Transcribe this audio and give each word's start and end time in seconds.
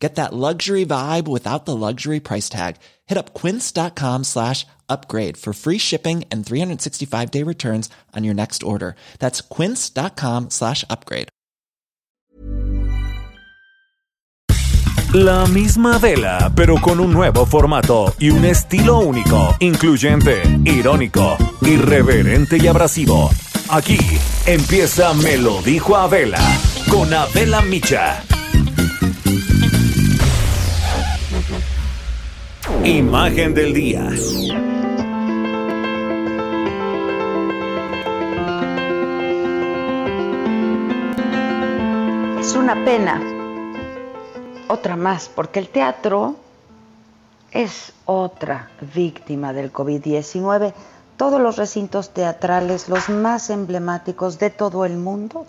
Get 0.00 0.14
that 0.14 0.32
luxury 0.32 0.86
vibe 0.86 1.28
without 1.28 1.66
the 1.66 1.76
luxury 1.76 2.20
price 2.20 2.48
tag. 2.48 2.76
Hit 3.06 3.18
up 3.18 3.34
quince.com 3.34 4.24
slash 4.24 4.66
upgrade 4.88 5.36
for 5.36 5.52
free 5.52 5.78
shipping 5.78 6.24
and 6.32 6.44
365 6.44 7.30
day 7.30 7.44
returns 7.44 7.90
on 8.16 8.24
your 8.24 8.34
next 8.34 8.62
order. 8.62 8.96
That's 9.18 9.42
quince.com 9.42 10.48
slash 10.50 10.84
upgrade. 10.88 11.28
La 15.12 15.44
misma 15.46 15.98
vela, 15.98 16.52
pero 16.54 16.76
con 16.80 17.00
un 17.00 17.12
nuevo 17.12 17.44
formato 17.44 18.14
y 18.20 18.30
un 18.30 18.44
estilo 18.44 19.00
único, 19.00 19.56
incluyente, 19.58 20.40
irónico, 20.64 21.36
irreverente 21.62 22.58
y 22.58 22.68
abrasivo. 22.68 23.28
Aquí 23.70 23.98
empieza 24.46 25.12
Me 25.14 25.36
lo 25.36 25.60
dijo 25.62 25.96
Abela 25.96 26.38
con 26.88 27.12
Abela 27.12 27.60
Micha. 27.60 28.22
Imagen 32.84 33.54
del 33.54 33.74
día. 33.74 34.08
Es 42.40 42.56
una 42.56 42.74
pena, 42.84 43.20
otra 44.68 44.96
más, 44.96 45.28
porque 45.28 45.58
el 45.58 45.68
teatro 45.68 46.36
es 47.52 47.92
otra 48.06 48.70
víctima 48.94 49.52
del 49.52 49.72
COVID-19. 49.72 50.72
Todos 51.16 51.40
los 51.40 51.56
recintos 51.56 52.10
teatrales, 52.10 52.88
los 52.88 53.10
más 53.10 53.50
emblemáticos 53.50 54.38
de 54.38 54.48
todo 54.48 54.84
el 54.86 54.96
mundo, 54.96 55.46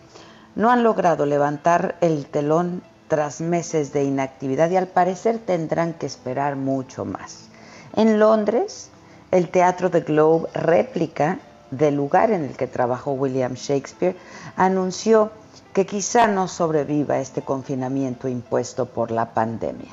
no 0.56 0.70
han 0.70 0.84
logrado 0.84 1.26
levantar 1.26 1.96
el 2.02 2.26
telón 2.26 2.84
tras 3.12 3.42
meses 3.42 3.92
de 3.92 4.06
inactividad 4.06 4.70
y 4.70 4.78
al 4.78 4.88
parecer 4.88 5.38
tendrán 5.40 5.96
que 5.96 6.06
esperar 6.06 6.56
mucho 6.56 7.04
más. 7.04 7.50
En 7.98 8.20
Londres, 8.20 8.90
el 9.32 9.50
Teatro 9.50 9.90
de 9.90 10.00
Globe, 10.00 10.48
réplica 10.54 11.40
del 11.72 11.96
lugar 11.96 12.32
en 12.32 12.46
el 12.46 12.56
que 12.56 12.68
trabajó 12.68 13.12
William 13.12 13.56
Shakespeare, 13.56 14.16
anunció 14.56 15.30
que 15.74 15.86
quizá 15.86 16.28
no 16.28 16.48
sobreviva 16.48 17.20
este 17.20 17.42
confinamiento 17.42 18.30
impuesto 18.30 18.86
por 18.86 19.12
la 19.12 19.34
pandemia. 19.34 19.92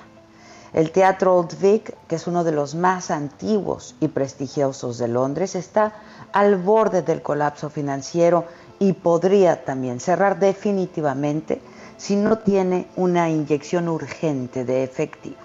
El 0.73 0.93
Teatro 0.93 1.39
Old 1.39 1.59
Vic, 1.61 1.97
que 2.07 2.15
es 2.15 2.29
uno 2.29 2.45
de 2.45 2.53
los 2.53 2.77
más 2.77 3.11
antiguos 3.11 3.97
y 3.99 4.07
prestigiosos 4.07 4.97
de 4.97 5.09
Londres, 5.09 5.57
está 5.57 5.93
al 6.33 6.55
borde 6.55 7.03
del 7.03 7.21
colapso 7.21 7.69
financiero 7.69 8.45
y 8.79 8.93
podría 8.93 9.65
también 9.65 9.99
cerrar 9.99 10.39
definitivamente 10.39 11.61
si 11.99 12.17
no 12.17 12.39
tiene 12.39 12.87
una 12.97 13.29
inyección 13.29 13.89
urgente 13.89 14.65
de 14.65 14.83
efectivo. 14.83 15.37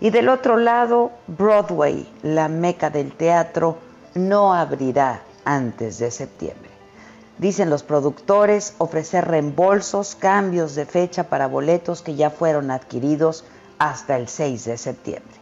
Y 0.00 0.08
del 0.08 0.30
otro 0.30 0.56
lado, 0.56 1.10
Broadway, 1.26 2.08
la 2.22 2.48
meca 2.48 2.88
del 2.88 3.12
teatro, 3.12 3.76
no 4.14 4.54
abrirá 4.54 5.22
antes 5.44 5.98
de 5.98 6.10
septiembre. 6.10 6.70
Dicen 7.36 7.68
los 7.68 7.82
productores 7.82 8.74
ofrecer 8.78 9.26
reembolsos, 9.26 10.14
cambios 10.14 10.74
de 10.74 10.86
fecha 10.86 11.24
para 11.24 11.46
boletos 11.46 12.02
que 12.02 12.14
ya 12.14 12.30
fueron 12.30 12.70
adquiridos 12.70 13.44
hasta 13.78 14.16
el 14.16 14.28
6 14.28 14.64
de 14.64 14.78
septiembre. 14.78 15.40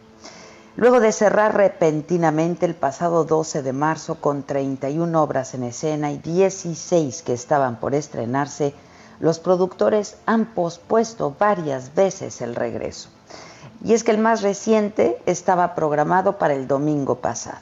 Luego 0.76 1.00
de 1.00 1.10
cerrar 1.10 1.56
repentinamente 1.56 2.64
el 2.64 2.76
pasado 2.76 3.24
12 3.24 3.62
de 3.62 3.72
marzo 3.72 4.20
con 4.20 4.44
31 4.44 5.20
obras 5.20 5.54
en 5.54 5.64
escena 5.64 6.12
y 6.12 6.18
16 6.18 7.22
que 7.22 7.32
estaban 7.32 7.80
por 7.80 7.96
estrenarse, 7.96 8.74
los 9.20 9.38
productores 9.38 10.16
han 10.26 10.46
pospuesto 10.46 11.34
varias 11.38 11.94
veces 11.94 12.40
el 12.40 12.54
regreso. 12.54 13.08
Y 13.84 13.94
es 13.94 14.04
que 14.04 14.10
el 14.10 14.18
más 14.18 14.42
reciente 14.42 15.20
estaba 15.26 15.74
programado 15.74 16.38
para 16.38 16.54
el 16.54 16.66
domingo 16.66 17.16
pasado. 17.16 17.60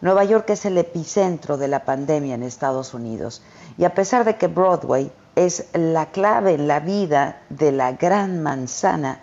Nueva 0.00 0.24
York 0.24 0.50
es 0.50 0.64
el 0.64 0.78
epicentro 0.78 1.56
de 1.56 1.68
la 1.68 1.84
pandemia 1.84 2.34
en 2.34 2.42
Estados 2.42 2.92
Unidos 2.92 3.42
y 3.78 3.84
a 3.84 3.94
pesar 3.94 4.24
de 4.24 4.36
que 4.36 4.48
Broadway 4.48 5.12
es 5.36 5.66
la 5.74 6.06
clave 6.06 6.54
en 6.54 6.66
la 6.66 6.80
vida 6.80 7.40
de 7.48 7.70
la 7.70 7.92
gran 7.92 8.42
manzana, 8.42 9.20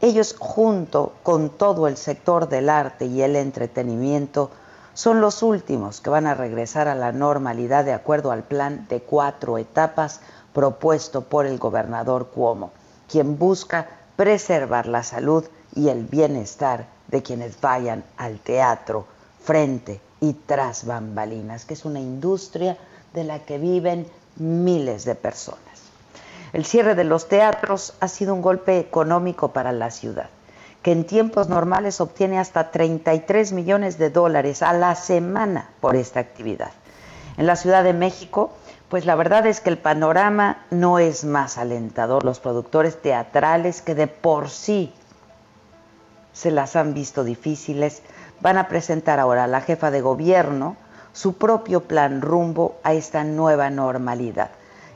ellos 0.00 0.34
junto 0.38 1.12
con 1.22 1.50
todo 1.50 1.86
el 1.86 1.96
sector 1.96 2.48
del 2.48 2.70
arte 2.70 3.04
y 3.06 3.22
el 3.22 3.36
entretenimiento 3.36 4.50
son 4.94 5.20
los 5.20 5.42
últimos 5.42 6.00
que 6.00 6.10
van 6.10 6.26
a 6.26 6.34
regresar 6.34 6.88
a 6.88 6.94
la 6.94 7.12
normalidad 7.12 7.84
de 7.84 7.92
acuerdo 7.92 8.32
al 8.32 8.42
plan 8.42 8.86
de 8.88 9.00
cuatro 9.00 9.58
etapas 9.58 10.20
propuesto 10.52 11.22
por 11.22 11.46
el 11.46 11.58
gobernador 11.58 12.28
Cuomo, 12.28 12.72
quien 13.08 13.38
busca 13.38 13.88
preservar 14.16 14.86
la 14.86 15.02
salud 15.02 15.44
y 15.74 15.88
el 15.88 16.04
bienestar 16.04 16.86
de 17.08 17.22
quienes 17.22 17.60
vayan 17.60 18.04
al 18.16 18.38
teatro 18.38 19.06
frente 19.42 20.00
y 20.20 20.34
tras 20.34 20.86
bambalinas, 20.86 21.64
que 21.64 21.74
es 21.74 21.84
una 21.84 22.00
industria 22.00 22.76
de 23.12 23.24
la 23.24 23.40
que 23.40 23.58
viven 23.58 24.06
miles 24.36 25.04
de 25.04 25.14
personas. 25.14 25.60
El 26.52 26.64
cierre 26.64 26.94
de 26.94 27.04
los 27.04 27.28
teatros 27.28 27.94
ha 28.00 28.08
sido 28.08 28.34
un 28.34 28.42
golpe 28.42 28.78
económico 28.78 29.48
para 29.48 29.72
la 29.72 29.90
ciudad, 29.90 30.28
que 30.82 30.92
en 30.92 31.04
tiempos 31.04 31.48
normales 31.48 32.00
obtiene 32.00 32.38
hasta 32.38 32.70
33 32.70 33.52
millones 33.52 33.98
de 33.98 34.10
dólares 34.10 34.62
a 34.62 34.72
la 34.72 34.94
semana 34.94 35.70
por 35.80 35.96
esta 35.96 36.20
actividad. 36.20 36.70
En 37.36 37.46
la 37.46 37.56
Ciudad 37.56 37.84
de 37.84 37.92
México, 37.92 38.52
pues 38.88 39.06
la 39.06 39.14
verdad 39.14 39.46
es 39.46 39.60
que 39.60 39.70
el 39.70 39.78
panorama 39.78 40.64
no 40.70 40.98
es 40.98 41.24
más 41.24 41.58
alentador. 41.58 42.24
Los 42.24 42.40
productores 42.40 43.00
teatrales 43.00 43.80
que 43.80 43.94
de 43.94 44.06
por 44.06 44.50
sí 44.50 44.92
se 46.32 46.50
las 46.50 46.76
han 46.76 46.94
visto 46.94 47.24
difíciles, 47.24 48.02
van 48.40 48.58
a 48.58 48.68
presentar 48.68 49.20
ahora 49.20 49.44
a 49.44 49.48
la 49.48 49.60
jefa 49.60 49.90
de 49.90 50.00
gobierno 50.00 50.76
su 51.12 51.34
propio 51.34 51.82
plan 51.82 52.22
rumbo 52.22 52.76
a 52.82 52.94
esta 52.94 53.22
nueva 53.22 53.70
normalidad, 53.70 54.50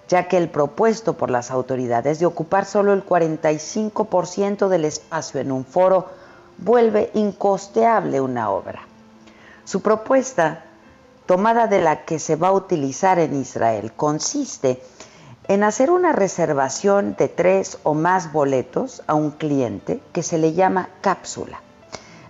ya 0.09 0.29
que 0.29 0.39
el 0.39 0.49
propuesto 0.49 1.15
por 1.15 1.31
las 1.31 1.51
autoridades 1.51 2.19
de 2.19 2.27
ocupar 2.27 2.65
solo 2.65 2.93
el 2.93 3.05
45% 3.05 4.69
del 4.69 4.87
espacio 4.87 5.41
en 5.41 5.53
un 5.53 5.65
foro 5.65 6.09
vuelve 6.59 7.11
incosteable 7.15 8.21
una 8.21 8.51
obra. 8.51 8.81
Su 9.65 9.83
propuesta 9.83 10.65
tomada 11.27 11.67
de 11.67 11.81
la 11.81 12.05
que 12.05 12.19
se 12.19 12.37
va 12.37 12.49
a 12.49 12.53
utilizar 12.53 13.19
en 13.19 13.39
Israel 13.41 13.93
consiste 13.93 14.81
en 15.49 15.63
hacer 15.63 15.91
una 15.91 16.13
reservación 16.13 17.15
de 17.17 17.29
tres 17.29 17.79
o 17.83 17.95
más 17.95 18.33
boletos 18.33 19.03
a 19.07 19.15
un 19.15 19.31
cliente 19.31 20.01
que 20.13 20.23
se 20.23 20.39
le 20.39 20.55
llama 20.55 20.89
cápsula. 21.01 21.61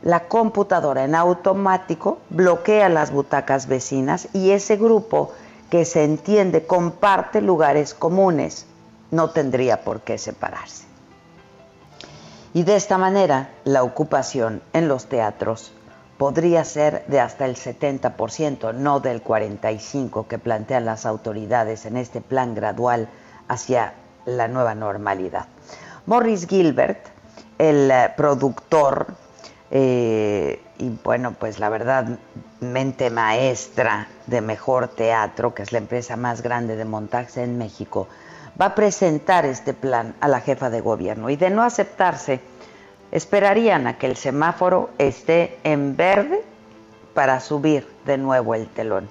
La 0.03 0.29
computadora 0.29 1.05
en 1.05 1.15
automático 1.15 2.19
bloquea 2.31 2.89
las 2.89 3.11
butacas 3.11 3.67
vecinas 3.67 4.29
y 4.33 4.51
ese 4.51 4.77
grupo 4.77 5.33
que 5.71 5.85
se 5.85 6.05
entiende 6.05 6.67
comparte 6.67 7.41
lugares 7.41 7.95
comunes 7.95 8.67
no 9.11 9.31
tendría 9.31 9.83
por 9.83 10.03
qué 10.03 10.19
separarse. 10.19 10.85
Y 12.55 12.63
de 12.63 12.77
esta 12.77 12.99
manera 12.99 13.51
la 13.65 13.83
ocupación 13.83 14.63
en 14.73 14.89
los 14.89 15.07
teatros 15.07 15.73
podría 16.19 16.65
ser 16.65 17.05
de 17.07 17.21
hasta 17.21 17.45
el 17.45 17.57
70%, 17.57 18.75
no 18.75 19.01
del 19.01 19.23
45% 19.23 20.27
que 20.27 20.39
plantean 20.39 20.85
las 20.85 21.07
autoridades 21.07 21.87
en 21.87 21.97
este 21.97 22.21
plan 22.21 22.55
gradual 22.55 23.09
hacia 23.49 23.95
la 24.25 24.49
nueva 24.49 24.75
normalidad. 24.75 25.47
Morris 26.07 26.47
Gilbert, 26.47 27.07
el 27.59 27.91
eh, 27.91 28.13
productor, 28.17 29.07
eh, 29.71 30.63
y 30.79 30.91
bueno, 31.03 31.35
pues 31.39 31.59
la 31.59 31.69
verdad, 31.69 32.19
mente 32.61 33.11
maestra 33.11 34.09
de 34.27 34.41
Mejor 34.41 34.89
Teatro, 34.89 35.55
que 35.55 35.63
es 35.63 35.73
la 35.73 35.79
empresa 35.79 36.17
más 36.17 36.43
grande 36.43 36.77
de 36.77 36.85
montaje 36.85 37.43
en 37.43 37.59
México, 37.59 38.09
va 38.61 38.67
a 38.67 38.75
presentar 38.75 39.45
este 39.45 39.75
plan 39.75 40.15
a 40.21 40.29
la 40.29 40.41
jefa 40.41 40.71
de 40.71 40.81
gobierno 40.81 41.31
y 41.31 41.37
de 41.37 41.51
no 41.51 41.63
aceptarse, 41.63 42.41
esperarían 43.13 43.87
a 43.87 43.99
que 43.99 44.07
el 44.07 44.17
semáforo 44.17 44.91
esté 44.99 45.59
en 45.65 45.97
verde 45.97 46.43
para 47.15 47.41
subir 47.41 47.87
de 48.05 48.19
nuevo 48.19 48.55
el 48.55 48.69
telón. 48.69 49.09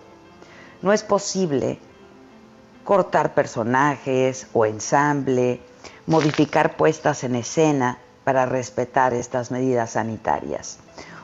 No 0.81 0.93
es 0.93 1.03
posible 1.03 1.79
cortar 2.83 3.33
personajes 3.33 4.47
o 4.53 4.65
ensamble, 4.65 5.59
modificar 6.05 6.77
puestas 6.77 7.23
en 7.23 7.35
escena 7.35 7.97
para 8.23 8.45
respetar 8.45 9.13
estas 9.13 9.51
medidas 9.51 9.91
sanitarias. 9.91 10.77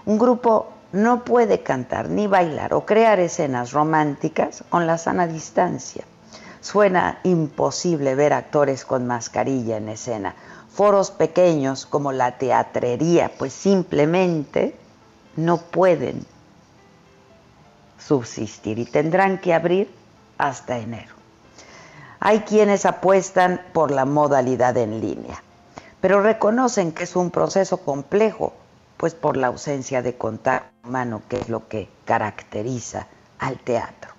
Un 0.05 0.17
grupo 0.17 0.69
no 0.91 1.23
puede 1.23 1.61
cantar 1.61 2.09
ni 2.09 2.27
bailar 2.27 2.73
o 2.73 2.85
crear 2.85 3.19
escenas 3.19 3.71
románticas 3.71 4.63
con 4.69 4.87
la 4.87 4.97
sana 4.97 5.27
distancia. 5.27 6.03
Suena 6.59 7.19
imposible 7.23 8.13
ver 8.15 8.33
actores 8.33 8.85
con 8.85 9.07
mascarilla 9.07 9.77
en 9.77 9.89
escena. 9.89 10.35
Foros 10.73 11.11
pequeños 11.11 11.85
como 11.85 12.11
la 12.11 12.37
teatrería, 12.37 13.31
pues 13.37 13.53
simplemente 13.53 14.75
no 15.35 15.57
pueden 15.57 16.25
subsistir 17.99 18.79
y 18.79 18.85
tendrán 18.85 19.39
que 19.39 19.53
abrir 19.53 19.93
hasta 20.37 20.77
enero. 20.77 21.13
Hay 22.19 22.41
quienes 22.41 22.85
apuestan 22.85 23.61
por 23.73 23.91
la 23.91 24.05
modalidad 24.05 24.77
en 24.77 25.01
línea, 25.01 25.43
pero 25.99 26.21
reconocen 26.21 26.91
que 26.91 27.03
es 27.03 27.15
un 27.15 27.31
proceso 27.31 27.77
complejo, 27.77 28.53
pues 28.97 29.13
por 29.13 29.37
la 29.37 29.47
ausencia 29.47 30.01
de 30.01 30.15
contacto 30.17 30.87
humano, 30.87 31.21
que 31.27 31.37
es 31.37 31.49
lo 31.49 31.67
que 31.67 31.89
caracteriza 32.05 33.07
al 33.39 33.57
teatro. 33.57 34.11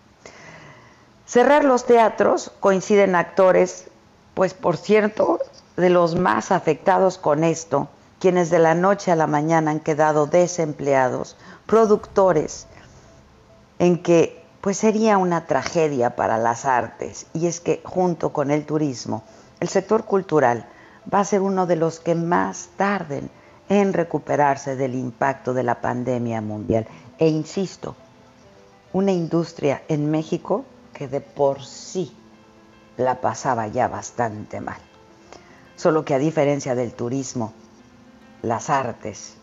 Cerrar 1.27 1.65
los 1.65 1.87
teatros 1.87 2.53
coinciden 2.61 3.15
actores, 3.15 3.89
pues 4.35 4.53
por 4.53 4.77
cierto, 4.77 5.39
de 5.83 5.91
los 5.91 6.15
más 6.15 6.51
afectados 6.51 7.19
con 7.19 7.45
esto, 7.45 7.89
quienes 8.19 8.49
de 8.49 8.61
la 8.61 8.75
noche 8.75 9.11
a 9.11 9.17
la 9.17 9.27
mañana 9.27 9.73
han 9.73 9.81
quedado 9.81 10.27
desempleados, 10.27 11.37
productores, 11.67 12.67
en 13.79 14.01
que 14.03 14.43
pues 14.61 14.79
sería 14.79 15.19
una 15.19 15.47
tragedia 15.47 16.15
para 16.15 16.39
las 16.39 16.65
artes, 16.65 17.27
y 17.35 17.49
es 17.49 17.61
que 17.61 17.83
junto 17.85 18.33
con 18.33 18.53
el 18.53 18.65
turismo, 18.65 19.25
el 19.59 19.69
sector 19.69 20.05
cultural 20.05 20.67
va 21.13 21.19
a 21.19 21.25
ser 21.25 21.41
uno 21.41 21.67
de 21.67 21.75
los 21.75 21.99
que 21.99 22.15
más 22.15 22.69
tarden 22.77 23.29
en 23.69 23.93
recuperarse 23.93 24.77
del 24.77 24.95
impacto 24.95 25.53
de 25.53 25.65
la 25.65 25.81
pandemia 25.81 26.41
mundial. 26.41 26.87
E 27.19 27.29
insisto, 27.29 27.97
una 28.93 29.11
industria 29.11 29.83
en 29.89 30.11
México 30.13 30.65
que 30.93 31.09
de 31.09 31.21
por 31.21 31.65
sí 31.65 32.15
la 32.97 33.21
pasaba 33.21 33.67
ya 33.67 33.89
bastante 33.89 34.61
mal. 34.61 34.92
Solo 35.77 36.05
que 36.05 36.15
a 36.15 36.19
diferencia 36.19 36.75
del 36.75 36.93
turismo, 36.93 37.53
las 38.43 38.71
artes 38.71 39.35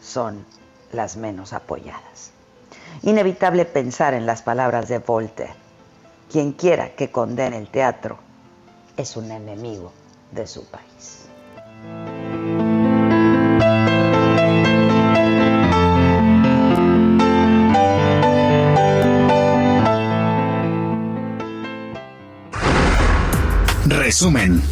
son 0.00 0.44
las 0.92 1.16
menos 1.16 1.52
apoyadas. 1.52 2.30
Inevitable 3.02 3.64
pensar 3.64 4.14
en 4.14 4.26
las 4.26 4.42
palabras 4.42 4.88
de 4.88 4.98
Voltaire. 4.98 5.54
Quien 6.30 6.52
quiera 6.52 6.94
que 6.94 7.10
condene 7.10 7.58
el 7.58 7.68
teatro 7.68 8.18
es 8.96 9.16
un 9.16 9.30
enemigo 9.30 9.92
de 10.32 10.46
su 10.46 10.64
país. 10.64 11.26
Resumen. 23.88 24.62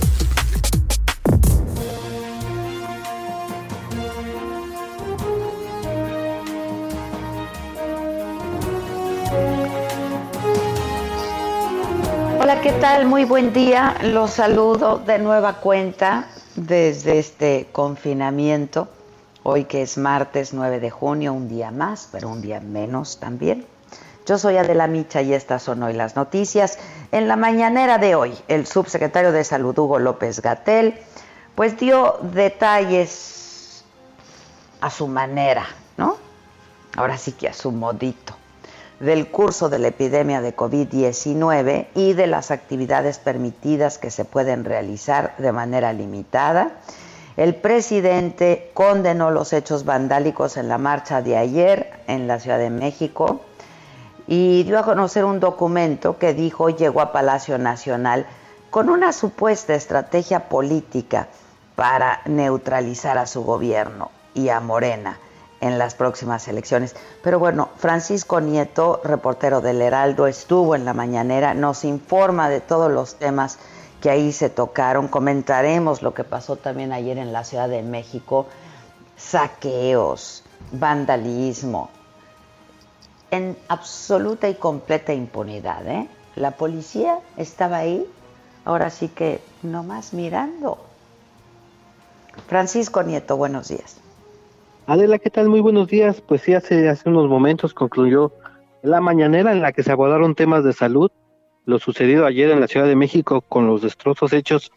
¿Qué 12.64 12.72
tal? 12.72 13.04
Muy 13.04 13.26
buen 13.26 13.52
día. 13.52 13.94
Los 14.04 14.30
saludo 14.30 14.96
de 14.96 15.18
nueva 15.18 15.60
cuenta 15.60 16.28
desde 16.56 17.18
este 17.18 17.68
confinamiento. 17.70 18.88
Hoy 19.42 19.64
que 19.64 19.82
es 19.82 19.98
martes 19.98 20.54
9 20.54 20.80
de 20.80 20.88
junio, 20.88 21.34
un 21.34 21.46
día 21.46 21.70
más, 21.70 22.08
pero 22.10 22.30
un 22.30 22.40
día 22.40 22.60
menos 22.60 23.20
también. 23.20 23.66
Yo 24.24 24.38
soy 24.38 24.56
Adela 24.56 24.86
Micha 24.86 25.20
y 25.20 25.34
estas 25.34 25.62
son 25.62 25.82
hoy 25.82 25.92
las 25.92 26.16
noticias. 26.16 26.78
En 27.12 27.28
la 27.28 27.36
mañanera 27.36 27.98
de 27.98 28.14
hoy, 28.14 28.34
el 28.48 28.66
subsecretario 28.66 29.30
de 29.30 29.44
Salud, 29.44 29.78
Hugo 29.78 29.98
López 29.98 30.40
Gatel, 30.40 30.98
pues 31.54 31.78
dio 31.78 32.16
detalles 32.32 33.84
a 34.80 34.88
su 34.88 35.06
manera, 35.06 35.66
¿no? 35.98 36.16
Ahora 36.96 37.18
sí 37.18 37.32
que 37.32 37.46
a 37.46 37.52
su 37.52 37.72
modito, 37.72 38.34
del 39.00 39.28
curso 39.28 39.68
de 39.68 39.78
la 39.78 39.88
epidemia 39.88 40.40
de 40.40 40.54
COVID-19 40.54 41.86
y 41.94 42.12
de 42.12 42.26
las 42.26 42.50
actividades 42.50 43.18
permitidas 43.18 43.98
que 43.98 44.10
se 44.10 44.24
pueden 44.24 44.64
realizar 44.64 45.34
de 45.38 45.52
manera 45.52 45.92
limitada. 45.92 46.72
El 47.36 47.56
presidente 47.56 48.70
condenó 48.74 49.30
los 49.30 49.52
hechos 49.52 49.84
vandálicos 49.84 50.56
en 50.56 50.68
la 50.68 50.78
marcha 50.78 51.20
de 51.20 51.36
ayer 51.36 51.92
en 52.06 52.28
la 52.28 52.38
Ciudad 52.38 52.58
de 52.58 52.70
México 52.70 53.40
y 54.28 54.62
dio 54.62 54.78
a 54.78 54.84
conocer 54.84 55.24
un 55.24 55.40
documento 55.40 56.18
que 56.18 56.32
dijo 56.32 56.70
llegó 56.70 57.00
a 57.00 57.12
Palacio 57.12 57.58
Nacional 57.58 58.26
con 58.70 58.88
una 58.88 59.12
supuesta 59.12 59.74
estrategia 59.74 60.48
política 60.48 61.26
para 61.74 62.20
neutralizar 62.26 63.18
a 63.18 63.26
su 63.26 63.42
gobierno 63.42 64.10
y 64.34 64.48
a 64.48 64.60
Morena 64.60 65.18
en 65.64 65.78
las 65.78 65.94
próximas 65.94 66.46
elecciones. 66.46 66.94
Pero 67.22 67.38
bueno, 67.38 67.70
Francisco 67.78 68.38
Nieto, 68.40 69.00
reportero 69.02 69.62
del 69.62 69.80
Heraldo, 69.80 70.26
estuvo 70.26 70.74
en 70.74 70.84
la 70.84 70.92
mañanera, 70.92 71.54
nos 71.54 71.84
informa 71.84 72.50
de 72.50 72.60
todos 72.60 72.92
los 72.92 73.14
temas 73.14 73.58
que 74.02 74.10
ahí 74.10 74.32
se 74.32 74.50
tocaron. 74.50 75.08
Comentaremos 75.08 76.02
lo 76.02 76.12
que 76.12 76.22
pasó 76.22 76.56
también 76.56 76.92
ayer 76.92 77.16
en 77.16 77.32
la 77.32 77.44
Ciudad 77.44 77.70
de 77.70 77.82
México, 77.82 78.46
saqueos, 79.16 80.44
vandalismo, 80.70 81.88
en 83.30 83.56
absoluta 83.68 84.50
y 84.50 84.56
completa 84.56 85.14
impunidad. 85.14 85.86
¿eh? 85.88 86.08
La 86.36 86.50
policía 86.50 87.20
estaba 87.38 87.78
ahí, 87.78 88.06
ahora 88.66 88.90
sí 88.90 89.08
que 89.08 89.40
nomás 89.62 90.12
mirando. 90.12 90.76
Francisco 92.48 93.02
Nieto, 93.02 93.38
buenos 93.38 93.68
días. 93.68 94.03
Adela, 94.86 95.18
¿qué 95.18 95.30
tal? 95.30 95.48
Muy 95.48 95.60
buenos 95.60 95.88
días. 95.88 96.20
Pues 96.20 96.42
sí, 96.42 96.52
hace, 96.52 96.94
unos 97.06 97.26
momentos 97.26 97.72
concluyó 97.72 98.32
la 98.82 99.00
mañanera 99.00 99.50
en 99.52 99.62
la 99.62 99.72
que 99.72 99.82
se 99.82 99.90
abordaron 99.90 100.34
temas 100.34 100.62
de 100.62 100.74
salud, 100.74 101.10
lo 101.64 101.78
sucedido 101.78 102.26
ayer 102.26 102.50
en 102.50 102.60
la 102.60 102.68
Ciudad 102.68 102.86
de 102.86 102.94
México 102.94 103.40
con 103.40 103.66
los 103.66 103.80
destrozos 103.80 104.34
hechos 104.34 104.70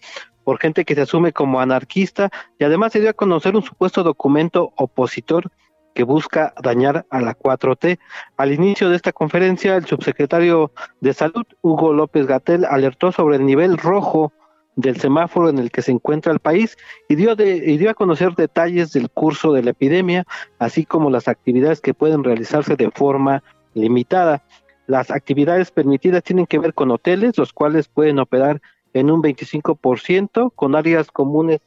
por 0.46 0.60
gente 0.60 0.86
que 0.86 0.96
se 0.96 1.02
asume 1.02 1.34
como 1.34 1.60
anarquista 1.60 2.30
y 2.58 2.64
además 2.64 2.94
se 2.94 3.02
dio 3.02 3.10
a 3.10 3.14
conocer 3.14 3.58
un 3.58 3.64
supuesto 3.64 4.02
documento 4.02 4.72
opositor 4.78 5.52
que 5.94 6.04
busca 6.04 6.54
dañar 6.64 7.06
a 7.10 7.20
la 7.20 7.38
4T. 7.38 8.00
Al 8.38 8.54
inicio 8.54 8.90
de 8.90 8.96
esta 8.96 9.12
conferencia, 9.12 9.76
el 9.76 9.88
subsecretario 9.88 10.72
de 11.02 11.14
Salud, 11.14 11.44
Hugo 11.62 11.92
López 11.92 12.28
Gatel, 12.28 12.64
alertó 12.64 13.12
sobre 13.12 13.36
el 13.36 13.46
nivel 13.46 13.78
rojo 13.78 14.32
del 14.78 14.96
semáforo 14.98 15.50
en 15.50 15.58
el 15.58 15.72
que 15.72 15.82
se 15.82 15.92
encuentra 15.92 16.32
el 16.32 16.40
país 16.40 16.78
y 17.10 17.16
dio, 17.16 17.36
de, 17.36 17.58
y 17.58 17.78
dio 17.78 17.90
a 17.90 17.96
conocer 17.96 18.36
detalles 18.36 18.94
del 18.94 19.10
curso 19.10 19.52
de 19.52 19.64
la 19.64 19.72
epidemia, 19.72 20.26
así 20.60 20.86
como 20.86 21.10
las 21.10 21.28
actividades 21.28 21.82
que 21.82 21.96
pueden 21.96 22.24
realizarse 22.24 22.76
de 22.76 22.92
forma 22.92 23.44
limitada. 23.74 24.44
Las 24.86 25.12
actividades 25.12 25.72
permitidas 25.72 26.24
tienen 26.24 26.46
que 26.46 26.60
ver 26.60 26.74
con 26.74 26.92
hoteles, 26.92 27.38
los 27.38 27.52
cuales 27.52 27.88
pueden 27.88 28.20
operar 28.20 28.62
en 28.94 29.12
un 29.12 29.22
25%, 29.22 30.52
con 30.56 30.76
áreas 30.76 31.12
comunes 31.12 31.60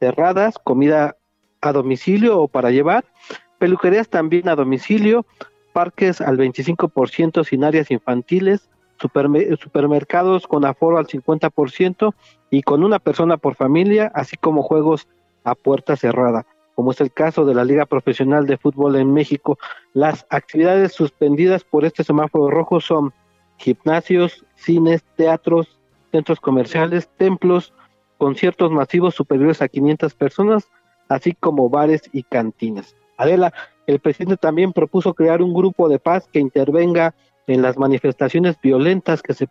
cerradas, 0.00 0.58
comida 0.58 1.16
a 1.60 1.72
domicilio 1.72 2.40
o 2.40 2.48
para 2.48 2.70
llevar, 2.70 3.04
peluquerías 3.58 4.08
también 4.08 4.48
a 4.48 4.56
domicilio, 4.56 5.26
parques 5.74 6.22
al 6.22 6.38
25% 6.38 7.44
sin 7.44 7.62
áreas 7.62 7.90
infantiles, 7.90 8.70
supermercados 8.98 10.46
con 10.46 10.64
aforo 10.64 10.98
al 10.98 11.06
50% 11.06 12.14
y 12.50 12.62
con 12.62 12.84
una 12.84 12.98
persona 12.98 13.36
por 13.36 13.54
familia, 13.54 14.10
así 14.14 14.36
como 14.36 14.62
juegos 14.62 15.08
a 15.44 15.54
puerta 15.54 15.96
cerrada, 15.96 16.46
como 16.74 16.90
es 16.92 17.00
el 17.00 17.12
caso 17.12 17.44
de 17.44 17.54
la 17.54 17.64
Liga 17.64 17.86
Profesional 17.86 18.46
de 18.46 18.56
Fútbol 18.56 18.96
en 18.96 19.12
México. 19.12 19.58
Las 19.92 20.26
actividades 20.30 20.92
suspendidas 20.92 21.64
por 21.64 21.84
este 21.84 22.04
semáforo 22.04 22.50
rojo 22.50 22.80
son 22.80 23.12
gimnasios, 23.58 24.44
cines, 24.54 25.04
teatros, 25.16 25.78
centros 26.12 26.40
comerciales, 26.40 27.08
templos, 27.16 27.72
conciertos 28.18 28.70
masivos 28.70 29.14
superiores 29.14 29.60
a 29.62 29.68
500 29.68 30.14
personas, 30.14 30.68
así 31.08 31.34
como 31.34 31.68
bares 31.68 32.02
y 32.12 32.22
cantinas. 32.22 32.96
Adela, 33.16 33.52
el 33.86 34.00
presidente 34.00 34.36
también 34.36 34.72
propuso 34.72 35.14
crear 35.14 35.42
un 35.42 35.52
grupo 35.52 35.88
de 35.88 35.98
paz 35.98 36.28
que 36.32 36.40
intervenga 36.40 37.14
en 37.46 37.62
las 37.62 37.76
manifestaciones 37.76 38.56
violentas 38.60 39.22
que 39.22 39.34
se 39.34 39.46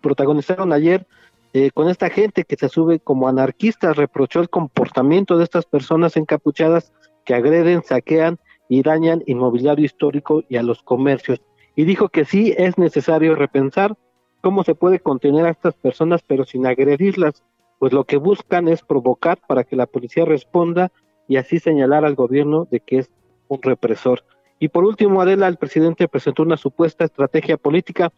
protagonizaron 0.00 0.72
ayer 0.72 1.06
eh, 1.52 1.70
con 1.72 1.88
esta 1.88 2.10
gente 2.10 2.44
que 2.44 2.56
se 2.56 2.68
sube 2.68 3.00
como 3.00 3.26
anarquistas, 3.26 3.96
reprochó 3.96 4.40
el 4.40 4.48
comportamiento 4.48 5.36
de 5.36 5.44
estas 5.44 5.66
personas 5.66 6.16
encapuchadas 6.16 6.92
que 7.24 7.34
agreden, 7.34 7.82
saquean 7.82 8.38
y 8.68 8.82
dañan 8.82 9.22
inmobiliario 9.26 9.84
histórico 9.84 10.44
y 10.48 10.56
a 10.56 10.62
los 10.62 10.82
comercios. 10.82 11.42
Y 11.74 11.84
dijo 11.84 12.08
que 12.08 12.24
sí 12.24 12.54
es 12.56 12.78
necesario 12.78 13.34
repensar 13.34 13.96
cómo 14.40 14.62
se 14.62 14.76
puede 14.76 15.00
contener 15.00 15.44
a 15.44 15.50
estas 15.50 15.74
personas 15.74 16.22
pero 16.24 16.44
sin 16.44 16.66
agredirlas, 16.66 17.42
pues 17.80 17.92
lo 17.92 18.04
que 18.04 18.16
buscan 18.16 18.68
es 18.68 18.82
provocar 18.82 19.38
para 19.48 19.64
que 19.64 19.74
la 19.74 19.86
policía 19.86 20.24
responda 20.24 20.92
y 21.26 21.36
así 21.36 21.58
señalar 21.58 22.04
al 22.04 22.14
gobierno 22.14 22.68
de 22.70 22.78
que 22.78 22.98
es 22.98 23.10
un 23.48 23.60
represor. 23.60 24.22
Y 24.60 24.68
por 24.68 24.84
último, 24.84 25.20
Adela, 25.20 25.48
el 25.48 25.56
presidente 25.56 26.06
presentó 26.06 26.42
una 26.42 26.58
supuesta 26.58 27.04
estrategia 27.04 27.56
política 27.56 28.12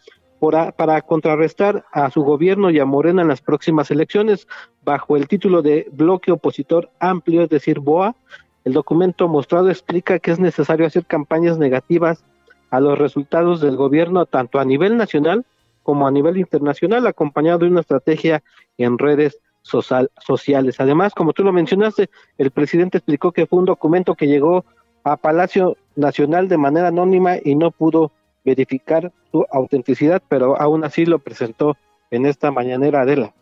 para 0.76 1.00
contrarrestar 1.02 1.84
a 1.92 2.11
su 2.11 2.22
gobierno 2.22 2.68
y 2.70 2.80
a 2.80 2.84
Morena 2.84 3.22
en 3.22 3.28
las 3.28 3.40
próximas 3.40 3.92
elecciones 3.92 4.49
bajo 4.84 5.16
el 5.16 5.28
título 5.28 5.62
de 5.62 5.87
Bloque 5.92 6.32
Opositor 6.32 6.90
Amplio, 6.99 7.42
es 7.42 7.49
decir, 7.49 7.78
BOA. 7.78 8.16
El 8.64 8.72
documento 8.72 9.28
mostrado 9.28 9.70
explica 9.70 10.18
que 10.18 10.32
es 10.32 10.40
necesario 10.40 10.84
hacer 10.84 11.06
campañas 11.06 11.58
negativas 11.58 12.25
a 12.70 12.80
los 12.80 12.99
resultados 12.99 13.61
del 13.61 13.76
gobierno 13.76 14.26
tanto 14.26 14.58
a 14.58 14.64
nivel 14.64 14.96
nacional 14.96 15.44
como 15.84 16.08
a 16.08 16.11
nivel 16.11 16.37
internacional, 16.38 17.06
acompañado 17.06 17.61
de 17.61 17.66
una 17.66 17.80
estrategia 17.80 18.42
en 18.78 18.99
redes 18.99 19.38
sociales. 19.62 20.80
Además, 20.80 21.14
como 21.14 21.32
tú 21.32 21.44
lo 21.44 21.52
mencionaste, 21.52 22.11
el 22.37 22.50
presidente 22.50 22.99
explicó 22.99 23.30
que 23.30 23.46
fue 23.46 23.61
un 23.61 23.64
documento 23.64 24.16
que 24.16 24.26
llegó 24.26 24.64
a 25.04 25.16
Palacio 25.16 25.76
Nacional 25.96 26.49
de 26.49 26.56
manera 26.56 26.88
anónima 26.88 27.37
y 27.42 27.54
no 27.54 27.70
pudo 27.70 28.12
verificar 28.44 29.12
su 29.30 29.46
autenticidad, 29.50 30.22
pero 30.28 30.61
aún 30.61 30.84
así 30.84 31.06
lo 31.06 31.18
presentó 31.18 31.76
en 32.11 32.26
esta 32.26 32.50
mañanera 32.50 33.02
Adela. 33.02 33.32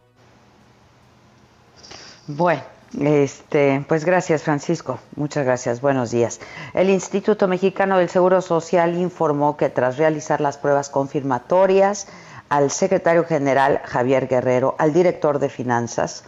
Bueno, 2.27 2.63
este, 3.01 3.85
pues 3.89 4.05
gracias 4.05 4.43
Francisco, 4.43 4.99
muchas 5.17 5.45
gracias, 5.45 5.81
buenos 5.81 6.11
días. 6.11 6.41
El 6.75 6.91
Instituto 6.91 7.49
Mexicano 7.49 7.99
del 7.99 8.09
Seguro 8.09 8.41
Social 8.41 8.97
informó 8.97 9.57
que 9.57 9.69
tras 9.69 9.97
realizar 9.97 10.41
las 10.41 10.59
pruebas 10.59 10.91
confirmatorias 10.91 12.09
al 12.49 12.71
secretario 12.71 13.25
general 13.25 13.81
Javier 13.85 14.29
Guerrero, 14.29 14.75
al 14.79 14.93
director 14.93 15.39
de 15.39 15.49
finanzas 15.49 16.25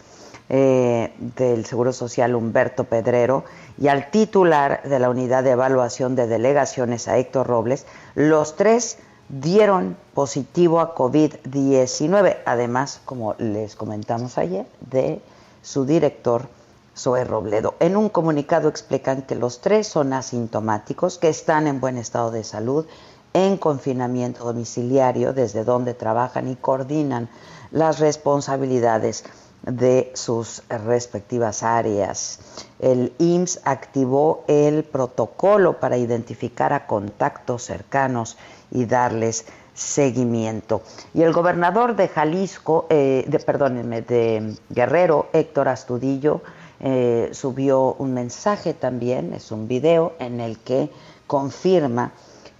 eh, 0.49 1.13
del 1.37 1.65
Seguro 1.65 1.93
Social 1.93 2.35
Humberto 2.35 2.83
Pedrero 2.83 3.43
y 3.77 3.87
al 3.87 4.11
titular 4.11 4.83
de 4.83 4.99
la 4.99 5.09
unidad 5.09 5.43
de 5.43 5.51
evaluación 5.51 6.15
de 6.15 6.27
delegaciones 6.27 7.07
a 7.07 7.17
Héctor 7.17 7.47
Robles, 7.47 7.85
los 8.15 8.55
tres 8.55 8.97
dieron 9.29 9.97
positivo 10.13 10.79
a 10.79 10.95
COVID-19, 10.95 12.37
además, 12.45 13.01
como 13.05 13.35
les 13.39 13.75
comentamos 13.75 14.37
ayer, 14.37 14.65
de 14.81 15.21
su 15.61 15.85
director 15.85 16.47
Zoe 16.95 17.23
Robledo. 17.23 17.75
En 17.79 17.97
un 17.97 18.09
comunicado 18.09 18.69
explican 18.69 19.23
que 19.23 19.35
los 19.35 19.61
tres 19.61 19.87
son 19.87 20.13
asintomáticos, 20.13 21.17
que 21.17 21.29
están 21.29 21.67
en 21.67 21.79
buen 21.79 21.97
estado 21.97 22.31
de 22.31 22.43
salud, 22.43 22.85
en 23.33 23.57
confinamiento 23.57 24.43
domiciliario, 24.43 25.33
desde 25.33 25.63
donde 25.63 25.95
trabajan 25.95 26.47
y 26.47 26.55
coordinan 26.55 27.29
las 27.71 27.99
responsabilidades 27.99 29.23
de 29.63 30.11
sus 30.13 30.63
respectivas 30.69 31.63
áreas. 31.63 32.39
El 32.79 33.13
IMSS 33.17 33.61
activó 33.63 34.43
el 34.47 34.83
protocolo 34.83 35.79
para 35.79 35.97
identificar 35.97 36.73
a 36.73 36.85
contactos 36.85 37.63
cercanos 37.63 38.37
y 38.71 38.85
darles 38.85 39.45
seguimiento. 39.73 40.81
Y 41.13 41.23
el 41.23 41.33
gobernador 41.33 41.95
de 41.95 42.07
Jalisco, 42.07 42.85
eh, 42.89 43.25
de, 43.27 43.39
perdónenme, 43.39 44.01
de 44.01 44.55
Guerrero, 44.69 45.27
Héctor 45.33 45.67
Astudillo, 45.69 46.41
eh, 46.79 47.29
subió 47.31 47.93
un 47.93 48.13
mensaje 48.13 48.73
también, 48.73 49.33
es 49.33 49.51
un 49.51 49.67
video 49.67 50.13
en 50.19 50.41
el 50.41 50.59
que 50.59 50.89
confirma 51.27 52.11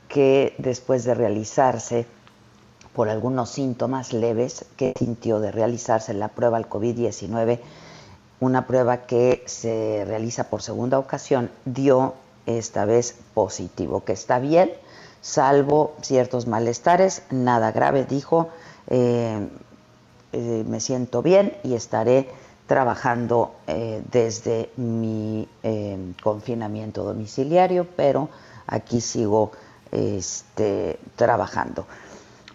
que 0.08 0.56
después 0.58 1.04
de 1.04 1.14
realizarse 1.14 2.06
por 2.96 3.10
algunos 3.10 3.50
síntomas 3.50 4.14
leves 4.14 4.66
que 4.78 4.94
sintió 4.98 5.40
de 5.40 5.52
realizarse 5.52 6.14
la 6.14 6.30
prueba 6.30 6.58
al 6.58 6.70
COVID-19, 6.70 7.60
una 8.40 8.68
prueba 8.68 9.06
que 9.06 9.44
se 9.46 10.04
realiza 10.06 10.50
por 10.50 10.62
segunda 10.62 11.00
ocasión, 11.00 11.50
dio 11.66 12.14
esta 12.46 12.86
vez 12.86 13.16
positivo, 13.34 14.04
que 14.04 14.14
está 14.14 14.40
bien, 14.40 14.72
salvo 15.22 15.94
ciertos 16.02 16.48
malestares, 16.48 17.24
nada 17.32 17.72
grave, 17.72 18.06
dijo, 18.06 18.50
eh, 18.88 19.48
eh, 20.34 20.64
me 20.68 20.80
siento 20.80 21.22
bien 21.22 21.56
y 21.64 21.76
estaré 21.76 22.30
trabajando 22.68 23.56
eh, 23.68 24.04
desde 24.12 24.70
mi 24.78 25.48
confinamiento 26.22 27.04
domiciliario, 27.04 27.88
pero 27.96 28.30
aquí 28.68 29.00
sigo 29.02 29.52
este, 29.92 31.00
trabajando. 31.16 31.86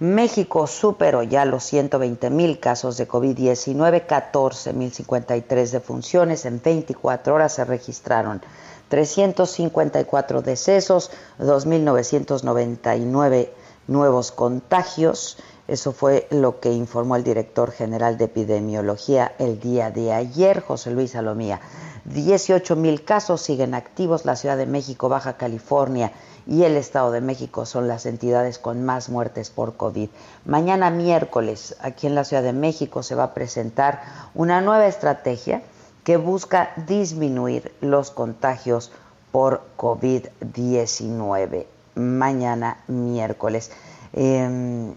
México 0.00 0.68
superó 0.68 1.24
ya 1.24 1.44
los 1.44 1.64
120 1.64 2.30
mil 2.30 2.60
casos 2.60 2.96
de 2.98 3.08
COVID-19, 3.08 4.06
14 4.06 4.72
mil 4.72 4.92
53 4.92 5.72
defunciones. 5.72 6.44
En 6.44 6.62
24 6.62 7.34
horas 7.34 7.54
se 7.54 7.64
registraron 7.64 8.40
354 8.88 10.42
decesos, 10.42 11.10
2.999 11.40 13.48
nuevos 13.88 14.30
contagios. 14.30 15.36
Eso 15.68 15.92
fue 15.92 16.26
lo 16.30 16.60
que 16.60 16.72
informó 16.72 17.14
el 17.14 17.24
director 17.24 17.72
general 17.72 18.16
de 18.16 18.24
epidemiología 18.24 19.32
el 19.38 19.60
día 19.60 19.90
de 19.90 20.14
ayer, 20.14 20.62
José 20.62 20.90
Luis 20.90 21.10
Salomía. 21.10 21.60
18 22.06 22.74
mil 22.74 23.04
casos 23.04 23.42
siguen 23.42 23.74
activos. 23.74 24.24
La 24.24 24.34
Ciudad 24.34 24.56
de 24.56 24.64
México, 24.64 25.10
Baja 25.10 25.36
California 25.36 26.12
y 26.46 26.62
el 26.62 26.78
Estado 26.78 27.10
de 27.10 27.20
México 27.20 27.66
son 27.66 27.86
las 27.86 28.06
entidades 28.06 28.58
con 28.58 28.82
más 28.82 29.10
muertes 29.10 29.50
por 29.50 29.76
COVID. 29.76 30.08
Mañana 30.46 30.88
miércoles, 30.88 31.76
aquí 31.80 32.06
en 32.06 32.14
la 32.14 32.24
Ciudad 32.24 32.42
de 32.42 32.54
México, 32.54 33.02
se 33.02 33.14
va 33.14 33.24
a 33.24 33.34
presentar 33.34 34.00
una 34.34 34.62
nueva 34.62 34.86
estrategia 34.86 35.60
que 36.02 36.16
busca 36.16 36.70
disminuir 36.86 37.74
los 37.82 38.10
contagios 38.10 38.90
por 39.32 39.60
COVID-19. 39.76 41.66
Mañana 41.94 42.78
miércoles. 42.86 43.70
Em, 44.14 44.94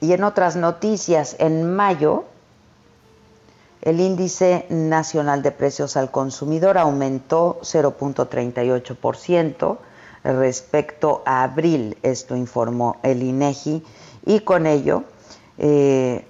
y 0.00 0.12
en 0.12 0.24
otras 0.24 0.56
noticias, 0.56 1.36
en 1.38 1.72
mayo, 1.74 2.24
el 3.82 4.00
índice 4.00 4.66
nacional 4.68 5.42
de 5.42 5.52
precios 5.52 5.96
al 5.96 6.10
consumidor 6.10 6.76
aumentó 6.78 7.60
0.38% 7.62 9.78
respecto 10.22 11.22
a 11.24 11.42
abril, 11.42 11.96
esto 12.02 12.36
informó 12.36 12.98
el 13.02 13.22
INEGI, 13.22 13.82
y 14.26 14.40
con 14.40 14.66
ello 14.66 15.04
eh, 15.56 16.26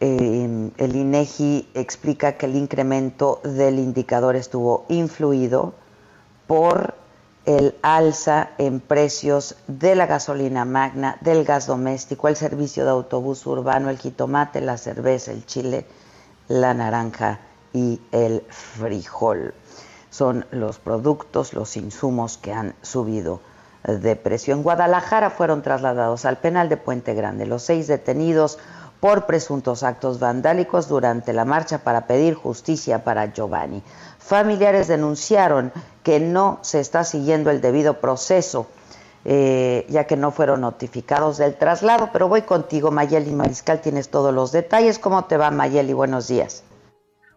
eh, 0.00 0.70
el 0.76 0.96
INEGI 0.96 1.70
explica 1.74 2.32
que 2.32 2.44
el 2.46 2.56
incremento 2.56 3.40
del 3.42 3.78
indicador 3.78 4.36
estuvo 4.36 4.84
influido 4.88 5.72
por 6.46 6.94
el 7.46 7.76
alza 7.82 8.50
en 8.58 8.80
precios 8.80 9.56
de 9.68 9.94
la 9.94 10.06
gasolina 10.06 10.64
magna, 10.64 11.16
del 11.20 11.44
gas 11.44 11.66
doméstico, 11.66 12.28
el 12.28 12.36
servicio 12.36 12.84
de 12.84 12.90
autobús 12.90 13.46
urbano, 13.46 13.88
el 13.88 13.98
jitomate, 13.98 14.60
la 14.60 14.76
cerveza, 14.76 15.32
el 15.32 15.46
chile, 15.46 15.86
la 16.48 16.74
naranja 16.74 17.38
y 17.72 18.00
el 18.12 18.42
frijol 18.48 19.54
son 20.16 20.46
los 20.50 20.78
productos, 20.78 21.52
los 21.52 21.76
insumos 21.76 22.38
que 22.38 22.52
han 22.52 22.74
subido 22.80 23.40
de 23.84 24.16
precio. 24.16 24.54
En 24.54 24.62
Guadalajara 24.62 25.28
fueron 25.28 25.60
trasladados 25.60 26.24
al 26.24 26.38
penal 26.38 26.70
de 26.70 26.78
Puente 26.78 27.12
Grande 27.14 27.44
los 27.44 27.62
seis 27.62 27.86
detenidos 27.86 28.58
por 29.00 29.26
presuntos 29.26 29.82
actos 29.82 30.18
vandálicos 30.18 30.88
durante 30.88 31.32
la 31.32 31.44
marcha 31.44 31.78
para 31.78 32.06
pedir 32.06 32.34
justicia 32.34 33.04
para 33.04 33.32
Giovanni. 33.32 33.82
Familiares 34.18 34.88
denunciaron 34.88 35.72
que 36.02 36.20
no 36.20 36.58
se 36.62 36.80
está 36.80 37.04
siguiendo 37.04 37.50
el 37.50 37.60
debido 37.60 38.00
proceso, 38.00 38.66
eh, 39.24 39.84
ya 39.88 40.04
que 40.04 40.16
no 40.16 40.30
fueron 40.30 40.62
notificados 40.62 41.38
del 41.38 41.56
traslado. 41.56 42.10
Pero 42.12 42.28
voy 42.28 42.42
contigo, 42.42 42.90
Mayeli 42.90 43.32
Mariscal, 43.32 43.80
tienes 43.80 44.08
todos 44.08 44.34
los 44.34 44.52
detalles. 44.52 44.98
¿Cómo 44.98 45.24
te 45.26 45.36
va, 45.36 45.50
Mayeli? 45.50 45.92
Buenos 45.92 46.28
días. 46.28 46.64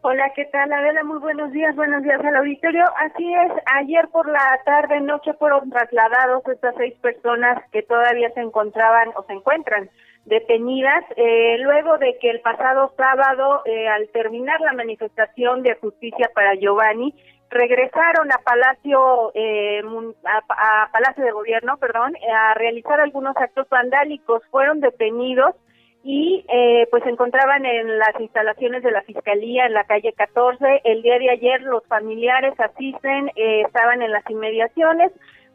Hola, 0.01 0.32
¿qué 0.34 0.46
tal, 0.46 0.72
Adela? 0.72 1.04
Muy 1.04 1.20
buenos 1.20 1.51
días, 1.51 1.75
buenos 1.75 2.01
días 2.04 2.22
al 2.24 2.38
auditorio. 2.38 2.86
Así 2.98 3.34
es, 3.34 3.51
ayer 3.66 4.08
por 4.08 4.30
la 4.30 4.58
tarde, 4.63 5.01
noche 5.01 5.34
fueron 5.34 5.70
trasladados 5.70 6.42
estas 6.48 6.74
seis 6.78 6.94
personas 7.01 7.62
que 7.74 7.84
todavía 7.84 8.32
se 8.34 8.39
encontraban 8.39 9.10
o 9.18 9.24
se 9.24 9.34
encuentran 9.34 9.89
detenidas, 10.26 11.04
eh, 11.16 11.58
luego 11.60 11.98
de 11.98 12.18
que 12.20 12.30
el 12.30 12.42
pasado 12.42 12.94
sábado, 12.96 13.62
eh, 13.66 13.88
al 13.88 14.10
terminar 14.10 14.60
la 14.62 14.74
manifestación 14.74 15.64
de 15.64 15.76
justicia 15.76 16.30
para 16.34 16.56
Giovanni, 16.56 17.14
regresaron 17.50 18.32
a 18.32 18.38
Palacio, 18.44 19.32
eh, 19.34 19.82
a, 20.26 20.90
Palacio 20.92 21.24
de 21.24 21.32
Gobierno, 21.32 21.78
perdón, 21.78 22.14
a 22.32 22.54
realizar 22.54 23.00
algunos 23.00 23.36
actos 23.38 23.68
vandálicos. 23.70 24.44
Fueron 24.52 24.80
detenidos 24.80 25.56
y 26.04 26.46
eh, 26.48 26.88
pues 26.92 27.04
se 27.04 27.10
encontraban 27.10 27.66
en 27.66 27.98
las 27.98 28.20
instalaciones 28.20 28.84
de 28.84 28.92
la 28.92 29.02
Fiscalía 29.02 29.66
en 29.66 29.74
la 29.74 29.84
calle 29.84 30.14
14. 30.14 30.82
El 30.84 31.02
día 31.02 31.20
de 31.20 31.30
ayer 31.30 31.62
los 31.62 31.86
familiares 31.88 32.54
asisten, 32.60 33.32
eh, 33.36 33.64
estaban 33.66 34.02
en 34.02 34.12
las 34.12 34.28
inmediaciones, 34.30 35.12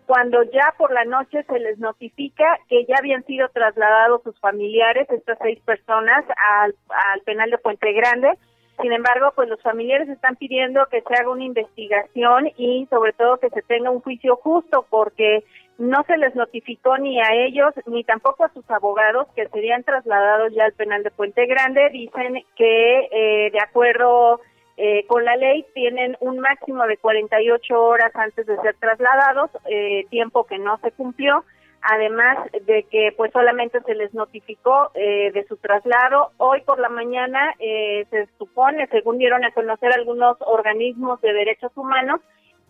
cuando 0.07 0.43
ya 0.45 0.75
por 0.77 0.93
la 0.93 1.05
noche 1.05 1.43
se 1.45 1.59
les 1.59 1.79
notifica 1.79 2.59
que 2.69 2.85
ya 2.85 2.97
habían 2.99 3.25
sido 3.25 3.49
trasladados 3.49 4.23
sus 4.23 4.39
familiares, 4.41 5.09
estas 5.11 5.39
seis 5.41 5.59
personas, 5.65 6.25
al, 6.37 6.75
al 6.89 7.21
penal 7.23 7.51
de 7.51 7.59
Puente 7.59 7.93
Grande. 7.93 8.39
Sin 8.81 8.93
embargo, 8.93 9.33
pues 9.37 9.49
los 9.49 9.63
familiares 9.63 10.09
están 10.09 10.37
pidiendo 10.37 10.87
que 10.91 11.01
se 11.03 11.15
haga 11.15 11.31
una 11.31 11.45
investigación 11.45 12.51
y 12.57 12.87
sobre 12.91 13.13
todo 13.13 13.39
que 13.39 13.51
se 13.51 13.63
tenga 13.63 13.91
un 13.91 14.01
juicio 14.01 14.37
justo 14.37 14.85
porque 14.91 15.45
no 15.79 16.03
se 16.05 16.17
les 16.17 16.35
notificó 16.35 16.99
ni 16.99 17.21
a 17.21 17.33
ellos 17.33 17.73
ni 17.87 18.05
tampoco 18.05 18.45
a 18.45 18.53
sus 18.53 18.69
abogados 18.71 19.27
que 19.35 19.49
serían 19.49 19.85
trasladados 19.85 20.53
ya 20.55 20.65
al 20.65 20.73
penal 20.73 21.03
de 21.03 21.11
Puente 21.11 21.47
Grande. 21.47 21.89
Dicen 21.91 22.45
que 22.57 23.09
eh, 23.11 23.51
de 23.51 23.61
acuerdo 23.61 24.41
eh, 24.77 25.07
con 25.07 25.25
la 25.25 25.37
ley 25.37 25.65
tienen 25.75 26.17
un 26.21 26.41
máximo 26.41 26.87
de 26.87 26.97
48 26.97 27.83
horas 27.83 28.11
antes 28.15 28.47
de 28.47 28.57
ser 28.59 28.77
trasladados, 28.79 29.51
eh, 29.67 30.07
tiempo 30.11 30.45
que 30.45 30.59
no 30.59 30.79
se 30.79 30.93
cumplió. 30.93 31.45
Además 31.87 32.39
de 32.65 32.85
que 32.85 33.13
pues 33.15 33.31
solamente 33.31 33.79
se 33.83 33.95
les 33.95 34.15
notificó 34.15 34.91
de 34.95 35.45
su 35.47 35.59
traslado. 35.59 36.31
Hoy 36.39 36.63
por 36.63 36.81
la 36.81 36.89
mañana 36.89 37.53
se 37.59 38.27
supone, 38.39 38.87
según 38.87 39.19
dieron 39.19 39.45
a 39.45 39.51
conocer 39.51 39.93
algunos 39.93 40.39
organismos 40.41 41.21
de 41.21 41.35
derechos 41.35 41.73
humanos, 41.77 42.23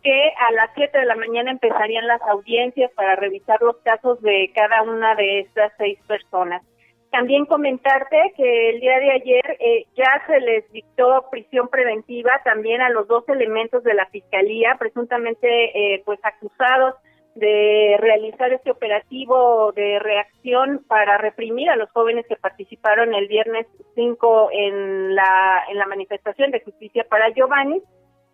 que 0.04 0.32
a 0.49 0.52
las 0.52 0.70
7 0.75 0.99
de 0.99 1.06
la 1.06 1.16
mañana 1.16 1.50
empezarían 1.50 2.06
las 2.06 2.20
audiencias 2.23 2.92
para 2.92 3.16
revisar 3.16 3.61
los 3.62 3.76
casos 3.78 4.20
de 4.20 4.52
cada 4.54 4.82
una 4.82 5.14
de 5.14 5.40
estas 5.40 5.73
seis 5.78 5.99
personas. 6.06 6.62
También 7.14 7.47
comentarte 7.47 8.35
que 8.37 8.71
el 8.71 8.80
día 8.80 8.99
de 8.99 9.12
ayer 9.12 9.56
eh, 9.61 9.87
ya 9.97 10.21
se 10.26 10.40
les 10.40 10.68
dictó 10.73 11.28
prisión 11.30 11.68
preventiva 11.68 12.33
también 12.42 12.80
a 12.80 12.90
los 12.90 13.06
dos 13.06 13.23
elementos 13.28 13.85
de 13.85 13.94
la 13.94 14.06
fiscalía, 14.06 14.75
presuntamente 14.80 15.47
eh, 15.94 16.02
pues 16.04 16.18
acusados 16.25 16.97
de 17.37 17.97
realizar 18.00 18.52
este 18.52 18.73
operativo 18.73 19.71
de 19.76 20.00
reacción 20.00 20.85
para 20.88 21.16
reprimir 21.16 21.71
a 21.71 21.76
los 21.76 21.88
jóvenes 21.92 22.26
que 22.26 22.35
participaron 22.35 23.14
el 23.14 23.28
viernes 23.28 23.68
5 23.94 24.49
en 24.50 25.14
la 25.14 25.62
en 25.71 25.78
la 25.78 25.87
manifestación 25.87 26.50
de 26.50 26.62
justicia 26.62 27.06
para 27.09 27.28
Giovanni. 27.28 27.80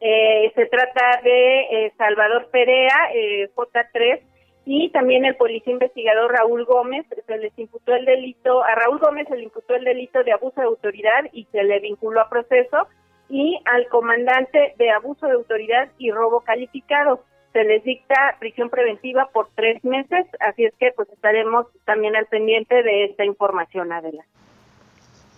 Eh, 0.01 0.53
se 0.55 0.65
trata 0.65 1.21
de 1.23 1.61
eh, 1.61 1.93
Salvador 1.99 2.49
Perea, 2.51 2.97
eh, 3.13 3.51
J3, 3.55 4.23
y 4.65 4.91
también 4.91 5.25
el 5.25 5.37
policía 5.37 5.73
investigador 5.73 6.33
Raúl 6.33 6.65
Gómez, 6.65 7.07
se 7.27 7.39
les 7.39 7.59
imputó 7.59 7.95
el 7.95 8.05
delito, 8.05 8.63
a 8.63 8.75
Raúl 8.75 8.99
Gómez 8.99 9.27
se 9.29 9.37
le 9.37 9.45
imputó 9.45 9.75
el 9.75 9.85
delito 9.85 10.23
de 10.23 10.33
abuso 10.33 10.61
de 10.61 10.67
autoridad 10.67 11.25
y 11.33 11.45
se 11.47 11.63
le 11.63 11.81
vinculó 11.81 12.21
a 12.21 12.29
proceso, 12.29 12.87
y 13.31 13.61
al 13.65 13.87
comandante 13.89 14.75
de 14.77 14.91
abuso 14.91 15.27
de 15.27 15.35
autoridad 15.35 15.89
y 15.99 16.11
robo 16.11 16.41
calificado. 16.41 17.25
Se 17.53 17.65
les 17.65 17.83
dicta 17.85 18.37
prisión 18.39 18.71
preventiva 18.71 19.29
por 19.33 19.49
tres 19.55 19.83
meses, 19.85 20.27
así 20.41 20.65
es 20.65 20.75
que 20.79 20.93
pues 20.93 21.09
estaremos 21.11 21.67
también 21.85 22.17
al 22.17 22.27
pendiente 22.27 22.83
de 22.83 23.05
esta 23.05 23.25
información, 23.25 23.93
Adela. 23.93 24.25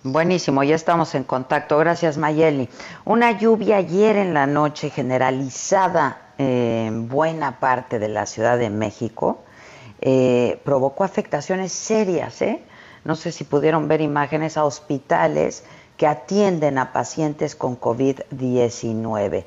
Buenísimo, 0.05 0.65
ya 0.65 0.75
estamos 0.75 1.15
en 1.15 1.23
contacto. 1.23 1.79
Gracias, 1.79 2.19
Mayeli. 2.19 2.69
Una 3.05 3.39
lluvia 3.39 3.77
ayer 3.77 4.17
en 4.17 4.35
la 4.35 4.49
noche 4.49 4.91
generalizada 4.91 6.33
en 6.39 7.09
buena 7.09 7.61
parte 7.61 8.01
de 8.01 8.09
la 8.09 8.27
Ciudad 8.27 8.59
de 8.59 8.69
México 8.69 9.45
eh, 10.01 10.61
provocó 10.65 11.05
afectaciones 11.05 11.71
serias. 11.71 12.43
¿eh? 12.43 12.65
No 13.05 13.15
sé 13.15 13.31
si 13.31 13.45
pudieron 13.45 13.87
ver 13.87 14.01
imágenes 14.01 14.57
a 14.57 14.65
hospitales 14.65 15.63
que 15.97 16.09
atienden 16.09 16.79
a 16.79 16.93
pacientes 16.93 17.55
con 17.55 17.79
COVID-19. 17.79 19.45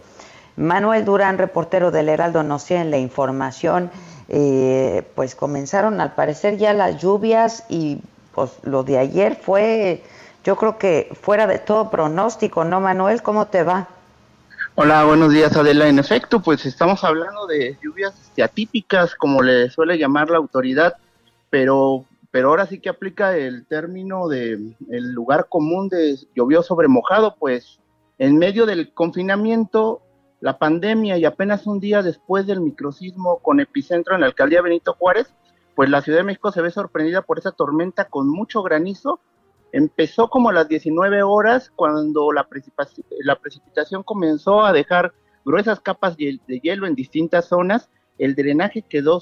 Manuel 0.55 1.03
Durán, 1.03 1.38
reportero 1.38 1.91
del 1.91 2.07
Heraldo, 2.07 2.43
nos 2.43 2.63
tiene 2.63 2.85
la 2.85 2.97
información. 2.97 3.91
Eh, 4.29 5.05
pues 5.15 5.35
comenzaron 5.35 6.00
al 6.00 6.15
parecer 6.15 6.55
ya 6.55 6.71
las 6.71 7.01
lluvias 7.01 7.65
y 7.67 8.00
pues 8.33 8.51
lo 8.63 8.83
de 8.83 8.97
ayer 9.00 9.35
fue 9.35 10.01
yo 10.45 10.55
creo 10.55 10.77
que 10.77 11.09
fuera 11.19 11.47
de 11.47 11.57
todo 11.57 11.89
pronóstico, 11.89 12.63
¿no, 12.63 12.79
Manuel? 12.79 13.23
¿Cómo 13.23 13.47
te 13.47 13.63
va? 13.63 13.87
Hola, 14.75 15.03
buenos 15.03 15.33
días, 15.33 15.57
Adela. 15.57 15.87
En 15.87 15.97
efecto, 15.97 16.39
pues 16.39 16.67
estamos 16.67 17.03
hablando 17.03 17.47
de 17.47 17.79
lluvias 17.81 18.31
atípicas, 18.41 19.15
como 19.15 19.41
le 19.41 19.71
suele 19.71 19.97
llamar 19.97 20.29
la 20.29 20.37
autoridad, 20.37 20.97
pero, 21.49 22.05
pero 22.29 22.49
ahora 22.49 22.67
sí 22.67 22.79
que 22.79 22.89
aplica 22.89 23.35
el 23.35 23.65
término 23.65 24.27
de 24.27 24.59
el 24.91 25.11
lugar 25.13 25.47
común 25.49 25.89
de 25.89 26.15
llovió 26.35 26.61
sobre 26.61 26.87
mojado, 26.89 27.35
pues 27.39 27.79
en 28.19 28.37
medio 28.37 28.67
del 28.67 28.93
confinamiento, 28.93 30.03
la 30.41 30.59
pandemia 30.59 31.17
y 31.17 31.25
apenas 31.25 31.65
un 31.65 31.79
día 31.79 32.03
después 32.03 32.46
del 32.46 32.61
microsismo 32.61 33.39
con 33.39 33.59
epicentro 33.59 34.13
en 34.13 34.22
la 34.22 34.27
alcaldía 34.27 34.61
Benito 34.61 34.93
Juárez, 34.93 35.33
pues 35.74 35.89
la 35.89 36.03
Ciudad 36.03 36.20
de 36.20 36.25
México 36.25 36.51
se 36.51 36.61
ve 36.61 36.70
sorprendida 36.70 37.24
por 37.24 37.39
esa 37.39 37.51
tormenta 37.51 38.05
con 38.05 38.29
mucho 38.29 38.61
granizo 38.61 39.20
Empezó 39.71 40.29
como 40.29 40.49
a 40.49 40.53
las 40.53 40.67
19 40.67 41.23
horas 41.23 41.71
cuando 41.75 42.31
la, 42.31 42.47
precipitación, 42.47 44.03
comenzó 44.03 44.63
a 44.63 44.73
dejar 44.73 45.13
gruesas 45.43 45.79
capas 45.79 46.15
de 46.17 46.39
hielo 46.61 46.87
en 46.87 46.95
distintas 46.95 47.47
zonas, 47.47 47.89
el 48.17 48.35
drenaje 48.35 48.81
quedó 48.81 49.21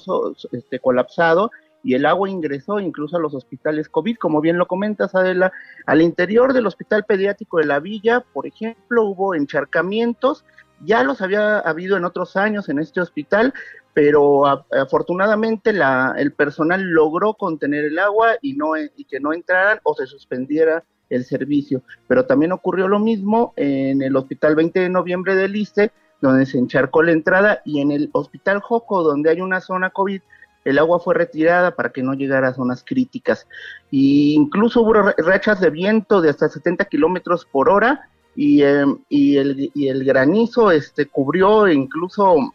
este, 0.52 0.78
colapsado 0.78 1.50
y 1.82 1.94
el 1.94 2.06
agua 2.06 2.30
ingresó 2.30 2.80
incluso 2.80 3.16
a 3.16 3.20
los 3.20 3.34
hospitales 3.34 3.88
COVID, 3.88 4.16
como 4.16 4.40
bien 4.40 4.56
lo 4.56 4.66
comentas 4.66 5.14
Adela, 5.14 5.52
al 5.86 6.00
interior 6.00 6.52
del 6.52 6.66
hospital 6.66 7.04
pediátrico 7.04 7.58
de 7.58 7.66
la 7.66 7.80
villa, 7.80 8.20
por 8.20 8.46
ejemplo, 8.46 9.04
hubo 9.04 9.34
encharcamientos, 9.34 10.44
ya 10.80 11.02
los 11.02 11.20
había 11.20 11.58
habido 11.58 11.96
en 11.96 12.04
otros 12.04 12.36
años 12.36 12.68
en 12.68 12.78
este 12.78 13.00
hospital, 13.00 13.52
pero 13.94 14.44
afortunadamente 14.46 15.72
la, 15.72 16.14
el 16.18 16.32
personal 16.32 16.82
logró 16.82 17.34
contener 17.34 17.84
el 17.84 17.98
agua 18.00 18.32
y, 18.42 18.54
no, 18.54 18.76
y 18.76 19.04
que 19.04 19.20
no 19.20 19.32
entraran 19.32 19.78
o 19.84 19.94
se 19.94 20.06
suspendiera 20.06 20.82
el 21.10 21.24
servicio. 21.24 21.82
Pero 22.08 22.26
también 22.26 22.52
ocurrió 22.52 22.88
lo 22.88 22.98
mismo 22.98 23.54
en 23.56 24.02
el 24.02 24.16
Hospital 24.16 24.56
20 24.56 24.80
de 24.80 24.88
Noviembre 24.88 25.36
del 25.36 25.54
ISTE, 25.54 25.92
donde 26.20 26.44
se 26.44 26.58
encharcó 26.58 27.02
la 27.02 27.12
entrada, 27.12 27.62
y 27.64 27.80
en 27.80 27.92
el 27.92 28.10
Hospital 28.12 28.60
Joco, 28.60 29.02
donde 29.02 29.30
hay 29.30 29.40
una 29.40 29.60
zona 29.60 29.90
COVID, 29.90 30.20
el 30.64 30.78
agua 30.78 30.98
fue 30.98 31.14
retirada 31.14 31.76
para 31.76 31.90
que 31.90 32.02
no 32.02 32.14
llegara 32.14 32.48
a 32.48 32.54
zonas 32.54 32.82
críticas. 32.84 33.46
Y 33.90 34.34
incluso 34.34 34.80
hubo 34.80 34.94
rachas 34.94 35.60
de 35.60 35.70
viento 35.70 36.20
de 36.20 36.30
hasta 36.30 36.48
70 36.48 36.86
kilómetros 36.86 37.44
por 37.44 37.68
hora, 37.68 38.08
y, 38.34 38.62
em, 38.62 38.98
y, 39.08 39.36
el, 39.36 39.70
y 39.74 39.88
el 39.88 40.04
granizo 40.04 40.72
este, 40.72 41.06
cubrió 41.06 41.68
incluso 41.68 42.52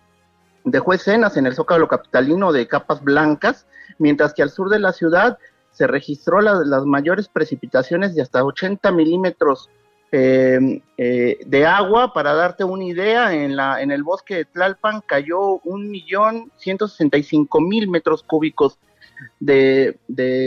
dejó 0.63 0.93
escenas 0.93 1.37
en 1.37 1.45
el 1.45 1.55
zócalo 1.55 1.87
capitalino 1.87 2.51
de 2.51 2.67
capas 2.67 3.03
blancas, 3.03 3.65
mientras 3.97 4.33
que 4.33 4.43
al 4.43 4.49
sur 4.49 4.69
de 4.69 4.79
la 4.79 4.93
ciudad 4.93 5.37
se 5.71 5.87
registró 5.87 6.41
las 6.41 6.85
mayores 6.85 7.29
precipitaciones 7.29 8.13
de 8.13 8.21
hasta 8.21 8.43
80 8.43 8.91
milímetros 8.91 9.69
em, 10.11 10.81
eh, 10.97 11.37
de 11.45 11.65
agua. 11.65 12.13
Para 12.13 12.33
darte 12.33 12.63
una 12.63 12.83
idea, 12.83 13.33
en, 13.33 13.55
la, 13.55 13.81
en 13.81 13.91
el 13.91 14.03
bosque 14.03 14.35
de 14.35 14.45
Tlalpan 14.45 15.01
cayó 15.05 15.59
un 15.63 15.89
millón 15.89 16.51
ciento 16.57 16.87
mil 17.61 17.89
metros 17.89 18.23
cúbicos 18.23 18.77
de, 19.39 19.97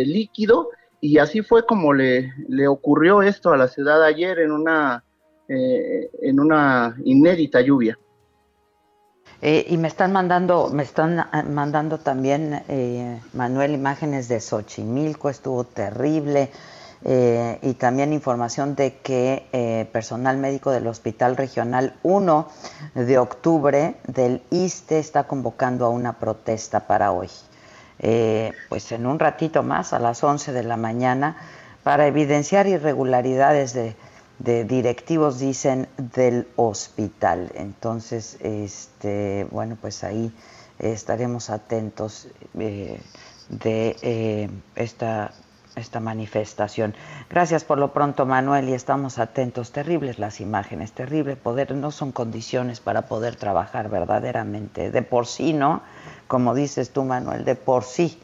líquido 0.07 0.71
y 1.01 1.19
así 1.19 1.43
fue 1.43 1.67
como 1.67 1.93
le, 1.93 2.33
le, 2.49 2.69
ocurrió 2.69 3.23
esto 3.23 3.53
a 3.53 3.57
la 3.57 3.69
ciudad 3.69 4.05
ayer 4.05 4.39
en 4.39 4.53
una, 4.53 5.05
eh, 5.49 6.11
en 6.21 6.41
una 6.41 6.97
inédita 7.05 7.61
lluvia. 7.61 7.99
Eh, 9.45 9.67
y 9.71 9.77
me 9.77 9.89
están 9.89 10.13
mandando, 10.13 10.71
me 10.73 10.85
están 10.85 11.19
ah, 11.19 11.43
mandando 11.43 11.99
también, 11.99 12.63
eh, 12.69 13.21
Manuel, 13.33 13.75
imágenes 13.75 14.29
de 14.29 14.41
Xochimilco, 14.41 15.29
estuvo 15.29 15.65
terrible. 15.65 16.51
Eh, 17.05 17.59
y 17.63 17.75
también 17.75 18.13
información 18.13 18.77
de 18.77 18.99
que 18.99 19.89
personal 19.93 20.39
médico 20.39 20.71
del 20.71 20.87
Hospital 20.87 21.37
Regional 21.37 21.95
1 22.05 22.49
de 22.95 23.19
octubre 23.19 23.97
del 24.07 24.41
ISTE 24.51 25.01
está 25.01 25.25
convocando 25.25 25.85
a 25.85 25.89
una 25.89 26.21
protesta 26.21 26.87
para 26.87 27.11
hoy. 27.11 27.29
pues 28.69 28.93
en 28.93 29.07
un 29.07 29.19
ratito 29.19 29.65
más, 29.65 29.93
a 29.93 29.99
las 29.99 30.23
11 30.23 30.53
de 30.53 30.63
la 30.63 30.77
mañana, 30.77 31.37
para 31.83 32.07
evidenciar 32.07 32.69
irregularidades 32.69 33.73
de 33.73 33.97
de 34.43 34.65
directivos 34.65 35.39
dicen 35.39 35.89
del 35.97 36.49
hospital. 36.57 37.53
Entonces, 37.55 38.39
este, 38.41 39.47
bueno, 39.51 39.77
pues 39.81 40.03
ahí 40.03 40.33
estaremos 40.79 41.49
atentos 41.49 42.27
eh, 42.59 43.01
de 43.49 43.97
eh, 44.03 44.51
esta, 44.75 45.33
esta 45.77 46.01
manifestación. 46.01 46.95
Gracias 47.31 47.63
por 47.63 47.79
lo 47.79 47.93
pronto, 47.93 48.27
Manuel, 48.27 48.69
y 48.69 48.73
estamos 48.73 49.21
atentos. 49.21 49.71
Terribles 49.71 50.19
las 50.19 50.41
imágenes, 50.41 50.91
terrible 50.93 51.37
poder, 51.37 51.73
no 51.77 51.93
son 51.93 52.11
condiciones 52.11 52.81
para 52.81 53.03
poder 53.03 53.37
trabajar 53.37 53.91
verdaderamente. 53.91 54.91
De 54.91 55.03
por 55.03 55.27
sí, 55.29 55.53
¿no? 55.53 55.83
Como 56.27 56.55
dices 56.55 56.91
tú, 56.91 57.05
Manuel, 57.05 57.45
de 57.45 57.55
por 57.55 57.85
sí. 57.85 58.21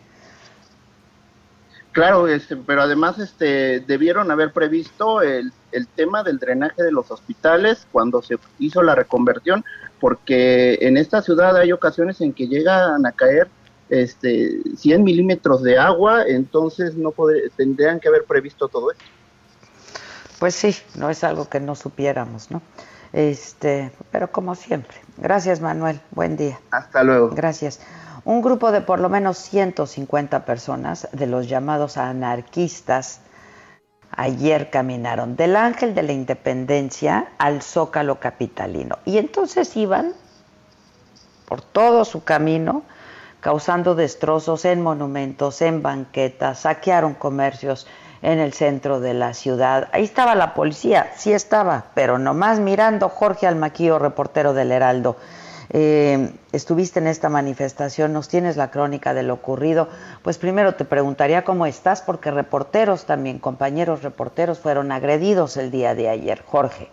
Claro, 1.93 2.29
este, 2.29 2.57
pero 2.57 2.83
además 2.83 3.19
este, 3.19 3.81
debieron 3.81 4.31
haber 4.31 4.53
previsto 4.53 5.23
el, 5.23 5.53
el, 5.73 5.89
tema 5.89 6.23
del 6.23 6.39
drenaje 6.39 6.83
de 6.83 6.93
los 6.93 7.11
hospitales 7.11 7.87
cuando 7.91 8.23
se 8.23 8.37
hizo 8.59 8.83
la 8.83 8.95
reconversión, 8.95 9.65
porque 9.99 10.79
en 10.83 10.97
esta 10.97 11.23
ciudad 11.23 11.57
hay 11.57 11.73
ocasiones 11.73 12.21
en 12.21 12.33
que 12.33 12.47
llegan 12.47 13.05
a 13.05 13.13
caer 13.13 13.49
este, 13.89 14.61
100 14.77 15.03
milímetros 15.03 15.63
de 15.63 15.79
agua, 15.79 16.25
entonces 16.27 16.95
no 16.95 17.13
tendrían 17.57 18.01
que 18.01 18.09
haber 18.09 18.25
previsto 18.25 18.69
todo 18.69 18.93
esto. 18.93 19.05
Pues 20.39 20.55
sí, 20.55 20.77
no 20.95 21.11
es 21.11 21.25
algo 21.25 21.49
que 21.49 21.59
no 21.59 21.75
supiéramos, 21.75 22.51
¿no? 22.51 22.63
Este, 23.13 23.91
pero 24.13 24.31
como 24.31 24.55
siempre. 24.55 24.99
Gracias, 25.17 25.61
Manuel. 25.61 26.01
Buen 26.11 26.37
día. 26.37 26.61
Hasta 26.71 27.03
luego. 27.03 27.31
Gracias. 27.31 27.81
Un 28.29 28.43
grupo 28.43 28.73
de 28.73 28.83
por 28.83 29.01
lo 29.01 29.09
menos 29.09 29.39
150 29.39 30.45
personas 30.45 31.09
de 31.13 31.27
los 31.27 31.49
llamados 31.49 31.97
anarquistas 31.97 33.21
ayer 34.11 34.69
caminaron 34.69 35.35
del 35.35 35.57
Ángel 35.57 35.95
de 35.95 36.03
la 36.03 36.13
Independencia 36.13 37.29
al 37.39 37.63
Zócalo 37.63 38.21
Capitalino. 38.21 38.99
Y 39.07 39.17
entonces 39.17 39.75
iban 39.79 40.13
por 41.47 41.63
todo 41.63 42.05
su 42.05 42.23
camino 42.23 42.83
causando 43.41 43.95
destrozos 43.95 44.67
en 44.67 44.83
monumentos, 44.83 45.63
en 45.63 45.81
banquetas, 45.81 46.59
saquearon 46.59 47.15
comercios 47.15 47.87
en 48.21 48.41
el 48.41 48.53
centro 48.53 49.01
de 49.01 49.15
la 49.15 49.33
ciudad. 49.33 49.89
Ahí 49.93 50.05
estaba 50.05 50.35
la 50.35 50.53
policía, 50.53 51.13
sí 51.17 51.33
estaba, 51.33 51.87
pero 51.95 52.19
nomás 52.19 52.61
mirando 52.61 53.09
Jorge 53.09 53.47
Almaquío, 53.47 53.99
reportero 53.99 54.53
del 54.53 54.71
Heraldo. 54.71 55.17
Eh, 55.71 56.31
estuviste 56.53 56.99
en 56.99 57.07
esta 57.07 57.29
manifestación, 57.29 58.13
nos 58.13 58.29
tienes 58.29 58.57
la 58.57 58.71
crónica 58.71 59.15
de 59.15 59.23
lo 59.23 59.35
ocurrido. 59.35 59.89
Pues 60.23 60.39
primero 60.39 60.75
te 60.75 60.85
preguntaría 60.85 61.45
cómo 61.45 61.67
estás, 61.67 62.03
porque 62.03 62.31
reporteros 62.31 63.05
también, 63.07 63.39
compañeros 63.39 64.03
reporteros, 64.03 64.59
fueron 64.59 64.93
agredidos 64.93 65.57
el 65.57 65.71
día 65.71 65.95
de 65.95 66.09
ayer. 66.09 66.43
Jorge. 66.43 66.89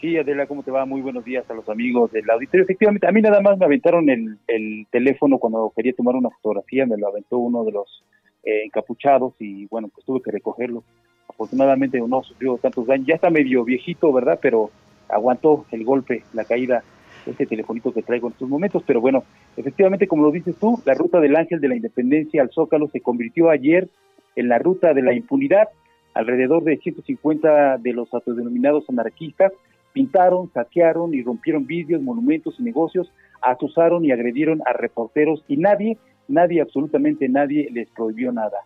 Sí, 0.00 0.18
Adela, 0.18 0.46
¿cómo 0.46 0.62
te 0.62 0.70
va? 0.70 0.84
Muy 0.84 1.00
buenos 1.00 1.24
días 1.24 1.48
a 1.50 1.54
los 1.54 1.68
amigos 1.68 2.12
del 2.12 2.28
auditorio. 2.28 2.64
Efectivamente, 2.64 3.06
a 3.06 3.12
mí 3.12 3.22
nada 3.22 3.40
más 3.40 3.56
me 3.56 3.64
aventaron 3.64 4.10
el, 4.10 4.38
el 4.46 4.86
teléfono 4.90 5.38
cuando 5.38 5.72
quería 5.74 5.94
tomar 5.94 6.14
una 6.14 6.30
fotografía, 6.30 6.84
me 6.84 6.98
lo 6.98 7.08
aventó 7.08 7.38
uno 7.38 7.64
de 7.64 7.72
los 7.72 8.02
eh, 8.42 8.64
encapuchados 8.64 9.32
y 9.38 9.66
bueno, 9.66 9.88
pues 9.88 10.04
tuve 10.04 10.20
que 10.20 10.30
recogerlo. 10.30 10.84
Afortunadamente 11.26 11.98
no 12.00 12.22
sufrió 12.22 12.58
tantos 12.58 12.86
daños, 12.86 13.06
ya 13.06 13.14
está 13.14 13.30
medio 13.30 13.64
viejito, 13.64 14.12
¿verdad? 14.12 14.38
Pero 14.42 14.70
aguantó 15.08 15.64
el 15.70 15.84
golpe, 15.84 16.22
la 16.34 16.44
caída, 16.44 16.84
este 17.26 17.46
telefonito 17.46 17.92
que 17.92 18.02
traigo 18.02 18.28
en 18.28 18.32
estos 18.32 18.48
momentos. 18.48 18.82
Pero 18.86 19.00
bueno, 19.00 19.24
efectivamente, 19.56 20.06
como 20.06 20.24
lo 20.24 20.30
dices 20.30 20.56
tú, 20.56 20.80
la 20.84 20.94
ruta 20.94 21.20
del 21.20 21.36
Ángel 21.36 21.60
de 21.60 21.68
la 21.68 21.76
Independencia 21.76 22.42
al 22.42 22.50
Zócalo 22.50 22.88
se 22.88 23.00
convirtió 23.00 23.50
ayer 23.50 23.88
en 24.36 24.48
la 24.48 24.58
ruta 24.58 24.94
de 24.94 25.02
la 25.02 25.14
impunidad. 25.14 25.68
Alrededor 26.14 26.62
de 26.64 26.76
150 26.76 27.78
de 27.78 27.92
los 27.92 28.12
autodenominados 28.14 28.84
anarquistas 28.88 29.52
pintaron, 29.92 30.50
saquearon 30.52 31.14
y 31.14 31.22
rompieron 31.22 31.66
vídeos, 31.66 32.02
monumentos 32.02 32.56
y 32.58 32.62
negocios, 32.62 33.12
asusaron 33.42 34.04
y 34.04 34.12
agredieron 34.12 34.62
a 34.66 34.72
reporteros 34.72 35.44
y 35.48 35.56
nadie 35.56 35.98
nadie, 36.28 36.60
absolutamente 36.60 37.28
nadie 37.28 37.68
les 37.72 37.88
prohibió 37.90 38.32
nada. 38.32 38.58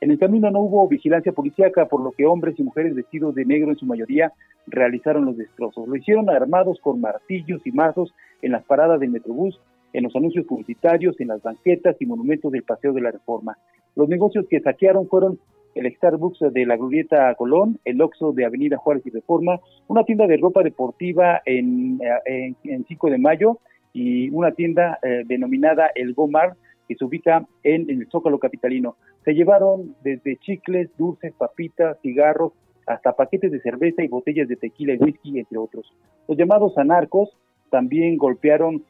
En 0.00 0.10
el 0.10 0.18
camino 0.18 0.50
no 0.50 0.60
hubo 0.60 0.88
vigilancia 0.88 1.32
policíaca, 1.32 1.86
por 1.86 2.02
lo 2.02 2.12
que 2.12 2.26
hombres 2.26 2.58
y 2.58 2.62
mujeres 2.62 2.94
vestidos 2.94 3.34
de 3.34 3.44
negro 3.44 3.70
en 3.70 3.78
su 3.78 3.86
mayoría 3.86 4.32
realizaron 4.66 5.24
los 5.24 5.36
destrozos. 5.36 5.88
Lo 5.88 5.96
hicieron 5.96 6.28
armados 6.28 6.78
con 6.80 7.00
martillos 7.00 7.66
y 7.66 7.72
mazos 7.72 8.12
en 8.42 8.52
las 8.52 8.64
paradas 8.64 9.00
del 9.00 9.10
Metrobús, 9.10 9.58
en 9.92 10.04
los 10.04 10.14
anuncios 10.14 10.44
publicitarios, 10.46 11.18
en 11.20 11.28
las 11.28 11.42
banquetas 11.42 11.96
y 12.00 12.06
monumentos 12.06 12.52
del 12.52 12.62
Paseo 12.62 12.92
de 12.92 13.00
la 13.00 13.10
Reforma. 13.10 13.56
Los 13.94 14.08
negocios 14.08 14.46
que 14.50 14.60
saquearon 14.60 15.08
fueron 15.08 15.38
el 15.74 15.94
Starbucks 15.94 16.52
de 16.52 16.66
la 16.66 16.76
Glorieta 16.76 17.34
Colón, 17.34 17.78
el 17.84 18.00
Oxxo 18.00 18.32
de 18.32 18.44
Avenida 18.44 18.76
Juárez 18.76 19.06
y 19.06 19.10
Reforma, 19.10 19.60
una 19.88 20.04
tienda 20.04 20.26
de 20.26 20.36
ropa 20.36 20.62
deportiva 20.62 21.42
en, 21.44 22.00
eh, 22.26 22.54
en, 22.64 22.84
5 22.84 23.10
de 23.10 23.18
mayo 23.18 23.58
y 23.92 24.30
una 24.30 24.52
tienda 24.52 24.98
eh, 25.02 25.22
denominada 25.26 25.90
El 25.94 26.14
Gomar 26.14 26.54
que 26.88 26.94
se 26.94 27.04
ubica 27.04 27.46
en, 27.62 27.88
el 27.90 28.08
Zócalo 28.10 28.38
Capitalino. 28.38 28.96
Se 29.24 29.34
llevaron 29.34 29.94
desde 30.02 30.36
chicles, 30.36 30.90
dulces, 30.96 31.32
papitas, 31.34 31.98
cigarros, 32.02 32.52
hasta 32.86 33.12
paquetes 33.12 33.50
de 33.50 33.60
cerveza 33.60 34.02
y 34.02 34.08
botellas 34.08 34.48
de 34.48 34.56
tequila 34.56 34.94
y 34.94 34.98
whisky, 34.98 35.38
entre 35.38 35.58
otros. 35.58 35.92
Los 36.28 36.38
llamados 36.38 36.78
anarcos 36.78 37.30
también 37.70 38.16
golpearon 38.16 38.84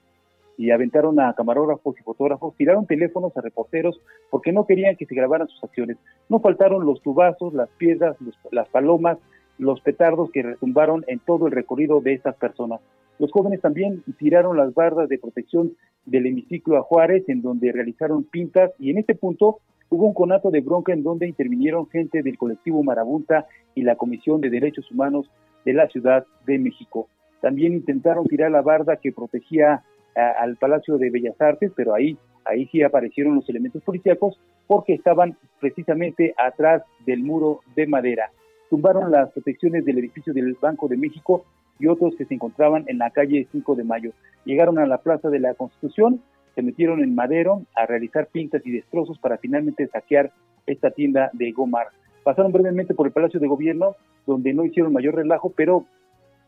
y 0.58 0.70
aventaron 0.70 1.20
a 1.20 1.34
camarógrafos 1.34 1.98
y 1.98 2.02
fotógrafos, 2.02 2.54
tiraron 2.56 2.86
teléfonos 2.86 3.36
a 3.36 3.40
reporteros 3.40 4.00
porque 4.30 4.52
no 4.52 4.66
querían 4.66 4.96
que 4.96 5.06
se 5.06 5.14
grabaran 5.14 5.48
sus 5.48 5.62
acciones. 5.62 5.98
No 6.28 6.40
faltaron 6.40 6.84
los 6.84 7.02
tubazos, 7.02 7.52
las 7.52 7.68
piedras, 7.70 8.16
las 8.50 8.68
palomas, 8.68 9.18
los 9.58 9.80
petardos 9.80 10.30
que 10.30 10.42
retumbaron 10.42 11.04
en 11.08 11.18
todo 11.18 11.46
el 11.46 11.52
recorrido 11.52 12.00
de 12.00 12.14
estas 12.14 12.36
personas. 12.36 12.80
Los 13.18 13.32
jóvenes 13.32 13.60
también 13.60 14.02
tiraron 14.18 14.56
las 14.56 14.74
bardas 14.74 15.08
de 15.08 15.18
protección 15.18 15.72
del 16.04 16.26
hemiciclo 16.26 16.76
a 16.76 16.82
Juárez, 16.82 17.24
en 17.28 17.42
donde 17.42 17.72
realizaron 17.72 18.24
pintas, 18.24 18.72
y 18.78 18.90
en 18.90 18.98
este 18.98 19.14
punto 19.14 19.60
hubo 19.88 20.06
un 20.06 20.14
conato 20.14 20.50
de 20.50 20.60
bronca 20.60 20.92
en 20.92 21.02
donde 21.02 21.26
intervinieron 21.26 21.88
gente 21.88 22.22
del 22.22 22.36
colectivo 22.36 22.82
Marabunta 22.82 23.46
y 23.74 23.82
la 23.82 23.96
Comisión 23.96 24.40
de 24.40 24.50
Derechos 24.50 24.90
Humanos 24.90 25.30
de 25.64 25.72
la 25.72 25.88
Ciudad 25.88 26.24
de 26.46 26.58
México. 26.58 27.08
También 27.40 27.72
intentaron 27.72 28.26
tirar 28.26 28.50
la 28.50 28.62
barda 28.62 28.96
que 28.96 29.12
protegía 29.12 29.82
al 30.14 30.56
Palacio 30.56 30.96
de 30.98 31.10
Bellas 31.10 31.40
Artes, 31.40 31.72
pero 31.76 31.94
ahí, 31.94 32.16
ahí 32.44 32.66
sí 32.66 32.82
aparecieron 32.82 33.34
los 33.34 33.48
elementos 33.48 33.82
policíacos 33.82 34.38
porque 34.66 34.94
estaban 34.94 35.36
precisamente 35.60 36.34
atrás 36.38 36.82
del 37.04 37.20
muro 37.22 37.60
de 37.74 37.86
madera. 37.86 38.30
Tumbaron 38.70 39.10
las 39.12 39.30
protecciones 39.32 39.84
del 39.84 39.98
edificio 39.98 40.32
del 40.32 40.56
Banco 40.60 40.88
de 40.88 40.96
México 40.96 41.44
y 41.78 41.86
otros 41.86 42.14
que 42.16 42.24
se 42.24 42.34
encontraban 42.34 42.84
en 42.86 42.98
la 42.98 43.10
calle 43.10 43.46
5 43.52 43.74
de 43.74 43.84
Mayo. 43.84 44.12
Llegaron 44.44 44.78
a 44.78 44.86
la 44.86 44.98
Plaza 44.98 45.28
de 45.28 45.40
la 45.40 45.54
Constitución, 45.54 46.20
se 46.54 46.62
metieron 46.62 47.02
en 47.02 47.14
Madero 47.14 47.62
a 47.74 47.86
realizar 47.86 48.28
pintas 48.28 48.66
y 48.66 48.70
destrozos 48.70 49.18
para 49.18 49.38
finalmente 49.38 49.86
saquear 49.88 50.32
esta 50.66 50.90
tienda 50.90 51.30
de 51.32 51.52
Gomar. 51.52 51.88
Pasaron 52.24 52.52
brevemente 52.52 52.94
por 52.94 53.06
el 53.06 53.12
Palacio 53.12 53.38
de 53.38 53.46
Gobierno, 53.46 53.94
donde 54.26 54.52
no 54.52 54.64
hicieron 54.64 54.92
mayor 54.92 55.14
relajo, 55.14 55.52
pero 55.54 55.86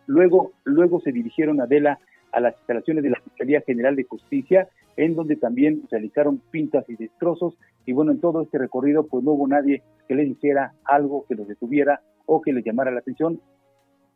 luego, 0.07 0.53
luego 0.65 1.01
se 1.01 1.13
dirigieron 1.13 1.61
a 1.61 1.65
Adela 1.65 1.99
a 2.33 2.41
las 2.41 2.57
instalaciones 2.57 3.05
de 3.05 3.11
la 3.11 3.21
Fiscalía 3.21 3.61
General 3.61 3.95
de 3.97 4.05
Justicia, 4.05 4.69
en 4.97 5.15
donde 5.15 5.37
también 5.37 5.83
realizaron 5.91 6.41
pintas 6.51 6.85
y 6.89 6.97
destrozos. 6.97 7.55
Y 7.87 7.93
bueno, 7.93 8.13
en 8.13 8.21
todo 8.21 8.43
este 8.43 8.59
recorrido, 8.59 9.07
pues 9.07 9.23
no 9.25 9.33
hubo 9.33 9.47
nadie 9.47 9.83
que 10.09 10.15
les 10.15 10.29
hiciera 10.29 10.73
algo 10.85 11.25
que 11.29 11.35
los 11.35 11.47
detuviera 11.47 12.01
o 12.27 12.43
que 12.43 12.53
les 12.53 12.65
llamara 12.65 12.91
la 12.91 13.01
atención 13.01 13.41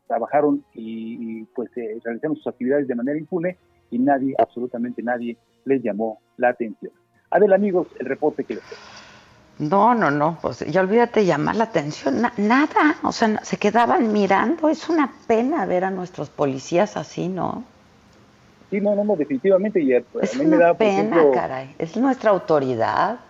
trabajaron 0.06 0.64
y, 0.74 1.44
pues 1.54 1.70
eh, 1.76 1.98
realizaron 2.04 2.36
sus 2.36 2.46
actividades 2.46 2.88
de 2.88 2.94
manera 2.94 3.18
impune 3.18 3.56
y 3.90 3.98
nadie, 3.98 4.34
absolutamente 4.38 5.02
nadie, 5.02 5.36
les 5.64 5.82
llamó 5.82 6.20
la 6.36 6.48
atención. 6.48 6.92
Adel, 7.30 7.52
amigos, 7.52 7.88
el 7.98 8.06
reporte 8.06 8.44
que 8.44 8.54
les 8.54 8.64
tengo. 8.64 8.82
No, 9.58 9.94
no, 9.94 10.10
no, 10.10 10.38
pues 10.40 10.60
ya 10.60 10.80
olvídate 10.80 11.24
llamar 11.24 11.56
la 11.56 11.64
atención, 11.64 12.22
nada, 12.36 12.96
o 13.02 13.12
sea, 13.12 13.38
se 13.44 13.58
quedaban 13.58 14.12
mirando, 14.12 14.68
es 14.68 14.88
una 14.88 15.12
pena 15.26 15.66
ver 15.66 15.84
a 15.84 15.90
nuestros 15.90 16.30
policías 16.30 16.96
así, 16.96 17.28
¿no? 17.28 17.64
Sí, 18.70 18.80
no, 18.80 18.94
no, 19.04 19.14
definitivamente, 19.14 19.80
y 19.80 19.92
eh, 19.92 20.04
es 20.20 20.34
una 20.36 20.48
me 20.48 20.56
da, 20.56 20.74
pena, 20.74 21.22
caray, 21.34 21.74
es 21.78 21.96
nuestra 21.96 22.30
autoridad 22.30 23.20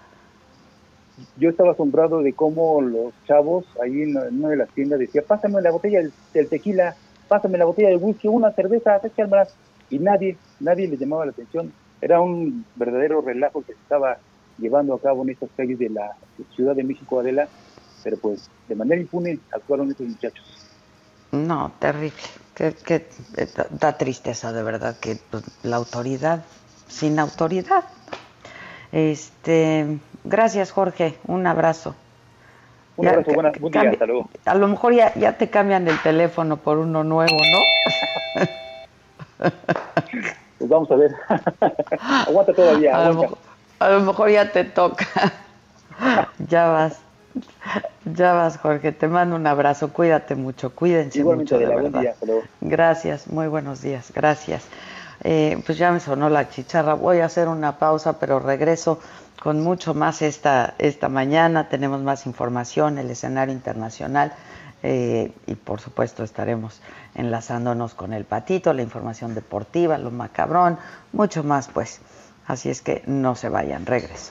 yo 1.36 1.50
estaba 1.50 1.72
asombrado 1.72 2.22
de 2.22 2.32
cómo 2.32 2.80
los 2.80 3.12
chavos 3.26 3.64
ahí 3.82 4.02
en 4.02 4.16
una 4.16 4.48
de 4.48 4.56
las 4.56 4.68
tiendas 4.70 4.98
decía, 4.98 5.22
pásame 5.22 5.60
la 5.62 5.70
botella 5.70 6.00
del, 6.32 6.48
tequila, 6.48 6.96
pásame 7.28 7.58
la 7.58 7.64
botella 7.64 7.88
de 7.88 7.96
whisky, 7.96 8.28
una 8.28 8.52
cerveza, 8.52 9.00
y 9.90 9.98
nadie, 9.98 10.36
nadie 10.60 10.88
le 10.88 10.96
llamaba 10.96 11.26
la 11.26 11.32
atención. 11.32 11.72
Era 12.00 12.20
un 12.20 12.64
verdadero 12.76 13.20
relajo 13.20 13.60
que 13.62 13.74
se 13.74 13.80
estaba 13.80 14.18
llevando 14.58 14.94
a 14.94 15.00
cabo 15.00 15.22
en 15.22 15.30
estas 15.30 15.50
calles 15.56 15.78
de 15.78 15.90
la 15.90 16.16
Ciudad 16.54 16.74
de 16.74 16.84
México, 16.84 17.20
Adela, 17.20 17.48
pero 18.02 18.16
pues 18.16 18.50
de 18.68 18.74
manera 18.74 19.00
impune 19.00 19.38
actuaron 19.52 19.90
estos 19.90 20.08
muchachos. 20.08 20.44
No, 21.30 21.72
terrible. 21.78 22.16
Que, 22.54 22.74
que 22.74 23.06
da 23.70 23.96
tristeza 23.96 24.52
de 24.52 24.62
verdad 24.62 24.98
que 24.98 25.16
pues, 25.30 25.44
la 25.62 25.76
autoridad, 25.76 26.44
sin 26.88 27.18
autoridad. 27.18 27.84
Este, 28.92 29.98
Gracias, 30.24 30.70
Jorge. 30.70 31.18
Un 31.26 31.46
abrazo. 31.46 31.94
Un 32.96 33.08
abrazo, 33.08 33.32
buena, 33.32 33.52
buen 33.58 33.72
día, 33.72 34.06
luego. 34.06 34.28
A 34.44 34.54
lo 34.54 34.68
mejor 34.68 34.92
ya, 34.94 35.14
ya 35.14 35.36
te 35.38 35.48
cambian 35.48 35.88
el 35.88 35.98
teléfono 36.02 36.58
por 36.58 36.78
uno 36.78 37.02
nuevo, 37.02 37.36
¿no? 37.36 38.40
pues 40.58 40.70
vamos 40.70 40.90
a 40.90 40.96
ver. 40.96 41.14
aguanta 42.26 42.52
todavía. 42.52 42.96
A, 42.96 43.08
Lo 43.88 44.00
mejor, 44.00 44.30
ya 44.30 44.52
te 44.52 44.64
toca. 44.64 45.06
ya 46.38 46.68
vas. 46.68 46.98
Ya 48.04 48.34
vas, 48.34 48.58
Jorge. 48.58 48.92
Te 48.92 49.08
mando 49.08 49.36
un 49.36 49.46
abrazo. 49.46 49.92
Cuídate 49.92 50.34
mucho. 50.34 50.70
Cuídense 50.74 51.24
mucho, 51.24 51.58
de, 51.58 51.66
verdad. 51.66 52.14
Gracias. 52.60 53.26
Muy 53.26 53.48
buenos 53.48 53.80
días. 53.80 54.12
Gracias. 54.14 54.64
Eh, 55.24 55.62
pues 55.64 55.78
ya 55.78 55.92
me 55.92 56.00
sonó 56.00 56.28
la 56.28 56.48
chicharra. 56.50 56.94
Voy 56.94 57.20
a 57.20 57.26
hacer 57.26 57.48
una 57.48 57.78
pausa, 57.78 58.18
pero 58.18 58.38
regreso 58.38 59.00
con 59.42 59.60
mucho 59.60 59.92
más 59.92 60.22
esta, 60.22 60.74
esta 60.78 61.08
mañana. 61.08 61.68
Tenemos 61.68 62.00
más 62.00 62.26
información, 62.26 62.98
el 62.98 63.10
escenario 63.10 63.52
internacional 63.52 64.32
eh, 64.84 65.32
y 65.48 65.56
por 65.56 65.80
supuesto 65.80 66.22
estaremos 66.22 66.80
enlazándonos 67.16 67.94
con 67.94 68.12
el 68.12 68.24
patito, 68.24 68.72
la 68.72 68.82
información 68.82 69.34
deportiva, 69.34 69.98
lo 69.98 70.12
macabrón, 70.12 70.78
mucho 71.12 71.42
más 71.42 71.66
pues. 71.66 72.00
Así 72.46 72.70
es 72.70 72.82
que 72.82 73.02
no 73.06 73.34
se 73.34 73.48
vayan, 73.48 73.84
regreso. 73.84 74.30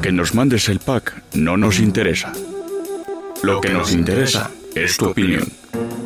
Que 0.00 0.12
nos 0.12 0.34
mandes 0.34 0.70
el 0.70 0.78
pack 0.78 1.24
no 1.34 1.58
nos 1.58 1.78
interesa. 1.78 2.32
Lo 3.42 3.60
que 3.60 3.68
nos 3.68 3.92
interesa 3.92 4.50
es 4.74 4.96
tu 4.96 5.10
opinión. 5.10 5.57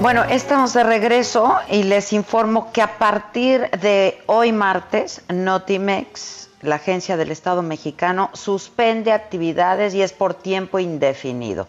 Bueno, 0.00 0.22
estamos 0.22 0.74
de 0.74 0.84
regreso 0.84 1.56
y 1.68 1.82
les 1.82 2.12
informo 2.12 2.70
que 2.72 2.82
a 2.82 2.98
partir 2.98 3.68
de 3.82 4.22
hoy 4.26 4.52
martes, 4.52 5.22
Notimex, 5.28 6.50
la 6.62 6.76
agencia 6.76 7.16
del 7.16 7.32
Estado 7.32 7.62
mexicano, 7.62 8.30
suspende 8.32 9.10
actividades 9.10 9.94
y 9.94 10.02
es 10.02 10.12
por 10.12 10.34
tiempo 10.34 10.78
indefinido. 10.78 11.66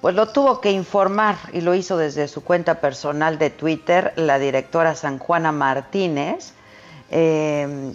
Pues 0.00 0.16
lo 0.16 0.26
tuvo 0.30 0.60
que 0.60 0.72
informar 0.72 1.36
y 1.52 1.60
lo 1.60 1.76
hizo 1.76 1.96
desde 1.96 2.26
su 2.26 2.42
cuenta 2.42 2.80
personal 2.80 3.38
de 3.38 3.50
Twitter 3.50 4.12
la 4.16 4.40
directora 4.40 4.96
San 4.96 5.18
Juana 5.18 5.52
Martínez. 5.52 6.54
Eh, 7.12 7.94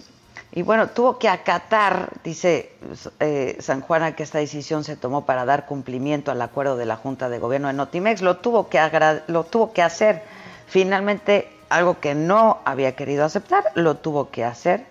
y 0.58 0.64
bueno, 0.64 0.90
tuvo 0.90 1.20
que 1.20 1.30
acatar, 1.30 2.10
dice 2.24 2.72
eh, 3.20 3.58
San 3.60 3.82
Juana, 3.82 4.16
que 4.16 4.24
esta 4.24 4.40
decisión 4.40 4.84
se 4.84 4.96
tomó 4.96 5.24
para 5.24 5.46
dar 5.46 5.68
cumplimiento 5.68 6.32
al 6.32 6.42
acuerdo 6.42 6.76
de 6.78 6.88
la 6.88 6.96
Junta 6.96 7.30
de 7.30 7.38
Gobierno 7.38 7.68
de 7.68 7.76
Notimex. 7.76 8.24
Lo 8.24 8.38
tuvo 8.38 8.68
que, 8.68 8.82
lo 9.28 9.44
tuvo 9.44 9.72
que 9.72 9.84
hacer. 9.84 10.24
Finalmente, 10.66 11.48
algo 11.70 12.00
que 12.00 12.16
no 12.16 12.58
había 12.66 12.96
querido 12.96 13.24
aceptar, 13.24 13.66
lo 13.76 13.98
tuvo 13.98 14.32
que 14.32 14.46
hacer. 14.46 14.88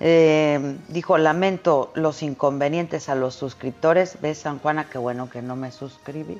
Eh, 0.00 0.76
dijo, 0.88 1.16
lamento 1.16 1.92
los 1.94 2.22
inconvenientes 2.22 3.08
a 3.08 3.14
los 3.14 3.34
suscriptores. 3.34 4.20
¿Ves, 4.20 4.40
San 4.40 4.58
Juana? 4.58 4.90
Qué 4.90 4.98
bueno 4.98 5.30
que 5.30 5.40
no 5.40 5.56
me 5.56 5.72
suscribí. 5.72 6.38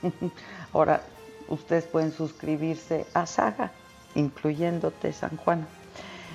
Ahora, 0.72 1.02
ustedes 1.48 1.84
pueden 1.84 2.12
suscribirse 2.12 3.04
a 3.12 3.26
Saga, 3.26 3.70
incluyéndote, 4.14 5.12
San 5.12 5.36
Juana. 5.36 5.68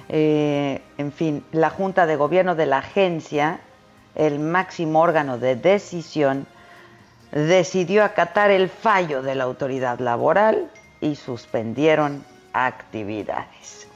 Eh, 0.09 0.81
en 0.97 1.11
fin, 1.11 1.43
la 1.51 1.69
Junta 1.69 2.05
de 2.05 2.15
Gobierno 2.15 2.55
de 2.55 2.65
la 2.65 2.79
agencia, 2.79 3.59
el 4.15 4.39
máximo 4.39 5.01
órgano 5.01 5.37
de 5.37 5.55
decisión, 5.55 6.45
decidió 7.31 8.03
acatar 8.03 8.51
el 8.51 8.69
fallo 8.69 9.21
de 9.21 9.35
la 9.35 9.45
autoridad 9.45 9.99
laboral 9.99 10.69
y 11.01 11.15
suspendieron 11.15 12.23
actividades. 12.53 13.87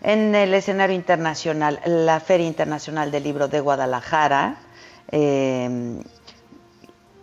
En 0.00 0.34
el 0.34 0.54
escenario 0.54 0.96
internacional, 0.96 1.80
la 1.86 2.20
Feria 2.20 2.46
Internacional 2.46 3.10
del 3.10 3.22
Libro 3.22 3.48
de 3.48 3.60
Guadalajara 3.60 4.56
eh, 5.10 6.00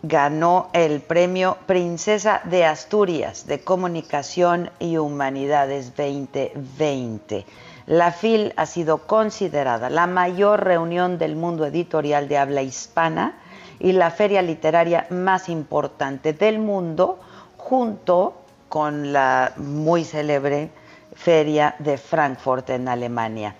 ganó 0.02 0.70
el 0.72 1.00
premio 1.00 1.58
Princesa 1.66 2.40
de 2.44 2.64
Asturias 2.64 3.46
de 3.46 3.60
Comunicación 3.60 4.70
y 4.78 4.96
Humanidades 4.96 5.94
2020 5.96 7.44
la 7.90 8.12
FIL 8.12 8.52
ha 8.56 8.66
sido 8.66 8.98
considerada 8.98 9.90
la 9.90 10.06
mayor 10.06 10.62
reunión 10.62 11.18
del 11.18 11.34
mundo 11.34 11.66
editorial 11.66 12.28
de 12.28 12.38
habla 12.38 12.62
hispana 12.62 13.34
y 13.80 13.90
la 13.90 14.12
feria 14.12 14.42
literaria 14.42 15.08
más 15.10 15.48
importante 15.48 16.32
del 16.32 16.60
mundo, 16.60 17.18
junto 17.56 18.42
con 18.68 19.12
la 19.12 19.54
muy 19.56 20.04
célebre 20.04 20.70
feria 21.16 21.74
de 21.80 21.98
Frankfurt 21.98 22.70
en 22.70 22.86
Alemania. 22.86 23.56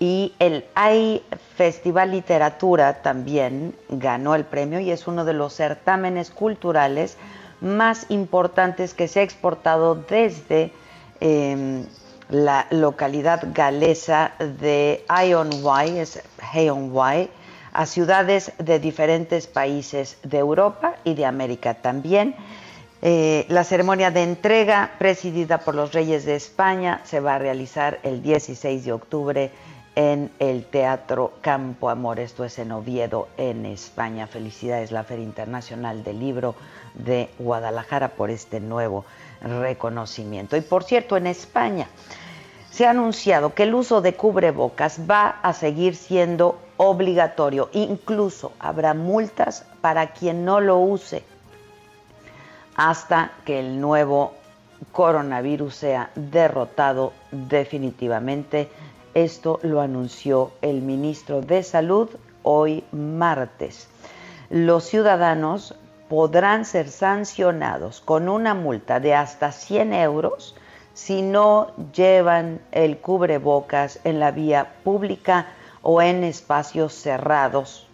Y 0.00 0.34
el 0.40 0.64
AI 0.74 1.22
Festival 1.54 2.10
Literatura 2.10 3.00
también 3.00 3.76
ganó 3.88 4.34
el 4.34 4.44
premio 4.44 4.80
y 4.80 4.90
es 4.90 5.06
uno 5.06 5.24
de 5.24 5.34
los 5.34 5.54
certámenes 5.54 6.32
culturales 6.32 7.16
más 7.60 8.06
importantes 8.08 8.92
que 8.92 9.06
se 9.06 9.20
ha 9.20 9.22
exportado 9.22 9.94
desde 9.94 10.72
em, 11.20 11.86
la 12.28 12.66
localidad 12.70 13.42
galesa 13.54 14.32
de 14.38 15.04
Ayonway, 15.08 15.98
es 15.98 16.22
a 17.72 17.86
ciudades 17.86 18.52
de 18.58 18.80
diferentes 18.80 19.46
países 19.46 20.18
de 20.22 20.38
Europa 20.38 20.96
y 21.04 21.14
de 21.14 21.26
América 21.26 21.74
también. 21.74 22.34
Eh, 23.00 23.46
la 23.48 23.62
ceremonia 23.62 24.10
de 24.10 24.24
entrega, 24.24 24.92
presidida 24.98 25.58
por 25.58 25.74
los 25.74 25.92
Reyes 25.92 26.24
de 26.24 26.34
España, 26.34 27.00
se 27.04 27.20
va 27.20 27.36
a 27.36 27.38
realizar 27.38 28.00
el 28.02 28.22
16 28.22 28.84
de 28.84 28.92
octubre 28.92 29.50
en 29.94 30.30
el 30.38 30.64
Teatro 30.64 31.32
Campo 31.40 31.90
Amor, 31.90 32.20
esto 32.20 32.44
es 32.44 32.58
en 32.58 32.72
Oviedo, 32.72 33.28
en 33.36 33.66
España. 33.66 34.26
Felicidades 34.26 34.92
la 34.92 35.04
Feria 35.04 35.24
Internacional 35.24 36.04
del 36.04 36.20
Libro 36.20 36.54
de 36.94 37.30
Guadalajara 37.38 38.10
por 38.10 38.30
este 38.30 38.60
nuevo 38.60 39.04
reconocimiento. 39.40 40.56
Y 40.56 40.60
por 40.60 40.84
cierto, 40.84 41.16
en 41.16 41.26
España 41.26 41.88
se 42.78 42.86
ha 42.86 42.90
anunciado 42.90 43.54
que 43.54 43.64
el 43.64 43.74
uso 43.74 44.02
de 44.02 44.14
cubrebocas 44.14 45.00
va 45.10 45.40
a 45.42 45.52
seguir 45.52 45.96
siendo 45.96 46.60
obligatorio. 46.76 47.70
Incluso 47.72 48.52
habrá 48.60 48.94
multas 48.94 49.66
para 49.80 50.12
quien 50.12 50.44
no 50.44 50.60
lo 50.60 50.78
use 50.78 51.24
hasta 52.76 53.32
que 53.44 53.58
el 53.58 53.80
nuevo 53.80 54.32
coronavirus 54.92 55.74
sea 55.74 56.10
derrotado 56.14 57.14
definitivamente. 57.32 58.68
Esto 59.12 59.58
lo 59.64 59.80
anunció 59.80 60.52
el 60.62 60.80
ministro 60.80 61.40
de 61.40 61.64
Salud 61.64 62.08
hoy 62.44 62.84
martes. 62.92 63.88
Los 64.50 64.84
ciudadanos 64.84 65.74
podrán 66.08 66.64
ser 66.64 66.90
sancionados 66.90 68.00
con 68.00 68.28
una 68.28 68.54
multa 68.54 69.00
de 69.00 69.16
hasta 69.16 69.50
100 69.50 69.94
euros 69.94 70.54
si 70.98 71.22
no 71.22 71.68
llevan 71.94 72.60
el 72.72 72.98
cubrebocas 72.98 74.00
en 74.02 74.18
la 74.18 74.32
vía 74.32 74.72
pública 74.82 75.46
o 75.80 76.02
en 76.02 76.24
espacios 76.24 76.92
cerrados 76.92 77.86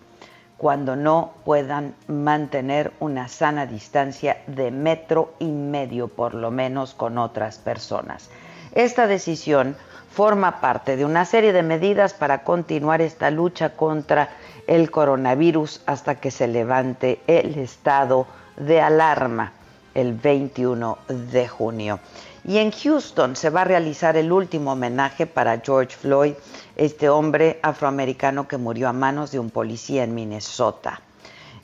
cuando 0.56 0.96
no 0.96 1.32
puedan 1.44 1.94
mantener 2.08 2.94
una 3.00 3.28
sana 3.28 3.66
distancia 3.66 4.38
de 4.46 4.70
metro 4.70 5.34
y 5.38 5.48
medio 5.48 6.08
por 6.08 6.32
lo 6.32 6.50
menos 6.50 6.94
con 6.94 7.18
otras 7.18 7.58
personas. 7.58 8.30
Esta 8.72 9.06
decisión 9.06 9.76
forma 10.10 10.62
parte 10.62 10.96
de 10.96 11.04
una 11.04 11.26
serie 11.26 11.52
de 11.52 11.62
medidas 11.62 12.14
para 12.14 12.42
continuar 12.42 13.02
esta 13.02 13.30
lucha 13.30 13.76
contra 13.76 14.30
el 14.66 14.90
coronavirus 14.90 15.82
hasta 15.84 16.14
que 16.14 16.30
se 16.30 16.48
levante 16.48 17.20
el 17.26 17.58
estado 17.58 18.26
de 18.56 18.80
alarma 18.80 19.52
el 19.92 20.14
21 20.14 20.96
de 21.08 21.46
junio. 21.48 22.00
Y 22.46 22.58
en 22.58 22.72
Houston 22.72 23.36
se 23.36 23.48
va 23.48 23.62
a 23.62 23.64
realizar 23.64 24.16
el 24.16 24.30
último 24.30 24.72
homenaje 24.72 25.26
para 25.26 25.60
George 25.60 25.96
Floyd, 25.96 26.34
este 26.76 27.08
hombre 27.08 27.58
afroamericano 27.62 28.46
que 28.46 28.58
murió 28.58 28.88
a 28.88 28.92
manos 28.92 29.30
de 29.30 29.38
un 29.38 29.50
policía 29.50 30.04
en 30.04 30.14
Minnesota. 30.14 31.00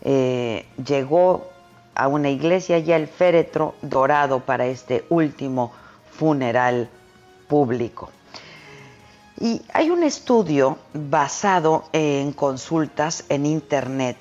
Eh, 0.02 0.66
llegó 0.82 1.48
a 1.94 2.08
una 2.08 2.30
iglesia 2.30 2.78
ya 2.78 2.96
el 2.96 3.08
féretro 3.08 3.74
dorado 3.82 4.40
para 4.40 4.66
este 4.66 5.04
último 5.10 5.72
funeral 6.10 6.88
público. 7.46 8.10
Y 9.38 9.62
hay 9.72 9.90
un 9.90 10.02
estudio 10.02 10.78
basado 10.94 11.84
en 11.92 12.32
consultas 12.32 13.24
en 13.28 13.44
Internet 13.44 14.16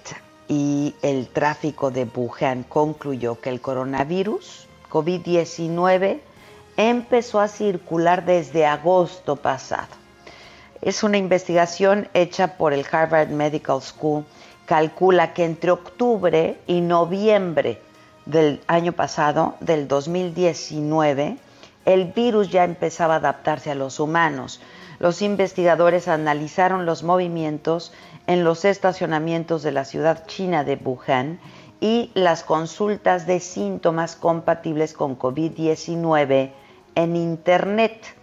y 0.49 0.95
el 1.01 1.27
tráfico 1.27 1.91
de 1.91 2.05
Wuhan 2.05 2.63
concluyó 2.63 3.39
que 3.39 3.49
el 3.49 3.61
coronavirus 3.61 4.67
COVID-19 4.89 6.19
empezó 6.79 7.41
a 7.41 7.49
circular 7.49 8.23
desde 8.23 8.65
agosto 8.65 9.35
pasado. 9.35 9.89
Es 10.81 11.03
una 11.03 11.17
investigación 11.17 12.07
hecha 12.13 12.55
por 12.55 12.71
el 12.71 12.85
Harvard 12.89 13.27
Medical 13.27 13.81
School 13.81 14.23
calcula 14.65 15.33
que 15.33 15.43
entre 15.43 15.71
octubre 15.71 16.57
y 16.67 16.79
noviembre 16.79 17.81
del 18.25 18.61
año 18.67 18.93
pasado, 18.93 19.55
del 19.59 19.89
2019, 19.89 21.37
el 21.83 22.05
virus 22.13 22.49
ya 22.49 22.63
empezaba 22.63 23.15
a 23.15 23.17
adaptarse 23.17 23.71
a 23.71 23.75
los 23.75 23.99
humanos. 23.99 24.61
Los 24.99 25.21
investigadores 25.21 26.07
analizaron 26.07 26.85
los 26.85 27.03
movimientos 27.03 27.91
en 28.25 28.45
los 28.45 28.63
estacionamientos 28.63 29.63
de 29.63 29.73
la 29.73 29.83
ciudad 29.83 30.25
china 30.27 30.63
de 30.63 30.77
Wuhan 30.77 31.41
y 31.81 32.11
las 32.13 32.43
consultas 32.43 33.27
de 33.27 33.41
síntomas 33.41 34.15
compatibles 34.15 34.93
con 34.93 35.19
COVID-19 35.19 36.53
en 36.95 37.15
Internet. 37.15 38.15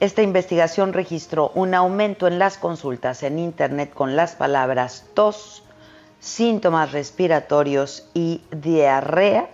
Esta 0.00 0.22
investigación 0.22 0.92
registró 0.92 1.50
un 1.54 1.74
aumento 1.74 2.26
en 2.26 2.38
las 2.38 2.56
consultas 2.56 3.22
en 3.22 3.38
Internet 3.38 3.92
con 3.92 4.16
las 4.16 4.34
palabras 4.34 5.04
tos, 5.14 5.62
síntomas 6.20 6.92
respiratorios 6.92 8.08
y 8.14 8.42
diarrea 8.50 9.48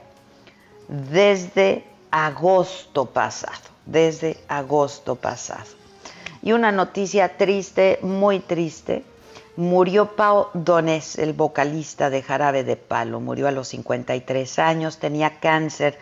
desde 0.88 1.84
agosto 2.10 3.06
pasado, 3.06 3.62
desde 3.86 4.38
agosto 4.48 5.16
pasado. 5.16 5.66
Y 6.42 6.52
una 6.52 6.70
noticia 6.70 7.36
triste, 7.36 7.98
muy 8.02 8.38
triste, 8.38 9.02
murió 9.56 10.14
Pau 10.14 10.48
Donés, 10.54 11.18
el 11.18 11.32
vocalista 11.32 12.08
de 12.08 12.22
Jarabe 12.22 12.62
de 12.62 12.76
Palo, 12.76 13.20
murió 13.20 13.48
a 13.48 13.52
los 13.52 13.68
53 13.68 14.58
años, 14.58 14.98
tenía 14.98 15.40
cáncer 15.40 15.98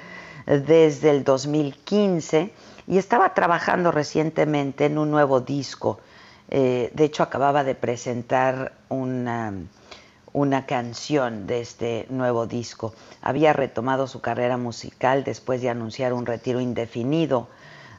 desde 0.46 1.10
el 1.10 1.24
2015 1.24 2.52
y 2.86 2.98
estaba 2.98 3.34
trabajando 3.34 3.90
recientemente 3.90 4.86
en 4.86 4.98
un 4.98 5.10
nuevo 5.10 5.40
disco. 5.40 6.00
Eh, 6.50 6.90
de 6.94 7.04
hecho, 7.04 7.22
acababa 7.22 7.64
de 7.64 7.74
presentar 7.74 8.72
una 8.88 9.54
una 10.34 10.66
canción 10.66 11.46
de 11.46 11.60
este 11.60 12.06
nuevo 12.10 12.46
disco. 12.46 12.92
Había 13.22 13.52
retomado 13.52 14.08
su 14.08 14.20
carrera 14.20 14.56
musical 14.56 15.22
después 15.22 15.62
de 15.62 15.70
anunciar 15.70 16.12
un 16.12 16.26
retiro 16.26 16.60
indefinido 16.60 17.48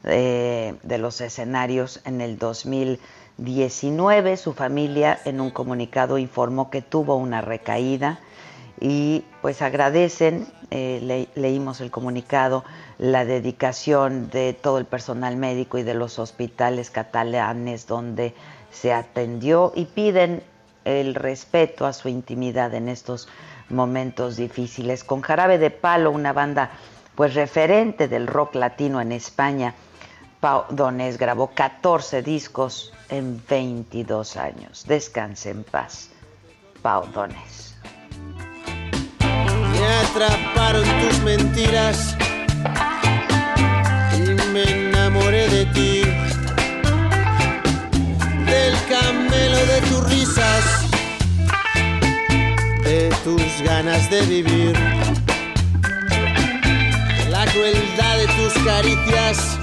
de, 0.03 0.75
de 0.84 0.97
los 0.97 1.21
escenarios 1.21 2.01
en 2.03 2.19
el 2.19 2.38
2019. 2.38 4.36
Su 4.36 4.53
familia 4.53 5.17
en 5.23 5.39
un 5.39 5.49
comunicado 5.49 6.17
informó 6.17 6.69
que 6.69 6.81
tuvo 6.81 7.15
una 7.15 7.39
recaída 7.39 8.19
y 8.80 9.24
pues 9.42 9.62
agradecen, 9.62 10.48
eh, 10.72 11.28
leímos 11.36 11.82
el 11.82 11.92
comunicado, 11.92 12.64
la 12.98 13.26
dedicación 13.26 14.30
de 14.30 14.54
todo 14.54 14.78
el 14.78 14.86
personal 14.86 15.38
médico 15.38 15.78
y 15.78 15.84
de 15.84 15.94
los 15.94 16.20
hospitales 16.20 16.90
catalanes 16.92 17.88
donde 17.88 18.34
se 18.72 18.94
atendió 18.94 19.72
y 19.76 19.86
piden 19.86 20.44
el 20.84 21.16
respeto 21.16 21.86
a 21.86 21.94
su 21.94 22.10
intimidad 22.10 22.74
en 22.74 22.90
estos 22.90 23.28
momentos 23.70 24.36
difíciles. 24.36 25.04
Con 25.04 25.22
Jarabe 25.22 25.58
de 25.58 25.72
Palo, 25.72 26.12
una 26.12 26.34
banda 26.34 26.72
pues 27.16 27.34
referente 27.34 28.08
del 28.08 28.28
rock 28.28 28.56
latino 28.56 29.02
en 29.02 29.12
España, 29.12 29.74
Pau 30.40 30.66
Donés 30.70 31.18
grabó 31.18 31.52
14 31.56 32.22
discos 32.22 32.94
en 33.10 33.42
22 33.48 34.38
años. 34.38 34.86
Descanse 34.86 35.50
en 35.50 35.64
paz, 35.64 36.10
Pau 36.82 37.08
Donés. 37.08 37.64
Atraparon 40.15 40.86
tus 41.01 41.19
mentiras. 41.23 42.15
Y 44.15 44.51
me 44.54 44.63
enamoré 44.63 45.49
de 45.49 45.65
ti. 45.65 46.04
Del 48.45 48.75
camelo 48.88 49.58
de 49.58 49.82
tus 49.89 50.10
risas, 50.10 50.63
de 52.86 53.13
tus 53.25 53.62
ganas 53.65 54.10
de 54.10 54.21
vivir, 54.21 54.73
la 57.30 57.45
crueldad 57.47 58.17
de 58.17 58.28
tus 58.38 58.54
caricias, 58.63 59.60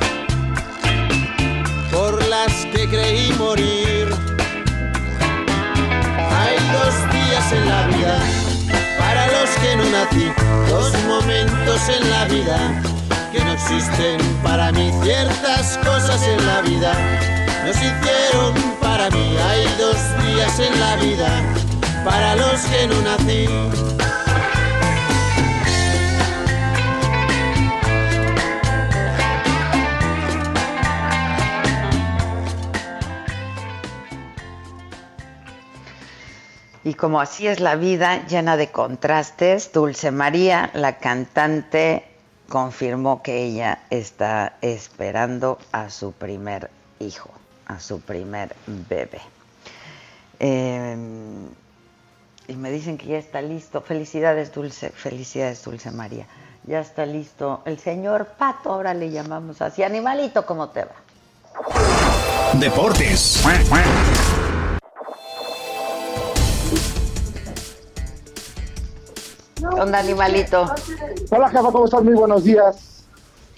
por 1.91 2.23
las 2.27 2.53
que 2.67 2.87
creí 2.91 3.33
morir. 3.39 4.15
Hay 6.31 6.57
dos 6.75 6.95
días 7.11 7.53
en 7.53 7.69
la 7.71 7.87
vida, 7.87 8.42
para 9.13 9.27
los 9.27 9.51
que 9.61 9.77
no 9.77 9.85
nací, 9.91 10.33
dos 10.71 10.91
momentos 11.05 11.81
en 11.89 12.11
la 12.11 12.25
vida 12.25 12.83
que 13.31 13.45
no 13.45 13.53
existen 13.53 14.19
para 14.43 14.73
mí, 14.73 14.91
ciertas 15.03 15.77
cosas 15.79 16.23
en 16.27 16.47
la 16.47 16.63
vida 16.63 16.93
nos 17.67 17.77
hicieron 17.77 18.55
para 18.81 19.11
mí. 19.11 19.37
Hay 19.51 19.65
dos 19.79 19.99
días 20.25 20.59
en 20.61 20.81
la 20.81 20.97
vida 20.97 21.29
para 22.05 22.37
los 22.37 22.61
que 22.63 22.87
no 22.87 23.03
nací. 23.03 24.12
Y 36.93 36.95
como 36.95 37.23
así 37.23 37.47
es 37.47 37.59
la 37.59 37.75
vida, 37.75 38.27
llena 38.27 38.59
de 38.59 38.71
contrastes, 38.71 39.73
Dulce 39.73 40.11
María, 40.11 40.69
la 40.75 40.99
cantante, 40.99 42.05
confirmó 42.51 43.23
que 43.23 43.45
ella 43.45 43.79
está 43.89 44.59
esperando 44.61 45.59
a 45.73 45.89
su 45.89 46.13
primer 46.13 46.69
hijo 46.99 47.31
a 47.65 47.81
su 47.81 47.99
primer 48.03 48.55
bebé. 48.67 49.23
Em, 50.39 51.47
y 52.47 52.57
me 52.57 52.71
dicen 52.71 52.99
que 52.99 53.07
ya 53.07 53.17
está 53.17 53.41
listo. 53.41 53.81
Felicidades, 53.81 54.53
Dulce, 54.53 54.91
felicidades, 54.91 55.65
Dulce 55.65 55.91
María. 55.93 56.27
Ya 56.67 56.81
está 56.81 57.07
listo. 57.07 57.63
El 57.65 57.79
señor 57.79 58.27
Pato, 58.37 58.71
ahora 58.71 58.93
le 58.93 59.11
llamamos 59.11 59.63
así. 59.63 59.83
Animalito, 59.83 60.45
¿cómo 60.45 60.69
te 60.69 60.85
va? 60.85 60.93
Deportes. 62.61 63.43
¿Dónde, 69.77 69.99
animalito? 69.99 70.67
Hola, 71.31 71.49
jefa, 71.49 71.73
¿cómo 71.73 71.85
estás? 71.85 72.03
Muy 72.03 72.15
buenos 72.15 72.45
días 72.45 72.93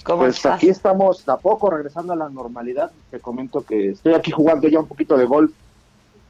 pues 0.04 0.44
aquí 0.44 0.68
estamos 0.68 1.24
de 1.24 1.32
a 1.32 1.36
poco 1.36 1.70
regresando 1.70 2.12
a 2.12 2.16
la 2.16 2.28
normalidad. 2.28 2.90
Te 3.10 3.20
comento 3.20 3.64
que 3.64 3.90
estoy 3.90 4.14
aquí 4.14 4.30
jugando 4.30 4.68
ya 4.68 4.80
un 4.80 4.86
poquito 4.86 5.16
de 5.16 5.24
golf 5.24 5.50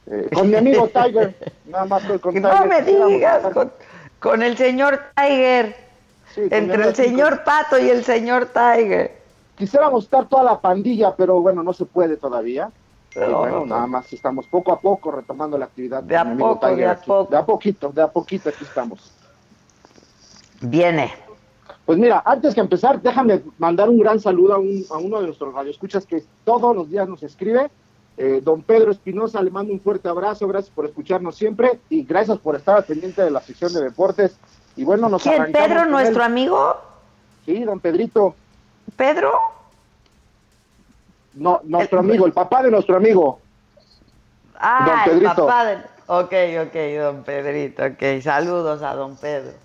eh, 0.07 0.29
con 0.33 0.49
mi 0.49 0.57
amigo 0.57 0.89
Tiger. 0.89 1.35
Nada 1.67 1.85
más 1.87 2.03
estoy 2.03 2.19
con 2.19 2.41
No 2.41 2.67
me 2.67 2.83
digas, 2.83 3.43
con, 4.21 4.43
el 4.43 4.57
señor 4.57 5.01
Tiger. 5.17 5.77
Entre 6.37 6.89
el 6.89 6.95
señor 6.95 7.45
Pato 7.45 7.79
y 7.79 7.91
el 7.91 8.05
señor 8.05 8.47
Tiger. 8.47 9.23
Quisiéramos 9.57 10.05
estar 10.05 10.29
toda 10.29 10.43
la 10.43 10.61
pandilla, 10.61 11.15
pero 11.17 11.41
bueno, 11.41 11.63
no 11.63 11.73
se 11.73 11.85
puede 11.85 12.17
todavía. 12.17 12.71
Pero 13.13 13.39
bueno, 13.39 13.65
nada 13.65 13.87
más 13.87 14.13
estamos 14.13 14.47
poco 14.47 14.73
a 14.73 14.81
poco 14.81 15.13
retomando 15.13 15.57
la 15.57 15.67
actividad. 15.67 16.03
De 16.03 16.17
a 16.17 16.25
poco, 16.37 16.75
de 16.75 16.87
a 16.87 16.97
poco. 16.97 17.31
De 17.31 17.37
a 17.37 17.47
poquito, 17.47 17.91
de 17.91 18.03
a 18.03 18.09
poquito 18.09 18.49
aquí 18.49 18.65
estamos. 18.65 19.13
Viene. 20.61 21.13
Pues 21.85 21.99
mira, 21.99 22.23
antes 22.25 22.55
que 22.55 22.61
empezar, 22.61 23.01
déjame 23.03 23.43
mandar 23.59 23.91
un 23.91 23.99
gran 23.99 24.19
saludo 24.19 24.55
a, 24.55 24.59
uno 24.59 25.21
de 25.21 25.27
nuestros 25.27 25.53
radioescuchas 25.53 26.07
que 26.07 26.25
todos 26.45 26.75
los 26.75 26.89
días 26.91 27.09
nos 27.09 27.23
escribe. 27.23 27.71
Eh, 28.17 28.41
don 28.43 28.63
Pedro 28.63 28.93
Espinosa, 28.93 29.43
le 29.43 29.51
mando 29.51 29.73
un 29.73 29.81
fuerte 29.81 30.09
abrazo, 30.09 30.47
gracias 30.47 30.73
por 30.75 30.87
escucharnos 30.87 31.37
siempre 31.37 31.81
y 31.91 32.05
gracias 32.05 32.39
por 32.39 32.55
estar 32.55 32.77
al 32.77 32.85
pendiente 32.85 33.23
de 33.23 33.31
la 33.31 33.41
sección 33.41 33.73
de 33.73 33.83
deportes. 33.83 34.39
Y 34.77 34.85
bueno, 34.85 35.09
nos 35.09 35.23
¿Quién, 35.23 35.53
Pedro, 35.53 35.85
nuestro 35.87 36.25
amigo? 36.25 36.77
Sí, 37.45 37.65
don 37.65 37.81
Pedrito. 37.81 38.35
¿Pedro? 38.97 39.33
No, 41.35 41.61
nuestro 41.65 41.99
amigo, 41.99 42.25
el 42.25 42.33
papá 42.33 42.63
de 42.63 42.71
nuestro 42.71 42.97
amigo. 42.97 43.41
Ah, 44.55 45.05
el 45.11 45.23
papá 45.23 45.65
de... 45.67 45.77
Ok, 46.07 46.33
ok, 46.69 47.03
don 47.03 47.25
Pedrito, 47.25 47.85
ok. 47.85 48.23
Saludos 48.23 48.81
a 48.83 48.95
don 48.95 49.17
Pedro 49.17 49.64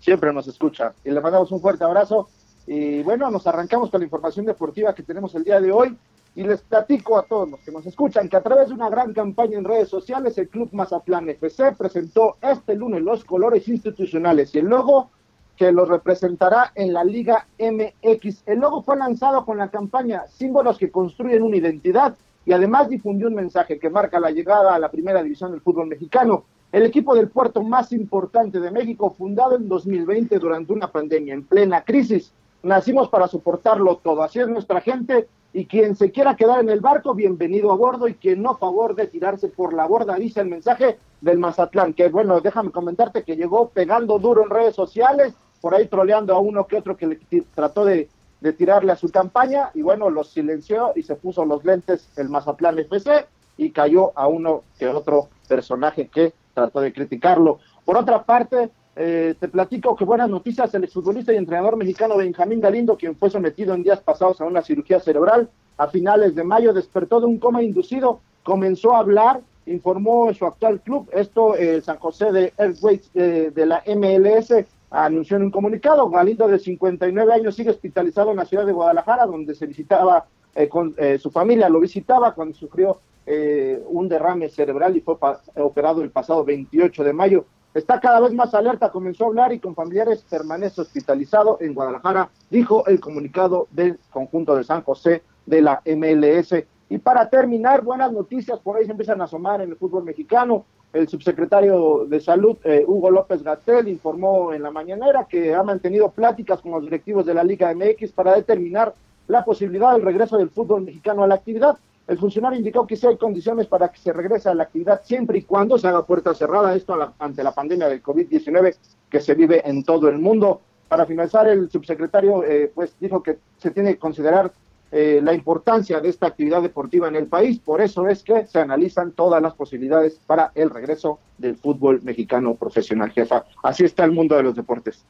siempre 0.00 0.32
nos 0.32 0.48
escucha. 0.48 0.92
Y 1.04 1.10
le 1.10 1.20
mandamos 1.20 1.52
un 1.52 1.60
fuerte 1.60 1.84
abrazo. 1.84 2.28
Y 2.66 3.02
bueno, 3.02 3.30
nos 3.30 3.46
arrancamos 3.46 3.90
con 3.90 4.00
la 4.00 4.04
información 4.04 4.46
deportiva 4.46 4.94
que 4.94 5.02
tenemos 5.02 5.34
el 5.34 5.44
día 5.44 5.60
de 5.60 5.70
hoy. 5.70 5.96
Y 6.34 6.44
les 6.44 6.62
platico 6.62 7.18
a 7.18 7.24
todos 7.24 7.50
los 7.50 7.60
que 7.60 7.72
nos 7.72 7.84
escuchan 7.86 8.28
que 8.28 8.36
a 8.36 8.42
través 8.42 8.68
de 8.68 8.74
una 8.74 8.88
gran 8.88 9.12
campaña 9.12 9.58
en 9.58 9.64
redes 9.64 9.88
sociales, 9.88 10.38
el 10.38 10.48
Club 10.48 10.68
Mazatlán 10.72 11.28
FC 11.28 11.72
presentó 11.72 12.36
este 12.40 12.76
lunes 12.76 13.02
los 13.02 13.24
colores 13.24 13.66
institucionales 13.66 14.54
y 14.54 14.58
el 14.58 14.66
logo 14.66 15.10
que 15.56 15.72
los 15.72 15.88
representará 15.88 16.72
en 16.74 16.92
la 16.92 17.04
Liga 17.04 17.46
MX. 17.58 18.44
El 18.46 18.60
logo 18.60 18.82
fue 18.82 18.96
lanzado 18.96 19.44
con 19.44 19.58
la 19.58 19.68
campaña 19.68 20.26
Símbolos 20.28 20.78
que 20.78 20.90
construyen 20.90 21.42
una 21.42 21.56
identidad 21.56 22.16
y 22.46 22.52
además 22.52 22.88
difundió 22.88 23.28
un 23.28 23.34
mensaje 23.34 23.78
que 23.78 23.90
marca 23.90 24.18
la 24.20 24.30
llegada 24.30 24.74
a 24.74 24.78
la 24.78 24.90
primera 24.90 25.22
división 25.22 25.50
del 25.50 25.60
fútbol 25.60 25.88
mexicano. 25.88 26.44
El 26.72 26.84
equipo 26.84 27.16
del 27.16 27.28
puerto 27.28 27.62
más 27.62 27.90
importante 27.92 28.60
de 28.60 28.70
México, 28.70 29.10
fundado 29.10 29.56
en 29.56 29.68
2020 29.68 30.38
durante 30.38 30.72
una 30.72 30.92
pandemia 30.92 31.34
en 31.34 31.44
plena 31.44 31.82
crisis. 31.82 32.32
Nacimos 32.62 33.08
para 33.08 33.26
soportarlo 33.26 33.96
todo. 33.96 34.22
Así 34.22 34.38
es 34.38 34.46
nuestra 34.46 34.80
gente 34.80 35.26
y 35.52 35.66
quien 35.66 35.96
se 35.96 36.12
quiera 36.12 36.36
quedar 36.36 36.60
en 36.60 36.68
el 36.68 36.80
barco, 36.80 37.12
bienvenido 37.12 37.72
a 37.72 37.76
bordo 37.76 38.06
y 38.06 38.14
quien 38.14 38.42
no, 38.42 38.56
favor 38.56 38.94
de 38.94 39.08
tirarse 39.08 39.48
por 39.48 39.74
la 39.74 39.86
borda, 39.86 40.14
dice 40.14 40.40
el 40.40 40.48
mensaje 40.48 40.98
del 41.20 41.38
Mazatlán, 41.38 41.92
que 41.92 42.08
bueno, 42.08 42.40
déjame 42.40 42.70
comentarte 42.70 43.24
que 43.24 43.34
llegó 43.34 43.70
pegando 43.70 44.20
duro 44.20 44.44
en 44.44 44.50
redes 44.50 44.76
sociales, 44.76 45.34
por 45.60 45.74
ahí 45.74 45.88
troleando 45.88 46.36
a 46.36 46.38
uno 46.38 46.68
que 46.68 46.76
otro 46.76 46.96
que 46.96 47.08
le 47.08 47.18
trató 47.52 47.84
de, 47.84 48.08
de 48.40 48.52
tirarle 48.52 48.92
a 48.92 48.96
su 48.96 49.10
campaña 49.10 49.70
y 49.74 49.82
bueno, 49.82 50.08
los 50.08 50.30
silenció 50.30 50.92
y 50.94 51.02
se 51.02 51.16
puso 51.16 51.44
los 51.44 51.64
lentes 51.64 52.08
el 52.16 52.28
Mazatlán 52.28 52.78
FC 52.78 53.26
y 53.56 53.70
cayó 53.72 54.16
a 54.16 54.28
uno 54.28 54.62
que 54.78 54.86
otro 54.86 55.28
personaje 55.48 56.06
que 56.06 56.32
trató 56.60 56.80
de 56.80 56.92
criticarlo. 56.92 57.58
Por 57.84 57.96
otra 57.96 58.24
parte, 58.24 58.70
eh, 58.96 59.34
te 59.38 59.48
platico 59.48 59.96
que 59.96 60.04
buenas 60.04 60.28
noticias, 60.28 60.74
el 60.74 60.84
exfutbolista 60.84 61.32
y 61.32 61.36
entrenador 61.36 61.76
mexicano 61.76 62.16
Benjamín 62.16 62.60
Galindo, 62.60 62.96
quien 62.96 63.16
fue 63.16 63.30
sometido 63.30 63.74
en 63.74 63.82
días 63.82 64.00
pasados 64.00 64.40
a 64.40 64.44
una 64.44 64.62
cirugía 64.62 65.00
cerebral, 65.00 65.48
a 65.78 65.88
finales 65.88 66.34
de 66.34 66.44
mayo 66.44 66.72
despertó 66.72 67.20
de 67.20 67.26
un 67.26 67.38
coma 67.38 67.62
inducido, 67.62 68.20
comenzó 68.42 68.94
a 68.94 68.98
hablar, 68.98 69.40
informó 69.64 70.28
en 70.28 70.34
su 70.34 70.44
actual 70.44 70.80
club, 70.80 71.08
esto 71.12 71.54
el 71.54 71.82
San 71.82 71.98
José 71.98 72.32
de 72.32 72.52
Earthquakes 72.58 73.08
de, 73.14 73.50
de 73.50 73.66
la 73.66 73.82
MLS, 73.86 74.52
anunció 74.90 75.36
en 75.36 75.44
un 75.44 75.50
comunicado, 75.50 76.10
Galindo 76.10 76.48
de 76.48 76.58
59 76.58 77.32
años 77.32 77.54
sigue 77.54 77.70
hospitalizado 77.70 78.32
en 78.32 78.36
la 78.36 78.44
ciudad 78.44 78.66
de 78.66 78.72
Guadalajara, 78.72 79.24
donde 79.24 79.54
se 79.54 79.66
visitaba 79.66 80.26
eh, 80.54 80.68
con 80.68 80.94
eh, 80.98 81.16
su 81.18 81.30
familia, 81.30 81.68
lo 81.68 81.78
visitaba 81.78 82.34
cuando 82.34 82.54
sufrió 82.54 82.98
un 83.26 84.08
derrame 84.08 84.48
cerebral 84.48 84.96
y 84.96 85.00
fue 85.00 85.16
operado 85.56 86.02
el 86.02 86.10
pasado 86.10 86.44
28 86.44 87.04
de 87.04 87.12
mayo. 87.12 87.44
Está 87.72 88.00
cada 88.00 88.18
vez 88.18 88.34
más 88.34 88.52
alerta, 88.52 88.90
comenzó 88.90 89.24
a 89.24 89.28
hablar 89.28 89.52
y 89.52 89.60
con 89.60 89.76
familiares 89.76 90.24
permanece 90.28 90.80
hospitalizado 90.80 91.58
en 91.60 91.72
Guadalajara, 91.72 92.28
dijo 92.50 92.84
el 92.88 92.98
comunicado 92.98 93.68
del 93.70 93.96
conjunto 94.10 94.56
de 94.56 94.64
San 94.64 94.82
José 94.82 95.22
de 95.46 95.62
la 95.62 95.80
MLS. 95.86 96.64
Y 96.88 96.98
para 96.98 97.30
terminar, 97.30 97.82
buenas 97.82 98.12
noticias, 98.12 98.58
por 98.58 98.76
ahí 98.76 98.86
se 98.86 98.90
empiezan 98.90 99.20
a 99.20 99.24
asomar 99.24 99.60
en 99.60 99.70
el 99.70 99.76
fútbol 99.76 100.02
mexicano. 100.02 100.64
El 100.92 101.06
subsecretario 101.06 102.06
de 102.08 102.18
Salud, 102.18 102.56
eh, 102.64 102.84
Hugo 102.84 103.12
López 103.12 103.44
Gatel, 103.44 103.86
informó 103.86 104.52
en 104.52 104.64
la 104.64 104.72
mañanera 104.72 105.28
que 105.28 105.54
ha 105.54 105.62
mantenido 105.62 106.10
pláticas 106.10 106.60
con 106.60 106.72
los 106.72 106.82
directivos 106.82 107.24
de 107.24 107.34
la 107.34 107.44
Liga 107.44 107.72
MX 107.72 108.10
para 108.10 108.34
determinar 108.34 108.94
la 109.28 109.44
posibilidad 109.44 109.92
del 109.92 110.02
regreso 110.02 110.36
del 110.36 110.50
fútbol 110.50 110.82
mexicano 110.82 111.22
a 111.22 111.28
la 111.28 111.36
actividad. 111.36 111.78
El 112.10 112.18
funcionario 112.18 112.58
indicó 112.58 112.88
que 112.88 112.96
sí 112.96 113.06
hay 113.06 113.16
condiciones 113.16 113.68
para 113.68 113.88
que 113.88 114.00
se 114.00 114.12
regrese 114.12 114.48
a 114.48 114.54
la 114.56 114.64
actividad 114.64 115.00
siempre 115.04 115.38
y 115.38 115.42
cuando 115.42 115.78
se 115.78 115.86
haga 115.86 116.04
puerta 116.04 116.34
cerrada, 116.34 116.74
esto 116.74 116.98
ante 117.20 117.44
la 117.44 117.52
pandemia 117.52 117.88
del 117.88 118.02
COVID-19 118.02 118.76
que 119.08 119.20
se 119.20 119.34
vive 119.34 119.62
en 119.64 119.84
todo 119.84 120.08
el 120.08 120.18
mundo. 120.18 120.60
Para 120.88 121.06
finalizar, 121.06 121.46
el 121.46 121.70
subsecretario 121.70 122.42
eh, 122.42 122.72
pues 122.74 122.96
dijo 122.98 123.22
que 123.22 123.38
se 123.58 123.70
tiene 123.70 123.92
que 123.92 124.00
considerar 124.00 124.50
eh, 124.90 125.20
la 125.22 125.32
importancia 125.34 126.00
de 126.00 126.08
esta 126.08 126.26
actividad 126.26 126.62
deportiva 126.62 127.06
en 127.06 127.14
el 127.14 127.28
país, 127.28 127.60
por 127.60 127.80
eso 127.80 128.08
es 128.08 128.24
que 128.24 128.44
se 128.44 128.58
analizan 128.58 129.12
todas 129.12 129.40
las 129.40 129.54
posibilidades 129.54 130.18
para 130.26 130.50
el 130.56 130.68
regreso 130.68 131.20
del 131.38 131.54
fútbol 131.54 132.02
mexicano 132.02 132.56
profesional, 132.56 133.12
jefa. 133.12 133.44
Así 133.62 133.84
está 133.84 134.02
el 134.02 134.10
mundo 134.10 134.34
de 134.34 134.42
los 134.42 134.56
deportes. 134.56 135.04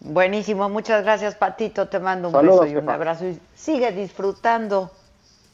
Buenísimo, 0.00 0.68
muchas 0.68 1.02
gracias 1.02 1.36
Patito, 1.36 1.88
te 1.88 1.98
mando 1.98 2.28
un 2.28 2.34
beso 2.34 2.66
y 2.66 2.76
un 2.76 2.90
abrazo 2.90 3.26
y 3.26 3.40
sigue 3.54 3.92
disfrutando 3.92 4.90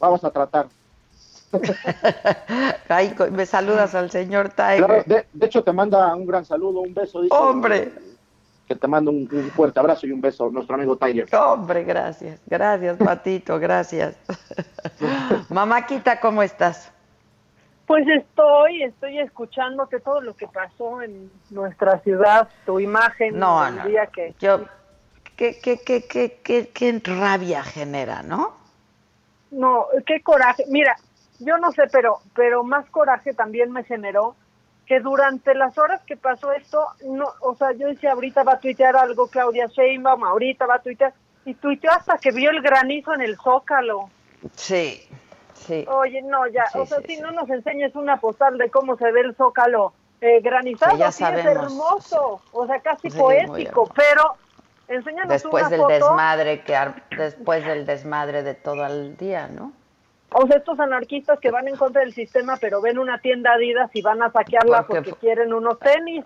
vamos 0.05 0.25
a 0.25 0.31
tratar. 0.31 0.67
me 3.31 3.47
saludas 3.47 3.95
al 3.95 4.11
señor 4.11 4.51
Tiger. 4.51 5.05
de, 5.05 5.47
hecho, 5.47 5.63
te 5.63 5.73
manda 5.73 6.15
un 6.15 6.27
gran 6.27 6.45
saludo, 6.45 6.81
un 6.81 6.95
beso. 6.95 7.21
¡Hombre! 7.31 7.93
Que 8.67 8.75
te 8.75 8.89
mando 8.89 9.11
un, 9.11 9.29
fuerte 9.55 9.79
abrazo 9.79 10.07
y 10.07 10.13
un 10.13 10.21
beso, 10.21 10.51
nuestro 10.51 10.75
amigo 10.75 10.97
Tiger. 10.97 11.29
¡Hombre, 11.37 11.85
gracias! 11.85 12.41
Gracias, 12.47 12.97
Patito, 12.97 13.59
gracias. 13.59 14.17
Mamáquita, 15.51 16.19
¿cómo 16.21 16.43
estás? 16.43 16.91
Pues 17.87 18.07
estoy, 18.09 18.83
estoy 18.83 19.19
escuchándote 19.19 20.01
todo 20.01 20.23
lo 20.23 20.35
que 20.35 20.49
pasó 20.49 21.03
en 21.03 21.31
nuestra 21.51 22.01
ciudad, 22.01 22.49
tu 22.65 22.81
imagen, 22.81 23.39
no, 23.39 23.67
el 23.67 23.83
día 23.83 24.07
que... 24.07 24.35
Yo, 24.41 24.65
qué, 25.37 25.59
qué, 25.63 25.79
qué, 25.85 26.03
qué, 26.43 26.71
qué 26.73 27.03
rabia 27.05 27.63
genera, 27.63 28.23
¿no? 28.23 28.64
No, 29.55 29.87
qué 30.07 30.23
coraje. 30.23 30.65
Mira, 30.69 30.97
yo 31.39 31.59
no 31.59 31.73
sé, 31.73 31.85
pero, 31.91 32.19
pero 32.35 32.65
más 32.65 32.89
coraje 32.91 33.35
también 33.35 33.73
me 33.73 33.85
generó 33.85 34.37
que 34.87 35.01
durante 35.01 35.55
las 35.55 35.79
horas 35.79 36.03
que 36.07 36.17
pasó 36.17 36.53
esto, 36.53 36.87
no, 37.07 37.27
o 37.41 37.55
sea, 37.55 37.73
yo 37.73 37.89
decía, 37.89 38.13
ahorita 38.13 38.43
va 38.43 38.55
a 38.55 38.61
tuitear 38.61 38.97
algo 38.97 39.29
Claudia 39.29 39.67
Sheinbaum, 39.67 40.25
ahorita 40.25 40.67
va 40.67 40.77
a 40.77 40.83
tuitear, 40.83 41.15
y 41.45 41.55
tuiteó 41.55 41.91
hasta 41.91 42.19
que 42.19 42.33
vio 42.33 42.51
el 42.51 42.61
granizo 42.61 43.15
en 43.15 43.23
el 43.23 43.37
Zócalo. 43.37 44.11
Sí, 44.55 45.01
sí. 45.55 45.87
Oye, 45.89 46.21
no, 46.23 46.47
ya, 46.49 46.65
o 46.75 46.85
sea, 46.85 46.99
si 47.07 47.17
no 47.17 47.31
nos 47.31 47.49
enseñes 47.49 47.95
una 47.95 48.19
postal 48.19 48.59
de 48.59 48.71
cómo 48.71 48.97
se 48.97 49.11
ve 49.11 49.21
el 49.21 49.35
Zócalo 49.35 49.95
eh, 50.21 50.41
granizado, 50.41 50.97
sí, 51.11 51.25
es 51.25 51.45
hermoso, 51.47 52.43
o 52.53 52.67
sea, 52.67 52.81
casi 52.81 53.11
poético, 53.11 53.91
pero 53.95 54.37
Enséñanos 54.89 55.29
después 55.29 55.71
del 55.71 55.87
desmadre 55.87 56.63
que 56.63 56.77
después 57.17 57.65
del 57.65 57.87
desmadre 57.87 58.43
de 58.43 58.55
todo 58.55 58.87
el 58.87 59.17
día, 59.17 59.49
¿no? 59.49 59.73
O 60.33 60.47
sea, 60.47 60.57
estos 60.57 60.79
anarquistas 60.81 61.39
que 61.39 61.51
van 61.51 61.69
en 61.69 61.77
contra 61.77 62.03
del 62.03 62.13
sistema, 62.13 62.57
pero 62.61 62.81
ven 62.81 62.99
una 62.99 63.21
tienda 63.21 63.53
Adidas 63.53 63.91
y 63.95 64.03
van 64.03 64.23
a 64.23 64.31
saquearla 64.33 64.87
porque, 64.87 65.13
quieren 65.13 65.55
unos 65.55 65.79
tenis. 65.79 66.25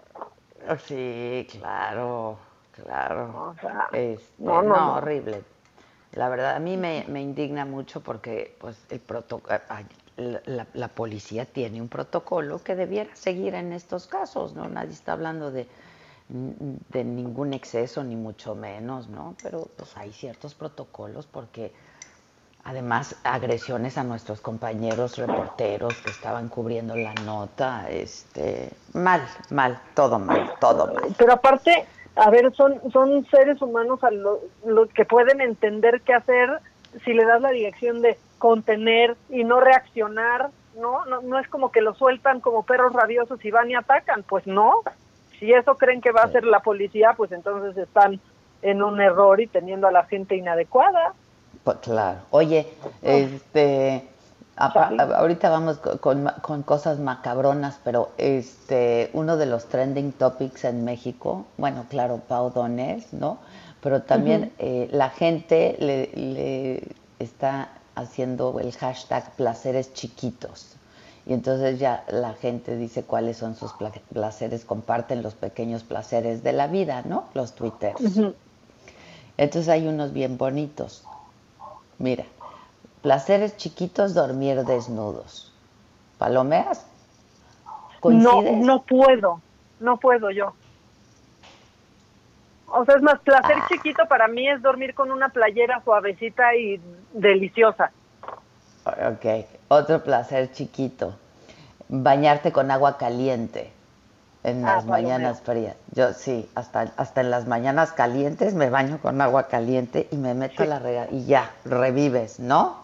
Sí, 0.79 1.47
claro, 1.51 2.39
claro. 2.73 3.55
Este, 3.93 4.33
no, 4.39 4.63
no, 4.63 4.97
horrible. 4.97 5.43
La 6.13 6.31
verdad, 6.31 6.57
a 6.57 6.59
mí 6.59 6.77
me, 6.79 7.05
me 7.09 7.21
indigna 7.21 7.67
mucho 7.67 8.01
porque 8.03 8.57
pues 8.59 8.83
el 8.89 8.99
protocolo, 8.99 9.61
la, 10.17 10.67
la, 10.73 10.89
policía 10.89 11.45
tiene 11.45 11.81
un 11.81 11.89
protocolo 11.89 12.63
que 12.65 12.75
debiera 12.75 13.15
seguir 13.15 13.55
en 13.55 13.73
estos 13.73 14.07
casos, 14.07 14.55
¿no? 14.55 14.69
Nadie 14.69 14.93
está 14.93 15.13
hablando 15.13 15.53
de 15.53 15.69
de 16.29 17.05
ningún 17.05 17.55
exceso, 17.55 18.05
ni 18.05 18.15
mucho 18.15 18.55
menos, 18.55 19.09
¿no? 19.09 19.35
Pero 19.43 19.69
pues 19.77 19.97
hay 19.97 20.13
ciertos 20.13 20.55
protocolos 20.55 21.27
porque 21.27 21.73
además 22.65 23.17
agresiones 23.25 23.97
a 23.97 24.05
nuestros 24.05 24.43
compañeros 24.43 25.17
reporteros 25.17 26.03
que 26.03 26.11
estaban 26.11 26.49
cubriendo 26.49 26.97
la 26.97 27.15
nota, 27.15 27.89
este, 27.89 28.71
mal, 28.93 29.23
mal, 29.51 29.81
todo 29.95 30.19
mal, 30.19 30.53
todo 30.61 30.93
mal. 30.93 31.15
Pero 31.17 31.33
aparte, 31.33 31.87
a 32.15 32.31
ver, 32.31 32.53
son, 32.55 32.79
son 32.93 33.27
seres 33.31 33.63
humanos 33.63 34.01
a 34.05 34.11
los 34.11 34.89
que 34.95 35.07
pueden 35.07 35.41
entender 35.41 36.03
qué 36.03 36.13
hacer 36.13 36.61
si 37.05 37.15
le 37.15 37.25
das 37.25 37.41
la 37.41 37.51
dirección 37.51 38.03
de 38.03 38.21
contener 38.37 39.17
y 39.31 39.45
no 39.45 39.61
reaccionar, 39.61 40.51
¿no? 40.75 41.07
No, 41.07 41.23
no 41.23 41.39
es 41.39 41.49
como 41.49 41.73
que 41.73 41.81
lo 41.81 41.95
sueltan 41.95 42.41
como 42.41 42.65
perros 42.65 42.93
rabiosos 42.93 43.43
y 43.45 43.51
van 43.51 43.71
y 43.71 43.77
atacan, 43.77 44.25
pues 44.25 44.47
no, 44.47 44.83
si 45.39 45.53
eso 45.53 45.77
creen 45.77 46.01
que 46.01 46.13
va 46.13 46.23
a 46.23 46.33
ser 46.33 46.45
la 46.45 46.61
policía, 46.61 47.15
pues 47.17 47.33
entonces 47.33 47.77
están 47.77 48.21
en 48.63 48.83
un 48.83 49.01
error 49.01 49.41
y 49.41 49.47
teniendo 49.47 49.87
a 49.87 49.93
la 49.93 50.05
gente 50.05 50.37
inadecuada. 50.37 51.15
Pues 51.65 51.79
claro. 51.79 52.19
Oye, 52.31 52.67
este, 53.03 54.09
ahorita 54.57 55.51
vamos 55.51 55.79
con, 55.79 56.29
con, 56.43 56.63
cosas 56.63 56.99
macabronas, 56.99 57.79
pero 57.85 58.11
este, 58.19 59.11
uno 59.13 59.37
de 59.37 59.47
los 59.47 59.67
trending 59.67 60.13
topics 60.13 60.65
en 60.65 60.85
México, 60.85 61.47
bueno, 61.57 61.87
claro, 61.89 62.21
Pau 62.27 62.51
Donés, 62.51 63.13
¿no? 63.13 63.39
Pero 63.81 64.03
también 64.03 64.53
eh, 64.59 64.89
la 64.91 65.11
gente 65.11 65.77
le, 65.79 66.11
le 66.17 66.83
está 67.21 67.69
haciendo 67.95 68.59
el 68.61 68.73
hashtag 68.73 69.31
placeres 69.37 69.93
chiquitos. 69.93 70.78
Y 71.29 71.35
entonces 71.35 71.79
ya 71.79 72.05
la 72.09 72.33
gente 72.33 72.75
dice 72.79 73.05
cuáles 73.05 73.37
son 73.37 73.55
sus 73.55 73.75
placeres, 74.15 74.65
comparten 74.65 75.23
los 75.23 75.35
pequeños 75.35 75.85
placeres 75.85 76.43
de 76.43 76.55
la 76.55 76.69
vida, 76.69 77.03
¿no? 77.05 77.25
Los 77.35 77.55
twitters. 77.55 78.01
Entonces 79.37 79.69
hay 79.69 79.87
unos 79.87 80.15
bien 80.15 80.39
bonitos. 80.39 81.05
Mira, 81.99 82.25
placeres 83.03 83.59
chiquitos, 83.59 84.15
dormir 84.15 84.65
desnudos. 84.65 85.53
¿Palomeas? 86.17 86.87
No, 88.03 88.41
no 88.41 88.83
puedo, 88.85 89.43
no 89.81 89.99
puedo 89.99 90.31
yo. 90.31 90.55
O 92.69 92.87
sea, 92.87 92.95
es 92.95 93.03
más, 93.03 93.21
placer 93.21 93.57
ah. 93.61 93.67
chiquito 93.69 94.07
para 94.09 94.29
mí 94.29 94.49
es 94.49 94.63
dormir 94.63 94.95
con 94.95 95.13
una 95.13 95.29
playera 95.29 95.83
suavecita 95.85 96.57
y 96.57 96.81
deliciosa. 97.13 97.93
Ok, 98.87 99.58
otro 99.69 100.03
placer 100.03 100.53
chiquito, 100.53 101.15
bañarte 101.89 102.53
con 102.53 102.71
agua 102.71 102.99
caliente 102.99 103.73
en 104.45 104.65
ah, 104.65 104.77
las 104.77 104.87
mañanas 104.87 105.41
frías. 105.43 105.77
Yo 105.95 106.13
sí, 106.13 106.49
hasta, 106.55 106.93
hasta 106.97 107.21
en 107.21 107.31
las 107.31 107.47
mañanas 107.47 107.93
calientes 107.93 108.55
me 108.55 108.71
baño 108.71 108.99
con 109.01 109.21
agua 109.21 109.45
caliente 109.45 110.09
y 110.11 110.17
me 110.17 110.35
meto 110.35 110.63
a 110.63 110.67
la 110.67 110.79
rega 110.79 111.07
y 111.11 111.25
ya, 111.25 111.51
revives, 111.65 112.41
¿no? 112.41 112.77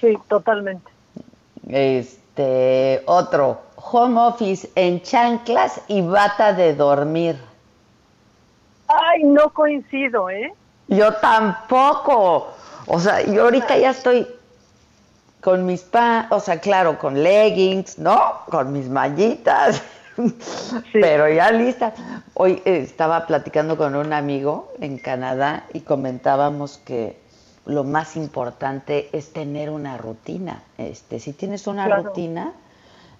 Sí, 0.00 0.18
totalmente. 0.28 0.90
Este, 1.68 3.02
otro, 3.06 3.60
home 3.76 4.20
office 4.20 4.70
en 4.74 5.02
chanclas 5.02 5.80
y 5.88 6.02
bata 6.02 6.52
de 6.52 6.74
dormir. 6.74 7.36
Ay, 8.88 9.24
no 9.24 9.50
coincido, 9.50 10.30
¿eh? 10.30 10.52
Yo 10.88 11.12
tampoco. 11.14 12.48
O 12.86 12.98
sea, 12.98 13.22
yo 13.22 13.42
ahorita 13.42 13.76
ya 13.76 13.90
estoy 13.90 14.26
con 15.48 15.64
mis 15.64 15.80
pa, 15.80 16.28
o 16.30 16.40
sea, 16.40 16.60
claro, 16.60 16.98
con 16.98 17.22
leggings, 17.22 17.98
¿no? 17.98 18.20
Con 18.50 18.70
mis 18.70 18.90
mallitas. 18.90 19.80
Pero 20.92 21.26
ya 21.26 21.50
lista. 21.52 21.94
Hoy 22.34 22.60
eh, 22.66 22.80
estaba 22.82 23.26
platicando 23.26 23.78
con 23.78 23.96
un 23.96 24.12
amigo 24.12 24.70
en 24.78 24.98
Canadá 24.98 25.64
y 25.72 25.80
comentábamos 25.80 26.76
que 26.76 27.18
lo 27.64 27.82
más 27.82 28.14
importante 28.14 29.08
es 29.14 29.32
tener 29.32 29.70
una 29.70 29.96
rutina. 29.96 30.64
Este, 30.76 31.18
si 31.18 31.32
tienes 31.32 31.66
una 31.66 31.88
rutina, 31.88 32.52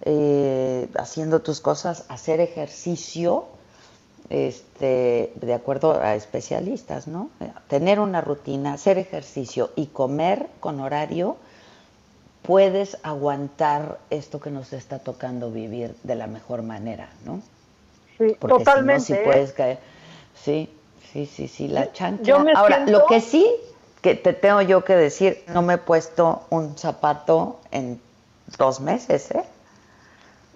eh, 0.03 0.87
haciendo 0.99 1.41
tus 1.41 1.62
cosas, 1.62 2.05
hacer 2.11 2.41
ejercicio, 2.41 3.47
este, 4.29 5.33
de 5.37 5.55
acuerdo 5.55 5.99
a 5.99 6.14
especialistas, 6.14 7.09
¿no? 7.09 7.31
Tener 7.68 8.01
una 8.01 8.20
rutina, 8.20 8.74
hacer 8.74 8.99
ejercicio 8.99 9.70
y 9.76 9.87
comer 9.87 10.51
con 10.61 10.81
horario, 10.81 11.39
puedes 12.49 12.96
aguantar 13.03 13.99
esto 14.09 14.40
que 14.40 14.51
nos 14.51 14.72
está 14.72 15.01
tocando 15.01 15.51
vivir 15.51 15.94
de 16.03 16.14
la 16.14 16.26
mejor 16.26 16.62
manera, 16.62 17.11
¿no? 17.26 17.42
Sí, 18.16 18.34
totalmente. 18.40 19.05
Si 19.05 19.14
puedes 19.16 19.53
caer. 19.53 19.78
Sí, 20.34 20.74
sí, 21.12 21.26
sí, 21.26 21.46
sí, 21.46 21.68
la 21.68 21.92
chancla. 21.92 22.46
Ahora, 22.57 22.86
lo 22.86 23.05
que 23.05 23.20
sí 23.20 23.46
que 24.01 24.14
te 24.14 24.32
tengo 24.32 24.62
yo 24.62 24.82
que 24.82 24.96
decir, 24.96 25.44
no 25.49 25.61
me 25.61 25.74
he 25.74 25.78
puesto 25.78 26.46
un 26.49 26.78
zapato 26.78 27.61
en 27.70 28.01
dos 28.57 28.80
meses, 28.80 29.30
¿eh? 29.32 29.44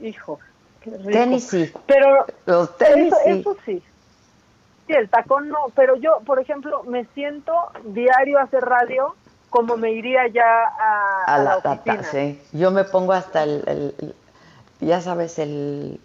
Hijo, 0.01 0.39
qué 0.81 0.93
rico. 0.93 1.11
Tenis 1.11 1.45
sí. 1.45 1.71
Pero 1.87 2.25
los 2.47 2.75
tenis 2.79 3.13
eso, 3.27 3.41
eso 3.41 3.57
sí. 3.67 3.83
Sí, 4.87 4.93
el 4.95 5.11
tacón 5.11 5.51
no, 5.51 5.67
pero 5.77 5.97
yo, 5.97 6.21
por 6.25 6.41
ejemplo, 6.41 6.85
me 6.85 7.05
siento 7.13 7.53
diario 7.85 8.39
a 8.39 8.45
hacer 8.45 8.65
radio 8.65 9.15
como 9.53 9.77
me 9.77 9.93
iría 9.93 10.27
ya 10.27 10.65
a, 11.27 11.39
la, 11.39 11.59
oficina. 11.59 12.03
sí. 12.03 12.43
Yo 12.53 12.73
me 12.73 12.83
pongo 12.83 13.13
hasta 13.13 13.45
el, 13.45 14.15
ya 14.81 15.01
sabes, 15.01 15.39
el 15.39 16.01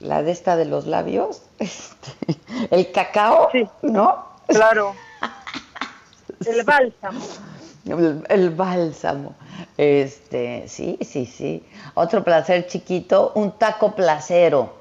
la 0.00 0.22
de 0.22 0.30
esta 0.30 0.56
de 0.56 0.66
los 0.66 0.86
labios, 0.86 1.42
este, 1.58 2.36
el 2.70 2.92
cacao, 2.92 3.48
sí. 3.50 3.66
¿no? 3.82 4.24
Claro. 4.46 4.94
El 6.46 6.62
bálsamo. 6.64 7.20
El, 8.28 8.50
bálsamo. 8.50 9.34
Este, 9.78 10.68
sí, 10.68 10.98
sí, 11.00 11.24
sí. 11.24 11.64
Otro 11.94 12.22
placer 12.22 12.66
chiquito, 12.66 13.32
un 13.36 13.52
taco 13.52 13.94
placero. 13.94 14.74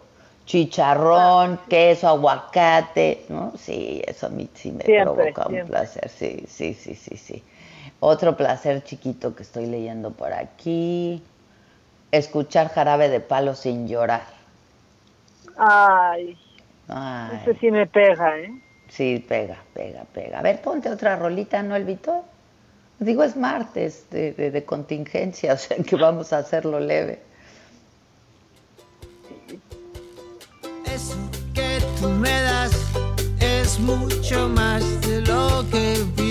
Chicharrón, 0.46 1.60
ah. 1.62 1.66
queso, 1.70 2.10
aguacate, 2.10 3.26
¿no? 3.30 3.54
Sí, 3.58 4.02
eso 4.06 4.26
a 4.26 4.30
mí 4.30 4.50
sí 4.54 4.74
me 4.74 4.84
provoca 4.84 5.48
un 5.48 5.66
placer. 5.68 6.10
Sí, 6.10 6.44
sí, 6.50 6.74
sí, 6.74 6.96
sí, 6.96 7.16
sí. 7.16 7.44
Otro 8.06 8.36
placer 8.36 8.84
chiquito 8.84 9.34
que 9.34 9.44
estoy 9.44 9.66
leyendo 9.66 10.12
por 10.12 10.34
aquí. 10.34 11.24
Escuchar 12.12 12.68
jarabe 12.68 13.08
de 13.08 13.22
palo 13.22 13.56
sin 13.56 13.88
llorar. 13.88 14.26
Ay. 15.58 16.38
Ay. 16.90 17.40
Ese 17.42 17.58
sí 17.60 17.72
me 17.72 17.88
pega, 17.88 18.38
¿eh? 18.40 18.62
Sí, 18.90 19.24
pega, 19.26 19.56
pega, 19.74 20.04
pega. 20.14 20.40
A 20.40 20.42
ver, 20.42 20.62
ponte 20.62 20.90
otra 20.90 21.16
rolita, 21.16 21.64
¿no, 21.64 21.78
Elvito? 21.78 22.26
Digo, 23.00 23.24
es 23.24 23.38
martes 23.38 24.10
de, 24.10 24.34
de, 24.34 24.52
de 24.52 24.66
contingencia, 24.66 25.54
o 25.54 25.58
sea 25.58 25.78
que 25.78 25.96
vamos 25.96 26.34
a 26.34 26.40
hacerlo 26.40 26.82
leve. 26.82 27.22
Eso 30.94 31.16
que 31.54 31.80
tú 32.02 32.10
me 32.10 32.42
das 32.42 32.74
es 33.40 33.80
mucho 33.80 34.50
más 34.50 34.84
de 35.08 35.22
lo 35.22 35.64
que 35.72 36.23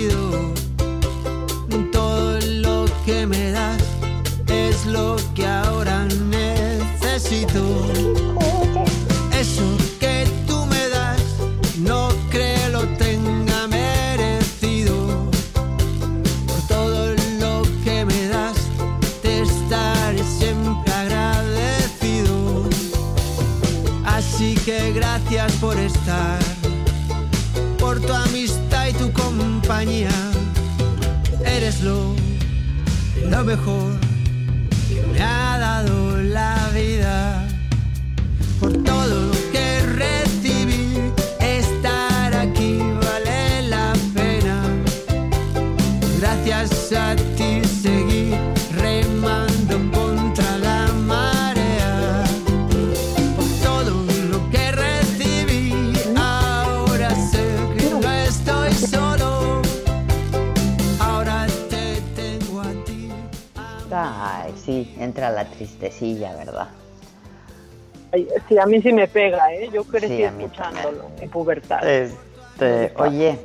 compañía. 29.72 30.10
Eres 31.46 31.80
lo 31.80 32.14
lo 33.30 33.42
mejor 33.42 34.01
entra 65.02 65.30
la 65.30 65.44
tristecilla, 65.46 66.34
¿verdad? 66.36 66.68
Ay, 68.12 68.28
sí, 68.48 68.58
a 68.58 68.66
mí 68.66 68.82
sí 68.82 68.92
me 68.92 69.08
pega, 69.08 69.52
¿eh? 69.54 69.70
Yo 69.72 69.84
crecí 69.84 70.16
Sí, 70.16 70.22
escuchándolo 70.22 71.10
en 71.20 71.30
pubertad. 71.30 71.88
Este, 71.88 72.92
oye, 72.96 73.38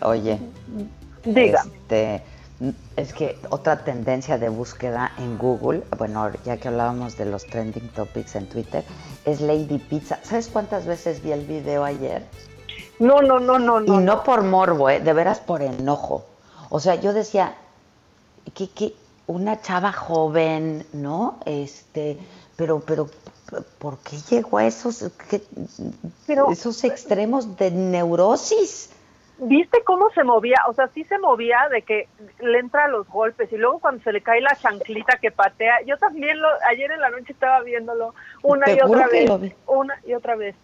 oye. 0.00 0.38
Diga. 1.24 1.64
Este, 1.64 2.22
es 2.96 3.12
que 3.12 3.38
otra 3.50 3.84
tendencia 3.84 4.38
de 4.38 4.48
búsqueda 4.48 5.12
en 5.18 5.38
Google, 5.38 5.82
bueno, 5.96 6.30
ya 6.44 6.56
que 6.56 6.68
hablábamos 6.68 7.16
de 7.16 7.26
los 7.26 7.46
trending 7.46 7.88
topics 7.90 8.34
en 8.36 8.48
Twitter, 8.48 8.84
es 9.24 9.40
Lady 9.40 9.78
Pizza. 9.78 10.18
¿Sabes 10.22 10.48
cuántas 10.48 10.86
veces 10.86 11.22
vi 11.22 11.32
el 11.32 11.44
video 11.44 11.84
ayer? 11.84 12.24
No, 12.98 13.22
no, 13.22 13.38
no, 13.38 13.58
no, 13.58 13.80
no. 13.80 14.00
Y 14.00 14.04
no 14.04 14.24
por 14.24 14.42
morbo, 14.42 14.90
¿eh? 14.90 15.00
de 15.00 15.12
veras 15.12 15.38
por 15.38 15.62
enojo. 15.62 16.26
O 16.70 16.80
sea, 16.80 16.96
yo 16.96 17.12
decía, 17.12 17.54
que, 18.54 18.68
que 18.68 18.94
una 19.28 19.60
chava 19.60 19.92
joven, 19.92 20.84
¿no? 20.92 21.38
Este, 21.46 22.18
pero, 22.56 22.80
pero, 22.80 23.08
¿por 23.78 23.98
qué 23.98 24.16
llegó 24.28 24.58
a 24.58 24.66
esos, 24.66 25.10
qué- 25.30 25.42
esos 26.50 26.82
extremos 26.84 27.56
de 27.56 27.70
neurosis? 27.70 28.90
¿Viste 29.40 29.84
cómo 29.84 30.10
se 30.10 30.24
movía? 30.24 30.56
O 30.68 30.72
sea, 30.72 30.88
sí 30.88 31.04
se 31.04 31.16
movía 31.18 31.68
de 31.70 31.82
que 31.82 32.08
le 32.40 32.58
entra 32.58 32.86
a 32.86 32.88
los 32.88 33.06
golpes 33.06 33.52
y 33.52 33.56
luego 33.56 33.78
cuando 33.78 34.02
se 34.02 34.12
le 34.12 34.20
cae 34.20 34.40
la 34.40 34.56
chanclita 34.56 35.18
que 35.18 35.30
patea. 35.30 35.82
Yo 35.86 35.96
también 35.96 36.40
lo, 36.40 36.48
ayer 36.68 36.90
en 36.90 37.00
la 37.00 37.10
noche 37.10 37.32
estaba 37.32 37.60
viéndolo 37.60 38.14
una 38.42 38.72
y 38.72 38.80
otra 38.80 39.06
vez. 39.06 39.40
vi. 39.40 39.52
Una 39.66 39.94
y 40.04 40.14
otra 40.14 40.34
vez. 40.34 40.56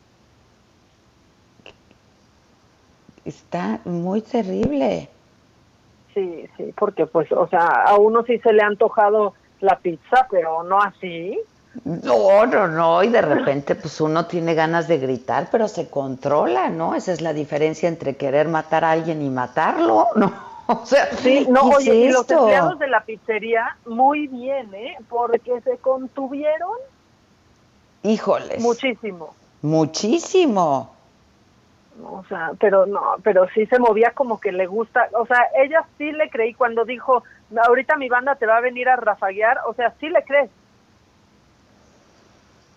Está 3.25 3.81
muy 3.85 4.23
terrible. 4.23 5.09
Sí, 6.15 6.49
sí, 6.57 6.73
porque 6.79 7.07
pues, 7.07 7.31
o 7.33 7.49
sea, 7.49 7.67
a 7.87 7.97
uno 7.97 8.23
sí 8.25 8.39
se 8.39 8.53
le 8.53 8.62
ha 8.62 8.67
antojado 8.67 9.35
la 9.61 9.79
pizza, 9.79 10.27
pero 10.31 10.62
no 10.62 10.81
así. 10.81 11.39
No, 11.85 12.47
no, 12.47 12.69
no, 12.69 13.03
y 13.03 13.09
de 13.09 13.21
repente 13.21 13.75
pues 13.75 14.01
uno 14.01 14.27
tiene 14.27 14.55
ganas 14.55 14.87
de 14.87 14.99
gritar, 14.99 15.49
pero 15.51 15.67
se 15.67 15.91
controla, 15.91 16.69
¿no? 16.71 16.95
Esa 16.95 17.12
es 17.12 17.21
la 17.21 17.33
diferencia 17.33 17.89
entre 17.89 18.17
querer 18.17 18.47
matar 18.47 18.85
a 18.85 18.93
alguien 18.93 19.23
y 19.23 19.29
matarlo, 19.29 20.07
¿no? 20.17 20.33
O 20.69 20.87
sea, 20.87 21.11
Sí, 21.17 21.47
no, 21.51 21.62
¿qué 21.62 21.69
es 21.71 21.77
oye, 21.77 21.95
y 21.95 22.09
los 22.11 22.31
empleados 22.31 22.79
de 22.79 22.87
la 22.87 23.01
pizzería, 23.05 23.77
muy 23.87 24.29
bien, 24.29 24.73
¿eh? 24.73 24.97
Porque 25.09 25.61
se 25.62 25.77
contuvieron 25.79 26.71
Híjoles, 28.05 28.62
muchísimo. 28.62 29.35
muchísimo. 29.62 30.93
O 32.03 32.24
sea, 32.28 32.53
pero 32.59 32.86
no, 32.86 33.01
pero 33.22 33.47
sí 33.55 33.66
se 33.66 33.78
movía 33.78 34.11
como 34.11 34.40
que 34.40 34.51
le 34.51 34.66
gusta, 34.66 35.09
o 35.12 35.26
sea, 35.26 35.47
ella 35.57 35.86
sí 35.97 36.11
le 36.11 36.28
creí 36.28 36.53
cuando 36.53 36.84
dijo, 36.84 37.22
ahorita 37.57 37.97
mi 37.97 38.09
banda 38.09 38.34
te 38.34 38.47
va 38.47 38.57
a 38.57 38.61
venir 38.61 38.88
a 38.88 38.97
rafaguear, 38.97 39.61
o 39.66 39.74
sea, 39.74 39.95
sí 40.01 40.09
le 40.09 40.24
crees. 40.24 40.51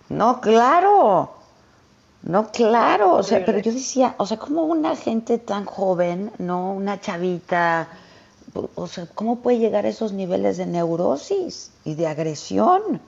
No, 0.10 0.40
claro. 0.40 1.34
No, 2.24 2.52
claro. 2.52 3.14
O 3.14 3.24
sea, 3.24 3.44
pero 3.46 3.60
yo 3.60 3.72
decía, 3.72 4.16
o 4.18 4.26
sea, 4.26 4.38
como 4.38 4.64
una 4.64 4.96
gente 4.96 5.38
tan 5.38 5.66
joven, 5.66 6.32
¿no? 6.38 6.74
Una 6.74 7.00
chavita, 7.00 7.88
o 8.76 8.88
sea, 8.88 9.08
¿cómo 9.14 9.40
puede 9.40 9.60
llegar 9.60 9.86
a 9.86 9.90
esos 9.90 10.14
niveles 10.14 10.58
de 10.58 10.66
neurosis 10.66 11.72
y 11.84 11.96
de 11.96 12.08
agresión? 12.08 13.02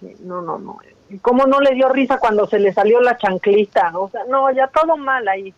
Sí, 0.00 0.16
no, 0.20 0.40
no, 0.40 0.58
no. 0.58 0.78
¿Y 1.10 1.18
cómo 1.18 1.46
no 1.46 1.60
le 1.60 1.74
dio 1.74 1.88
risa 1.88 2.18
cuando 2.18 2.46
se 2.46 2.58
le 2.58 2.72
salió 2.72 3.00
la 3.00 3.16
chanclita? 3.16 3.98
O 3.98 4.10
sea, 4.10 4.24
no, 4.28 4.50
ya 4.50 4.68
todo 4.68 4.96
mal 4.96 5.26
ahí. 5.28 5.54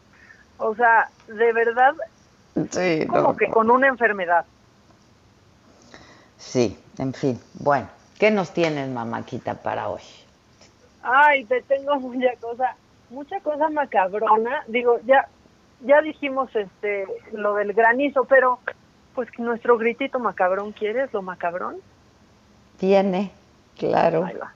O 0.59 0.75
sea, 0.75 1.09
de 1.27 1.53
verdad, 1.53 1.95
Sí, 2.71 3.07
como 3.07 3.23
no, 3.23 3.37
que 3.37 3.49
con 3.49 3.71
una 3.71 3.89
enfermedad. 3.89 4.45
Sí, 6.37 6.79
en 6.99 7.15
fin. 7.15 7.41
Bueno, 7.55 7.89
¿qué 8.19 8.31
nos 8.31 8.53
tienes, 8.53 8.89
mamáquita, 8.89 9.55
para 9.55 9.89
hoy? 9.89 10.03
Ay, 11.03 11.45
te 11.45 11.63
tengo 11.63 11.97
mucha 11.97 12.35
cosa, 12.41 12.77
mucha 13.11 13.41
cosa 13.41 13.69
macabrona. 13.69 14.63
Digo, 14.67 14.99
ya, 15.05 15.29
ya 15.81 16.01
dijimos 16.03 16.55
este 16.55 17.07
lo 17.33 17.55
del 17.55 17.73
granizo, 17.73 18.25
pero 18.25 18.59
pues 19.15 19.29
nuestro 19.39 19.79
gritito 19.79 20.19
macabrón, 20.19 20.73
¿quieres 20.73 21.13
lo 21.13 21.23
macabrón? 21.23 21.77
Tiene, 22.79 23.31
claro. 23.77 24.25
Ahí 24.25 24.37
va. 24.37 24.53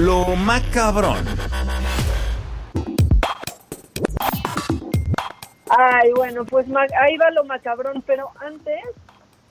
Lo 0.00 0.24
macabrón. 0.36 1.24
Ay, 5.68 6.12
bueno, 6.16 6.44
pues 6.46 6.66
ahí 7.00 7.16
va 7.18 7.30
lo 7.30 7.44
macabrón, 7.44 8.02
pero 8.06 8.30
antes, 8.40 8.80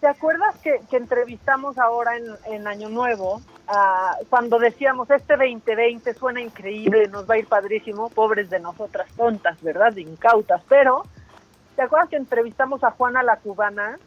¿te 0.02 0.08
acuerdas 0.08 0.56
que, 0.64 0.82
que 0.90 0.98
entrevistamos 0.98 1.78
ahora 1.78 2.18
en, 2.18 2.26
en 2.54 2.68
Año 2.68 2.90
Nuevo? 2.90 3.42
ah, 3.70 4.18
cuando 4.30 4.58
decíamos, 4.58 5.10
este 5.12 5.38
2020 5.38 6.14
suena 6.16 6.42
increíble, 6.42 7.08
nos 7.08 7.30
va 7.30 7.36
a 7.36 7.38
ir 7.38 7.48
padrísimo, 7.48 8.10
pobres 8.10 8.50
de 8.50 8.60
nosotras 8.60 9.08
tontas, 9.16 9.62
¿verdad? 9.62 9.96
Incautas, 9.98 10.62
pero, 10.68 11.04
¿te 11.76 11.84
acuerdas 11.84 12.10
que 12.10 12.18
entrevistamos 12.18 12.84
a 12.84 12.92
Juana 12.92 13.22
la 13.22 13.38
cubana? 13.38 14.00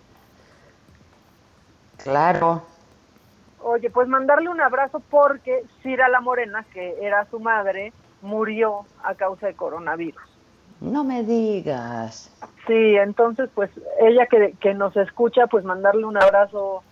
Claro. 1.99 2.72
Oye, 3.63 3.91
pues 3.91 4.09
mandarle 4.09 4.49
un 4.49 4.61
abrazo 4.61 5.01
porque 5.11 5.65
Cira 5.83 6.09
la 6.09 6.21
Morena, 6.21 6.65
que 6.73 6.97
era 7.01 7.27
su 7.31 7.39
madre, 7.41 7.93
murió 8.21 8.85
a 9.03 9.15
causa 9.15 9.47
de 9.47 9.55
coronavirus. 9.55 10.23
No 10.81 11.05
me 11.05 11.23
digas. 11.23 12.31
Sí, 12.67 12.97
entonces 12.97 13.49
pues 13.55 13.71
ella 14.01 14.27
que, 14.27 14.55
que 14.61 14.75
nos 14.75 14.97
escucha, 14.97 15.47
pues 15.47 15.65
mandarle 15.65 16.05
un 16.05 16.17
abrazo 16.17 16.83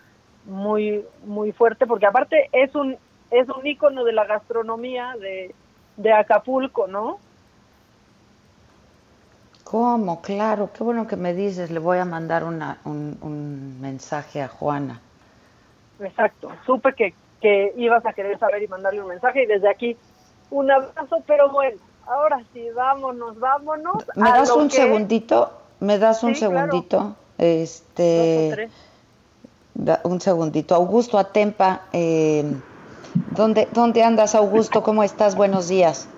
muy 0.46 1.04
muy 1.24 1.52
fuerte 1.52 1.86
porque 1.86 2.06
aparte 2.06 2.48
es 2.52 2.74
un 2.74 2.96
es 3.30 3.48
un 3.48 3.66
ícono 3.66 4.04
de 4.04 4.12
la 4.12 4.24
gastronomía 4.24 5.14
de, 5.20 5.54
de 5.96 6.12
Acapulco, 6.12 6.86
¿no? 6.86 7.18
¿Cómo? 9.64 10.20
Claro, 10.20 10.70
qué 10.72 10.82
bueno 10.82 11.06
que 11.06 11.16
me 11.16 11.32
dices. 11.32 11.70
Le 11.70 11.78
voy 11.78 11.98
a 11.98 12.04
mandar 12.04 12.42
una, 12.42 12.78
un, 12.84 13.16
un 13.22 13.80
mensaje 13.80 14.42
a 14.42 14.48
Juana. 14.48 15.00
Exacto. 16.00 16.50
Supe 16.66 16.92
que, 16.94 17.14
que 17.40 17.72
ibas 17.76 18.04
a 18.06 18.12
querer 18.12 18.38
saber 18.38 18.62
y 18.62 18.68
mandarle 18.68 19.02
un 19.02 19.08
mensaje 19.08 19.42
y 19.44 19.46
desde 19.46 19.68
aquí 19.68 19.96
un 20.50 20.70
abrazo, 20.70 21.22
pero 21.26 21.50
bueno, 21.50 21.76
ahora 22.06 22.40
sí, 22.52 22.66
vámonos, 22.74 23.38
vámonos. 23.38 24.04
¿Me 24.16 24.30
das 24.30 24.50
un 24.50 24.68
que- 24.68 24.76
segundito? 24.76 25.50
¿Me 25.80 25.98
das 25.98 26.22
un 26.24 26.34
Sí, 26.34 26.40
claro. 26.46 26.56
segundito? 26.70 26.96
Dos 26.98 27.08
o 27.38 27.42
Este, 27.42 28.68
da- 29.74 30.00
un 30.04 30.20
segundito. 30.20 30.74
Augusto 30.74 31.18
Atempa, 31.18 31.82
eh, 31.92 32.44
¿dónde, 33.36 33.68
¿dónde 33.72 34.02
andas, 34.02 34.34
Augusto? 34.34 34.82
¿Cómo 34.82 35.02
estás? 35.02 35.36
Buenos 35.36 35.68
días. 35.68 36.08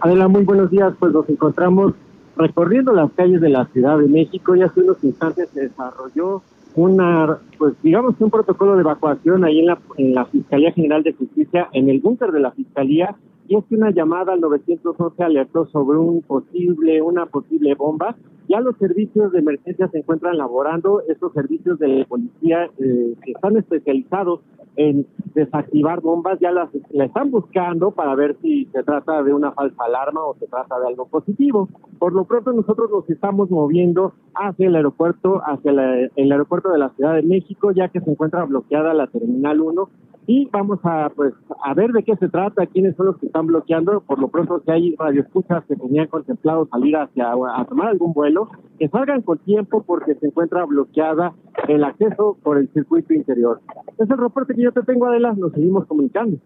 Adela, 0.00 0.28
muy 0.28 0.42
buenos 0.44 0.70
días. 0.70 0.94
Pues 0.98 1.12
nos 1.12 1.28
encontramos 1.28 1.92
recorriendo 2.36 2.92
las 2.92 3.10
calles 3.12 3.40
de 3.40 3.50
la 3.50 3.66
Ciudad 3.66 3.98
de 3.98 4.08
México 4.08 4.56
y 4.56 4.62
hace 4.62 4.80
unos 4.80 4.96
instantes 5.04 5.48
se 5.52 5.68
desarrolló 5.68 6.42
una, 6.74 7.38
pues 7.58 7.74
digamos 7.82 8.16
que 8.16 8.24
un 8.24 8.30
protocolo 8.30 8.74
de 8.74 8.82
evacuación 8.82 9.44
ahí 9.44 9.60
en 9.60 9.66
la, 9.66 9.78
en 9.96 10.14
la 10.14 10.24
Fiscalía 10.26 10.72
General 10.72 11.02
de 11.02 11.12
Justicia, 11.12 11.68
en 11.72 11.88
el 11.88 12.00
búnker 12.00 12.32
de 12.32 12.40
la 12.40 12.52
Fiscalía, 12.52 13.16
y 13.48 13.56
es 13.56 13.64
que 13.66 13.74
una 13.74 13.90
llamada 13.90 14.32
al 14.32 14.40
911 14.40 15.22
alertó 15.22 15.66
sobre 15.66 15.98
un 15.98 16.22
posible, 16.22 17.02
una 17.02 17.26
posible 17.26 17.74
bomba. 17.74 18.16
Ya 18.48 18.60
los 18.60 18.76
servicios 18.78 19.32
de 19.32 19.38
emergencia 19.38 19.88
se 19.88 19.98
encuentran 19.98 20.36
laborando, 20.38 21.02
estos 21.08 21.32
servicios 21.32 21.78
de 21.78 22.04
policía 22.08 22.64
eh, 22.78 23.14
que 23.24 23.32
están 23.32 23.56
especializados 23.56 24.40
en 24.76 25.06
desactivar 25.34 26.00
bombas, 26.00 26.38
ya 26.40 26.50
las 26.50 26.70
la 26.92 27.04
están 27.04 27.30
buscando 27.30 27.90
para 27.90 28.14
ver 28.14 28.36
si 28.40 28.64
se 28.72 28.82
trata 28.82 29.22
de 29.22 29.34
una 29.34 29.52
falsa 29.52 29.84
alarma 29.84 30.24
o 30.24 30.34
se 30.38 30.46
trata 30.46 30.80
de 30.80 30.86
algo 30.86 31.06
positivo. 31.06 31.68
Por 31.98 32.14
lo 32.14 32.24
pronto 32.24 32.52
nosotros 32.52 32.90
nos 32.90 33.08
estamos 33.10 33.50
moviendo 33.50 34.14
hacia 34.34 34.68
el 34.68 34.76
aeropuerto, 34.76 35.42
hacia 35.44 35.72
la- 35.72 36.08
el 36.16 36.32
aeropuerto 36.32 36.70
de 36.70 36.78
la 36.78 36.88
Ciudad 36.90 37.14
de 37.14 37.22
México, 37.22 37.70
ya 37.72 37.88
que 37.88 38.00
se 38.00 38.10
encuentra 38.10 38.44
bloqueada 38.44 38.94
la 38.94 39.06
Terminal 39.08 39.60
1 39.60 39.90
y 40.26 40.48
vamos 40.50 40.78
a 40.84 41.10
pues 41.10 41.34
a 41.64 41.74
ver 41.74 41.90
de 41.90 42.04
qué 42.04 42.16
se 42.16 42.28
trata, 42.28 42.66
quiénes 42.66 42.96
son 42.96 43.06
los 43.06 43.18
que 43.18 43.26
están 43.26 43.46
bloqueando. 43.46 44.00
Por 44.00 44.18
lo 44.18 44.28
pronto, 44.28 44.62
si 44.64 44.70
hay 44.70 44.96
radioescuchas 44.96 45.64
que 45.66 45.76
tenían 45.76 46.06
contemplado 46.06 46.66
salir 46.70 46.96
hacia 46.96 47.32
a 47.32 47.64
tomar 47.64 47.88
algún 47.88 48.12
vuelo, 48.12 48.48
que 48.78 48.88
salgan 48.88 49.22
con 49.22 49.38
tiempo 49.38 49.82
porque 49.82 50.14
se 50.14 50.26
encuentra 50.26 50.64
bloqueada 50.64 51.32
el 51.68 51.84
acceso 51.84 52.36
por 52.42 52.58
el 52.58 52.68
circuito 52.72 53.14
interior. 53.14 53.60
Es 53.98 54.08
el 54.08 54.18
reporte 54.18 54.54
que 54.54 54.62
yo 54.62 54.72
te 54.72 54.82
tengo, 54.82 55.06
Adela. 55.06 55.32
Nos 55.32 55.52
seguimos 55.52 55.86
comunicando. 55.86 56.38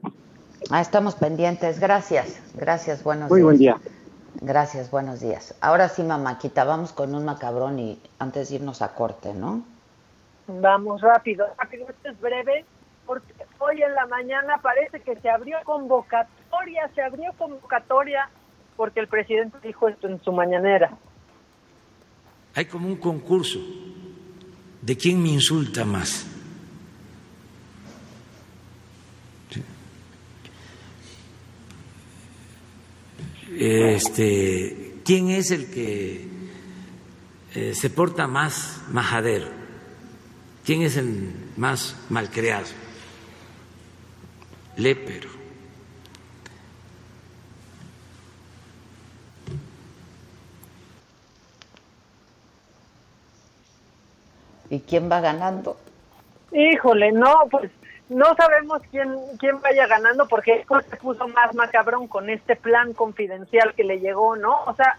Ah, 0.71 0.81
estamos 0.81 1.15
pendientes. 1.15 1.79
Gracias. 1.79 2.55
Gracias, 2.59 3.05
buenos 3.05 3.31
Muy 3.31 3.41
días. 3.41 3.45
buen 3.45 3.59
día. 3.59 3.77
Gracias, 4.43 4.91
buenos 4.91 5.21
días. 5.21 5.57
Ahora 5.61 5.89
sí, 5.89 6.03
mamáquita, 6.03 6.65
vamos 6.65 6.93
con 6.93 7.15
un 7.15 7.25
macabrón 7.25 7.79
y 7.79 7.99
antes 8.19 8.51
de 8.51 8.57
irnos 8.57 8.83
a 8.83 8.95
corte, 8.95 9.33
¿no? 9.33 9.63
Vamos 10.47 11.01
rápido, 11.01 11.47
rápido, 11.59 11.87
esto 11.89 12.11
es 12.11 12.21
breve, 12.21 12.65
porque 13.07 13.33
hoy 13.59 13.83
en 13.83 13.95
la 13.95 14.07
mañana 14.07 14.59
parece 14.63 15.01
que 15.01 15.17
se 15.17 15.31
abrió 15.31 15.59
convocatoria, 15.65 16.91
se 16.95 17.03
abrió 17.03 17.33
convocatoria, 17.39 18.29
porque 18.77 19.01
el 19.01 19.09
presidente 19.09 19.59
dijo 19.63 19.89
esto 19.89 20.09
en 20.09 20.23
su 20.23 20.33
mañanera. 20.33 20.97
Hay 22.55 22.67
como 22.67 22.89
un 22.89 22.97
concurso 22.97 23.59
de 24.83 24.97
quién 24.97 25.23
me 25.23 25.31
insulta 25.31 25.85
más. 25.85 26.33
Este, 33.59 35.01
¿quién 35.05 35.31
es 35.31 35.51
el 35.51 35.71
que 35.71 36.29
eh, 37.55 37.75
se 37.75 37.89
porta 37.89 38.27
más 38.27 38.83
majadero? 38.91 39.49
¿Quién 40.65 40.83
es 40.83 40.97
el 40.97 41.33
más 41.57 41.97
malcriado? 42.11 42.67
Lépero. 44.77 45.31
¿Y 54.69 54.81
quién 54.81 55.11
va 55.11 55.21
ganando? 55.21 55.79
Híjole, 56.53 57.13
no, 57.13 57.35
pues 57.51 57.71
no 58.09 58.35
sabemos 58.37 58.83
quién, 58.91 59.15
quién 59.39 59.61
vaya 59.61 59.87
ganando, 59.87 60.29
porque 60.29 60.61
esto 60.61 60.81
se 60.89 60.97
puso 60.97 61.27
más 61.29 61.55
macabrón 61.55 62.07
con 62.09 62.29
este 62.31 62.57
plan 62.57 62.93
confidencial 62.93 63.75
que 63.75 63.85
le 63.85 64.01
llegó, 64.01 64.37
¿no? 64.37 64.65
O 64.67 64.75
sea, 64.75 64.99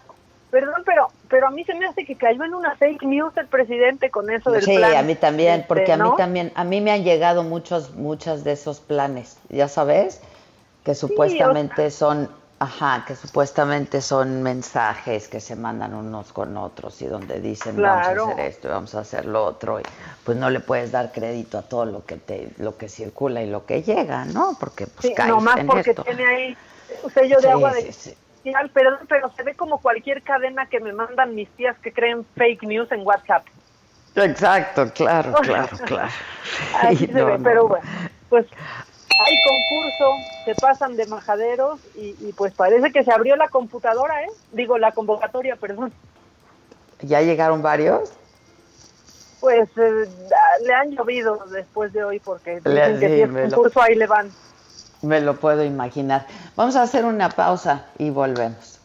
perdón, 0.50 0.82
pero 0.84 1.08
pero 1.28 1.46
a 1.48 1.50
mí 1.50 1.64
se 1.64 1.74
me 1.74 1.86
hace 1.86 2.04
que 2.04 2.16
cayó 2.16 2.42
en 2.44 2.54
una 2.54 2.74
fake 2.76 3.02
news 3.02 3.36
el 3.36 3.48
presidente 3.48 4.10
con 4.10 4.30
eso 4.30 4.50
del 4.50 4.62
Sí, 4.64 4.76
plan. 4.76 4.96
a 4.96 5.02
mí 5.02 5.14
también, 5.14 5.60
este, 5.60 5.68
porque 5.68 5.92
a 5.92 5.96
mí 5.96 6.02
¿no? 6.04 6.16
también, 6.16 6.52
a 6.54 6.64
mí 6.64 6.80
me 6.80 6.90
han 6.90 7.04
llegado 7.04 7.42
muchos, 7.42 7.94
muchas 7.94 8.44
de 8.44 8.52
esos 8.52 8.80
planes, 8.80 9.38
ya 9.50 9.68
sabes, 9.68 10.20
que 10.84 10.94
supuestamente 10.94 11.90
son, 11.90 12.30
ajá, 12.58 13.04
que 13.06 13.14
supuestamente 13.14 14.00
son 14.00 14.42
mensajes 14.42 15.28
que 15.28 15.40
se 15.40 15.54
mandan 15.54 15.94
unos 15.94 16.32
con 16.32 16.56
otros 16.56 17.02
y 17.02 17.06
donde 17.06 17.40
dicen 17.40 17.76
vamos 17.82 18.06
a 18.06 18.12
hacer 18.12 18.40
esto 18.40 18.68
y 18.68 18.70
vamos 18.70 18.94
a 18.94 19.00
hacer 19.00 19.26
lo 19.26 19.44
otro 19.44 19.80
y 19.80 19.82
pues 20.24 20.36
no 20.38 20.48
le 20.50 20.60
puedes 20.60 20.90
dar 20.92 21.12
crédito 21.12 21.58
a 21.58 21.62
todo 21.62 21.84
lo 21.84 22.04
que 22.06 22.16
te, 22.16 22.48
lo 22.58 22.76
que 22.78 22.88
circula 22.88 23.42
y 23.42 23.50
lo 23.50 23.66
que 23.66 23.82
llega, 23.82 24.24
¿no? 24.24 24.56
Porque 24.58 24.86
pues 24.86 25.06
Sí, 25.06 25.14
caes 25.14 25.28
nomás 25.28 25.58
en 25.58 25.66
porque 25.66 25.90
esto. 25.90 26.04
tiene 26.04 26.24
ahí 26.26 26.56
un 27.02 27.10
sello 27.10 27.36
de 27.36 27.46
Sí, 27.46 27.52
agua 27.52 27.72
de 27.74 27.82
sí. 28.42 28.50
cristal, 28.52 28.70
pero, 28.74 28.98
pero 29.08 29.32
se 29.36 29.42
ve 29.42 29.54
como 29.54 29.78
cualquier 29.80 30.22
cadena 30.22 30.66
que 30.66 30.80
me 30.80 30.92
mandan 30.92 31.34
mis 31.34 31.50
tías 31.56 31.78
que 31.80 31.92
creen 31.92 32.26
fake 32.36 32.62
news 32.64 32.90
en 32.92 33.06
WhatsApp. 33.06 33.46
Exacto, 34.14 34.90
claro, 34.92 35.32
claro, 35.42 35.76
claro. 35.86 36.08
Sí, 36.90 37.06
se 37.06 37.12
no, 37.12 37.26
ve, 37.26 37.38
no, 37.38 37.44
pero 37.44 37.62
no. 37.62 37.68
bueno, 37.68 37.84
pues 38.28 38.46
hay 39.26 39.36
concurso, 39.44 40.14
se 40.44 40.54
pasan 40.54 40.96
de 40.96 41.06
majaderos 41.06 41.80
y, 41.94 42.16
y 42.20 42.32
pues 42.32 42.52
parece 42.54 42.92
que 42.92 43.04
se 43.04 43.12
abrió 43.12 43.36
la 43.36 43.48
computadora, 43.48 44.22
¿eh? 44.22 44.28
Digo, 44.52 44.78
la 44.78 44.92
convocatoria, 44.92 45.56
perdón. 45.56 45.92
¿Ya 47.00 47.20
llegaron 47.20 47.62
varios? 47.62 48.12
Pues 49.40 49.68
eh, 49.76 50.08
le 50.62 50.74
han 50.74 50.90
llovido 50.90 51.38
después 51.50 51.92
de 51.92 52.02
hoy 52.02 52.18
porque 52.20 52.60
Le- 52.64 52.88
dicen 52.88 53.00
que 53.00 53.08
sí, 53.08 53.14
si 53.14 53.20
es 53.22 53.28
lo- 53.50 53.56
concurso 53.56 53.82
ahí 53.82 53.94
le 53.94 54.06
van. 54.06 54.32
Me 55.02 55.20
lo 55.20 55.36
puedo 55.36 55.64
imaginar. 55.64 56.26
Vamos 56.56 56.76
a 56.76 56.82
hacer 56.82 57.04
una 57.04 57.28
pausa 57.28 57.86
y 57.98 58.10
volvemos. 58.10 58.78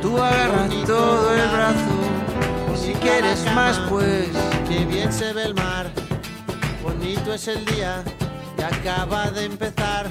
Tú 0.00 0.16
agarras 0.16 0.70
todo 0.86 1.34
el 1.34 1.48
brazo. 1.48 2.76
Si 2.76 2.94
quieres 2.94 3.44
más, 3.54 3.78
pues 3.88 4.28
qué 4.68 4.84
bien 4.84 5.12
se 5.12 5.32
ve 5.32 5.44
el 5.44 5.54
mar. 5.54 5.90
Bonito 6.82 7.34
es 7.34 7.46
el 7.48 7.64
día 7.66 8.02
que 8.56 8.64
acaba 8.64 9.30
de 9.30 9.44
empezar. 9.44 10.10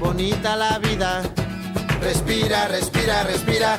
bonita 0.00 0.56
la 0.56 0.78
vida. 0.78 1.22
Respira, 2.00 2.68
respira, 2.68 3.24
respira. 3.24 3.78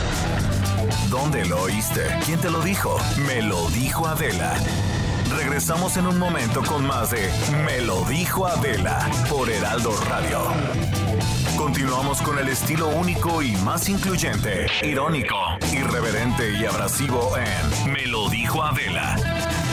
¿Dónde 1.11 1.43
lo 1.45 1.63
oíste? 1.63 2.03
¿Quién 2.25 2.39
te 2.39 2.49
lo 2.49 2.61
dijo? 2.61 2.97
Me 3.27 3.41
lo 3.41 3.69
dijo 3.71 4.07
Adela. 4.07 4.53
Regresamos 5.35 5.97
en 5.97 6.07
un 6.07 6.17
momento 6.17 6.63
con 6.63 6.87
más 6.87 7.11
de 7.11 7.29
Me 7.65 7.81
lo 7.81 8.05
dijo 8.05 8.47
Adela 8.47 9.09
por 9.29 9.49
Heraldo 9.49 9.91
Radio. 10.07 10.39
Continuamos 11.57 12.21
con 12.21 12.39
el 12.39 12.47
estilo 12.47 12.87
único 12.87 13.41
y 13.41 13.57
más 13.57 13.89
incluyente, 13.89 14.67
irónico, 14.83 15.35
irreverente 15.73 16.57
y 16.57 16.65
abrasivo 16.65 17.33
en 17.37 17.91
Me 17.91 18.05
lo 18.07 18.29
dijo 18.29 18.63
Adela 18.63 19.17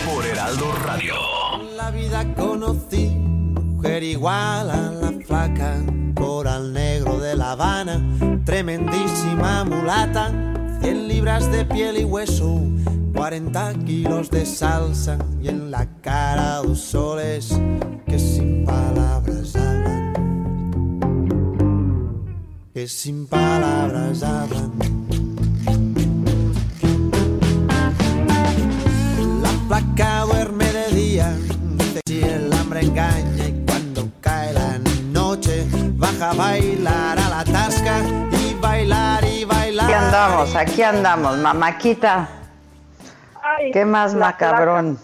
por 0.04 0.26
Heraldo 0.26 0.72
Radio. 0.84 1.14
la 1.76 1.92
vida 1.92 2.34
conocí 2.34 3.10
mujer 3.78 4.02
igual 4.02 4.70
a 4.72 4.90
la 4.90 5.12
flaca, 5.24 5.76
coral 6.16 6.72
negro 6.72 7.20
de 7.20 7.36
La 7.36 7.52
Habana, 7.52 8.02
tremendísima 8.44 9.62
mulata, 9.62 10.32
100 10.80 11.08
libras 11.08 11.50
de 11.50 11.64
piel 11.64 11.98
y 11.98 12.04
hueso, 12.04 12.60
40 13.14 13.74
kilos 13.84 14.30
de 14.30 14.46
salsa 14.46 15.18
y 15.42 15.48
en 15.48 15.70
la 15.70 15.86
cara 16.00 16.56
dos 16.58 16.80
soles 16.80 17.58
que 18.06 18.18
sin 18.18 18.64
palabras 18.64 19.56
hablan, 19.56 20.12
que 22.72 22.88
sin 22.88 23.26
palabras 23.26 24.22
hablan. 24.22 24.72
La 29.42 29.50
placa 29.68 30.22
duerme 30.22 30.72
de 30.72 30.94
día, 30.94 31.36
dice 31.76 32.00
si 32.06 32.20
el 32.20 32.52
hambre 32.52 32.80
engaña 32.80 33.48
y 33.48 33.64
cuando 33.66 34.08
cae 34.20 34.52
la 34.52 34.78
noche 35.12 35.66
baja 35.96 36.30
a 36.30 36.34
bailar 36.34 37.18
a 37.18 37.28
la 37.28 37.44
tasca 37.44 38.27
andamos, 40.18 40.56
aquí 40.56 40.82
andamos, 40.82 41.38
mamáquita. 41.38 42.28
Ay, 43.40 43.70
¿Qué 43.70 43.84
más 43.84 44.14
macabrón? 44.14 44.98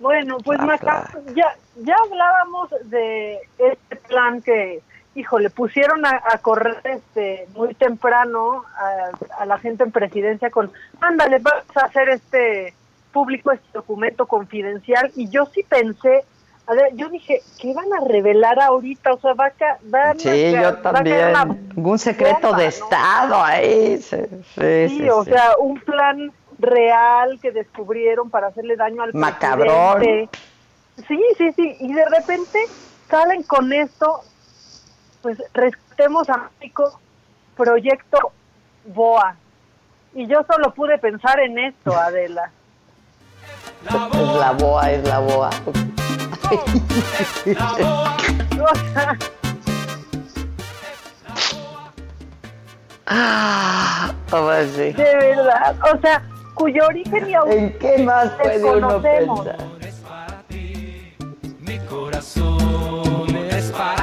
Bueno, 0.00 0.38
pues 0.38 0.58
La 0.58 0.66
Maca, 0.66 1.10
ya, 1.34 1.54
ya 1.76 1.96
hablábamos 2.04 2.70
de 2.84 3.38
este 3.58 3.96
plan 4.08 4.42
que, 4.42 4.80
híjole, 5.14 5.50
pusieron 5.50 6.04
a, 6.04 6.22
a 6.28 6.38
correr 6.38 6.80
este 6.84 7.48
muy 7.54 7.74
temprano 7.74 8.64
a, 8.76 9.42
a 9.42 9.46
la 9.46 9.58
gente 9.58 9.84
en 9.84 9.92
presidencia 9.92 10.50
con, 10.50 10.72
ándale, 11.00 11.38
vamos 11.38 11.76
a 11.76 11.86
hacer 11.86 12.08
este 12.08 12.74
público 13.12 13.52
este 13.52 13.68
documento 13.72 14.26
confidencial 14.26 15.10
y 15.16 15.28
yo 15.28 15.46
sí 15.46 15.64
pensé, 15.68 16.24
a 16.68 16.74
ver, 16.74 16.94
yo 16.96 17.08
dije, 17.08 17.42
¿qué 17.58 17.72
van 17.72 17.86
a 17.94 18.06
revelar 18.06 18.60
ahorita? 18.60 19.14
O 19.14 19.20
sea, 19.20 19.32
va 19.32 19.46
a, 19.46 19.50
ca- 19.50 19.78
van 19.84 20.18
a 20.18 20.20
Sí, 20.20 20.52
yo 20.52 20.60
va 20.60 20.76
también. 20.82 21.34
Algún 21.34 21.98
secreto 21.98 22.52
de 22.52 22.66
Estado 22.66 23.42
ahí. 23.42 23.96
Sí, 24.02 24.18
sí, 24.54 24.88
Sí, 24.88 24.98
sí, 24.98 25.08
o 25.08 25.24
sea, 25.24 25.56
un 25.58 25.80
plan 25.80 26.30
real 26.58 27.38
que 27.40 27.52
descubrieron 27.52 28.28
para 28.28 28.48
hacerle 28.48 28.76
daño 28.76 29.02
al 29.02 29.14
Macabrón. 29.14 29.96
presidente. 29.98 30.28
Sí, 31.08 31.20
sí, 31.38 31.52
sí, 31.56 31.76
y 31.80 31.92
de 31.94 32.04
repente 32.04 32.58
salen 33.08 33.42
con 33.44 33.72
esto, 33.72 34.20
pues 35.22 35.38
rescatemos 35.54 36.28
a 36.28 36.50
México, 36.60 37.00
proyecto 37.56 38.32
BOA. 38.84 39.36
Y 40.14 40.26
yo 40.26 40.44
solo 40.50 40.74
pude 40.74 40.98
pensar 40.98 41.40
en 41.40 41.58
esto, 41.58 41.96
Adela. 41.96 42.50
Es 43.84 44.34
la 44.34 44.52
boa, 44.52 44.90
es 44.90 45.08
la 45.08 45.18
boa. 45.20 45.50
O 48.60 48.74
sea, 48.94 49.18
Ah, 53.06 54.12
pues 54.28 54.70
sí. 54.72 54.92
de 54.92 55.16
verdad, 55.16 55.76
o 55.94 55.98
sea, 56.00 56.22
cuyo 56.54 56.84
origen 56.86 57.28
y 57.30 57.34
autor 57.34 57.54
¿En 57.54 57.78
qué 57.78 57.98
más 58.02 58.28
puede 58.32 58.62
uno 58.64 58.98
desconocemos. 59.00 59.46
pensar? 59.46 60.44
Mi 61.60 61.78
corazón 61.80 63.36
es 63.50 63.70
para 63.72 63.97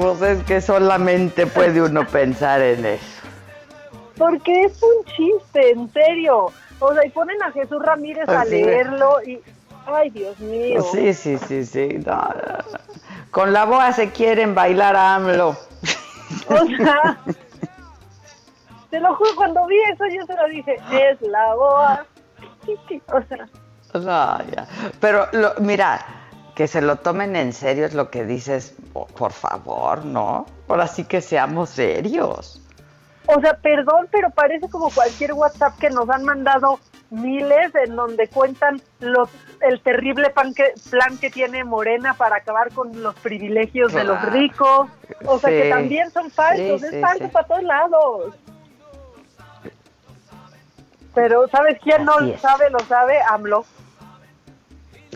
Pues 0.00 0.22
es 0.22 0.42
que 0.44 0.60
solamente 0.60 1.46
puede 1.46 1.82
uno 1.82 2.06
pensar 2.06 2.60
en 2.62 2.86
eso. 2.86 3.04
Porque 4.16 4.62
es 4.64 4.82
un 4.82 5.04
chiste, 5.04 5.70
en 5.72 5.92
serio. 5.92 6.46
O 6.78 6.94
sea, 6.94 7.04
y 7.04 7.10
ponen 7.10 7.42
a 7.42 7.50
Jesús 7.52 7.82
Ramírez 7.82 8.28
a 8.28 8.40
Así 8.40 8.56
es. 8.56 8.66
leerlo 8.66 9.22
y... 9.26 9.40
Ay, 9.86 10.10
Dios 10.10 10.38
mío. 10.40 10.82
Sí, 10.92 11.12
sí, 11.14 11.36
sí, 11.38 11.64
sí. 11.64 11.88
no, 12.06 12.14
no, 12.16 12.22
no. 12.26 12.78
Con 13.30 13.52
la 13.52 13.64
boa 13.64 13.92
se 13.92 14.10
quieren 14.10 14.54
bailar 14.54 14.94
a 14.96 15.16
AMLO. 15.16 15.48
O 16.48 16.66
sea, 16.76 17.18
te 18.90 19.00
lo 19.00 19.14
juro, 19.16 19.30
cuando 19.36 19.66
vi 19.66 19.76
eso 19.92 20.04
yo 20.06 20.24
se 20.26 20.34
lo 20.34 20.46
dije, 20.48 20.78
es 20.90 21.20
la 21.22 21.54
boa. 21.54 22.06
O 23.12 23.22
sea, 23.22 23.48
No, 23.94 24.44
ya. 24.54 24.66
Pero 25.00 25.26
lo- 25.32 25.54
mira, 25.60 25.98
que 26.60 26.68
se 26.68 26.82
lo 26.82 26.96
tomen 26.96 27.36
en 27.36 27.54
serio 27.54 27.86
es 27.86 27.94
lo 27.94 28.10
que 28.10 28.26
dices, 28.26 28.74
po- 28.92 29.06
por 29.06 29.32
favor, 29.32 30.04
¿no? 30.04 30.44
Ahora 30.68 30.86
sí 30.88 31.04
que 31.04 31.22
seamos 31.22 31.70
serios. 31.70 32.60
o 33.26 33.40
sea, 33.40 33.54
perdón, 33.54 34.08
pero 34.12 34.28
parece 34.28 34.68
como 34.68 34.90
cualquier 34.90 35.32
WhatsApp 35.32 35.78
que 35.78 35.88
nos 35.88 36.10
han 36.10 36.22
mandado 36.22 36.78
miles 37.08 37.74
en 37.76 37.96
donde 37.96 38.28
cuentan 38.28 38.82
los, 38.98 39.30
el 39.62 39.80
terrible 39.80 40.28
plan 40.28 40.52
que, 40.52 40.74
plan 40.90 41.16
que 41.16 41.30
tiene 41.30 41.64
Morena 41.64 42.12
para 42.12 42.36
acabar 42.36 42.70
con 42.74 43.02
los 43.02 43.14
privilegios 43.14 43.94
de 43.94 44.04
los 44.04 44.20
ricos. 44.30 44.86
O 45.24 45.38
sea, 45.38 45.48
que 45.48 45.70
también 45.70 46.10
son 46.10 46.30
falsos, 46.30 46.80
Sí, 46.82 46.86
es 46.88 46.90
sí, 46.92 47.00
falso 47.00 47.26
para 47.30 47.46
todos 47.46 47.62
lados. 47.62 48.34
Pero 51.14 51.48
¿sabes 51.48 51.78
quién 51.82 52.04
no 52.04 52.12
Así 52.18 52.32
es. 52.32 52.40
sabe? 52.42 52.68
Lo 52.68 52.80
sabe 52.80 53.16
AMLO. 53.30 53.64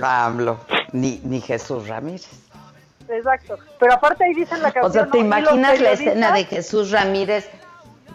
AMLO, 0.02 0.58
ni, 0.92 1.20
ni 1.24 1.40
Jesús 1.40 1.88
Ramírez. 1.88 2.28
Exacto. 3.08 3.58
Pero 3.78 3.94
aparte 3.94 4.24
ahí 4.24 4.34
dicen 4.34 4.62
la 4.62 4.72
canción. 4.72 4.86
O 4.86 4.92
sea, 4.92 5.06
¿te 5.06 5.18
imaginas 5.18 5.80
la 5.80 5.90
escena 5.92 6.32
de 6.32 6.44
Jesús 6.44 6.90
Ramírez? 6.90 7.48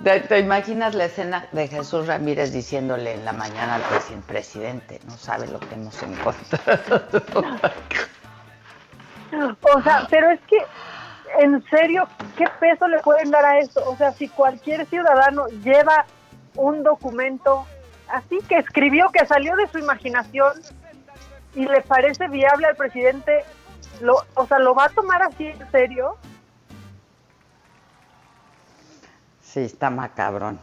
¿Te, 0.03 0.21
te 0.21 0.39
imaginas 0.39 0.95
la 0.95 1.05
escena 1.05 1.45
de 1.51 1.67
Jesús 1.67 2.07
Ramírez 2.07 2.51
diciéndole 2.53 3.13
en 3.13 3.25
la 3.25 3.33
mañana 3.33 3.75
al 3.75 3.83
presi- 3.83 4.21
presidente? 4.21 4.99
No 5.05 5.17
sabe 5.17 5.47
lo 5.47 5.59
que 5.59 5.75
hemos 5.75 6.01
encontrado. 6.01 7.11
O 9.75 9.81
sea, 9.83 10.07
pero 10.09 10.31
es 10.31 10.39
que, 10.47 10.57
en 11.39 11.63
serio, 11.69 12.07
¿qué 12.35 12.45
peso 12.59 12.87
le 12.87 12.97
pueden 12.99 13.29
dar 13.29 13.45
a 13.45 13.59
esto? 13.59 13.83
O 13.87 13.95
sea, 13.95 14.11
si 14.11 14.27
cualquier 14.27 14.85
ciudadano 14.87 15.45
lleva 15.63 16.05
un 16.55 16.81
documento 16.83 17.65
así 18.07 18.39
que 18.47 18.57
escribió, 18.57 19.09
que 19.09 19.25
salió 19.27 19.55
de 19.55 19.67
su 19.67 19.77
imaginación 19.77 20.53
y 21.55 21.65
le 21.65 21.81
parece 21.81 22.27
viable 22.27 22.67
al 22.67 22.75
presidente, 22.75 23.43
lo, 24.01 24.15
o 24.35 24.45
sea, 24.47 24.59
¿lo 24.59 24.73
va 24.75 24.85
a 24.85 24.89
tomar 24.89 25.21
así 25.23 25.47
en 25.47 25.71
serio? 25.71 26.15
Sí, 29.41 29.61
está 29.61 29.89
macabrón. 29.89 30.59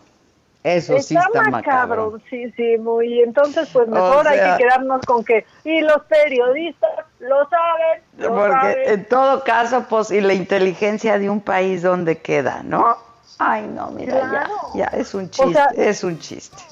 Eso 0.62 0.99
sí 1.01 1.16
está 1.16 1.43
macabrón. 1.49 1.51
macabrón, 1.51 2.22
sí, 2.28 2.51
sí, 2.53 2.76
muy. 2.78 3.20
Entonces, 3.22 3.68
pues 3.72 3.89
mejor 3.89 4.26
O 4.26 4.28
hay 4.28 4.39
que 4.41 4.64
quedarnos 4.64 5.01
con 5.07 5.24
que, 5.24 5.47
y 5.64 5.80
los 5.80 6.03
periodistas 6.09 6.91
lo 7.20 7.49
saben, 7.49 8.03
lo 8.18 8.28
Porque 8.34 8.53
saben. 8.53 8.89
en 8.91 9.05
todo 9.09 9.45
caso, 9.45 9.87
pues, 9.89 10.11
y 10.11 10.20
la 10.20 10.34
inteligencia 10.34 11.18
de 11.20 11.30
un 11.30 11.41
país 11.41 11.82
donde 11.82 12.18
queda, 12.18 12.62
¿no? 12.64 12.97
Ay, 13.39 13.66
no, 13.68 13.91
mira, 13.93 14.18
Claro. 14.28 14.55
ya, 14.74 14.91
ya 14.93 14.99
es 14.99 15.14
un 15.14 15.26
O 15.26 15.28
chiste, 15.30 15.53
sea- 15.53 15.68
es 15.76 16.03
un 16.03 16.18
chiste. 16.18 16.62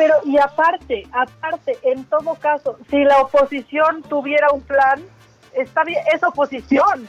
Pero, 0.00 0.14
y 0.24 0.38
aparte, 0.38 1.06
aparte, 1.12 1.76
en 1.82 2.04
todo 2.04 2.34
caso, 2.36 2.78
si 2.88 3.04
la 3.04 3.20
oposición 3.20 4.02
tuviera 4.08 4.46
un 4.50 4.62
plan, 4.62 4.98
está 5.52 5.84
bien, 5.84 6.02
es 6.10 6.22
oposición. 6.24 7.06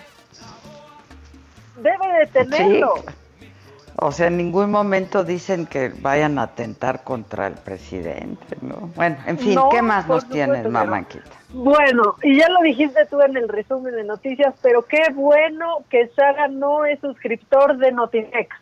Debe 1.77 2.19
de 2.19 2.25
tenerlo. 2.27 2.95
Sí. 2.97 3.47
O 3.95 4.11
sea, 4.11 4.27
en 4.27 4.35
ningún 4.35 4.71
momento 4.71 5.23
dicen 5.23 5.67
que 5.67 5.93
vayan 6.01 6.37
a 6.37 6.43
atentar 6.43 7.05
contra 7.05 7.47
el 7.47 7.53
presidente, 7.53 8.57
¿no? 8.59 8.89
Bueno, 8.97 9.15
en 9.25 9.37
fin, 9.39 9.55
No, 9.55 9.69
¿qué 9.69 9.81
más 9.81 10.05
nos 10.05 10.27
tienes, 10.27 10.67
mamanquita? 10.67 11.31
Bueno, 11.53 12.15
y 12.23 12.39
ya 12.39 12.49
lo 12.49 12.59
dijiste 12.59 13.05
tú 13.05 13.21
en 13.21 13.37
el 13.37 13.47
resumen 13.47 13.95
de 13.95 14.03
noticias, 14.03 14.53
pero 14.61 14.81
qué 14.81 15.03
bueno 15.13 15.85
que 15.89 16.09
Saga 16.09 16.49
no 16.49 16.83
es 16.83 16.99
suscriptor 16.99 17.77
de 17.77 17.93
Notimex. 17.93 18.53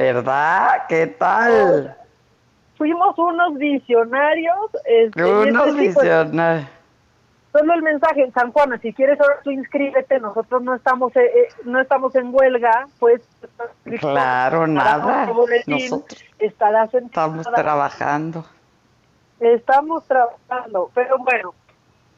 ¿Verdad? 0.00 0.86
¿Qué 0.88 1.08
tal? 1.08 1.94
Fuimos 2.78 3.18
unos 3.18 3.58
visionarios. 3.58 4.70
Este, 4.86 5.22
Unos 5.22 5.76
visionarios. 5.76 6.70
Solo 7.52 7.74
el 7.74 7.82
mensaje, 7.82 8.30
San 8.32 8.50
Juana, 8.50 8.78
si 8.78 8.94
quieres 8.94 9.20
ahora 9.20 9.40
tú 9.44 9.50
inscríbete, 9.50 10.18
nosotros 10.18 10.62
no 10.62 10.74
estamos 10.74 11.14
eh, 11.16 11.20
eh, 11.24 11.48
no 11.64 11.80
estamos 11.80 12.14
en 12.14 12.32
huelga, 12.32 12.86
pues 12.98 13.20
Claro, 13.98 14.66
nada. 14.66 15.26
Nosotros 15.66 16.24
estarás 16.38 16.94
en 16.94 17.04
estamos 17.06 17.46
trabajando. 17.52 18.46
Estamos 19.38 20.06
trabajando, 20.06 20.90
pero 20.94 21.18
bueno, 21.18 21.52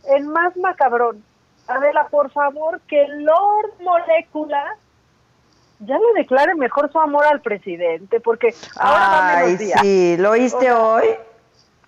en 0.04 0.28
más 0.28 0.56
macabrón, 0.56 1.24
Adela, 1.66 2.06
por 2.10 2.30
favor, 2.30 2.80
que 2.86 3.04
Lord 3.08 3.72
Molécula 3.80 4.76
ya 5.84 5.98
le 5.98 6.20
declare 6.20 6.54
mejor 6.54 6.90
su 6.92 6.98
amor 6.98 7.24
al 7.26 7.40
presidente, 7.40 8.20
porque 8.20 8.54
ahora 8.76 9.08
va 9.08 9.28
Ay, 9.28 9.44
menos 9.44 9.58
días. 9.58 9.80
sí, 9.80 10.16
¿lo 10.18 10.30
oíste 10.30 10.56
O 10.56 10.60
sea, 10.60 10.78
hoy? 10.82 11.06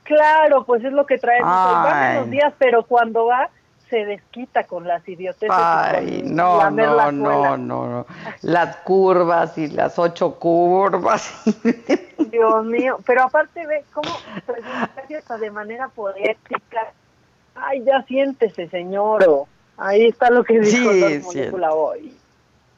Claro, 0.03 0.65
pues 0.65 0.85
es 0.85 0.93
lo 0.93 1.07
que 1.07 1.19
traemos 1.19 1.51
hoy. 1.51 1.75
Va 1.75 2.01
menos 2.11 2.31
días, 2.31 2.53
pero 2.59 2.85
cuando 2.85 3.27
va 3.27 3.49
se 3.91 4.05
desquita 4.05 4.65
con 4.65 4.89
las 4.89 5.07
idioteces. 5.09 5.51
Ay, 5.53 6.23
con 6.23 6.35
no, 6.35 6.59
la 6.59 6.71
no, 6.71 7.13
no, 7.13 7.57
no, 7.57 7.87
no. 7.87 8.07
Las 8.43 8.77
curvas 8.79 9.57
y 9.59 9.69
las 9.69 9.99
ocho 9.99 10.35
curvas. 10.39 11.33
Dios 12.19 12.65
mío, 12.65 12.99
pero 13.07 13.23
aparte 13.23 13.67
ve 13.67 13.85
cómo 13.93 14.11
presenta 14.47 14.91
casi 14.97 15.15
hasta 15.15 15.39
de 15.39 15.51
manera 15.51 15.89
poética. 15.89 16.93
Ay, 17.55 17.85
ya 17.85 18.03
siéntese, 18.03 18.69
señor. 18.69 19.47
Ahí 19.77 20.07
está 20.07 20.31
lo 20.31 20.45
que 20.45 20.61
dijo 20.61 20.91
Sí, 20.93 21.21
sí. 21.21 21.39
Molécula 21.39 21.73
hoy. 21.73 22.17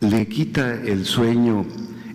Le 0.00 0.26
quita 0.28 0.72
el 0.72 1.04
sueño 1.06 1.64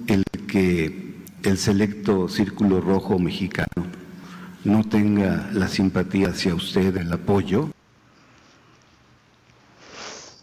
el 0.07 0.23
que 0.47 1.15
el 1.43 1.57
selecto 1.57 2.27
círculo 2.27 2.79
rojo 2.82 3.17
mexicano 3.17 3.88
no 4.63 4.84
tenga 4.84 5.49
la 5.53 5.67
simpatía 5.67 6.29
hacia 6.29 6.53
usted, 6.53 6.95
el 6.97 7.11
apoyo. 7.11 7.69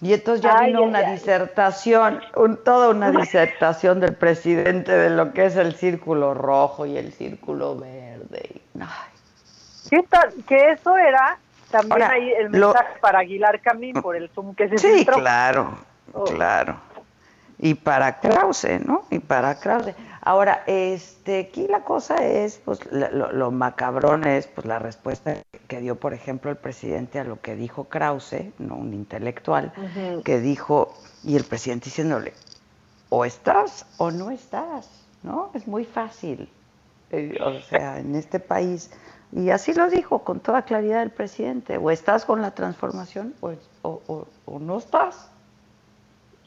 Y 0.00 0.12
entonces 0.12 0.42
ya 0.42 0.56
Ay, 0.58 0.66
vino 0.68 0.80
ay, 0.82 0.88
una 0.88 0.98
ay. 1.00 1.12
disertación, 1.12 2.20
un- 2.36 2.56
toda 2.62 2.88
una 2.90 3.10
disertación 3.10 4.00
del 4.00 4.14
presidente 4.14 4.92
de 4.92 5.10
lo 5.10 5.32
que 5.32 5.46
es 5.46 5.56
el 5.56 5.74
círculo 5.74 6.34
rojo 6.34 6.86
y 6.86 6.96
el 6.96 7.12
círculo 7.12 7.76
verde. 7.76 8.60
Ay, 8.80 8.86
¿Qué 9.90 10.02
tal? 10.08 10.32
Que 10.46 10.72
eso 10.72 10.96
era 10.96 11.38
también 11.70 11.92
Ahora, 12.02 12.10
ahí 12.14 12.30
el 12.32 12.52
lo- 12.52 12.68
mensaje 12.68 12.98
para 13.00 13.20
Aguilar 13.20 13.60
Camín 13.60 13.94
por 13.94 14.14
el 14.16 14.28
Zoom 14.30 14.54
que 14.54 14.68
se 14.68 14.78
Sí, 14.78 14.88
filtró. 14.98 15.16
claro, 15.16 15.78
Oh. 16.12 16.24
claro. 16.24 16.78
Y 17.58 17.74
para 17.74 18.20
Krause, 18.20 18.80
¿no? 18.84 19.02
Y 19.10 19.18
para 19.18 19.58
Krause. 19.58 19.94
Ahora, 20.20 20.62
este, 20.66 21.40
aquí 21.40 21.66
la 21.68 21.80
cosa 21.84 22.16
es, 22.24 22.60
pues, 22.64 22.80
lo, 22.92 23.32
lo 23.32 23.50
macabrón 23.50 24.24
es, 24.26 24.46
pues, 24.46 24.66
la 24.66 24.78
respuesta 24.78 25.36
que 25.66 25.80
dio, 25.80 25.96
por 25.96 26.12
ejemplo, 26.14 26.50
el 26.50 26.56
presidente 26.56 27.18
a 27.18 27.24
lo 27.24 27.40
que 27.40 27.56
dijo 27.56 27.84
Krause, 27.84 28.52
¿no? 28.58 28.76
Un 28.76 28.94
intelectual, 28.94 29.72
que 30.24 30.38
dijo, 30.40 30.94
y 31.24 31.36
el 31.36 31.44
presidente 31.44 31.86
diciéndole, 31.86 32.32
o 33.08 33.24
estás 33.24 33.86
o 33.96 34.10
no 34.10 34.30
estás, 34.30 34.88
¿no? 35.22 35.50
Es 35.54 35.66
muy 35.66 35.84
fácil. 35.84 36.48
Eh, 37.10 37.38
o 37.42 37.58
sea, 37.62 37.98
en 37.98 38.14
este 38.14 38.38
país. 38.38 38.90
Y 39.32 39.50
así 39.50 39.72
lo 39.72 39.88
dijo 39.88 40.20
con 40.20 40.40
toda 40.40 40.62
claridad 40.62 41.02
el 41.02 41.10
presidente, 41.10 41.78
o 41.78 41.90
estás 41.90 42.24
con 42.24 42.42
la 42.42 42.50
transformación 42.52 43.34
o, 43.40 43.52
o, 43.82 44.02
o- 44.06 44.26
o 44.46 44.58
no 44.58 44.78
estás. 44.78 45.30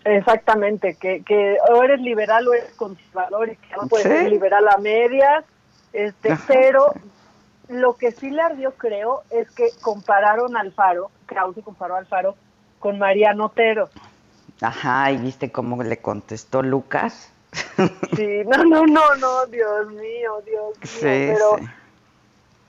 Exactamente, 0.03 0.95
que, 0.95 1.23
que 1.23 1.57
o 1.71 1.83
eres 1.83 2.01
liberal 2.01 2.47
o 2.47 2.53
eres 2.53 2.73
conservador 2.73 3.49
y 3.49 3.55
que 3.55 3.75
no 3.75 3.87
puedes 3.87 4.07
Sí. 4.07 4.13
ser 4.13 4.29
liberal 4.29 4.67
a 4.67 4.77
medias, 4.77 5.45
este, 5.93 6.31
Ajá. 6.31 6.43
pero 6.47 6.93
lo 7.67 7.95
que 7.95 8.11
sí 8.11 8.29
le 8.31 8.41
ardió, 8.41 8.71
creo, 8.71 9.23
es 9.29 9.49
que 9.51 9.69
compararon 9.81 10.57
al 10.57 10.71
Faro, 10.71 11.11
Krause 11.27 11.63
comparó 11.63 11.95
al 11.95 12.05
Faro 12.07 12.35
con 12.79 12.97
Mariano 12.97 13.45
Otero. 13.45 13.89
Ajá, 14.61 15.11
y 15.11 15.17
viste 15.17 15.51
cómo 15.51 15.81
le 15.83 15.97
contestó 15.97 16.61
Lucas. 16.61 17.31
Sí, 18.15 18.27
no, 18.45 18.63
no, 18.63 18.85
no, 18.85 19.15
no, 19.15 19.45
Dios 19.47 19.87
mío, 19.91 20.41
Dios 20.45 20.77
mío, 20.77 20.83
Sí, 20.83 20.99
pero, 21.01 21.57
sí. 21.59 21.65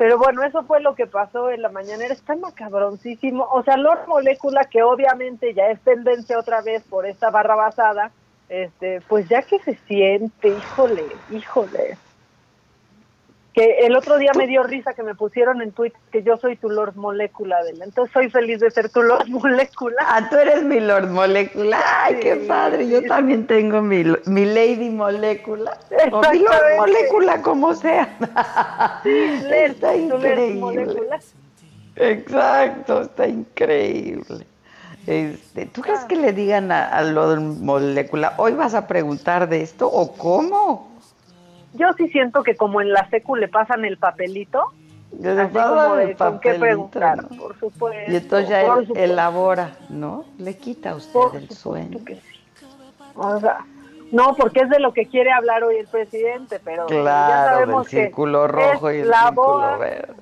Pero 0.02 0.18
bueno, 0.18 0.42
eso 0.42 0.64
fue 0.64 0.80
lo 0.80 0.96
que 0.96 1.06
pasó 1.06 1.48
en 1.52 1.62
la 1.62 1.68
mañanera, 1.68 2.12
está 2.12 2.34
macabroncísimo, 2.34 3.46
o 3.52 3.62
sea, 3.62 3.76
Lord 3.76 4.08
Molécula, 4.08 4.64
que 4.64 4.82
obviamente 4.82 5.54
ya 5.54 5.68
es 5.68 5.80
tendencia 5.82 6.40
otra 6.40 6.60
vez 6.60 6.82
por 6.82 7.06
esta 7.06 7.30
barra 7.30 7.54
basada, 7.54 8.10
este, 8.48 9.00
pues 9.02 9.28
ya 9.28 9.42
que 9.42 9.60
se 9.60 9.76
siente, 9.86 10.48
híjole, 10.48 11.04
híjole. 11.30 11.96
Que 13.54 13.80
el 13.86 13.94
otro 13.96 14.16
día 14.16 14.30
me 14.34 14.46
dio 14.46 14.62
risa 14.62 14.94
que 14.94 15.02
me 15.02 15.14
pusieron 15.14 15.60
en 15.60 15.72
Twitter 15.72 16.00
que 16.10 16.22
yo 16.22 16.38
soy 16.38 16.56
tu 16.56 16.70
Lord 16.70 16.96
Molécula, 16.96 17.58
Adela. 17.58 17.84
Entonces 17.84 18.10
soy 18.12 18.30
feliz 18.30 18.60
de 18.60 18.70
ser 18.70 18.88
tu 18.88 19.02
Lord 19.02 19.28
Molécula. 19.28 19.96
Ah, 20.08 20.26
tú 20.30 20.36
eres 20.36 20.62
mi 20.62 20.80
Lord 20.80 21.08
Molécula. 21.10 21.78
Ay, 22.02 22.16
qué 22.20 22.36
Sí. 22.36 22.46
padre. 22.48 22.88
Yo 22.88 23.02
también 23.02 23.46
tengo 23.46 23.82
mi, 23.82 24.04
mi 24.24 24.44
Lady 24.46 24.88
Molécula. 24.88 25.76
O 26.12 26.22
mi 26.32 26.38
Lord. 26.38 26.76
Molécula, 26.78 27.42
como 27.42 27.74
sea. 27.74 28.08
está 29.50 29.92
tú 29.92 29.98
Lord 30.08 30.24
increíble. 30.24 31.18
Exacto, 31.96 33.02
está 33.02 33.28
increíble. 33.28 34.46
Este, 35.06 35.66
¿Tú 35.66 35.82
crees 35.82 36.04
que 36.04 36.16
le 36.16 36.32
digan 36.32 36.70
a, 36.72 36.86
a 36.88 37.02
Lord 37.02 37.40
Molécula, 37.40 38.34
hoy 38.38 38.52
vas 38.52 38.72
a 38.74 38.86
preguntar 38.86 39.48
de 39.48 39.62
esto 39.62 39.88
o 39.88 40.12
cómo? 40.14 40.91
Yo 41.74 41.86
sí 41.96 42.08
siento 42.08 42.42
que 42.42 42.56
como 42.56 42.80
en 42.80 42.92
la 42.92 43.08
secu 43.10 43.36
le 43.36 43.48
pasan 43.48 43.84
el 43.84 43.96
papelito, 43.96 44.72
Le 45.18 45.34
de 45.34 45.42
el 45.42 45.48
con 45.50 46.40
qué 46.40 46.54
papelito, 46.54 46.60
preguntar, 46.60 47.22
¿no? 47.22 47.36
por 47.36 47.58
supuesto. 47.58 48.10
Y 48.12 48.16
entonces 48.16 48.48
ya 48.48 48.60
él 48.62 48.86
supuesto. 48.86 48.94
elabora, 48.94 49.76
¿no? 49.90 50.24
Le 50.38 50.56
quita 50.56 50.90
a 50.90 50.96
usted 50.96 51.12
Por 51.12 51.36
el 51.36 51.48
sueño. 51.50 51.98
O 53.14 53.40
sea, 53.40 53.58
no, 54.10 54.34
porque 54.36 54.60
es 54.60 54.68
de 54.70 54.80
lo 54.80 54.92
que 54.92 55.06
quiere 55.06 55.32
hablar 55.32 55.64
hoy 55.64 55.76
el 55.76 55.86
presidente, 55.86 56.60
pero 56.64 56.86
ya 56.88 57.02
Claro, 57.02 57.50
sabemos 57.56 57.90
del 57.90 58.04
círculo 58.04 58.46
que 58.46 58.52
rojo 58.52 58.92
y 58.92 58.98
el 58.98 59.08
la 59.08 59.28
círculo 59.28 59.78
verde. 59.78 60.14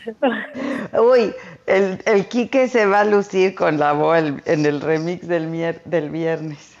Uy, 1.00 1.34
el, 1.66 2.02
el 2.06 2.26
Quique 2.26 2.68
se 2.68 2.86
va 2.86 3.00
a 3.00 3.04
lucir 3.04 3.54
con 3.54 3.78
la 3.78 3.92
voz 3.92 4.18
en 4.44 4.66
el 4.66 4.80
remix 4.80 5.26
del, 5.28 5.48
mier- 5.48 5.82
del 5.84 6.10
viernes. 6.10 6.76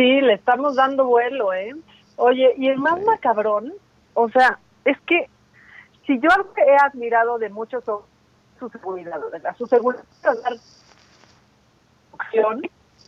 Sí, 0.00 0.22
le 0.22 0.32
estamos 0.32 0.76
dando 0.76 1.04
vuelo, 1.04 1.52
¿eh? 1.52 1.74
Oye, 2.16 2.54
y 2.56 2.68
el 2.68 2.78
más 2.78 2.98
macabrón, 3.02 3.70
o 4.14 4.30
sea, 4.30 4.58
es 4.86 4.98
que 5.02 5.28
si 6.06 6.18
yo 6.20 6.30
he 6.56 6.76
admirado 6.76 7.36
de 7.38 7.50
muchos 7.50 7.84
su 7.84 8.68
seguridad, 8.70 9.20
¿verdad? 9.30 9.54
Su 9.58 9.66
seguridad 9.66 10.02
son 12.32 12.62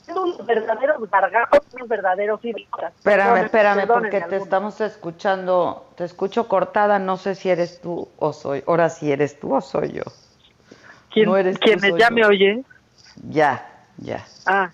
unos 0.07 0.47
verdaderos 0.47 1.11
gargajos, 1.11 1.61
unos 1.73 1.89
verdaderos 1.89 2.45
idiotas. 2.45 2.93
Espérame, 2.95 3.39
espérame, 3.39 3.89
porque 3.89 4.11
te 4.11 4.25
algunos. 4.25 4.43
estamos 4.43 4.81
escuchando, 4.83 5.87
te 5.97 6.05
escucho 6.05 6.47
cortada, 6.47 6.99
no 6.99 7.17
sé 7.17 7.37
si 7.37 7.49
eres 7.49 7.81
tú 7.81 8.07
o 8.19 8.35
soy, 8.35 8.63
ahora 8.67 8.91
sí 8.91 9.11
eres 9.11 9.41
tú 9.41 9.55
o 9.55 9.63
soy 9.63 9.93
yo. 9.93 10.03
¿Quién- 11.11 11.27
No 11.31 11.39
eres 11.39 11.55
tú, 11.59 11.65
quienes 11.65 11.89
soy 11.89 11.99
ya 12.01 12.11
yo. 12.11 12.15
me 12.17 12.27
oyen? 12.27 12.67
Ya, 13.31 13.67
ya. 13.97 14.27
Ah, 14.45 14.71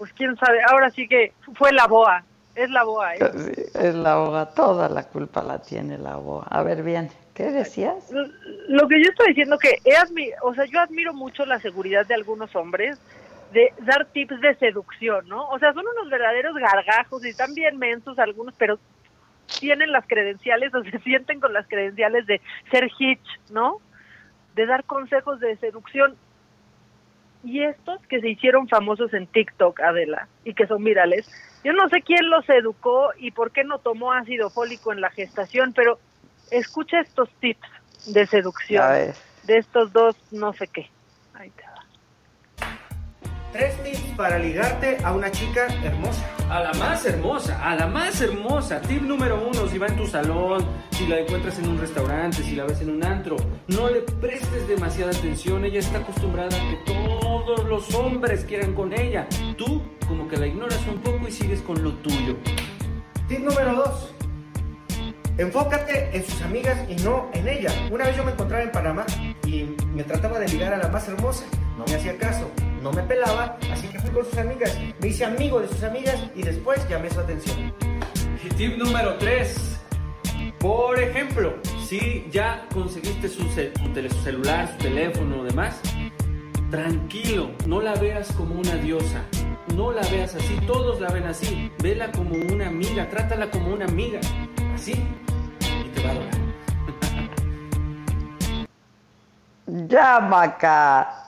pues 0.00 0.14
quién 0.14 0.34
sabe, 0.36 0.60
ahora 0.66 0.88
sí 0.88 1.06
que 1.06 1.34
fue 1.56 1.72
la 1.72 1.86
boa, 1.86 2.24
es 2.54 2.70
la 2.70 2.84
boa, 2.84 3.14
¿eh? 3.16 3.18
Sí, 3.36 3.62
es 3.78 3.94
la 3.94 4.16
boa, 4.16 4.46
toda 4.54 4.88
la 4.88 5.02
culpa 5.06 5.42
la 5.42 5.60
tiene 5.60 5.98
la 5.98 6.16
boa. 6.16 6.46
A 6.48 6.62
ver, 6.62 6.82
bien, 6.82 7.10
¿qué 7.34 7.50
decías? 7.50 8.10
Lo 8.68 8.88
que 8.88 8.98
yo 9.02 9.10
estoy 9.10 9.28
diciendo 9.28 9.58
que 9.58 9.76
he 9.84 9.94
admi- 9.94 10.32
o 10.42 10.54
sea, 10.54 10.64
yo 10.64 10.80
admiro 10.80 11.12
mucho 11.12 11.44
la 11.44 11.60
seguridad 11.60 12.06
de 12.06 12.14
algunos 12.14 12.56
hombres 12.56 12.98
de 13.52 13.74
dar 13.80 14.06
tips 14.06 14.40
de 14.40 14.54
seducción, 14.54 15.28
¿no? 15.28 15.50
O 15.50 15.58
sea, 15.58 15.74
son 15.74 15.84
unos 15.86 16.08
verdaderos 16.08 16.54
gargajos 16.54 17.22
y 17.26 17.28
están 17.28 17.52
bien 17.52 17.76
mensos 17.78 18.18
algunos, 18.18 18.54
pero 18.56 18.78
tienen 19.60 19.92
las 19.92 20.06
credenciales 20.06 20.74
o 20.74 20.82
se 20.82 20.98
sienten 21.00 21.40
con 21.40 21.52
las 21.52 21.68
credenciales 21.68 22.24
de 22.26 22.40
ser 22.70 22.88
hitch, 22.98 23.26
¿no? 23.50 23.82
De 24.54 24.64
dar 24.64 24.84
consejos 24.84 25.40
de 25.40 25.56
seducción. 25.58 26.16
Y 27.42 27.62
estos 27.62 28.00
que 28.06 28.20
se 28.20 28.28
hicieron 28.28 28.68
famosos 28.68 29.14
en 29.14 29.26
TikTok, 29.26 29.80
Adela, 29.80 30.28
y 30.44 30.54
que 30.54 30.66
son 30.66 30.84
virales, 30.84 31.28
yo 31.64 31.72
no 31.72 31.88
sé 31.88 32.02
quién 32.02 32.28
los 32.28 32.48
educó 32.48 33.10
y 33.18 33.30
por 33.30 33.50
qué 33.50 33.64
no 33.64 33.78
tomó 33.78 34.12
ácido 34.12 34.50
fólico 34.50 34.92
en 34.92 35.00
la 35.00 35.10
gestación, 35.10 35.72
pero 35.74 35.98
escucha 36.50 37.00
estos 37.00 37.30
tips 37.40 37.68
de 38.06 38.26
seducción 38.26 39.14
de 39.44 39.58
estos 39.58 39.92
dos 39.92 40.16
no 40.30 40.52
sé 40.52 40.68
qué. 40.68 40.88
Ahí 41.34 41.50
va. 41.50 41.69
Tres 43.52 43.74
tips 43.82 44.14
para 44.16 44.38
ligarte 44.38 44.98
a 45.02 45.12
una 45.12 45.28
chica 45.30 45.66
hermosa. 45.82 46.24
A 46.48 46.60
la 46.60 46.72
más 46.74 47.04
hermosa, 47.04 47.58
a 47.68 47.74
la 47.74 47.88
más 47.88 48.20
hermosa. 48.20 48.80
Tip 48.80 49.02
número 49.02 49.44
uno, 49.44 49.66
si 49.66 49.76
va 49.76 49.88
en 49.88 49.96
tu 49.96 50.06
salón, 50.06 50.64
si 50.92 51.06
la 51.08 51.18
encuentras 51.18 51.58
en 51.58 51.68
un 51.68 51.78
restaurante, 51.78 52.44
si 52.44 52.54
la 52.54 52.64
ves 52.64 52.80
en 52.80 52.90
un 52.90 53.04
antro, 53.04 53.36
no 53.66 53.88
le 53.88 54.02
prestes 54.02 54.68
demasiada 54.68 55.10
atención. 55.10 55.64
Ella 55.64 55.80
está 55.80 55.98
acostumbrada 55.98 56.56
a 56.56 56.70
que 56.70 56.92
todos 56.92 57.64
los 57.68 57.92
hombres 57.94 58.44
quieran 58.44 58.72
con 58.74 58.92
ella. 58.92 59.26
Tú 59.56 59.82
como 60.06 60.28
que 60.28 60.36
la 60.36 60.46
ignoras 60.46 60.80
un 60.86 61.00
poco 61.00 61.26
y 61.26 61.32
sigues 61.32 61.60
con 61.62 61.82
lo 61.82 61.92
tuyo. 61.94 62.36
Tip 63.28 63.40
número 63.40 63.74
dos. 63.74 64.14
Enfócate 65.38 66.16
en 66.16 66.24
sus 66.24 66.40
amigas 66.42 66.78
y 66.88 66.96
no 66.96 67.30
en 67.32 67.48
ella. 67.48 67.72
Una 67.90 68.04
vez 68.04 68.16
yo 68.16 68.24
me 68.24 68.32
encontraba 68.32 68.62
en 68.62 68.70
Panamá 68.70 69.06
y 69.44 69.64
me 69.94 70.04
trataba 70.04 70.38
de 70.38 70.46
ligar 70.48 70.72
a 70.74 70.78
la 70.78 70.88
más 70.88 71.08
hermosa. 71.08 71.44
No 71.78 71.84
me 71.86 71.94
hacía 71.94 72.18
caso, 72.18 72.50
no 72.82 72.92
me 72.92 73.02
pelaba, 73.02 73.58
así 73.70 73.88
que 73.88 73.98
fui 73.98 74.10
con 74.10 74.24
sus 74.24 74.38
amigas. 74.38 74.76
Me 75.00 75.08
hice 75.08 75.24
amigo 75.24 75.60
de 75.60 75.68
sus 75.68 75.82
amigas 75.82 76.18
y 76.34 76.42
después 76.42 76.86
llamé 76.88 77.10
su 77.10 77.20
atención. 77.20 77.72
Y 78.44 78.48
tip 78.54 78.76
número 78.78 79.16
3. 79.18 79.78
Por 80.58 81.00
ejemplo, 81.00 81.54
si 81.86 82.26
ya 82.30 82.66
conseguiste 82.72 83.28
su, 83.28 83.42
su 83.42 84.22
celular, 84.22 84.68
su 84.72 84.76
teléfono 84.78 85.40
o 85.40 85.44
demás, 85.44 85.80
tranquilo, 86.70 87.50
no 87.66 87.80
la 87.80 87.94
veas 87.94 88.30
como 88.32 88.54
una 88.54 88.74
diosa. 88.76 89.24
No 89.74 89.92
la 89.92 90.02
veas 90.08 90.34
así, 90.34 90.58
todos 90.66 91.00
la 91.00 91.10
ven 91.10 91.24
así. 91.24 91.70
Vela 91.82 92.10
como 92.12 92.34
una 92.34 92.68
amiga, 92.68 93.08
trátala 93.08 93.50
como 93.50 93.72
una 93.72 93.84
amiga. 93.84 94.20
Así, 94.74 94.92
y 94.92 95.88
te 95.90 96.02
va 96.02 96.10
a 96.10 96.12
adorar. 96.12 96.40
Ya, 99.88 100.20
Maca. 100.20 101.19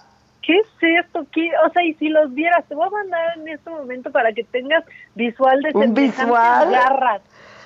¿Qué 0.43 0.59
es 0.59 0.67
esto? 0.81 1.25
¿Qué? 1.33 1.51
O 1.65 1.71
sea, 1.71 1.85
y 1.85 1.95
si 1.95 2.09
los 2.09 2.35
vieras, 2.35 2.65
te 2.69 2.75
voy 2.75 2.87
a 2.87 2.91
mandar 2.91 3.39
en 3.39 3.49
este 3.49 3.71
momento 3.71 4.11
para 4.11 4.33
que 4.33 4.45
tengas 4.45 4.85
visual 5.15 5.61
de 5.63 5.71
¿Un 5.75 5.95
visual? 5.95 6.71
garras. 6.71 7.23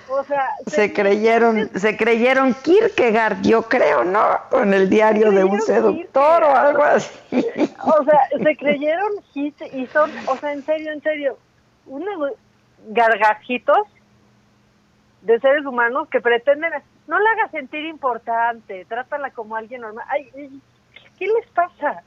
O 0.08 0.22
sea, 0.22 0.50
Se 0.66 0.92
creyeron, 0.92 1.68
se 1.74 1.96
creyeron 1.96 2.54
Kierkegaard, 2.62 3.42
yo 3.42 3.62
creo, 3.62 4.04
¿no? 4.04 4.22
Con 4.50 4.72
el 4.72 4.88
diario 4.88 5.32
de 5.32 5.42
un 5.42 5.60
seductor 5.60 6.44
o 6.44 6.54
algo 6.54 6.82
así. 6.84 7.44
O 7.84 8.04
sea, 8.04 8.20
se 8.40 8.56
creyeron 8.56 9.10
hit 9.32 9.60
y 9.72 9.86
son, 9.88 10.12
o 10.28 10.36
sea, 10.36 10.52
en 10.52 10.64
serio, 10.64 10.92
en 10.92 11.02
serio, 11.02 11.38
unos 11.86 12.32
gargajitos 12.88 13.78
de 15.22 15.40
seres 15.40 15.66
humanos 15.66 16.08
que 16.08 16.20
pretenden, 16.20 16.70
no 17.08 17.18
la 17.18 17.30
hagas 17.30 17.50
sentir 17.50 17.84
importante, 17.86 18.84
trátala 18.84 19.30
como 19.30 19.56
alguien 19.56 19.80
normal. 19.80 20.06
Ay, 20.08 20.30
¿qué 21.18 21.26
les 21.26 21.46
pasa? 21.52 22.04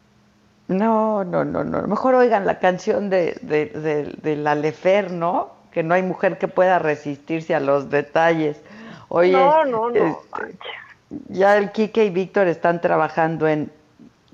No, 0.69 1.23
no, 1.23 1.43
no, 1.43 1.63
no. 1.63 1.81
Mejor 1.87 2.15
oigan 2.15 2.45
la 2.45 2.59
canción 2.59 3.09
de, 3.09 3.37
de, 3.41 3.65
de, 3.65 4.13
de 4.21 4.35
la 4.35 4.55
Lefer, 4.55 5.11
¿no? 5.11 5.49
Que 5.71 5.83
no 5.83 5.95
hay 5.95 6.03
mujer 6.03 6.37
que 6.37 6.47
pueda 6.47 6.79
resistirse 6.79 7.55
a 7.55 7.59
los 7.59 7.89
detalles. 7.89 8.61
Oye, 9.09 9.31
No, 9.31 9.65
no, 9.65 9.89
no, 9.89 9.95
este, 9.95 10.57
ya 11.29 11.57
el 11.57 11.71
Quique 11.71 12.05
y 12.05 12.11
Víctor 12.11 12.47
están 12.47 12.81
trabajando 12.81 13.47
en 13.47 13.71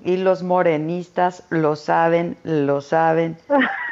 y 0.04 0.18
los 0.18 0.44
morenistas 0.44 1.44
lo 1.50 1.76
saben, 1.76 2.38
lo 2.44 2.82
saben. 2.82 3.38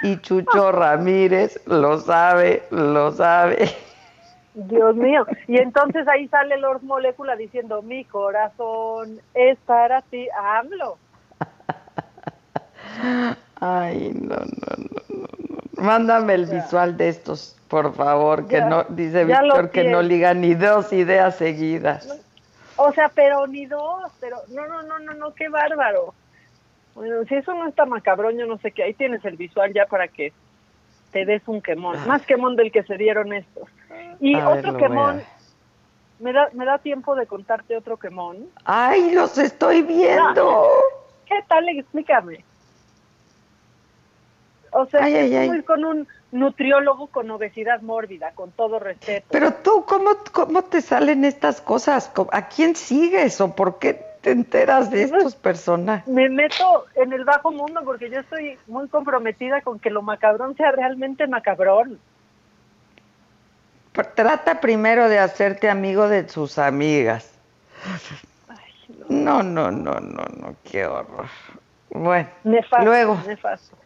Y 0.03 0.17
Chucho 0.17 0.71
Ramírez 0.73 1.59
lo 1.65 1.97
sabe, 1.97 2.63
lo 2.69 3.11
sabe. 3.11 3.69
Dios 4.53 4.95
mío. 4.95 5.25
Y 5.47 5.57
entonces 5.57 6.07
ahí 6.07 6.27
sale 6.27 6.57
Lord 6.57 6.83
Molecula 6.83 7.35
diciendo, 7.35 7.81
mi 7.81 8.05
corazón 8.05 9.21
es 9.33 9.57
para 9.65 10.01
ti, 10.03 10.27
AMLO. 10.59 10.99
Ay, 13.59 14.11
no, 14.13 14.35
no, 14.35 14.43
no, 14.77 15.01
no, 15.09 15.27
no. 15.77 15.83
Mándame 15.83 16.33
el 16.35 16.45
visual 16.45 16.97
de 16.97 17.09
estos, 17.09 17.57
por 17.67 17.93
favor, 17.93 18.47
que 18.47 18.57
Ya, 18.57 18.65
no, 18.65 18.83
dice 18.89 19.25
Víctor 19.25 19.69
que 19.71 19.85
no 19.85 20.01
liga 20.01 20.33
ni 20.33 20.53
dos 20.53 20.93
ideas 20.93 21.35
seguidas. 21.37 22.21
O 22.75 22.91
sea, 22.91 23.09
pero 23.09 23.47
ni 23.47 23.65
dos, 23.65 24.11
pero 24.19 24.37
no, 24.49 24.65
no, 24.67 24.83
no, 24.83 24.99
no, 24.99 25.13
no, 25.13 25.33
qué 25.33 25.49
bárbaro. 25.49 26.13
Bueno, 26.95 27.23
si 27.25 27.35
eso 27.35 27.53
no 27.53 27.67
está 27.67 27.85
macabrón, 27.85 28.37
yo 28.37 28.45
no 28.45 28.57
sé 28.59 28.71
qué. 28.71 28.83
Ahí 28.83 28.93
tienes 28.93 29.23
el 29.25 29.35
visual 29.35 29.73
ya 29.73 29.85
para 29.85 30.07
que 30.07 30.31
te 31.11 31.25
des 31.25 31.41
un 31.47 31.61
quemón. 31.61 31.97
Más 32.07 32.23
quemón 32.23 32.55
del 32.55 32.71
que 32.71 32.83
se 32.83 32.97
dieron 32.97 33.33
estos. 33.33 33.67
Y 34.19 34.35
A 34.35 34.49
otro 34.49 34.77
quemón. 34.77 35.23
¿Me 36.19 36.31
da, 36.31 36.49
¿Me 36.53 36.65
da 36.65 36.77
tiempo 36.77 37.15
de 37.15 37.25
contarte 37.25 37.75
otro 37.75 37.97
quemón? 37.97 38.47
Ay, 38.65 39.11
los 39.11 39.37
estoy 39.37 39.81
viendo. 39.81 40.67
¿Qué 41.25 41.43
tal? 41.47 41.67
Explícame. 41.69 42.43
O 44.73 44.85
sea, 44.87 45.03
Ay, 45.03 45.15
ay, 45.35 45.61
con 45.63 45.85
un 45.85 46.07
nutriólogo 46.31 47.07
con 47.07 47.29
obesidad 47.29 47.81
mórbida, 47.81 48.31
con 48.31 48.51
todo 48.51 48.79
respeto. 48.79 49.27
Pero 49.31 49.53
tú, 49.53 49.85
¿cómo, 49.85 50.09
¿cómo 50.31 50.63
te 50.63 50.81
salen 50.81 51.25
estas 51.25 51.61
cosas? 51.61 52.09
¿Cómo- 52.13 52.29
¿A 52.33 52.47
quién 52.47 52.75
sigues 52.75 53.39
o 53.39 53.55
por 53.55 53.77
qué 53.77 54.03
te 54.21 54.31
enteras 54.31 54.89
de 54.89 55.03
estos 55.03 55.35
personajes? 55.35 56.07
me 56.07 56.29
meto 56.29 56.85
en 56.95 57.13
el 57.13 57.23
bajo 57.23 57.51
mundo 57.51 57.81
porque 57.85 58.09
yo 58.09 58.19
estoy 58.21 58.57
muy 58.67 58.87
comprometida 58.87 59.61
con 59.61 59.79
que 59.79 59.89
lo 59.91 60.01
macabrón 60.01 60.55
sea 60.57 60.71
realmente 60.71 61.27
macabrón. 61.27 61.99
Trata 64.15 64.59
primero 64.59 65.07
de 65.07 65.19
hacerte 65.19 65.69
amigo 65.69 66.07
de 66.07 66.27
sus 66.27 66.57
amigas. 66.57 67.31
No, 69.07 69.43
no, 69.43 69.69
no, 69.69 69.99
no, 69.99 70.25
no, 70.25 70.55
qué 70.63 70.85
horror. 70.87 71.27
Bueno, 71.91 72.27
Nefasto, 72.43 72.85
luego. 72.85 73.17
nefasto. 73.27 73.77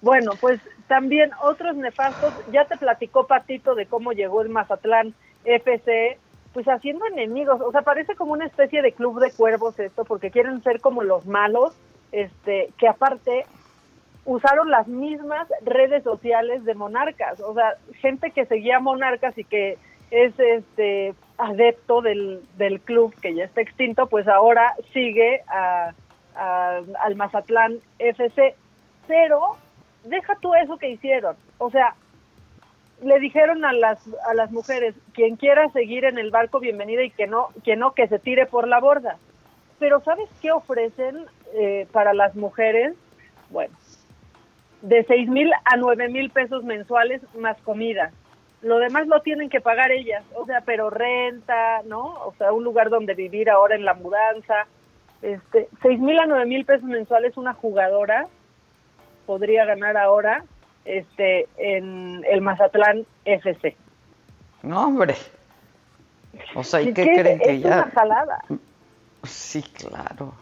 Bueno, 0.00 0.32
pues 0.40 0.60
también 0.86 1.30
otros 1.42 1.76
nefastos, 1.76 2.32
ya 2.52 2.64
te 2.66 2.76
platicó 2.76 3.26
Patito 3.26 3.74
de 3.74 3.86
cómo 3.86 4.12
llegó 4.12 4.42
el 4.42 4.48
Mazatlán 4.48 5.14
FC, 5.44 6.18
pues 6.52 6.66
haciendo 6.66 7.04
enemigos, 7.06 7.60
o 7.60 7.70
sea, 7.72 7.82
parece 7.82 8.14
como 8.14 8.32
una 8.32 8.46
especie 8.46 8.80
de 8.80 8.92
club 8.92 9.20
de 9.20 9.32
cuervos 9.32 9.78
esto, 9.78 10.04
porque 10.04 10.30
quieren 10.30 10.62
ser 10.62 10.80
como 10.80 11.02
los 11.02 11.26
malos, 11.26 11.76
este, 12.12 12.70
que 12.78 12.88
aparte 12.88 13.44
usaron 14.24 14.70
las 14.70 14.88
mismas 14.88 15.48
redes 15.62 16.04
sociales 16.04 16.64
de 16.64 16.74
monarcas, 16.74 17.40
o 17.40 17.54
sea, 17.54 17.74
gente 18.00 18.30
que 18.30 18.46
seguía 18.46 18.78
monarcas 18.80 19.36
y 19.36 19.44
que 19.44 19.78
es 20.10 20.38
este 20.38 21.14
adepto 21.38 22.02
del, 22.02 22.42
del 22.56 22.80
club 22.80 23.14
que 23.20 23.34
ya 23.34 23.44
está 23.44 23.60
extinto, 23.60 24.06
pues 24.06 24.26
ahora 24.28 24.74
sigue 24.92 25.42
a, 25.48 25.92
al 26.34 27.16
Mazatlán 27.16 27.78
FC, 27.98 28.54
pero 29.06 29.56
deja 30.08 30.34
tú 30.40 30.54
eso 30.54 30.76
que 30.78 30.90
hicieron, 30.90 31.36
o 31.58 31.70
sea, 31.70 31.94
le 33.02 33.18
dijeron 33.20 33.64
a 33.64 33.72
las 33.72 33.98
a 34.28 34.34
las 34.34 34.50
mujeres 34.50 34.94
quien 35.12 35.36
quiera 35.36 35.68
seguir 35.70 36.04
en 36.04 36.18
el 36.18 36.30
barco 36.30 36.58
bienvenida 36.60 37.02
y 37.04 37.10
que 37.10 37.26
no 37.26 37.48
que 37.64 37.76
no 37.76 37.92
que 37.92 38.08
se 38.08 38.18
tire 38.18 38.46
por 38.46 38.66
la 38.66 38.80
borda 38.80 39.18
pero 39.78 40.00
sabes 40.00 40.28
qué 40.42 40.50
ofrecen 40.50 41.16
eh, 41.54 41.86
para 41.92 42.12
las 42.12 42.34
mujeres 42.34 42.94
bueno 43.50 43.74
de 44.82 45.04
seis 45.04 45.28
mil 45.28 45.52
a 45.64 45.76
nueve 45.76 46.08
mil 46.08 46.30
pesos 46.30 46.62
mensuales 46.64 47.20
más 47.36 47.60
comida. 47.62 48.12
Lo 48.62 48.78
demás 48.78 49.06
lo 49.06 49.20
tienen 49.22 49.48
que 49.50 49.60
pagar 49.60 49.90
ellas 49.92 50.24
o 50.34 50.44
sea 50.46 50.62
pero 50.62 50.90
renta 50.90 51.82
no 51.84 52.02
o 52.26 52.34
sea 52.38 52.52
un 52.52 52.64
lugar 52.64 52.90
donde 52.90 53.14
vivir 53.14 53.50
ahora 53.50 53.76
en 53.76 53.84
la 53.84 53.94
mudanza. 53.94 54.66
Este 55.22 55.68
seis 55.82 56.00
mil 56.00 56.18
a 56.18 56.26
nueve 56.26 56.46
mil 56.46 56.64
pesos 56.64 56.88
mensuales 56.88 57.36
una 57.36 57.54
jugadora 57.54 58.26
podría 59.28 59.66
ganar 59.66 59.98
ahora 59.98 60.42
este 60.86 61.48
en 61.58 62.24
el 62.30 62.40
Mazatlán 62.40 63.04
FC. 63.26 63.76
No, 64.62 64.86
hombre. 64.86 65.16
O 66.54 66.64
sea, 66.64 66.80
¿y 66.80 66.94
qué 66.94 67.04
que 67.04 67.20
creen 67.20 67.38
que 67.38 67.50
es 67.56 67.62
ya? 67.62 67.68
una 67.68 67.90
jalada. 67.90 68.38
Sí, 69.24 69.62
claro. 69.62 70.32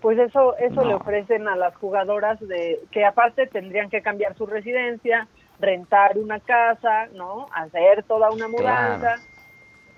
Pues 0.00 0.18
eso 0.18 0.56
eso 0.56 0.82
le 0.82 0.94
ofrecen 0.94 1.46
a 1.46 1.54
las 1.54 1.76
jugadoras 1.76 2.40
de 2.40 2.80
que 2.90 3.04
aparte 3.04 3.46
tendrían 3.46 3.90
que 3.90 4.00
cambiar 4.00 4.34
su 4.34 4.46
residencia, 4.46 5.28
rentar 5.60 6.16
una 6.16 6.40
casa, 6.40 7.08
¿no? 7.12 7.48
Hacer 7.54 8.02
toda 8.04 8.30
una 8.30 8.48
mudanza. 8.48 8.98
Claro. 8.98 9.22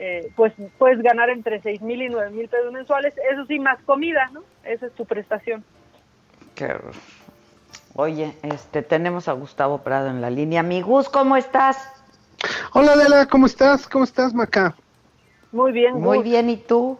Eh, 0.00 0.32
pues 0.34 0.52
puedes 0.76 1.00
ganar 1.02 1.30
entre 1.30 1.62
seis 1.62 1.80
mil 1.80 2.02
y 2.02 2.08
nueve 2.08 2.30
mil 2.30 2.48
pesos 2.48 2.72
mensuales, 2.72 3.14
eso 3.30 3.46
sí, 3.46 3.60
más 3.60 3.80
comida, 3.82 4.28
¿no? 4.32 4.42
Esa 4.64 4.86
es 4.86 4.92
tu 4.94 5.06
prestación. 5.06 5.64
Qué. 6.56 6.74
Oye, 7.96 8.36
este, 8.42 8.82
tenemos 8.82 9.28
a 9.28 9.32
Gustavo 9.32 9.78
Prado 9.78 10.08
en 10.08 10.20
la 10.20 10.30
línea. 10.30 10.62
Mi 10.62 10.82
Gus, 10.82 11.08
¿cómo 11.08 11.36
estás? 11.36 11.78
Hola 12.72 12.92
Adela, 12.92 13.26
¿cómo 13.26 13.46
estás? 13.46 13.86
¿Cómo 13.86 14.04
estás, 14.04 14.34
Maca? 14.34 14.74
Muy 15.52 15.72
bien, 15.72 16.00
Muy 16.00 16.18
Gus. 16.18 16.24
bien, 16.24 16.50
¿y 16.50 16.56
tú? 16.56 16.98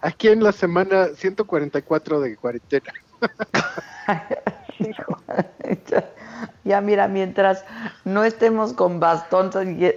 Aquí 0.00 0.28
en 0.28 0.42
la 0.42 0.52
semana 0.52 1.08
144 1.16 2.20
de 2.20 2.36
cuarentena. 2.36 2.92
ya, 5.90 6.04
ya 6.64 6.80
mira, 6.80 7.08
mientras 7.08 7.64
no 8.04 8.22
estemos 8.22 8.72
con 8.72 9.00
bastón 9.00 9.50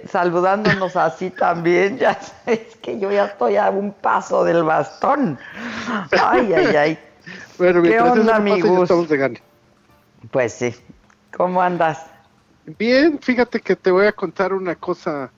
saludándonos 0.06 0.96
así 0.96 1.30
también, 1.30 1.98
ya 1.98 2.18
es 2.46 2.74
que 2.76 2.98
yo 2.98 3.12
ya 3.12 3.26
estoy 3.26 3.56
a 3.56 3.70
un 3.70 3.92
paso 3.92 4.44
del 4.44 4.64
bastón. 4.64 5.38
Ay, 6.20 6.52
ay, 6.54 6.76
ay. 6.76 6.98
Bueno, 7.58 7.82
¿Qué 7.82 8.00
mientras 8.00 8.12
eso 8.12 8.20
onda, 8.20 8.32
no 8.32 8.46
pase, 8.46 8.70
ya 8.72 8.78
amigos? 8.78 8.80
estamos 8.80 9.08
de 9.08 9.16
gane. 9.16 9.42
Pues 10.30 10.52
sí. 10.52 10.74
¿Cómo 11.36 11.62
andas? 11.62 12.04
Bien, 12.78 13.18
fíjate 13.20 13.60
que 13.60 13.76
te 13.76 13.90
voy 13.90 14.06
a 14.06 14.12
contar 14.12 14.52
una 14.52 14.74
cosa 14.74 15.30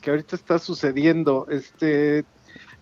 que 0.00 0.10
ahorita 0.10 0.36
está 0.36 0.58
sucediendo. 0.58 1.46
Este, 1.50 2.24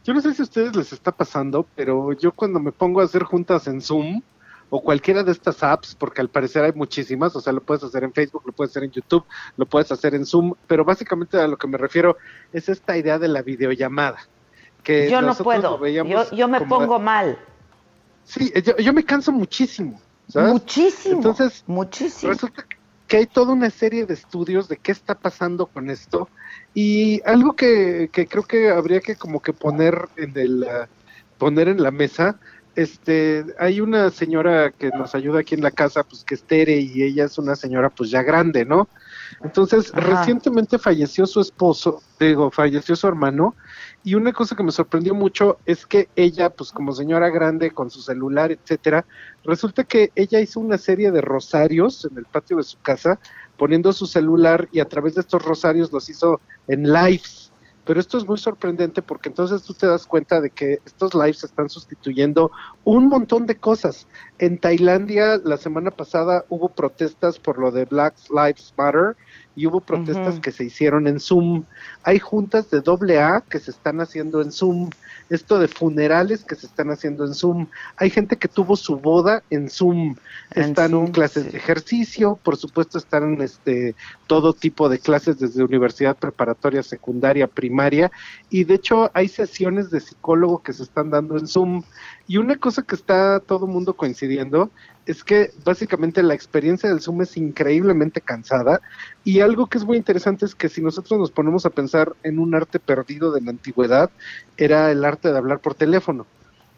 yo 0.04 0.14
no 0.14 0.20
sé 0.20 0.34
si 0.34 0.42
a 0.42 0.44
ustedes 0.44 0.76
les 0.76 0.92
está 0.92 1.10
pasando, 1.10 1.66
pero 1.74 2.12
yo 2.12 2.32
cuando 2.32 2.60
me 2.60 2.72
pongo 2.72 3.00
a 3.00 3.04
hacer 3.04 3.24
juntas 3.24 3.66
en 3.66 3.80
Zoom 3.80 4.22
o 4.70 4.80
cualquiera 4.82 5.24
de 5.24 5.32
estas 5.32 5.62
apps, 5.62 5.94
porque 5.94 6.20
al 6.20 6.28
parecer 6.28 6.62
hay 6.62 6.72
muchísimas, 6.72 7.34
o 7.34 7.40
sea, 7.40 7.52
lo 7.52 7.62
puedes 7.62 7.82
hacer 7.82 8.04
en 8.04 8.12
Facebook, 8.12 8.42
lo 8.44 8.52
puedes 8.52 8.70
hacer 8.70 8.84
en 8.84 8.90
YouTube, 8.90 9.24
lo 9.56 9.66
puedes 9.66 9.90
hacer 9.90 10.14
en 10.14 10.26
Zoom, 10.26 10.54
pero 10.66 10.84
básicamente 10.84 11.38
a 11.40 11.48
lo 11.48 11.56
que 11.56 11.66
me 11.66 11.78
refiero 11.78 12.18
es 12.52 12.68
esta 12.68 12.96
idea 12.96 13.18
de 13.18 13.28
la 13.28 13.42
videollamada. 13.42 14.18
Que 14.82 15.10
Yo 15.10 15.22
no 15.22 15.34
puedo. 15.34 15.84
Yo, 15.86 16.30
yo 16.30 16.48
me 16.48 16.58
como- 16.58 16.78
pongo 16.78 16.98
mal. 16.98 17.38
Sí, 18.24 18.52
yo, 18.62 18.76
yo 18.76 18.92
me 18.92 19.04
canso 19.04 19.32
muchísimo. 19.32 20.00
¿Sabes? 20.28 20.52
Muchísimo. 20.52 21.16
Entonces, 21.16 21.64
muchísimo. 21.66 22.32
resulta 22.32 22.64
que 23.08 23.16
hay 23.16 23.26
toda 23.26 23.54
una 23.54 23.70
serie 23.70 24.06
de 24.06 24.14
estudios 24.14 24.68
de 24.68 24.76
qué 24.76 24.92
está 24.92 25.14
pasando 25.14 25.66
con 25.66 25.88
esto 25.90 26.28
y 26.74 27.22
algo 27.24 27.56
que, 27.56 28.10
que 28.12 28.26
creo 28.26 28.42
que 28.42 28.68
habría 28.68 29.00
que 29.00 29.16
como 29.16 29.40
que 29.40 29.54
poner 29.54 30.08
en 30.16 30.36
el 30.36 30.66
poner 31.38 31.68
en 31.68 31.82
la 31.82 31.90
mesa 31.90 32.38
este 32.76 33.46
hay 33.58 33.80
una 33.80 34.10
señora 34.10 34.70
que 34.70 34.90
nos 34.90 35.14
ayuda 35.14 35.40
aquí 35.40 35.54
en 35.54 35.62
la 35.62 35.70
casa 35.70 36.04
pues 36.04 36.22
que 36.22 36.34
es 36.34 36.44
Tere 36.44 36.78
y 36.78 37.02
ella 37.02 37.24
es 37.24 37.38
una 37.38 37.56
señora 37.56 37.88
pues 37.88 38.10
ya 38.10 38.22
grande 38.22 38.64
no 38.64 38.88
entonces 39.42 39.90
Ajá. 39.94 40.00
recientemente 40.00 40.78
falleció 40.78 41.26
su 41.26 41.40
esposo 41.40 42.02
digo 42.20 42.50
falleció 42.50 42.94
su 42.94 43.08
hermano 43.08 43.56
y 44.04 44.14
una 44.14 44.32
cosa 44.32 44.56
que 44.56 44.62
me 44.62 44.72
sorprendió 44.72 45.14
mucho 45.14 45.58
es 45.66 45.84
que 45.84 46.08
ella, 46.16 46.50
pues 46.50 46.72
como 46.72 46.92
señora 46.92 47.30
grande 47.30 47.72
con 47.72 47.90
su 47.90 48.00
celular, 48.00 48.52
etcétera, 48.52 49.04
resulta 49.44 49.84
que 49.84 50.12
ella 50.14 50.40
hizo 50.40 50.60
una 50.60 50.78
serie 50.78 51.10
de 51.10 51.20
rosarios 51.20 52.06
en 52.10 52.16
el 52.16 52.24
patio 52.24 52.58
de 52.58 52.62
su 52.62 52.78
casa, 52.80 53.18
poniendo 53.56 53.92
su 53.92 54.06
celular 54.06 54.68
y 54.72 54.80
a 54.80 54.88
través 54.88 55.14
de 55.14 55.22
estos 55.22 55.44
rosarios 55.44 55.92
los 55.92 56.08
hizo 56.08 56.40
en 56.68 56.84
lives. 56.92 57.52
Pero 57.84 58.00
esto 58.00 58.18
es 58.18 58.26
muy 58.26 58.36
sorprendente 58.36 59.00
porque 59.00 59.30
entonces 59.30 59.62
tú 59.62 59.72
te 59.72 59.86
das 59.86 60.06
cuenta 60.06 60.42
de 60.42 60.50
que 60.50 60.78
estos 60.84 61.14
lives 61.14 61.42
están 61.42 61.70
sustituyendo 61.70 62.50
un 62.84 63.08
montón 63.08 63.46
de 63.46 63.56
cosas. 63.56 64.06
En 64.38 64.58
Tailandia 64.58 65.40
la 65.42 65.56
semana 65.56 65.90
pasada 65.90 66.44
hubo 66.50 66.68
protestas 66.68 67.38
por 67.38 67.58
lo 67.58 67.70
de 67.70 67.86
Black 67.86 68.14
Lives 68.28 68.74
Matter 68.76 69.16
y 69.58 69.66
hubo 69.66 69.80
protestas 69.80 70.38
que 70.38 70.52
se 70.52 70.62
hicieron 70.62 71.08
en 71.08 71.18
Zoom. 71.18 71.64
Hay 72.04 72.20
juntas 72.20 72.70
de 72.70 72.80
doble 72.80 73.18
A 73.18 73.40
que 73.40 73.58
se 73.58 73.72
están 73.72 74.00
haciendo 74.00 74.40
en 74.40 74.52
Zoom. 74.52 74.90
Esto 75.30 75.58
de 75.58 75.66
funerales 75.66 76.44
que 76.44 76.54
se 76.54 76.66
están 76.66 76.92
haciendo 76.92 77.26
en 77.26 77.34
Zoom. 77.34 77.66
Hay 77.96 78.08
gente 78.08 78.36
que 78.36 78.46
tuvo 78.46 78.76
su 78.76 78.98
boda 78.98 79.42
en 79.50 79.68
Zoom. 79.68 80.14
Están 80.54 81.08
clases 81.08 81.50
de 81.50 81.58
ejercicio, 81.58 82.38
por 82.40 82.56
supuesto 82.56 82.98
están 82.98 83.42
este 83.42 83.96
todo 84.28 84.52
tipo 84.52 84.88
de 84.88 85.00
clases 85.00 85.40
desde 85.40 85.64
universidad 85.64 86.16
preparatoria, 86.16 86.84
secundaria, 86.84 87.48
primaria 87.48 88.12
y 88.50 88.62
de 88.62 88.74
hecho 88.74 89.10
hay 89.12 89.26
sesiones 89.26 89.90
de 89.90 89.98
psicólogo 89.98 90.62
que 90.62 90.72
se 90.72 90.84
están 90.84 91.10
dando 91.10 91.36
en 91.36 91.48
Zoom. 91.48 91.82
Y 92.28 92.36
una 92.36 92.56
cosa 92.56 92.82
que 92.82 92.94
está 92.94 93.40
todo 93.40 93.64
el 93.64 93.72
mundo 93.72 93.94
coincidiendo 93.94 94.70
es 95.06 95.24
que 95.24 95.50
básicamente 95.64 96.22
la 96.22 96.34
experiencia 96.34 96.90
del 96.90 97.00
Zoom 97.00 97.22
es 97.22 97.38
increíblemente 97.38 98.20
cansada 98.20 98.82
y 99.24 99.40
algo 99.40 99.66
que 99.66 99.78
es 99.78 99.84
muy 99.84 99.96
interesante 99.96 100.44
es 100.44 100.54
que 100.54 100.68
si 100.68 100.82
nosotros 100.82 101.18
nos 101.18 101.30
ponemos 101.30 101.64
a 101.64 101.70
pensar 101.70 102.14
en 102.22 102.38
un 102.38 102.54
arte 102.54 102.78
perdido 102.80 103.32
de 103.32 103.40
la 103.40 103.50
antigüedad, 103.50 104.10
era 104.58 104.92
el 104.92 105.06
arte 105.06 105.32
de 105.32 105.38
hablar 105.38 105.60
por 105.60 105.74
teléfono. 105.74 106.26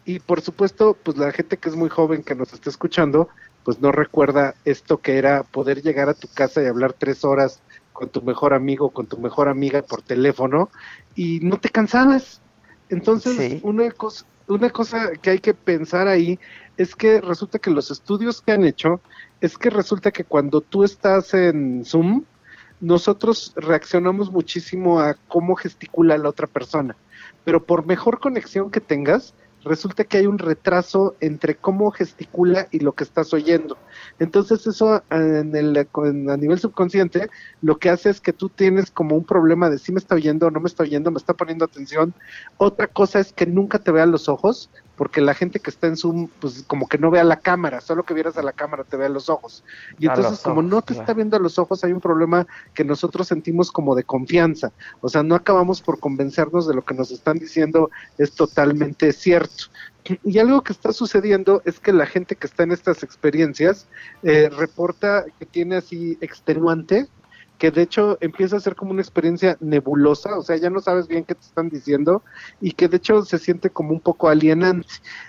Y 0.05 0.19
por 0.19 0.39
supuesto, 0.39 0.95
pues 1.03 1.17
la 1.17 1.33
gente 1.33 1.57
que 1.57 1.67
es 1.67 1.75
muy 1.75 1.89
joven 1.89 2.23
que 2.23 2.33
nos 2.33 2.53
está 2.53 2.69
escuchando, 2.69 3.27
pues 3.65 3.81
no 3.81 3.91
recuerda 3.91 4.55
esto 4.63 5.01
que 5.01 5.17
era 5.17 5.43
poder 5.43 5.81
llegar 5.81 6.07
a 6.07 6.13
tu 6.13 6.29
casa 6.29 6.63
y 6.63 6.67
hablar 6.67 6.93
tres 6.93 7.25
horas 7.25 7.59
con 7.91 8.07
tu 8.07 8.21
mejor 8.21 8.53
amigo, 8.53 8.91
con 8.91 9.05
tu 9.05 9.17
mejor 9.17 9.49
amiga 9.49 9.81
por 9.81 10.01
teléfono 10.01 10.69
y 11.13 11.41
no 11.41 11.59
te 11.59 11.69
cansabas. 11.69 12.39
Entonces, 12.87 13.59
una 13.63 13.91
cosa, 13.91 14.25
una 14.53 14.69
cosa 14.69 15.11
que 15.21 15.31
hay 15.31 15.39
que 15.39 15.53
pensar 15.53 16.07
ahí 16.07 16.39
es 16.77 16.95
que 16.95 17.21
resulta 17.21 17.59
que 17.59 17.71
los 17.71 17.91
estudios 17.91 18.41
que 18.41 18.51
han 18.51 18.65
hecho 18.65 19.01
es 19.39 19.57
que 19.57 19.69
resulta 19.69 20.11
que 20.11 20.23
cuando 20.23 20.61
tú 20.61 20.83
estás 20.83 21.33
en 21.33 21.83
Zoom, 21.85 22.23
nosotros 22.79 23.53
reaccionamos 23.55 24.31
muchísimo 24.31 24.99
a 24.99 25.15
cómo 25.27 25.55
gesticula 25.55 26.17
la 26.17 26.29
otra 26.29 26.47
persona, 26.47 26.95
pero 27.43 27.63
por 27.63 27.85
mejor 27.85 28.19
conexión 28.19 28.71
que 28.71 28.81
tengas, 28.81 29.33
resulta 29.63 30.03
que 30.03 30.17
hay 30.17 30.27
un 30.27 30.37
retraso 30.37 31.15
entre 31.19 31.55
cómo 31.55 31.91
gesticula 31.91 32.67
y 32.71 32.79
lo 32.79 32.93
que 32.93 33.03
estás 33.03 33.33
oyendo. 33.33 33.77
Entonces 34.19 34.65
eso 34.67 35.03
en 35.09 35.55
el, 35.55 35.77
a 35.77 36.37
nivel 36.37 36.59
subconsciente 36.59 37.29
lo 37.61 37.77
que 37.77 37.89
hace 37.89 38.09
es 38.09 38.21
que 38.21 38.33
tú 38.33 38.49
tienes 38.49 38.91
como 38.91 39.15
un 39.15 39.25
problema 39.25 39.69
de 39.69 39.77
si 39.77 39.91
me 39.91 39.99
está 39.99 40.15
oyendo 40.15 40.49
no 40.49 40.59
me 40.59 40.67
está 40.67 40.83
oyendo, 40.83 41.11
me 41.11 41.17
está 41.17 41.33
poniendo 41.33 41.65
atención. 41.65 42.13
Otra 42.57 42.87
cosa 42.87 43.19
es 43.19 43.33
que 43.33 43.45
nunca 43.45 43.79
te 43.79 43.91
vea 43.91 44.05
los 44.05 44.29
ojos, 44.29 44.69
porque 44.95 45.21
la 45.21 45.33
gente 45.33 45.59
que 45.59 45.69
está 45.69 45.87
en 45.87 45.97
Zoom, 45.97 46.27
pues 46.39 46.63
como 46.67 46.87
que 46.87 46.97
no 46.97 47.09
vea 47.09 47.23
la 47.23 47.37
cámara, 47.37 47.81
solo 47.81 48.03
que 48.03 48.13
vieras 48.13 48.37
a 48.37 48.43
la 48.43 48.53
cámara 48.53 48.83
te 48.83 48.97
vea 48.97 49.09
los 49.09 49.29
ojos. 49.29 49.63
Y 49.97 50.07
A 50.07 50.13
entonces 50.13 50.39
como 50.39 50.59
ojos, 50.59 50.69
no 50.69 50.81
te 50.81 50.93
claro. 50.93 51.01
está 51.01 51.13
viendo 51.13 51.37
a 51.37 51.39
los 51.39 51.57
ojos, 51.57 51.83
hay 51.83 51.93
un 51.93 52.01
problema 52.01 52.45
que 52.73 52.83
nosotros 52.83 53.27
sentimos 53.27 53.71
como 53.71 53.95
de 53.95 54.03
confianza. 54.03 54.71
O 55.01 55.09
sea, 55.09 55.23
no 55.23 55.35
acabamos 55.35 55.81
por 55.81 55.99
convencernos 55.99 56.67
de 56.67 56.75
lo 56.75 56.83
que 56.83 56.93
nos 56.93 57.11
están 57.11 57.37
diciendo 57.37 57.89
es 58.17 58.33
totalmente 58.33 59.11
cierto. 59.13 59.65
Y 60.23 60.39
algo 60.39 60.61
que 60.61 60.73
está 60.73 60.93
sucediendo 60.93 61.61
es 61.65 61.79
que 61.79 61.93
la 61.93 62.05
gente 62.05 62.35
que 62.35 62.47
está 62.47 62.63
en 62.63 62.71
estas 62.71 63.03
experiencias 63.03 63.87
eh, 64.23 64.49
reporta 64.49 65.25
que 65.39 65.45
tiene 65.45 65.75
así 65.75 66.17
extenuante, 66.21 67.07
que 67.61 67.69
de 67.69 67.83
hecho 67.83 68.17
empieza 68.21 68.57
a 68.57 68.59
ser 68.59 68.75
como 68.75 68.89
una 68.89 69.03
experiencia 69.03 69.55
nebulosa, 69.59 70.35
o 70.35 70.41
sea, 70.41 70.57
ya 70.57 70.71
no 70.71 70.79
sabes 70.79 71.07
bien 71.07 71.23
qué 71.23 71.35
te 71.35 71.45
están 71.45 71.69
diciendo 71.69 72.23
y 72.59 72.71
que 72.71 72.87
de 72.87 72.97
hecho 72.97 73.23
se 73.23 73.37
siente 73.37 73.69
como 73.69 73.91
un 73.91 73.99
poco 73.99 74.29
alienante. 74.29 74.87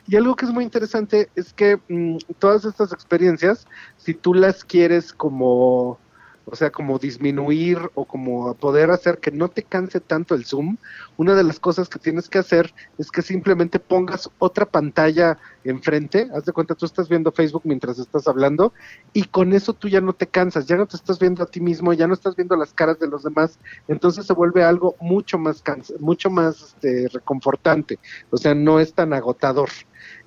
Y 0.09 0.16
algo 0.16 0.35
que 0.35 0.47
es 0.47 0.51
muy 0.51 0.64
interesante 0.64 1.28
es 1.37 1.53
que 1.53 1.78
mm, 1.91 2.16
todas 2.39 2.64
estas 2.64 2.91
experiencias, 2.91 3.66
si 3.99 4.14
tú 4.14 4.33
las 4.33 4.64
quieres 4.64 5.12
como, 5.12 5.99
o 6.45 6.57
sea, 6.57 6.70
como 6.70 6.99
disminuir 6.99 7.78
o 7.95 8.05
como 8.05 8.55
poder 8.55 8.90
hacer 8.90 9.18
que 9.18 9.30
no 9.30 9.49
te 9.49 9.62
canse 9.62 10.01
tanto 10.01 10.34
el 10.34 10.45
Zoom, 10.45 10.76
una 11.16 11.34
de 11.34 11.45
las 11.45 11.61
cosas 11.61 11.88
que 11.88 11.99
tienes 11.99 12.28
que 12.28 12.38
hacer 12.38 12.74
es 12.99 13.11
que 13.11 13.22
simplemente 13.22 13.78
pongas 13.78 14.28
otra 14.38 14.66
pantalla 14.66 15.38
enfrente, 15.64 16.28
haz 16.34 16.45
de 16.45 16.53
cuenta 16.53 16.74
tú 16.74 16.86
estás 16.86 17.09
viendo 17.09 17.30
Facebook 17.30 17.62
mientras 17.64 17.99
estás 17.99 18.26
hablando 18.26 18.72
y 19.12 19.24
con 19.24 19.53
eso 19.53 19.72
tú 19.72 19.88
ya 19.88 20.01
no 20.01 20.12
te 20.12 20.26
cansas, 20.26 20.66
ya 20.66 20.76
no 20.76 20.86
te 20.86 20.97
estás 20.97 21.18
viendo 21.18 21.43
a 21.43 21.47
ti 21.47 21.61
mismo, 21.61 21.93
ya 21.93 22.07
no 22.07 22.14
estás 22.14 22.34
viendo 22.34 22.57
las 22.57 22.72
caras 22.72 22.99
de 22.99 23.09
los 23.09 23.22
demás, 23.22 23.59
entonces 23.88 24.26
se 24.26 24.32
vuelve 24.32 24.64
algo 24.64 24.97
mucho 25.01 25.38
más 25.38 25.62
mucho 26.01 26.30
más 26.30 26.62
este, 26.62 27.09
reconfortante, 27.09 27.99
o 28.30 28.36
sea, 28.36 28.55
no 28.55 28.80
es 28.80 28.93
tan 28.95 29.12
agotador. 29.12 29.70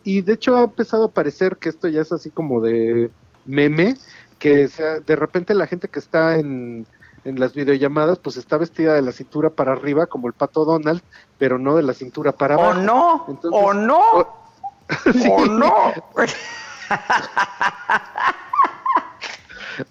Y 0.03 0.21
de 0.21 0.33
hecho 0.33 0.55
ha 0.55 0.63
empezado 0.63 1.05
a 1.05 1.11
parecer 1.11 1.57
que 1.57 1.69
esto 1.69 1.87
ya 1.87 2.01
es 2.01 2.11
así 2.11 2.29
como 2.29 2.61
de 2.61 3.09
meme, 3.45 3.97
que 4.39 4.67
sea, 4.67 4.99
de 4.99 5.15
repente 5.15 5.53
la 5.53 5.67
gente 5.67 5.87
que 5.87 5.99
está 5.99 6.37
en, 6.37 6.85
en 7.23 7.39
las 7.39 7.53
videollamadas 7.53 8.19
pues 8.19 8.37
está 8.37 8.57
vestida 8.57 8.93
de 8.93 9.01
la 9.01 9.11
cintura 9.11 9.49
para 9.49 9.71
arriba 9.73 10.05
como 10.07 10.27
el 10.27 10.33
pato 10.33 10.65
Donald, 10.65 11.01
pero 11.37 11.57
no 11.57 11.75
de 11.75 11.83
la 11.83 11.93
cintura 11.93 12.31
para 12.31 12.57
¿O 12.57 12.61
abajo. 12.63 12.81
no? 12.81 13.25
Entonces- 13.27 13.61
¿O 13.63 13.73
no? 13.73 14.01
Sí. 15.13 15.27
¿O 15.31 15.45
no? 15.47 15.73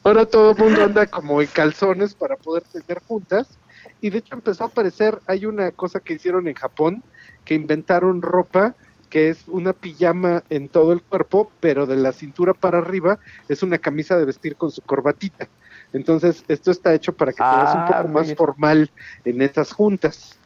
Ahora 0.03 0.25
todo 0.25 0.53
el 0.53 0.57
mundo 0.59 0.85
anda 0.85 1.07
como 1.07 1.43
en 1.43 1.49
calzones 1.49 2.15
para 2.15 2.37
poder 2.37 2.63
tener 2.65 3.03
juntas. 3.07 3.59
Y 4.01 4.11
de 4.11 4.19
hecho 4.19 4.35
empezó 4.35 4.65
a 4.65 4.67
aparecer, 4.69 5.21
hay 5.27 5.47
una 5.47 5.71
cosa 5.73 6.01
que 6.01 6.15
hicieron 6.15 6.49
en 6.49 6.55
Japón, 6.55 7.03
que 7.45 7.55
inventaron 7.55 8.23
ropa 8.23 8.75
que 9.15 9.29
es 9.29 9.47
una 9.47 9.73
pijama 9.73 10.43
en 10.51 10.69
todo 10.69 10.93
el 10.93 11.01
cuerpo, 11.01 11.49
pero 11.61 11.87
de 11.87 11.95
la 11.95 12.11
cintura 12.11 12.53
para 12.53 12.79
arriba 12.79 13.21
es 13.49 13.63
una 13.63 13.79
camisa 13.79 14.19
de 14.19 14.25
vestir 14.25 14.57
con 14.57 14.73
su 14.73 14.83
corbatita. 14.83 15.47
Entonces, 15.93 16.45
esto 16.49 16.73
está 16.73 16.93
hecho 16.93 17.13
para 17.13 17.31
que 17.31 17.37
te 17.37 17.45
veas 17.45 17.75
un 17.77 17.83
Ah, 17.83 17.87
poco 17.87 18.09
más 18.09 18.27
mira. 18.27 18.37
formal 18.37 18.91
en 19.25 19.41
estas 19.41 19.71
juntas. 19.71 20.41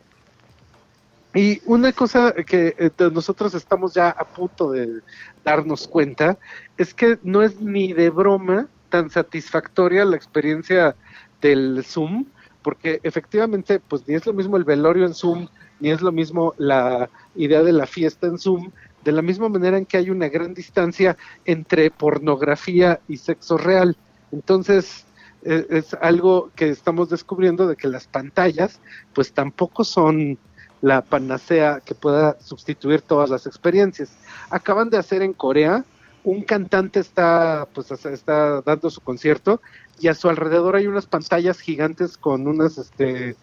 Y 1.35 1.63
una 1.65 1.93
cosa 1.95 2.35
que 2.35 2.75
eh, 2.79 2.91
nosotros 3.11 3.55
estamos 3.55 3.95
ya 3.95 4.11
a 4.11 4.25
punto 4.27 4.73
de 4.73 5.01
darnos 5.43 5.89
cuenta 5.89 6.37
es 6.77 6.93
que 6.93 7.19
no 7.23 7.43
es 7.43 7.63
ni 7.63 7.95
de 7.95 8.11
broma 8.11 8.69
tan 8.91 9.09
satisfactoria 9.09 10.05
la 10.05 10.17
experiencia 10.17 10.95
del 11.41 11.83
Zoom, 11.87 12.27
porque 12.63 13.01
efectivamente, 13.03 13.81
pues 13.81 14.07
ni 14.07 14.15
es 14.15 14.27
lo 14.27 14.35
mismo 14.35 14.59
el 14.59 14.65
velorio 14.65 15.07
en 15.07 15.15
Zoom, 15.15 15.49
ni 15.81 15.91
es 15.91 16.01
lo 16.01 16.13
mismo 16.13 16.55
la 16.59 17.09
idea 17.35 17.63
de 17.63 17.73
la 17.73 17.87
fiesta 17.87 18.27
en 18.27 18.39
Zoom, 18.39 18.71
de 19.05 19.13
la 19.13 19.23
misma 19.23 19.49
manera 19.49 19.79
en 19.79 19.87
que 19.87 19.97
hay 19.97 20.11
una 20.11 20.29
gran 20.29 20.55
distancia 20.55 21.17
entre 21.45 21.91
pornografía 21.91 23.01
y 23.09 23.17
sexo 23.17 23.57
real. 23.57 23.97
Entonces, 24.33 25.07
eh, 25.43 25.67
es 25.71 25.95
algo 25.95 26.51
que 26.57 26.69
estamos 26.69 27.09
descubriendo 27.09 27.67
de 27.67 27.77
que 27.77 27.89
las 27.89 28.07
pantallas, 28.07 28.81
pues 29.15 29.33
tampoco 29.33 29.85
son 29.85 30.39
la 30.81 31.03
panacea 31.03 31.81
que 31.85 31.95
pueda 31.95 32.39
sustituir 32.41 33.03
todas 33.03 33.31
las 33.31 33.47
experiencias. 33.47 34.11
Acaban 34.51 34.91
de 34.91 34.99
hacer 34.99 35.23
en 35.23 35.33
Corea 35.33 35.85
un 36.25 36.43
cantante 36.43 37.01
está, 37.01 37.67
pues, 37.73 37.91
está 37.91 38.61
dando 38.63 38.91
su 38.91 39.01
concierto 39.01 39.61
y 39.99 40.09
a 40.09 40.15
su 40.15 40.29
alrededor 40.29 40.77
hay 40.77 40.87
unas 40.87 41.07
pantallas 41.07 41.61
gigantes 41.61 42.19
con 42.19 42.47
unas, 42.47 42.79
este, 42.79 43.37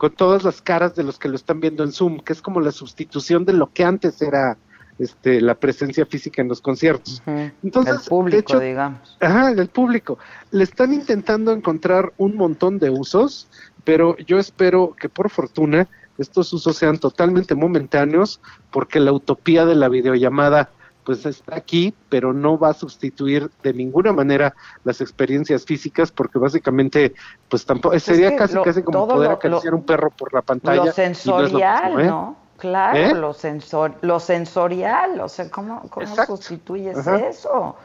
con 0.00 0.12
todas 0.12 0.44
las 0.44 0.62
caras 0.62 0.94
de 0.94 1.04
los 1.04 1.18
que 1.18 1.28
lo 1.28 1.36
están 1.36 1.60
viendo 1.60 1.84
en 1.84 1.92
Zoom, 1.92 2.20
que 2.20 2.32
es 2.32 2.40
como 2.40 2.62
la 2.62 2.72
sustitución 2.72 3.44
de 3.44 3.52
lo 3.52 3.70
que 3.70 3.84
antes 3.84 4.22
era 4.22 4.56
este, 4.98 5.42
la 5.42 5.56
presencia 5.56 6.06
física 6.06 6.40
en 6.40 6.48
los 6.48 6.62
conciertos. 6.62 7.22
Entonces, 7.62 7.96
el 7.96 8.08
público, 8.08 8.34
de 8.34 8.38
hecho, 8.38 8.60
digamos. 8.60 9.18
Ajá, 9.20 9.50
el 9.50 9.68
público. 9.68 10.18
Le 10.52 10.64
están 10.64 10.94
intentando 10.94 11.52
encontrar 11.52 12.14
un 12.16 12.34
montón 12.34 12.78
de 12.78 12.88
usos, 12.88 13.48
pero 13.84 14.16
yo 14.16 14.38
espero 14.38 14.96
que 14.98 15.10
por 15.10 15.28
fortuna 15.28 15.86
estos 16.16 16.50
usos 16.54 16.78
sean 16.78 16.96
totalmente 16.96 17.54
momentáneos, 17.54 18.40
porque 18.70 19.00
la 19.00 19.12
utopía 19.12 19.66
de 19.66 19.74
la 19.74 19.90
videollamada 19.90 20.70
pues 21.04 21.24
está 21.26 21.56
aquí, 21.56 21.94
pero 22.08 22.32
no 22.32 22.58
va 22.58 22.70
a 22.70 22.74
sustituir 22.74 23.50
de 23.62 23.72
ninguna 23.72 24.12
manera 24.12 24.54
las 24.84 25.00
experiencias 25.00 25.64
físicas, 25.64 26.12
porque 26.12 26.38
básicamente, 26.38 27.14
pues 27.48 27.64
tampoco, 27.64 27.98
sería 27.98 28.36
casi 28.36 28.54
lo- 28.54 28.62
casi 28.62 28.82
como 28.82 29.08
poder 29.08 29.30
lo- 29.30 29.36
acariciar 29.36 29.72
lo- 29.72 29.78
un 29.78 29.86
perro 29.86 30.10
por 30.10 30.32
la 30.34 30.42
pantalla. 30.42 30.76
Lo 30.76 30.82
no 30.82 30.86
lo 30.88 30.92
sensorial, 30.92 31.84
mismo, 31.96 32.00
¿eh? 32.00 32.06
¿no? 32.06 32.36
Claro, 32.58 32.98
¿Eh? 32.98 33.14
lo, 33.14 33.32
sensor, 33.32 33.94
lo 34.02 34.20
sensorial, 34.20 35.18
o 35.20 35.28
sea, 35.30 35.50
¿cómo, 35.50 35.80
cómo 35.88 36.14
sustituyes 36.26 36.98
Ajá. 36.98 37.16
eso? 37.16 37.76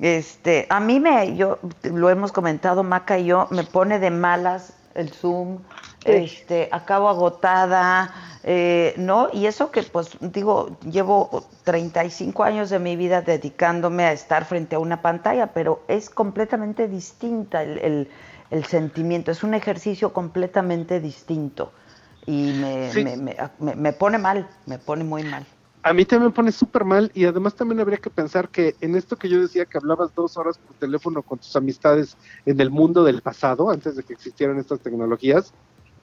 Este, 0.00 0.66
a 0.70 0.80
mí 0.80 0.98
me, 1.00 1.36
yo, 1.36 1.58
lo 1.82 2.08
hemos 2.08 2.32
comentado, 2.32 2.82
Maca 2.82 3.18
y 3.18 3.26
yo, 3.26 3.46
me 3.50 3.64
pone 3.64 3.98
de 3.98 4.10
malas 4.10 4.72
el 4.94 5.10
Zoom, 5.10 5.58
este, 6.04 6.68
acabo 6.72 7.08
agotada, 7.08 8.12
eh, 8.42 8.94
¿no? 8.96 9.28
Y 9.32 9.46
eso 9.46 9.70
que, 9.70 9.82
pues, 9.84 10.10
digo, 10.20 10.76
llevo 10.90 11.44
35 11.64 12.42
años 12.42 12.70
de 12.70 12.78
mi 12.78 12.96
vida 12.96 13.22
dedicándome 13.22 14.04
a 14.04 14.12
estar 14.12 14.44
frente 14.44 14.74
a 14.76 14.78
una 14.80 15.00
pantalla, 15.00 15.48
pero 15.48 15.82
es 15.88 16.10
completamente 16.10 16.88
distinta 16.88 17.62
el, 17.62 17.78
el- 17.78 18.08
el 18.50 18.64
sentimiento, 18.66 19.30
es 19.30 19.42
un 19.44 19.54
ejercicio 19.54 20.12
completamente 20.12 21.00
distinto. 21.00 21.72
Y 22.26 22.52
me, 22.52 22.90
Sí. 22.92 23.02
me, 23.02 23.16
me- 23.16 23.36
me- 23.60 23.74
me 23.76 23.92
pone 23.92 24.18
mal, 24.18 24.46
me 24.66 24.78
pone 24.78 25.04
muy 25.04 25.22
mal. 25.22 25.46
A 25.84 25.92
mí 25.92 26.04
también 26.04 26.28
me 26.28 26.34
pone 26.34 26.52
súper 26.52 26.84
mal 26.84 27.10
y 27.12 27.24
además 27.24 27.56
también 27.56 27.80
habría 27.80 27.98
que 27.98 28.10
pensar 28.10 28.50
que 28.50 28.76
en 28.80 28.94
esto 28.94 29.16
que 29.16 29.28
yo 29.28 29.40
decía 29.40 29.66
que 29.66 29.78
hablabas 29.78 30.14
dos 30.14 30.36
horas 30.36 30.58
por 30.58 30.76
teléfono 30.76 31.24
con 31.24 31.40
tus 31.40 31.56
amistades 31.56 32.16
en 32.44 32.60
el 32.60 32.70
mundo 32.70 33.02
del 33.02 33.20
pasado, 33.20 33.68
antes 33.70 33.96
de 33.96 34.04
que 34.04 34.12
existieran 34.12 34.58
estas 34.58 34.80
tecnologías, 34.80 35.54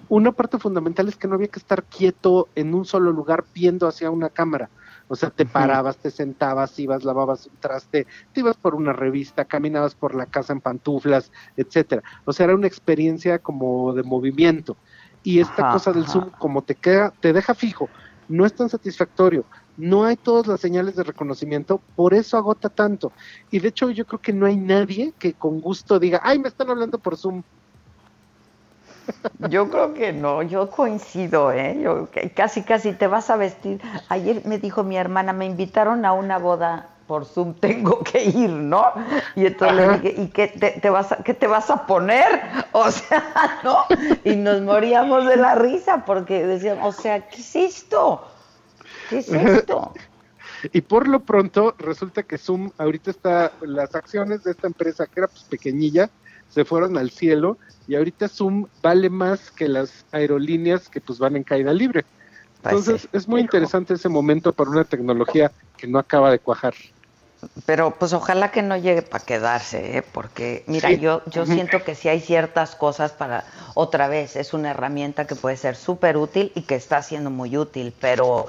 una 0.10 0.34
parte 0.34 0.58
fundamental 0.60 1.08
es 1.08 1.18
que 1.18 1.28
no 1.30 1.36
había 1.36 1.48
que 1.50 1.60
estar 1.60 1.86
quieto 1.88 2.52
en 2.56 2.74
un 2.74 2.86
solo 2.86 3.12
lugar 3.14 3.48
viendo 3.54 3.88
hacia 3.88 4.12
una 4.12 4.30
cámara. 4.30 4.72
O 5.08 5.16
sea, 5.16 5.30
te 5.32 5.46
parabas, 5.46 6.00
te 6.00 6.12
sentabas, 6.12 6.78
ibas, 6.80 7.04
lavabas 7.06 7.48
un 7.48 7.58
traste, 7.58 8.08
te 8.34 8.42
ibas 8.42 8.58
por 8.58 8.76
una 8.76 8.94
revista, 8.94 9.46
caminabas 9.46 9.96
por 9.96 10.14
la 10.16 10.26
casa 10.28 10.54
en 10.54 10.62
pantuflas, 10.62 11.32
etcétera. 11.56 12.04
O 12.26 12.34
sea, 12.34 12.46
era 12.46 12.56
una 12.56 12.68
experiencia 12.68 13.40
como 13.40 13.94
de 13.94 14.04
movimiento. 14.04 14.80
Y 15.24 15.40
esta 15.40 15.64
Ajá, 15.64 15.74
cosa 15.74 15.94
del 15.94 16.08
ajá. 16.08 16.08
Zoom, 16.08 16.32
como 16.38 16.64
te 16.64 16.76
queda, 16.76 17.14
te 17.20 17.34
deja 17.34 17.54
fijo, 17.56 17.92
no 18.28 18.46
es 18.46 18.56
tan 18.56 18.70
satisfactorio, 18.70 19.48
no 19.80 20.04
hay 20.04 20.18
todas 20.18 20.46
las 20.46 20.60
señales 20.60 20.96
de 20.96 21.04
reconocimiento, 21.04 21.80
por 21.96 22.14
eso 22.14 22.38
agota 22.38 22.70
tanto. 22.70 23.14
Y 23.50 23.60
de 23.60 23.70
hecho, 23.70 23.90
yo 23.90 24.06
creo 24.06 24.20
que 24.20 24.34
no 24.34 24.46
hay 24.46 24.58
nadie 24.58 25.14
que 25.18 25.34
con 25.34 25.62
gusto 25.62 26.00
diga, 26.00 26.20
ay, 26.22 26.38
me 26.38 26.50
están 26.50 26.70
hablando 26.70 27.00
por 27.00 27.16
Zoom. 27.16 27.44
Yo 29.50 29.70
creo 29.72 29.94
que 29.96 30.14
no, 30.14 30.44
yo 30.44 30.70
coincido, 30.70 31.52
¿eh? 31.52 31.80
Yo, 31.82 32.10
casi, 32.36 32.62
casi 32.62 32.94
te 32.94 33.08
vas 33.08 33.32
a 33.32 33.38
vestir. 33.38 33.82
Ayer 34.08 34.44
me 34.46 34.60
dijo 34.60 34.84
mi 34.84 34.98
hermana, 34.98 35.34
me 35.34 35.48
invitaron 35.48 36.06
a 36.06 36.14
una 36.14 36.38
boda 36.38 36.90
por 37.08 37.26
Zoom, 37.26 37.54
tengo 37.60 38.04
que 38.04 38.26
ir, 38.26 38.52
¿no? 38.52 38.86
Y 39.36 39.48
entonces 39.48 39.78
le 39.78 39.98
dije, 39.98 40.22
¿y 40.22 40.28
qué 40.28 40.48
te, 40.50 40.72
te 40.80 40.90
vas 40.92 41.12
a, 41.12 41.24
qué 41.24 41.34
te 41.34 41.48
vas 41.48 41.72
a 41.72 41.88
poner? 41.88 42.42
O 42.72 42.92
sea, 42.92 43.60
¿no? 43.64 43.86
Y 44.24 44.36
nos 44.36 44.62
moríamos 44.62 45.26
de 45.26 45.38
la 45.38 45.56
risa 45.56 46.06
porque 46.06 46.46
decíamos, 46.46 46.96
o 46.96 47.02
sea, 47.02 47.28
¿qué 47.28 47.42
es 47.42 47.56
esto? 47.56 48.24
¿Qué 49.10 49.20
es 49.20 49.30
esto? 49.30 49.94
Y 50.74 50.82
por 50.82 51.08
lo 51.08 51.22
pronto, 51.22 51.76
resulta 51.78 52.24
que 52.24 52.38
Zoom 52.38 52.72
ahorita 52.78 53.12
está, 53.12 53.52
las 53.62 53.96
acciones 53.96 54.44
de 54.44 54.52
esta 54.52 54.68
empresa, 54.68 55.06
que 55.06 55.22
era 55.22 55.28
pues 55.28 55.44
pequeñilla, 55.44 56.10
se 56.50 56.66
fueron 56.66 56.98
al 56.98 57.12
cielo 57.12 57.58
y 57.88 57.96
ahorita 57.96 58.28
Zoom 58.28 58.68
vale 58.82 59.10
más 59.10 59.52
que 59.52 59.68
las 59.68 60.06
aerolíneas 60.12 60.90
que 60.90 61.00
pues 61.02 61.20
van 61.20 61.36
en 61.36 61.44
caída 61.44 61.72
libre. 61.74 62.04
Entonces 62.64 63.04
sí. 63.04 63.10
es 63.14 63.28
muy 63.28 63.42
interesante 63.42 63.94
ese 63.94 64.10
momento 64.10 64.52
para 64.52 64.70
una 64.70 64.84
tecnología 64.84 65.52
que 65.78 65.88
no 65.88 65.98
acaba 65.98 66.30
de 66.30 66.40
cuajar. 66.40 66.74
Pero 67.66 67.96
pues 67.98 68.12
ojalá 68.12 68.52
que 68.52 68.62
no 68.62 68.76
llegue 68.76 69.02
para 69.02 69.24
quedarse, 69.24 69.98
¿eh? 69.98 70.04
porque 70.12 70.66
mira, 70.68 70.90
Sí. 70.90 71.00
yo, 71.00 71.22
yo 71.28 71.46
siento 71.46 71.84
que 71.86 71.96
sí 71.96 72.10
hay 72.10 72.20
ciertas 72.20 72.76
cosas 72.76 73.14
para, 73.14 73.46
otra 73.76 74.10
vez, 74.10 74.36
es 74.36 74.54
una 74.54 74.72
herramienta 74.72 75.26
que 75.26 75.36
puede 75.36 75.56
ser 75.56 75.78
súper 75.78 76.18
útil 76.18 76.52
y 76.54 76.64
que 76.64 76.76
está 76.76 77.02
siendo 77.02 77.30
muy 77.30 77.56
útil, 77.56 77.94
pero, 77.98 78.48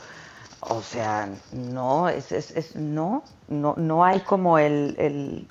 o 0.63 0.83
sea, 0.83 1.29
no, 1.53 2.09
es, 2.09 2.33
es, 2.33 2.51
es- 2.53 2.77
no, 2.77 3.23
no, 3.49 3.75
no 3.77 4.05
hay 4.05 4.21
como 4.21 4.59
el, 4.59 4.95
el, 4.99 5.49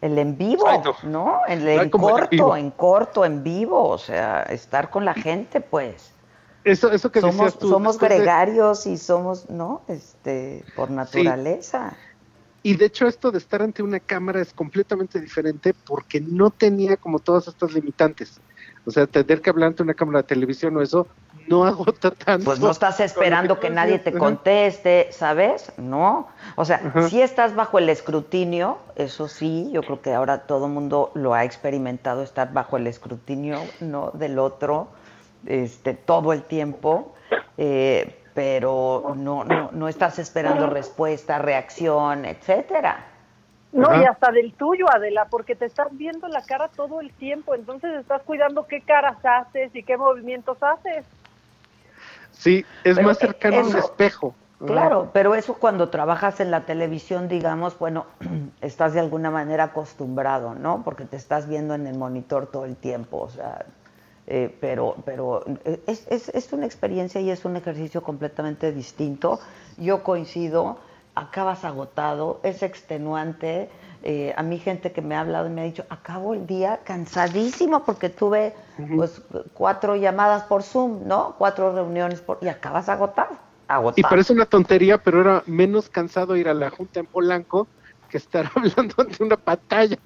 el 0.00 0.18
en 0.18 0.36
vivo, 0.36 0.68
Exacto. 0.68 0.96
¿no? 1.04 1.40
El 1.48 1.64
No 1.64 1.82
en 1.82 1.90
corto, 1.90 2.56
en 2.56 2.70
corto, 2.72 3.24
en 3.24 3.42
vivo, 3.42 3.88
o 3.88 3.98
sea, 3.98 4.42
estar 4.42 4.90
con 4.90 5.04
la 5.04 5.14
gente, 5.14 5.60
pues. 5.60 6.10
Eso, 6.64 6.90
eso 6.90 7.12
que 7.12 7.20
Somos, 7.20 7.36
decías 7.36 7.58
tú. 7.58 7.68
somos 7.68 7.98
de- 7.98 8.08
gregarios 8.08 8.86
y 8.86 8.98
somos, 8.98 9.48
¿no? 9.48 9.82
Este, 9.86 10.64
por 10.74 10.90
naturaleza. 10.90 11.96
Y 12.64 12.74
de 12.74 12.86
hecho 12.86 13.06
esto 13.06 13.30
de 13.30 13.38
estar 13.38 13.62
ante 13.62 13.84
una 13.84 14.00
cámara 14.00 14.40
es 14.40 14.52
completamente 14.52 15.20
diferente 15.20 15.72
porque 15.86 16.20
no 16.20 16.50
tenía 16.50 16.96
como 16.96 17.20
todas 17.20 17.46
estas 17.46 17.72
limitantes. 17.72 18.40
O 18.86 18.90
sea, 18.90 19.06
tener 19.06 19.42
que 19.42 19.50
hablar 19.50 19.68
ante 19.68 19.82
una 19.82 19.94
cámara 19.94 20.22
de 20.22 20.28
televisión 20.28 20.76
o 20.76 20.82
eso 20.82 21.08
no 21.48 21.64
agota 21.66 22.10
tanto. 22.12 22.44
Pues 22.44 22.60
no 22.60 22.70
estás 22.70 23.00
esperando 23.00 23.58
que 23.60 23.70
nadie 23.70 23.98
te 23.98 24.12
conteste, 24.12 25.08
¿sabes? 25.10 25.72
No. 25.76 26.28
O 26.54 26.64
sea, 26.64 26.80
Ajá. 26.84 27.08
si 27.08 27.20
estás 27.20 27.54
bajo 27.54 27.78
el 27.78 27.88
escrutinio, 27.88 28.78
eso 28.94 29.28
sí, 29.28 29.68
yo 29.72 29.82
creo 29.82 30.00
que 30.00 30.14
ahora 30.14 30.46
todo 30.46 30.68
mundo 30.68 31.10
lo 31.14 31.34
ha 31.34 31.44
experimentado, 31.44 32.22
estar 32.22 32.52
bajo 32.52 32.76
el 32.76 32.86
escrutinio, 32.86 33.60
¿no? 33.80 34.10
Del 34.12 34.38
otro, 34.38 34.88
este, 35.46 35.94
todo 35.94 36.32
el 36.32 36.42
tiempo, 36.42 37.14
eh, 37.58 38.22
pero 38.34 39.14
no, 39.16 39.44
no, 39.44 39.70
no 39.72 39.88
estás 39.88 40.18
esperando 40.18 40.68
respuesta, 40.68 41.38
reacción, 41.38 42.24
etcétera. 42.24 43.15
No, 43.72 43.88
Ajá. 43.90 44.02
y 44.02 44.04
hasta 44.06 44.30
del 44.32 44.54
tuyo, 44.54 44.86
Adela, 44.92 45.26
porque 45.26 45.54
te 45.54 45.66
estás 45.66 45.88
viendo 45.92 46.28
la 46.28 46.42
cara 46.42 46.68
todo 46.68 47.00
el 47.00 47.12
tiempo, 47.12 47.54
entonces 47.54 47.92
estás 48.00 48.22
cuidando 48.22 48.66
qué 48.66 48.80
caras 48.80 49.18
haces 49.24 49.74
y 49.74 49.82
qué 49.82 49.96
movimientos 49.96 50.56
haces. 50.62 51.04
Sí, 52.32 52.64
es 52.84 52.96
Pero 52.96 53.08
más 53.08 53.18
cercano 53.18 53.56
a 53.56 53.60
un 53.60 53.68
eso- 53.68 53.78
espejo. 53.78 54.34
Claro, 54.64 55.10
pero 55.12 55.34
eso 55.34 55.58
cuando 55.58 55.90
trabajas 55.90 56.40
en 56.40 56.50
la 56.50 56.62
televisión, 56.62 57.28
digamos, 57.28 57.78
bueno, 57.78 58.06
estás 58.62 58.94
de 58.94 59.00
alguna 59.00 59.30
manera 59.30 59.64
acostumbrado, 59.64 60.54
¿no? 60.54 60.80
Porque 60.82 61.04
te 61.04 61.16
estás 61.16 61.46
viendo 61.46 61.74
en 61.74 61.86
el 61.86 61.98
monitor 61.98 62.46
todo 62.46 62.64
el 62.64 62.74
tiempo, 62.74 63.18
o 63.20 63.28
sea, 63.28 63.66
eh, 64.26 64.56
pero, 64.58 64.96
pero 65.04 65.44
eh, 65.66 65.82
es, 65.86 66.06
es, 66.10 66.30
es 66.30 66.50
una 66.54 66.64
experiencia 66.64 67.20
y 67.20 67.30
es 67.30 67.44
un 67.44 67.56
ejercicio 67.56 68.02
completamente 68.02 68.72
distinto. 68.72 69.40
Yo 69.76 70.02
coincido, 70.02 70.78
acabas 71.16 71.64
agotado, 71.64 72.40
es 72.44 72.62
extenuante. 72.62 73.68
eh, 74.02 74.32
a 74.36 74.42
mí 74.44 74.58
gente 74.58 74.92
que 74.92 75.02
me 75.02 75.16
ha 75.16 75.20
hablado 75.20 75.48
y 75.48 75.50
me 75.50 75.62
ha 75.62 75.64
dicho, 75.64 75.84
acabo 75.88 76.34
el 76.34 76.46
día 76.46 76.80
cansadísimo 76.84 77.84
porque 77.84 78.08
tuve 78.08 78.54
pues 78.94 79.20
cuatro 79.54 79.96
llamadas 79.96 80.44
por 80.44 80.62
Zoom, 80.62 81.08
¿no? 81.08 81.34
Cuatro 81.38 81.72
reuniones 81.74 82.20
por 82.20 82.38
y 82.40 82.48
acabas 82.48 82.88
agotado. 82.88 83.36
Agotado. 83.66 83.98
Y 83.98 84.02
parece 84.02 84.32
una 84.32 84.46
tontería, 84.46 84.98
pero 84.98 85.22
era 85.22 85.42
menos 85.46 85.88
cansado 85.88 86.36
ir 86.36 86.48
a 86.48 86.54
la 86.54 86.70
junta 86.70 87.00
en 87.00 87.06
Polanco 87.06 87.66
que 88.08 88.18
estar 88.18 88.48
hablando 88.54 88.94
ante 88.98 89.24
una 89.24 89.36
pantalla. 89.36 89.98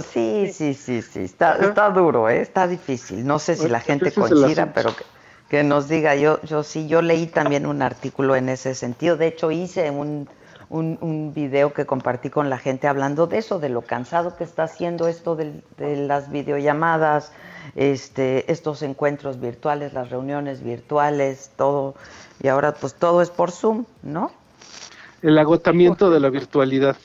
Sí, 0.00 0.50
sí, 0.52 0.74
sí, 0.74 1.02
sí, 1.02 1.20
está, 1.20 1.56
está 1.56 1.90
duro, 1.90 2.28
¿eh? 2.28 2.40
está 2.40 2.66
difícil. 2.66 3.26
No 3.26 3.38
sé 3.38 3.56
si 3.56 3.68
la 3.68 3.80
gente 3.80 4.10
coincida, 4.10 4.72
pero 4.72 4.96
que, 4.96 5.04
que 5.52 5.62
nos 5.64 5.86
diga. 5.86 6.16
Yo, 6.16 6.40
yo 6.44 6.62
sí, 6.62 6.88
yo 6.88 7.02
leí 7.02 7.26
también 7.26 7.66
un 7.66 7.82
artículo 7.82 8.36
en 8.36 8.48
ese 8.48 8.74
sentido. 8.74 9.18
De 9.18 9.26
hecho, 9.26 9.50
hice 9.50 9.90
un, 9.90 10.26
un, 10.70 10.96
un 11.02 11.34
video 11.34 11.74
que 11.74 11.84
compartí 11.84 12.30
con 12.30 12.48
la 12.48 12.56
gente 12.56 12.88
hablando 12.88 13.26
de 13.26 13.36
eso, 13.36 13.58
de 13.58 13.68
lo 13.68 13.82
cansado 13.82 14.34
que 14.34 14.44
está 14.44 14.62
haciendo 14.62 15.08
esto 15.08 15.36
del- 15.36 15.62
de, 15.76 15.96
las 16.06 16.30
videollamadas, 16.30 17.32
este, 17.76 18.50
estos 18.50 18.80
encuentros 18.80 19.40
virtuales, 19.42 19.92
las 19.92 20.08
reuniones 20.08 20.62
virtuales, 20.62 21.50
todo. 21.54 21.96
Y 22.42 22.48
ahora, 22.48 22.72
pues 22.72 22.94
todo 22.94 23.20
es 23.20 23.28
por 23.28 23.50
Zoom, 23.50 23.84
¿no? 24.02 24.32
El 25.20 25.36
agotamiento 25.36 26.08
de 26.10 26.18
la 26.18 26.30
virtualidad. 26.30 26.96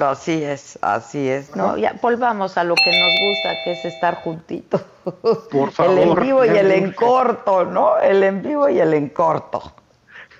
Así 0.00 0.42
es, 0.42 0.78
así 0.80 1.28
es. 1.28 1.54
No, 1.54 1.76
ya 1.76 1.94
volvamos 2.00 2.56
a 2.56 2.64
lo 2.64 2.74
que 2.74 2.90
nos 2.90 3.12
gusta, 3.20 3.62
que 3.64 3.72
es 3.72 3.84
estar 3.84 4.14
juntitos. 4.16 4.80
Por 5.50 5.72
El 5.78 5.98
en 5.98 6.08
favor, 6.08 6.20
vivo 6.20 6.44
y 6.44 6.48
el 6.48 6.70
en 6.72 6.92
corto, 6.92 7.64
¿no? 7.64 7.98
El 7.98 8.22
en 8.22 8.42
vivo 8.42 8.68
y 8.68 8.80
el 8.80 8.94
en 8.94 9.10
corto. 9.10 9.74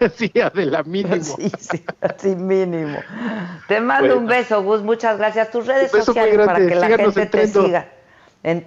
sí, 0.17 0.33
Adela, 0.41 0.83
mínimo. 0.85 1.23
Sí, 1.23 1.53
sí, 1.59 1.85
así 2.01 2.35
mínimo. 2.35 2.99
Te 3.69 3.81
mando 3.81 4.09
Bueno. 4.09 4.21
un 4.23 4.27
beso, 4.27 4.63
Gus, 4.63 4.83
muchas 4.83 5.19
gracias. 5.19 5.51
Tus 5.51 5.67
redes 5.67 5.91
sociales 5.91 6.47
para 6.47 6.59
que 6.59 6.75
la 6.75 6.87
Síganos 6.87 7.15
gente 7.15 7.23
en 7.23 7.31
te 7.31 7.47
siga. 7.47 7.89
En 8.43 8.67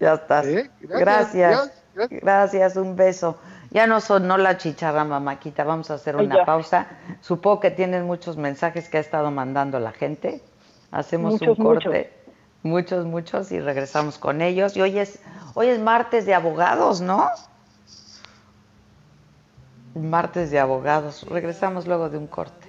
Ya 0.00 0.14
estás. 0.14 0.46
¿Eh? 0.46 0.70
Gracias. 0.80 1.70
Gracias, 1.94 2.22
Gracias. 2.22 2.76
un 2.76 2.96
beso. 2.96 3.38
Ya 3.72 3.86
no 3.86 4.00
sonó 4.02 4.36
la 4.36 4.58
chicharra, 4.58 5.04
mamáquita. 5.04 5.64
Vamos 5.64 5.90
a 5.90 5.94
hacer 5.94 6.16
una 6.16 6.36
ya. 6.36 6.44
pausa. 6.44 6.86
Supongo 7.22 7.60
que 7.60 7.70
tienes 7.70 8.04
muchos 8.04 8.36
mensajes 8.36 8.88
que 8.90 8.98
ha 8.98 9.00
estado 9.00 9.30
mandando 9.30 9.80
la 9.80 9.92
gente. 9.92 10.42
Hacemos 10.90 11.32
Muchos, 11.32 11.58
un 11.58 11.64
corte. 11.64 12.12
Muchos, 12.62 13.06
muchos, 13.06 13.50
y 13.50 13.60
regresamos 13.60 14.18
con 14.18 14.42
ellos. 14.42 14.76
Y 14.76 14.82
hoy 14.82 14.98
es, 14.98 15.20
hoy 15.54 15.68
es 15.68 15.80
martes 15.80 16.26
de 16.26 16.34
abogados, 16.34 17.00
¿no? 17.00 17.30
Martes 19.94 20.50
de 20.50 20.58
abogados. 20.58 21.26
Regresamos 21.28 21.86
luego 21.86 22.10
de 22.10 22.18
un 22.18 22.26
corte. 22.26 22.68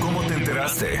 ¿Cómo 0.00 0.20
te 0.28 0.34
enteraste? 0.34 1.00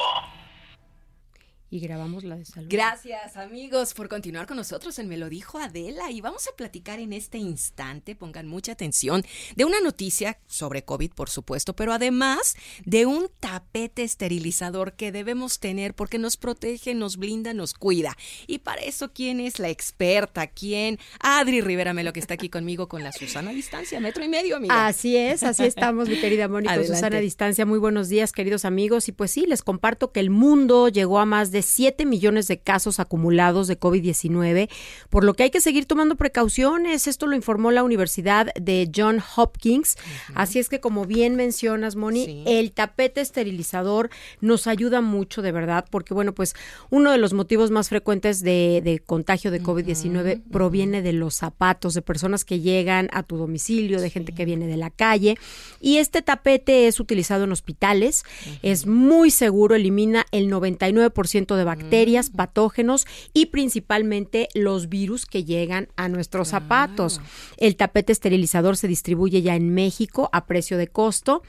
Y 1.73 1.79
grabamos 1.79 2.25
la 2.25 2.35
de 2.35 2.43
salud. 2.43 2.67
Gracias 2.69 3.37
amigos 3.37 3.93
por 3.93 4.09
continuar 4.09 4.45
con 4.45 4.57
nosotros 4.57 4.99
en 4.99 5.07
Me 5.07 5.15
lo 5.15 5.29
dijo 5.29 5.57
Adela 5.57 6.11
y 6.11 6.19
vamos 6.19 6.45
a 6.49 6.55
platicar 6.57 6.99
en 6.99 7.13
este 7.13 7.37
instante, 7.37 8.13
pongan 8.13 8.45
mucha 8.45 8.73
atención, 8.73 9.23
de 9.55 9.63
una 9.63 9.79
noticia 9.79 10.37
sobre 10.47 10.83
COVID 10.83 11.13
por 11.13 11.29
supuesto, 11.29 11.73
pero 11.73 11.93
además 11.93 12.57
de 12.83 13.05
un 13.05 13.29
tapete 13.39 14.03
esterilizador 14.03 14.97
que 14.97 15.13
debemos 15.13 15.61
tener 15.61 15.93
porque 15.93 16.19
nos 16.19 16.35
protege, 16.35 16.93
nos 16.93 17.15
blinda, 17.15 17.53
nos 17.53 17.73
cuida. 17.73 18.17
Y 18.47 18.59
para 18.59 18.81
eso, 18.81 19.13
¿quién 19.13 19.39
es 19.39 19.57
la 19.57 19.69
experta? 19.69 20.47
¿Quién? 20.47 20.99
Adri 21.21 21.61
Rivera 21.61 21.93
Melo 21.93 22.11
que 22.11 22.19
está 22.19 22.33
aquí 22.33 22.49
conmigo 22.49 22.89
con 22.89 23.01
la 23.01 23.13
Susana 23.13 23.51
a 23.51 23.53
distancia, 23.53 23.97
metro 24.01 24.25
y 24.25 24.27
medio 24.27 24.57
amiga. 24.57 24.87
Así 24.87 25.15
es, 25.15 25.41
así 25.43 25.63
estamos, 25.63 26.09
mi 26.09 26.19
querida 26.19 26.49
Mónica 26.49 26.73
Adelante. 26.73 26.95
Susana 26.95 27.17
a 27.19 27.21
distancia. 27.21 27.65
Muy 27.65 27.79
buenos 27.79 28.09
días, 28.09 28.33
queridos 28.33 28.65
amigos. 28.65 29.07
Y 29.07 29.13
pues 29.13 29.31
sí, 29.31 29.45
les 29.47 29.63
comparto 29.63 30.11
que 30.11 30.19
el 30.19 30.31
mundo 30.31 30.89
llegó 30.89 31.19
a 31.19 31.25
más 31.25 31.51
de 31.51 31.60
7 31.61 32.05
millones 32.05 32.47
de 32.47 32.59
casos 32.59 32.99
acumulados 32.99 33.67
de 33.67 33.79
COVID-19, 33.79 34.69
por 35.09 35.23
lo 35.23 35.33
que 35.33 35.43
hay 35.43 35.49
que 35.51 35.61
seguir 35.61 35.85
tomando 35.85 36.15
precauciones. 36.15 37.07
Esto 37.07 37.27
lo 37.27 37.35
informó 37.35 37.71
la 37.71 37.83
Universidad 37.83 38.53
de 38.59 38.89
John 38.95 39.21
Hopkins. 39.35 39.97
Así 40.35 40.59
es 40.59 40.69
que, 40.69 40.79
como 40.79 41.05
bien 41.05 41.35
mencionas, 41.35 41.95
Moni, 41.95 42.43
el 42.45 42.71
tapete 42.71 43.21
esterilizador 43.21 44.09
nos 44.39 44.67
ayuda 44.67 45.01
mucho, 45.01 45.41
de 45.41 45.51
verdad, 45.51 45.85
porque, 45.89 46.13
bueno, 46.13 46.33
pues 46.33 46.55
uno 46.89 47.11
de 47.11 47.17
los 47.17 47.33
motivos 47.33 47.71
más 47.71 47.89
frecuentes 47.89 48.41
de, 48.41 48.81
de 48.83 48.99
contagio 48.99 49.51
de 49.51 49.61
COVID-19 49.61 50.41
proviene 50.51 51.01
de 51.01 51.13
los 51.13 51.35
zapatos, 51.35 51.93
de 51.93 52.01
personas 52.01 52.45
que 52.45 52.59
llegan 52.59 53.09
a 53.13 53.23
tu 53.23 53.37
domicilio, 53.37 54.01
de 54.01 54.09
gente 54.09 54.33
que 54.33 54.45
viene 54.45 54.67
de 54.67 54.77
la 54.77 54.89
calle. 54.89 55.37
Y 55.79 55.97
este 55.97 56.21
tapete 56.21 56.87
es 56.87 56.99
utilizado 56.99 57.43
en 57.43 57.51
hospitales, 57.51 58.23
es 58.61 58.85
muy 58.85 59.31
seguro, 59.31 59.75
elimina 59.75 60.25
el 60.31 60.49
99% 60.51 61.50
de 61.55 61.63
bacterias, 61.63 62.29
patógenos 62.29 63.05
y 63.33 63.47
principalmente 63.47 64.49
los 64.53 64.89
virus 64.89 65.25
que 65.25 65.43
llegan 65.43 65.89
a 65.95 66.09
nuestros 66.09 66.49
zapatos. 66.49 67.21
El 67.57 67.75
tapete 67.75 68.11
esterilizador 68.11 68.77
se 68.77 68.87
distribuye 68.87 69.41
ya 69.41 69.55
en 69.55 69.73
México 69.73 70.29
a 70.31 70.45
precio 70.45 70.77
de 70.77 70.87
costo. 70.87 71.43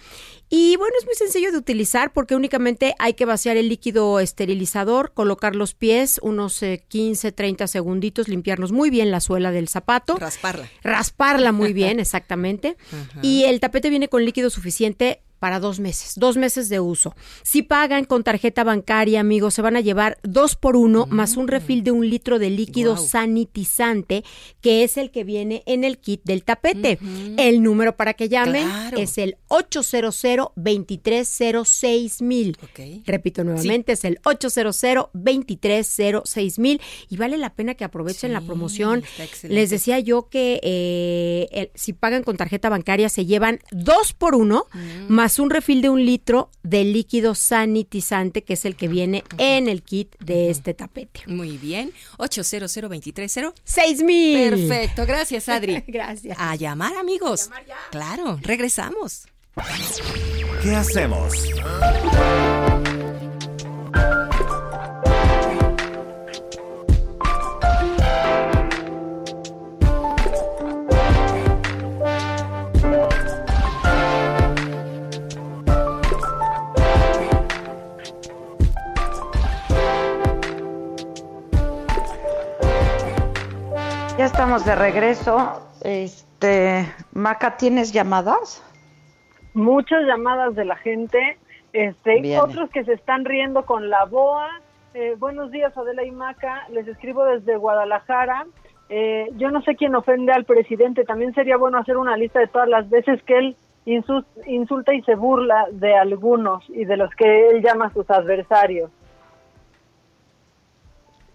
Y 0.48 0.76
bueno, 0.76 0.94
es 1.00 1.06
muy 1.06 1.14
sencillo 1.14 1.50
de 1.50 1.56
utilizar 1.56 2.12
porque 2.12 2.36
únicamente 2.36 2.94
hay 2.98 3.14
que 3.14 3.24
vaciar 3.24 3.56
el 3.56 3.70
líquido 3.70 4.20
esterilizador, 4.20 5.12
colocar 5.14 5.56
los 5.56 5.74
pies 5.74 6.20
unos 6.22 6.62
eh, 6.62 6.84
15, 6.88 7.32
30 7.32 7.66
segunditos, 7.66 8.28
limpiarnos 8.28 8.70
muy 8.70 8.90
bien 8.90 9.10
la 9.10 9.20
suela 9.20 9.50
del 9.50 9.68
zapato. 9.68 10.16
Rasparla. 10.16 10.68
Rasparla 10.82 11.52
muy 11.52 11.72
bien, 11.72 12.00
exactamente. 12.00 12.76
Y 13.22 13.44
el 13.44 13.60
tapete 13.60 13.88
viene 13.88 14.08
con 14.08 14.24
líquido 14.24 14.50
suficiente 14.50 15.22
para 15.42 15.58
dos 15.58 15.80
meses, 15.80 16.12
dos 16.14 16.36
meses 16.36 16.68
de 16.68 16.78
uso. 16.78 17.16
Si 17.42 17.62
pagan 17.62 18.04
con 18.04 18.22
tarjeta 18.22 18.62
bancaria, 18.62 19.18
amigos, 19.18 19.54
se 19.54 19.62
van 19.62 19.74
a 19.74 19.80
llevar 19.80 20.18
dos 20.22 20.54
por 20.54 20.76
uno 20.76 21.08
más 21.10 21.36
un 21.36 21.48
refil 21.48 21.82
de 21.82 21.90
un 21.90 22.08
litro 22.08 22.38
de 22.38 22.48
líquido 22.48 22.96
sanitizante, 22.96 24.22
que 24.60 24.84
es 24.84 24.96
el 24.96 25.10
que 25.10 25.24
viene 25.24 25.64
en 25.66 25.82
el 25.82 25.98
kit 25.98 26.20
del 26.22 26.44
tapete. 26.44 26.96
El 27.38 27.60
número 27.60 27.96
para 27.96 28.14
que 28.14 28.28
llamen 28.28 28.68
Claro. 28.68 28.98
es 28.98 29.18
el 29.18 29.36
800 29.48 30.52
mil. 32.22 32.56
Repito 33.04 33.44
nuevamente, 33.44 33.92
es 33.92 34.04
el 34.04 34.18
800 34.24 36.58
mil 36.58 36.80
y 37.08 37.16
vale 37.16 37.36
la 37.36 37.54
pena 37.54 37.74
que 37.74 37.82
aprovechen 37.84 38.32
la 38.32 38.40
promoción. 38.42 39.02
Les 39.42 39.70
decía 39.70 39.98
yo 39.98 40.28
que 40.28 40.60
eh, 40.62 41.48
el- 41.50 41.70
si 41.74 41.92
pagan 41.92 42.22
con 42.22 42.36
tarjeta 42.36 42.68
bancaria 42.68 43.08
se 43.08 43.26
llevan 43.26 43.58
dos 43.72 44.12
por 44.12 44.36
uno 44.36 44.66
Mm. 44.72 45.12
más 45.12 45.31
un 45.38 45.50
refil 45.50 45.82
de 45.82 45.88
un 45.88 46.04
litro 46.04 46.50
de 46.62 46.84
líquido 46.84 47.34
sanitizante 47.34 48.42
que 48.42 48.54
es 48.54 48.64
el 48.64 48.76
que 48.76 48.88
viene 48.88 49.24
en 49.38 49.68
el 49.68 49.82
kit 49.82 50.14
de 50.20 50.50
este 50.50 50.74
tapete. 50.74 51.22
Muy 51.26 51.58
bien. 51.58 51.92
800 52.18 52.72
230 52.72 53.54
¡Seis 53.64 54.02
mil! 54.02 54.50
Perfecto, 54.50 55.06
gracias 55.06 55.48
Adri. 55.48 55.82
Gracias. 55.86 56.36
A 56.40 56.56
llamar 56.56 56.96
amigos. 56.96 57.50
Claro, 57.90 58.38
regresamos. 58.42 59.26
¿Qué 60.62 60.74
hacemos? 60.74 61.32
Ya 84.22 84.26
estamos 84.26 84.64
de 84.64 84.76
regreso. 84.76 85.68
Este, 85.82 86.86
Maca, 87.10 87.56
¿tienes 87.56 87.92
llamadas? 87.92 88.62
Muchas 89.52 90.04
llamadas 90.04 90.54
de 90.54 90.64
la 90.64 90.76
gente, 90.76 91.38
este, 91.72 92.20
Viene. 92.20 92.40
otros 92.40 92.70
que 92.70 92.84
se 92.84 92.92
están 92.92 93.24
riendo 93.24 93.66
con 93.66 93.90
la 93.90 94.04
boa. 94.04 94.48
Eh, 94.94 95.16
buenos 95.18 95.50
días, 95.50 95.76
Adela 95.76 96.04
y 96.04 96.12
Maca. 96.12 96.68
Les 96.68 96.86
escribo 96.86 97.24
desde 97.24 97.56
Guadalajara. 97.56 98.46
Eh, 98.88 99.28
yo 99.38 99.50
no 99.50 99.60
sé 99.62 99.74
quién 99.74 99.96
ofende 99.96 100.30
al 100.30 100.44
presidente. 100.44 101.02
También 101.02 101.34
sería 101.34 101.56
bueno 101.56 101.78
hacer 101.78 101.96
una 101.96 102.16
lista 102.16 102.38
de 102.38 102.46
todas 102.46 102.68
las 102.68 102.88
veces 102.88 103.20
que 103.24 103.36
él 103.36 103.56
insulta 104.46 104.94
y 104.94 105.02
se 105.02 105.16
burla 105.16 105.66
de 105.72 105.96
algunos 105.96 106.62
y 106.68 106.84
de 106.84 106.96
los 106.96 107.12
que 107.16 107.48
él 107.48 107.60
llama 107.60 107.92
sus 107.92 108.08
adversarios. 108.08 108.88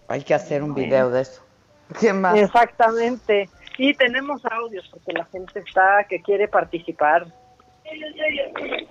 Hay 0.08 0.22
que 0.22 0.32
hacer 0.32 0.62
un 0.62 0.74
video 0.74 1.10
de 1.10 1.20
eso. 1.20 1.47
¿Quién 1.98 2.20
más? 2.20 2.38
Exactamente. 2.38 3.48
Y 3.78 3.94
tenemos 3.94 4.44
audios 4.44 4.88
porque 4.88 5.12
la 5.12 5.24
gente 5.26 5.60
está 5.60 6.04
que 6.08 6.20
quiere 6.20 6.48
participar. 6.48 7.26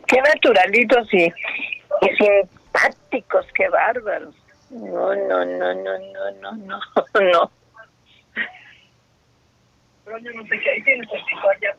Qué 0.08 0.22
naturalitos 0.22 1.14
y, 1.14 1.26
y 1.26 2.16
simpáticos, 2.18 3.46
qué 3.54 3.70
bárbaros. 3.70 4.36
No, 4.70 5.16
no, 5.16 5.46
no, 5.46 5.74
no, 5.74 6.00
no, 6.00 6.32
no, 6.42 6.52
no, 6.52 6.80
no. 7.34 7.52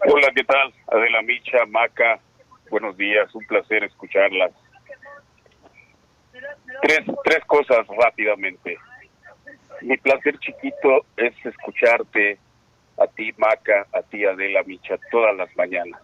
Hola, 0.06 0.30
¿qué 0.34 0.44
tal? 0.44 0.72
Adela 0.88 1.22
Micha, 1.22 1.64
Maca, 1.66 2.20
buenos 2.70 2.96
días, 2.96 3.34
un 3.34 3.46
placer 3.46 3.84
escucharlas. 3.84 4.52
Tres, 6.82 7.00
tres 7.24 7.44
cosas 7.46 7.86
rápidamente. 7.86 8.78
Mi 9.82 9.96
placer 9.96 10.38
chiquito 10.38 11.04
es 11.16 11.34
escucharte 11.44 12.38
a 12.98 13.06
ti, 13.06 13.32
Maca, 13.36 13.86
a 13.92 14.02
ti, 14.02 14.24
Adela 14.24 14.62
Micha, 14.64 14.96
todas 15.10 15.36
las 15.36 15.54
mañanas. 15.56 16.00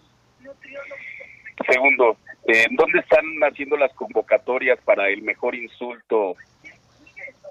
Segundo, 1.69 2.17
eh, 2.47 2.67
¿dónde 2.71 3.01
están 3.01 3.25
haciendo 3.43 3.77
las 3.77 3.93
convocatorias 3.95 4.79
para 4.85 5.09
el 5.09 5.23
mejor 5.23 5.55
insulto 5.55 6.37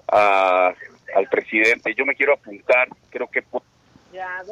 a- 0.08 0.72
al 1.14 1.28
presidente? 1.28 1.94
Yo 1.94 2.06
me 2.06 2.14
quiero 2.14 2.34
apuntar, 2.34 2.88
creo 3.10 3.26
que 3.28 3.42
Ya 4.12 4.42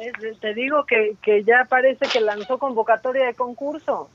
te 0.41 0.53
digo 0.53 0.85
que, 0.85 1.13
que 1.23 1.43
ya 1.43 1.65
parece 1.69 2.05
que 2.11 2.19
lanzó 2.19 2.57
convocatoria 2.59 3.25
de 3.25 3.33
concurso. 3.33 4.09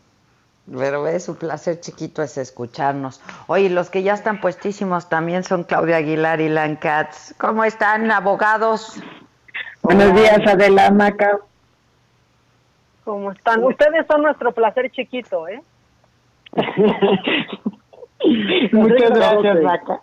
Pero 0.76 1.02
ve, 1.02 1.18
su 1.18 1.36
placer 1.36 1.80
chiquito 1.80 2.22
es 2.22 2.36
escucharnos. 2.36 3.22
Oye, 3.46 3.70
los 3.70 3.88
que 3.88 4.02
ya 4.02 4.12
están 4.12 4.40
puestísimos 4.40 5.08
también 5.08 5.44
son 5.44 5.64
Claudia 5.64 5.96
Aguilar 5.96 6.40
y 6.40 6.48
Lan 6.48 6.76
Katz. 6.76 7.34
¿Cómo 7.38 7.64
están, 7.64 8.10
abogados? 8.10 9.00
Buenos 9.82 10.14
días, 10.14 10.40
Adela 10.46 10.90
Maca. 10.90 11.38
¿Cómo 13.04 13.32
están? 13.32 13.64
Ustedes 13.64 14.06
son 14.06 14.22
nuestro 14.22 14.52
placer 14.52 14.90
chiquito, 14.90 15.48
¿eh? 15.48 15.62
Muchas 18.72 19.10
gracias, 19.10 19.62
Maca. 19.62 20.00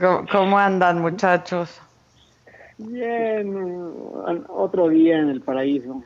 ¿Cómo, 0.00 0.26
cómo 0.30 0.58
andan, 0.58 1.00
muchachos? 1.00 1.80
Bien, 2.78 3.92
otro 4.48 4.88
día 4.88 5.18
en 5.18 5.30
el 5.30 5.40
paraíso. 5.40 6.02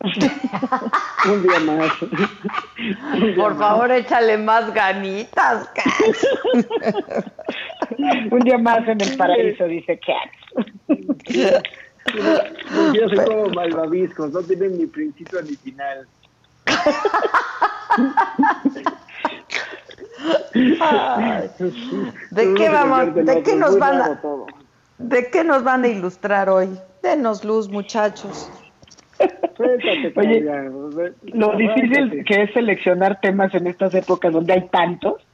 Un 1.26 1.42
día 1.42 1.60
más. 1.60 2.02
Un 2.02 3.20
día 3.20 3.36
Por 3.36 3.54
más. 3.54 3.58
favor, 3.58 3.90
échale 3.90 4.36
más 4.36 4.72
ganitas, 4.74 5.68
Katz. 5.74 6.26
Un 8.30 8.40
día 8.40 8.58
más 8.58 8.86
en 8.86 9.00
el 9.00 9.16
paraíso, 9.16 9.64
dice 9.64 9.98
Cat. 9.98 10.30
Yo 12.94 13.08
soy 13.08 13.24
como 13.24 13.48
malvaviscos, 13.48 14.32
no 14.32 14.42
tienen 14.42 14.78
ni 14.78 14.86
principio 14.86 15.40
ni 15.42 15.56
final. 15.56 16.06
Ay, 20.80 21.50
¿De 22.30 22.54
qué 22.54 22.68
vamos? 22.68 23.14
¿De 23.14 23.42
qué 23.42 23.56
nos 23.56 23.78
van 23.78 24.00
a, 24.02 24.20
de 24.98 25.30
qué 25.30 25.44
nos 25.44 25.62
van 25.62 25.84
a 25.84 25.88
ilustrar 25.88 26.48
hoy? 26.48 26.78
Denos 27.02 27.44
luz, 27.44 27.68
muchachos. 27.68 28.50
Oye, 30.16 30.44
lo 31.32 31.56
difícil 31.56 32.24
que 32.24 32.42
es 32.42 32.52
seleccionar 32.52 33.20
temas 33.20 33.54
en 33.54 33.66
estas 33.66 33.94
épocas 33.94 34.32
donde 34.32 34.52
hay 34.52 34.68
tantos, 34.68 35.26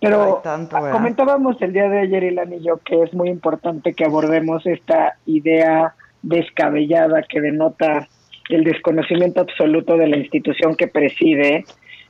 pero 0.00 0.22
Hay 0.22 0.42
tanto, 0.42 0.76
¿verdad? 0.76 0.92
comentábamos 0.92 1.60
el 1.62 1.72
día 1.72 1.88
de 1.88 2.00
ayer, 2.00 2.24
Ilan 2.24 2.52
y 2.52 2.62
yo, 2.62 2.78
que 2.78 3.02
es 3.02 3.14
muy 3.14 3.30
importante 3.30 3.94
que 3.94 4.04
abordemos 4.04 4.66
esta 4.66 5.16
idea 5.24 5.94
descabellada 6.22 7.22
que 7.22 7.40
denota 7.40 8.06
el 8.50 8.64
desconocimiento 8.64 9.40
absoluto 9.40 9.96
de 9.96 10.06
la 10.06 10.18
institución 10.18 10.76
que 10.76 10.86
preside 10.86 11.64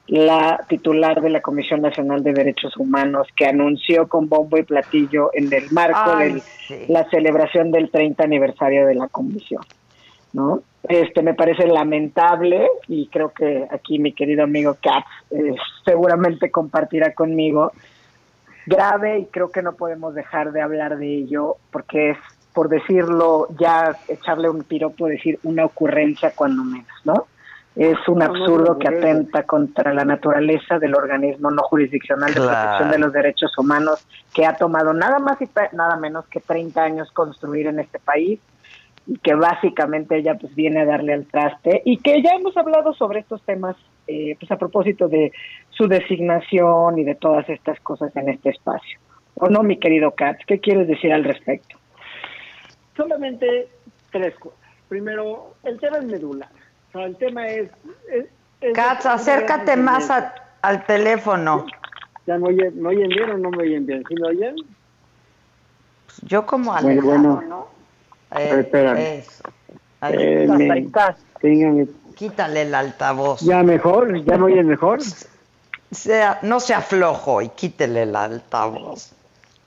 la 0.09 0.65
titular 0.69 1.21
de 1.21 1.31
la 1.31 1.41
Comisión 1.41 1.81
Nacional 1.81 2.23
de 2.23 2.33
Derechos 2.33 2.77
Humanos, 2.77 3.29
que 3.35 3.47
anunció 3.47 4.09
con 4.09 4.29
bombo 4.29 4.57
y 4.59 4.63
platillo 4.63 5.31
en 5.33 5.53
el 5.53 5.71
marco 5.71 6.13
Ay, 6.17 6.35
de 6.35 6.41
sí. 6.41 6.75
la 6.89 7.09
celebración 7.11 7.71
del 7.71 7.91
30 7.91 8.23
aniversario 8.23 8.87
de 8.87 8.95
la 8.95 9.09
comisión. 9.09 9.63
¿no? 10.33 10.63
Este 10.89 11.23
me 11.23 11.35
parece 11.35 11.67
lamentable 11.67 12.69
y 12.89 13.09
creo 13.09 13.31
que 13.33 13.67
aquí 13.71 13.99
mi 13.99 14.13
querido 14.13 14.45
amigo 14.45 14.77
Katz 14.81 15.05
eh, 15.31 15.55
seguramente 15.85 16.51
compartirá 16.51 17.13
conmigo 17.15 17.73
grave 18.67 19.21
y 19.21 19.27
creo 19.27 19.51
que 19.51 19.63
no 19.63 19.75
podemos 19.75 20.15
dejar 20.15 20.53
de 20.53 20.61
hablar 20.61 20.97
de 20.99 21.07
ello 21.07 21.57
porque 21.71 22.11
es 22.11 22.19
por 22.53 22.69
decirlo 22.69 23.49
ya 23.59 23.97
echarle 24.09 24.49
un 24.49 24.63
piropo 24.65 25.07
decir 25.07 25.39
una 25.43 25.65
ocurrencia 25.67 26.33
cuando 26.35 26.65
menos, 26.65 26.87
¿no? 27.05 27.27
Es 27.77 27.99
un 28.09 28.23
absurdo 28.23 28.79
que 28.79 28.89
atenta 28.89 29.43
contra 29.43 29.93
la 29.93 30.07
naturaleza 30.07 30.79
del 30.79 30.95
organismo 30.95 31.51
no 31.51 31.63
jurisdiccional 31.65 32.33
de 32.33 32.41
Claro. 32.41 32.57
protección 32.59 32.91
de 32.91 32.99
los 32.99 33.13
derechos 33.13 33.59
humanos 33.59 34.07
que 34.33 34.47
ha 34.47 34.57
tomado 34.57 34.95
nada 34.95 35.19
más 35.19 35.41
y 35.43 35.47
pe- 35.47 35.69
nada 35.75 35.97
menos 35.97 36.27
que 36.29 36.41
30 36.41 36.83
años 36.83 37.11
construir 37.13 37.67
en 37.67 37.81
este 37.81 37.99
país 37.99 38.41
y 39.07 39.19
que 39.19 39.35
básicamente 39.35 40.17
ella 40.17 40.35
pues 40.35 40.55
viene 40.55 40.81
a 40.81 40.85
darle 40.85 41.13
al 41.13 41.27
traste 41.27 41.83
y 41.85 41.99
que 41.99 42.23
ya 42.23 42.31
hemos 42.33 42.57
hablado 42.57 42.93
sobre 42.93 43.21
estos 43.21 43.41
temas 43.43 43.77
eh, 44.09 44.37
pues 44.39 44.51
a 44.51 44.57
propósito 44.59 45.09
de 45.09 45.33
su 45.71 45.87
designación 45.87 46.99
y 46.99 47.05
de 47.05 47.15
todas 47.15 47.49
estas 47.49 47.79
cosas 47.81 48.15
en 48.17 48.29
este 48.29 48.51
espacio. 48.51 48.99
¿O 49.35 49.49
no, 49.49 49.63
mi 49.63 49.79
querido 49.79 50.13
Katz? 50.13 50.45
¿Qué 50.47 50.59
quieres 50.61 50.89
decir 50.89 51.13
al 51.13 51.23
respecto? 51.25 51.77
Solamente 52.97 53.69
tres 54.11 54.35
cosas. 54.37 54.59
Primero, 54.89 55.55
el 55.65 55.79
tema 55.79 55.99
es 55.99 56.05
medular. 56.05 56.49
O 56.89 56.93
sea, 56.93 57.05
el 57.07 57.17
tema 57.17 57.47
es... 57.47 57.71
es- 58.11 58.27
es- 58.61 58.73
Katz, 58.73 59.05
acércate 59.07 59.77
más 59.77 60.11
a- 60.11 60.35
al 60.63 60.85
teléfono. 60.87 61.67
¿Ya 62.27 62.39
me 62.39 62.49
oyen, 62.49 62.81
me 62.83 62.89
oyen 62.89 63.09
bien 63.09 63.31
o 63.31 63.39
no 63.39 63.51
me 63.51 63.59
oyen 63.65 63.87
bien? 63.87 64.03
¿Sí 64.09 64.15
me 64.21 64.29
oyen? 64.29 64.57
Yo 66.23 66.47
como 66.47 66.73
Bueno, 66.73 66.89
alejado, 66.89 67.35
bueno. 67.35 67.43
¿no? 67.49 67.76
Eh, 68.35 69.25
Eh, 70.03 70.47
me- 70.49 71.87
Quítale 72.15 72.63
el 72.63 72.75
altavoz. 72.75 73.41
¿Ya 73.43 73.63
mejor? 73.63 74.23
¿Ya 74.25 74.37
me 74.39 74.45
oyen 74.45 74.67
mejor? 74.69 75.01
Sea, 75.91 76.39
no 76.43 76.61
sea 76.61 76.81
flojo 76.81 77.43
y 77.43 77.49
quítele 77.51 78.03
el 78.03 78.17
altavoz. 78.17 79.13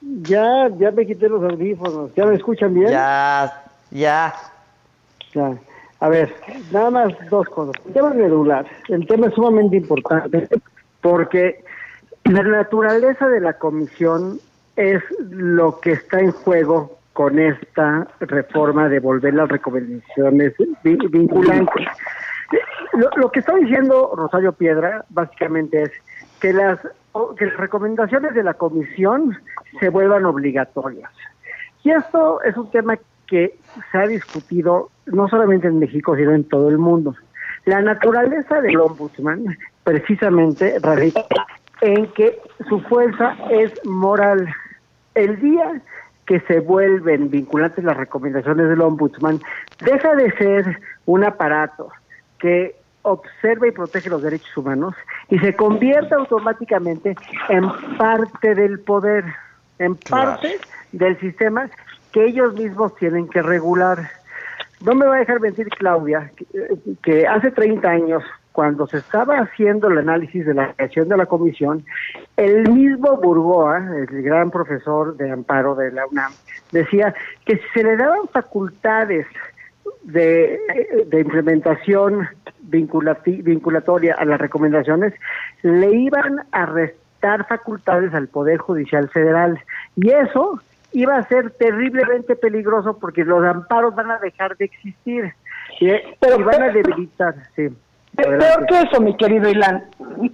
Ya, 0.02 0.70
ya 0.78 0.92
me 0.92 1.06
quité 1.06 1.30
los 1.30 1.44
audífonos. 1.44 2.12
¿Ya 2.16 2.26
me 2.26 2.36
escuchan 2.36 2.74
bien? 2.74 2.90
Ya, 2.90 3.64
ya. 3.92 4.34
Ya. 5.34 5.54
A 6.00 6.10
ver, 6.10 6.34
nada 6.72 6.90
más 6.90 7.14
dos 7.30 7.48
cosas. 7.50 7.76
El 7.86 7.94
tema 7.94 8.10
medular. 8.12 8.66
El 8.88 9.06
tema 9.06 9.28
es 9.28 9.34
sumamente 9.34 9.78
importante 9.78 10.48
porque 11.02 11.64
la 12.24 12.44
naturaleza 12.44 13.28
de 13.28 13.42
la 13.42 13.54
comisión 13.54 14.40
es 14.76 15.04
lo 15.20 15.80
que 15.82 15.92
está 15.94 16.20
en 16.22 16.32
juego 16.32 16.98
con 17.20 17.38
esta 17.38 18.08
reforma 18.22 18.88
de 18.88 19.02
volver 19.02 19.34
las 19.34 19.50
recomendaciones 19.50 20.54
vi- 20.86 20.96
vinculantes. 21.10 21.86
Lo, 23.18 23.30
que 23.30 23.42
está 23.42 23.56
diciendo 23.56 24.14
Rosario 24.16 24.54
Piedra 24.54 25.04
básicamente 25.10 25.82
es 25.82 25.92
que 26.40 26.54
las, 26.54 26.80
que 27.38 27.48
las 27.48 27.58
recomendaciones 27.58 28.34
de 28.34 28.42
la 28.42 28.54
comisión 28.54 29.38
se 29.82 29.90
vuelvan 29.90 30.24
obligatorias. 30.24 31.12
Y 31.84 31.92
esto 31.92 32.42
es 32.44 32.56
un 32.56 32.72
tema 32.72 32.98
que 33.28 33.54
se 33.92 33.98
ha 33.98 34.08
discutido 34.08 34.90
no 35.08 35.28
solamente 35.28 35.68
en 35.68 35.78
México, 35.78 36.16
sino 36.16 36.34
en 36.34 36.46
todo 36.46 36.70
el 36.70 36.78
mundo. 36.78 37.16
La 37.66 37.82
naturaleza 37.82 38.62
del 38.62 38.80
ombudsman 38.80 39.58
precisamente 39.84 40.80
radica 40.82 41.26
en 41.82 42.08
que 42.14 42.40
su 42.70 42.80
fuerza 42.80 43.36
es 43.52 43.74
moral. 43.84 44.48
El 45.16 45.42
día 45.42 45.82
que 46.30 46.40
se 46.42 46.60
vuelven 46.60 47.32
vinculantes 47.32 47.84
las 47.84 47.98
recomendaciones 47.98 48.70
del 48.70 48.82
ombudsman, 48.82 49.42
deja 49.84 50.16
de 50.16 50.32
ser 50.34 50.80
un 51.08 51.24
aparato 51.24 51.90
que 52.38 52.76
observa 53.02 53.68
y 53.68 53.72
protege 53.72 54.12
los 54.12 54.22
derechos 54.22 54.56
humanos 54.56 54.94
y 55.30 55.40
se 55.40 55.56
convierte 55.56 56.14
automáticamente 56.14 57.16
en 57.50 57.68
parte 57.98 58.54
del 58.54 58.80
poder, 58.80 59.26
en 59.80 59.96
parte 59.96 60.60
del 60.92 61.20
sistema 61.20 61.68
que 62.12 62.26
ellos 62.26 62.54
mismos 62.54 62.96
tienen 62.98 63.28
que 63.28 63.42
regular. 63.42 64.12
No 64.82 64.94
me 64.94 65.08
va 65.08 65.16
a 65.16 65.20
dejar 65.22 65.40
mentir 65.40 65.68
Claudia, 65.70 66.32
que, 66.36 66.46
que 67.02 67.28
hace 67.28 67.50
30 67.50 67.90
años, 67.90 68.24
cuando 68.52 68.88
se 68.88 68.98
estaba 68.98 69.38
haciendo 69.40 69.88
el 69.88 70.00
análisis 70.00 70.46
de 70.46 70.54
la 70.54 70.74
creación 70.74 71.08
de 71.08 71.18
la 71.18 71.26
comisión, 71.26 71.86
el 72.36 72.70
mismo 72.72 73.18
Burgoa, 73.18 73.78
el 73.96 74.24
gran 74.24 74.52
profesor 74.52 75.16
de 75.18 75.32
amparo 75.32 75.76
de 75.76 75.92
la 75.92 76.06
UNAM, 76.08 76.32
decía 76.72 77.14
que 77.46 77.58
si 77.58 77.64
se 77.74 77.84
le 77.84 77.96
daban 77.96 78.28
facultades 78.34 79.28
de, 80.04 80.60
de 81.08 81.20
implementación 81.20 82.28
vinculatoria 82.62 84.16
a 84.16 84.26
las 84.26 84.40
recomendaciones, 84.40 85.14
le 85.62 85.92
iban 85.96 86.42
a 86.52 86.66
restar 86.66 87.48
facultades 87.48 88.14
al 88.14 88.28
Poder 88.28 88.58
Judicial 88.58 89.10
Federal. 89.10 89.60
Y 89.96 90.10
eso 90.10 90.60
iba 90.92 91.18
a 91.18 91.28
ser 91.28 91.52
terriblemente 91.52 92.36
peligroso 92.36 92.98
porque 92.98 93.24
los 93.24 93.44
amparos 93.44 93.96
van 93.96 94.12
a 94.12 94.20
dejar 94.20 94.58
de 94.58 94.66
existir 94.66 95.34
y, 95.80 95.92
y 95.92 96.44
van 96.44 96.64
a 96.64 96.70
debilitar. 96.70 97.36
Sí. 97.56 97.70
Pe- 98.24 98.38
Peor 98.38 98.66
que 98.66 98.80
eso, 98.82 99.02
mi 99.02 99.16
querido 99.18 99.50
Ilan, 99.50 99.84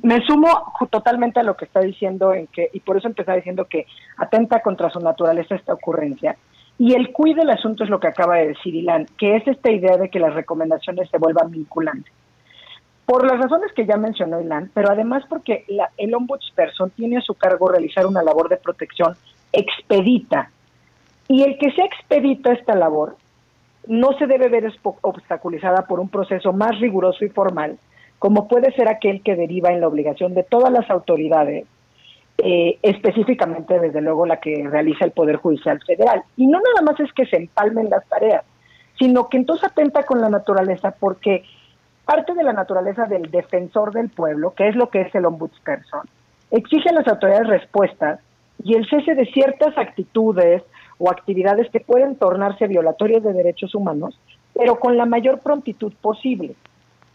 me 0.02 0.20
sumo 0.26 0.74
totalmente 0.90 1.40
a 1.40 1.44
lo 1.44 1.56
que 1.56 1.66
está 1.66 1.80
diciendo 1.82 2.34
en 2.34 2.48
que, 2.48 2.70
y 2.74 2.80
por 2.80 2.98
eso 2.98 3.08
empezaba 3.08 3.36
diciendo 3.38 3.66
que 3.66 3.86
atenta 4.18 4.62
contra 4.62 4.90
su 4.90 5.00
naturaleza 5.00 5.56
esta 5.56 5.74
ocurrencia. 5.74 6.36
Y 6.78 6.94
el 6.94 7.12
cuid 7.14 7.38
del 7.38 7.50
asunto 7.50 7.84
es 7.84 7.90
lo 7.90 8.00
que 8.00 8.08
acaba 8.08 8.36
de 8.38 8.48
decir 8.50 8.76
Ilan, 8.76 9.06
que 9.18 9.38
es 9.38 9.48
esta 9.48 9.72
idea 9.72 9.98
de 9.98 10.10
que 10.10 10.20
las 10.20 10.34
recomendaciones 10.34 11.10
se 11.10 11.18
vuelvan 11.18 11.52
vinculantes. 11.52 12.12
Por 13.06 13.26
las 13.26 13.40
razones 13.40 13.72
que 13.74 13.86
ya 13.86 13.98
mencionó 13.98 14.42
Ilan, 14.42 14.72
pero 14.74 14.90
además 14.92 15.24
porque 15.30 15.64
la- 15.68 15.92
el 15.98 16.14
ombudsperson 16.16 16.90
tiene 16.92 17.18
a 17.18 17.22
su 17.22 17.36
cargo 17.36 17.70
realizar 17.70 18.06
una 18.08 18.24
labor 18.24 18.50
de 18.50 18.58
protección 18.58 19.16
expedita. 19.54 20.50
Y 21.28 21.44
el 21.44 21.58
que 21.58 21.72
sea 21.72 21.86
expedita 21.86 22.52
esta 22.52 22.76
labor 22.76 23.16
no 23.88 24.14
se 24.18 24.28
debe 24.28 24.50
ver 24.50 24.72
obstaculizada 25.02 25.86
por 25.88 26.00
un 26.00 26.10
proceso 26.10 26.54
más 26.54 26.80
riguroso 26.80 27.26
y 27.26 27.30
formal, 27.30 27.78
como 28.20 28.48
puede 28.48 28.72
ser 28.74 28.88
aquel 28.88 29.22
que 29.22 29.36
deriva 29.36 29.72
en 29.72 29.82
la 29.82 29.88
obligación 29.88 30.34
de 30.34 30.44
todas 30.44 30.72
las 30.72 30.90
autoridades, 30.90 31.66
eh, 32.38 32.80
específicamente 32.82 33.80
desde 33.80 34.02
luego 34.02 34.26
la 34.26 34.40
que 34.40 34.68
realiza 34.68 35.06
el 35.06 35.12
Poder 35.12 35.38
Judicial 35.38 35.80
Federal. 35.86 36.24
Y 36.38 36.48
no 36.48 36.60
nada 36.60 36.82
más 36.82 37.00
es 37.00 37.12
que 37.14 37.26
se 37.26 37.38
empalmen 37.38 37.90
las 37.90 38.06
tareas, 38.08 38.44
sino 38.98 39.30
que 39.30 39.38
entonces 39.38 39.70
atenta 39.70 40.04
con 40.04 40.22
la 40.22 40.30
naturaleza 40.30 40.96
porque 41.00 41.44
parte 42.06 42.34
de 42.34 42.44
la 42.44 42.54
naturaleza 42.54 43.06
del 43.06 43.30
defensor 43.32 43.92
del 43.92 44.10
pueblo, 44.10 44.54
que 44.54 44.68
es 44.68 44.76
lo 44.76 44.90
que 44.90 45.02
es 45.02 45.16
el 45.16 45.26
ombudsperson, 45.26 46.02
exige 46.52 46.90
a 46.90 46.94
las 46.94 47.08
autoridades 47.08 47.48
respuestas 47.48 48.20
y 48.64 48.76
el 48.76 48.88
cese 48.90 49.16
de 49.16 49.26
ciertas 49.26 49.78
actitudes 49.78 50.64
o 50.98 51.10
actividades 51.10 51.70
que 51.72 51.80
pueden 51.80 52.16
tornarse 52.16 52.68
violatorias 52.68 53.24
de 53.24 53.34
derechos 53.34 53.76
humanos, 53.76 54.20
pero 54.54 54.80
con 54.80 54.98
la 54.98 55.06
mayor 55.06 55.40
prontitud 55.40 55.94
posible. 56.02 56.56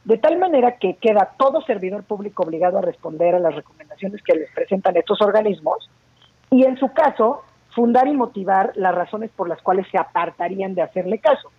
De 0.05 0.19
tal 0.19 0.39
manera 0.39 0.77
que 0.77 0.97
queda 0.97 1.33
todo 1.39 1.61
servidor 1.63 2.05
público 2.05 2.43
obligado 2.43 2.79
a 2.79 2.83
responder 2.83 3.35
a 3.35 3.39
las 3.39 3.55
recomendaciones 3.55 4.23
que 4.23 4.35
les 4.35 4.51
presentan 4.53 4.97
estos 4.97 5.21
organismos 5.21 5.91
y 6.51 6.65
en 6.65 6.77
su 6.79 6.93
caso 6.93 7.43
fundar 7.75 8.09
y 8.09 8.17
motivar 8.17 8.73
las 8.75 8.95
razones 8.95 9.31
por 9.31 9.49
las 9.49 9.63
cuales 9.63 9.87
se 9.91 9.99
apartarían 9.99 10.75
de 10.75 10.83
hacerle 10.83 11.19
caso. 11.19 11.51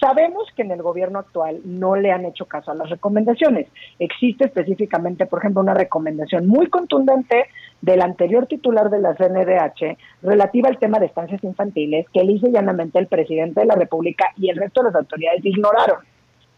Sabemos 0.00 0.46
que 0.54 0.62
en 0.62 0.70
el 0.70 0.80
gobierno 0.80 1.18
actual 1.18 1.60
no 1.64 1.96
le 1.96 2.12
han 2.12 2.24
hecho 2.24 2.46
caso 2.46 2.70
a 2.70 2.74
las 2.74 2.88
recomendaciones. 2.88 3.66
Existe 3.98 4.44
específicamente, 4.44 5.26
por 5.26 5.40
ejemplo, 5.40 5.60
una 5.60 5.74
recomendación 5.74 6.46
muy 6.46 6.68
contundente 6.68 7.46
del 7.82 8.02
anterior 8.02 8.46
titular 8.46 8.90
de 8.90 9.00
la 9.00 9.16
CNDH 9.16 9.98
relativa 10.22 10.68
al 10.68 10.78
tema 10.78 11.00
de 11.00 11.06
estancias 11.06 11.42
infantiles 11.42 12.06
que 12.12 12.22
y 12.22 12.52
llanamente 12.52 12.98
el 12.98 13.08
presidente 13.08 13.60
de 13.60 13.66
la 13.66 13.74
República 13.74 14.26
y 14.36 14.50
el 14.50 14.56
resto 14.56 14.82
de 14.82 14.90
las 14.90 14.96
autoridades 14.96 15.44
ignoraron. 15.44 15.98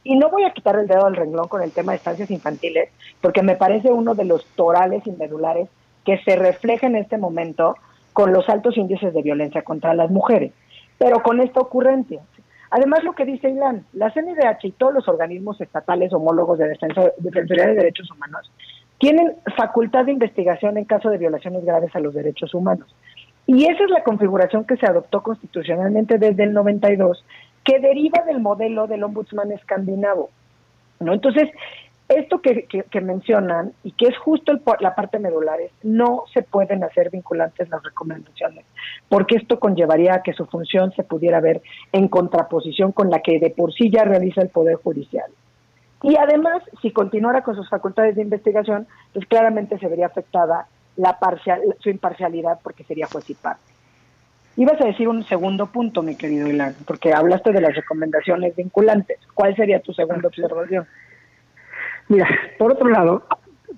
Y 0.05 0.17
no 0.17 0.29
voy 0.31 0.45
a 0.45 0.53
quitar 0.53 0.77
el 0.77 0.87
dedo 0.87 1.05
del 1.05 1.17
renglón 1.17 1.49
con 1.49 1.63
el 1.63 1.73
tema 1.73 1.93
de 1.93 1.97
estancias 1.97 2.31
infantiles, 2.31 2.91
porque 3.21 3.43
me 3.43 3.57
parece 3.57 3.91
uno 3.91 4.15
de 4.15 4.25
los 4.25 4.45
torales 4.57 5.07
y 5.07 5.13
medulares 5.13 5.69
que 6.05 6.19
se 6.25 6.37
refleja 6.37 6.87
en 6.87 6.97
este 6.97 7.17
momento 7.17 7.77
con 8.13 8.33
los 8.33 8.49
altos 8.49 8.77
índices 8.77 9.15
de 9.15 9.23
violencia 9.23 9.63
contra 9.63 9.95
las 9.95 10.11
mujeres. 10.11 10.53
Pero 10.99 11.23
con 11.23 11.41
esta 11.41 11.61
ocurrencia, 11.61 12.21
Además, 12.71 13.03
lo 13.03 13.15
que 13.15 13.25
dice 13.25 13.51
Ilan, 13.51 13.85
la 13.93 14.13
CNDH 14.13 14.65
y 14.65 14.73
todos 14.73 14.95
los 14.95 15.09
organismos 15.09 15.61
estatales 15.61 16.13
homólogos 16.13 16.59
de 16.59 16.69
Defensoría 16.69 17.67
de 17.67 17.75
Derechos 17.75 18.11
Humanos 18.11 18.51
tienen 18.99 19.35
facultad 19.57 20.05
de 20.05 20.13
investigación 20.13 20.77
en 20.77 20.85
caso 20.85 21.11
de 21.11 21.19
violaciones 21.19 21.65
graves 21.65 21.95
a 21.97 22.01
los 22.01 22.15
derechos 22.15 22.55
humanos. 22.55 22.95
Y 23.47 23.65
esa 23.65 23.83
es 23.83 23.91
la 23.91 24.05
configuración 24.05 24.65
que 24.65 24.77
se 24.77 24.87
adoptó 24.87 25.23
constitucionalmente 25.23 26.19
desde 26.19 26.45
el 26.45 26.53
92, 26.53 27.25
que 27.65 27.81
deriva 27.81 28.23
del 28.25 28.41
modelo 28.41 28.87
del 28.87 29.03
ombudsman 29.03 29.51
escandinavo. 29.53 30.31
¿no? 31.01 31.15
Entonces, 31.15 31.51
esto 32.11 32.41
que, 32.43 33.01
mencionan 33.01 33.73
y 33.85 33.93
que 33.93 34.07
es 34.07 34.19
justo 34.19 34.53
la 34.81 34.95
parte 34.97 35.21
medular 35.21 35.61
es 35.61 35.71
no 35.85 36.25
se 36.35 36.43
pueden 36.43 36.83
hacer 36.83 37.11
vinculantes 37.11 37.69
las 37.71 37.83
recomendaciones, 37.85 38.65
porque 39.09 39.37
esto 39.37 39.61
conllevaría 39.61 40.15
a 40.15 40.23
que 40.23 40.33
su 40.33 40.47
función 40.47 40.93
se 40.93 41.05
pudiera 41.05 41.41
ver 41.41 41.63
en 41.93 42.09
contraposición 42.09 42.91
con 42.91 43.11
la 43.11 43.21
que 43.21 43.39
de 43.39 43.51
por 43.51 43.73
sí 43.73 43.91
ya 43.91 44.05
realiza 44.05 44.43
el 44.43 44.49
Poder 44.49 44.77
Judicial. 44.77 45.31
Y 46.03 46.17
además, 46.17 46.63
si 46.83 46.91
continuara 46.91 47.43
con 47.43 47.55
sus 47.55 47.69
facultades 47.69 48.17
de 48.17 48.23
investigación, 48.23 48.89
pues 49.13 49.27
claramente 49.27 49.79
se 49.79 49.87
vería 49.87 50.07
afectada 50.07 50.67
la 50.97 51.19
parcial, 51.19 51.61
su 51.79 51.91
imparcialidad 51.91 52.59
porque 52.63 52.85
sería 52.85 53.07
juez 53.07 53.31
y 53.31 53.35
parte. 53.35 53.63
Ibas 54.57 54.81
a 54.81 54.87
decir 54.87 55.09
un 55.09 55.23
segundo 55.25 55.67
punto, 55.67 56.03
mi 56.03 56.17
querido 56.17 56.49
Ilan, 56.49 56.75
porque 56.87 57.13
hablaste 57.13 57.53
de 57.53 57.61
las 57.61 57.77
recomendaciones 57.77 58.57
vinculantes. 58.57 59.19
¿Cuál 59.33 59.55
sería 59.55 59.81
tu 59.81 59.93
segunda 59.93 60.27
observación? 60.27 60.87
Mira, 62.11 62.29
por 62.59 62.73
otro 62.73 62.89
lado, 62.89 63.23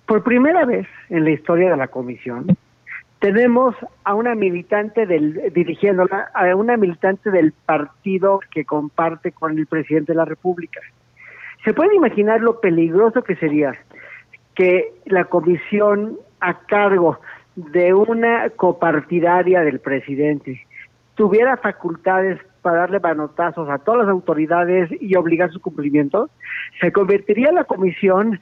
por 0.06 0.22
primera 0.22 0.64
vez 0.64 0.88
en 1.10 1.24
la 1.24 1.32
historia 1.32 1.70
de 1.70 1.76
la 1.76 1.88
comisión, 1.88 2.46
tenemos 3.18 3.76
a 4.04 4.14
una 4.14 4.34
militante 4.34 5.04
del, 5.04 5.52
dirigiéndola, 5.52 6.30
a 6.32 6.56
una 6.56 6.78
militante 6.78 7.30
del 7.30 7.52
partido 7.52 8.40
que 8.50 8.64
comparte 8.64 9.32
con 9.32 9.58
el 9.58 9.66
presidente 9.66 10.12
de 10.12 10.16
la 10.16 10.24
República. 10.24 10.80
¿Se 11.62 11.74
puede 11.74 11.94
imaginar 11.94 12.40
lo 12.40 12.58
peligroso 12.58 13.22
que 13.22 13.36
sería 13.36 13.74
que 14.54 14.94
la 15.04 15.26
comisión 15.26 16.16
a 16.40 16.60
cargo 16.60 17.20
de 17.54 17.92
una 17.92 18.48
copartidaria 18.56 19.60
del 19.60 19.78
presidente 19.78 20.66
tuviera 21.16 21.58
facultades 21.58 22.40
para 22.62 22.78
darle 22.78 23.00
manotazos 23.00 23.68
a 23.68 23.78
todas 23.78 24.06
las 24.06 24.08
autoridades 24.08 24.90
y 25.00 25.14
obligar 25.16 25.50
su 25.50 25.60
cumplimiento, 25.60 26.30
se 26.80 26.92
convertiría 26.92 27.52
la 27.52 27.64
comisión, 27.64 28.40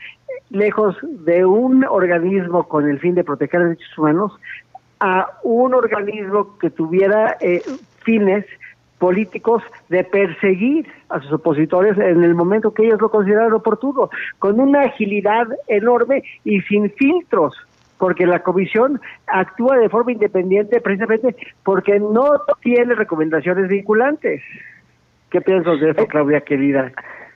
lejos 0.50 0.96
de 1.02 1.44
un 1.44 1.84
organismo 1.84 2.68
con 2.68 2.88
el 2.88 3.00
fin 3.00 3.14
de 3.14 3.24
proteger 3.24 3.62
derechos 3.62 3.98
humanos, 3.98 4.32
a 5.00 5.26
un 5.42 5.74
organismo 5.74 6.58
que 6.58 6.70
tuviera 6.70 7.36
eh, 7.40 7.62
fines 8.04 8.44
políticos 8.98 9.62
de 9.88 10.04
perseguir 10.04 10.86
a 11.08 11.20
sus 11.20 11.32
opositores 11.32 11.96
en 11.96 12.22
el 12.22 12.34
momento 12.34 12.74
que 12.74 12.84
ellos 12.84 13.00
lo 13.00 13.10
consideraran 13.10 13.54
oportuno, 13.54 14.10
con 14.38 14.60
una 14.60 14.82
agilidad 14.82 15.48
enorme 15.68 16.22
y 16.44 16.60
sin 16.60 16.90
filtros 16.90 17.54
porque 18.00 18.26
la 18.26 18.42
comisión 18.42 18.98
actúa 19.26 19.76
de 19.76 19.90
forma 19.90 20.12
independiente 20.12 20.80
precisamente 20.80 21.36
porque 21.62 22.00
no 22.00 22.30
tiene 22.62 22.94
recomendaciones 22.94 23.68
vinculantes. 23.68 24.42
¿Qué 25.30 25.40
piensas 25.42 25.78
de 25.78 25.90
eso, 25.90 26.06
Claudia, 26.06 26.40
querida? 26.40 26.90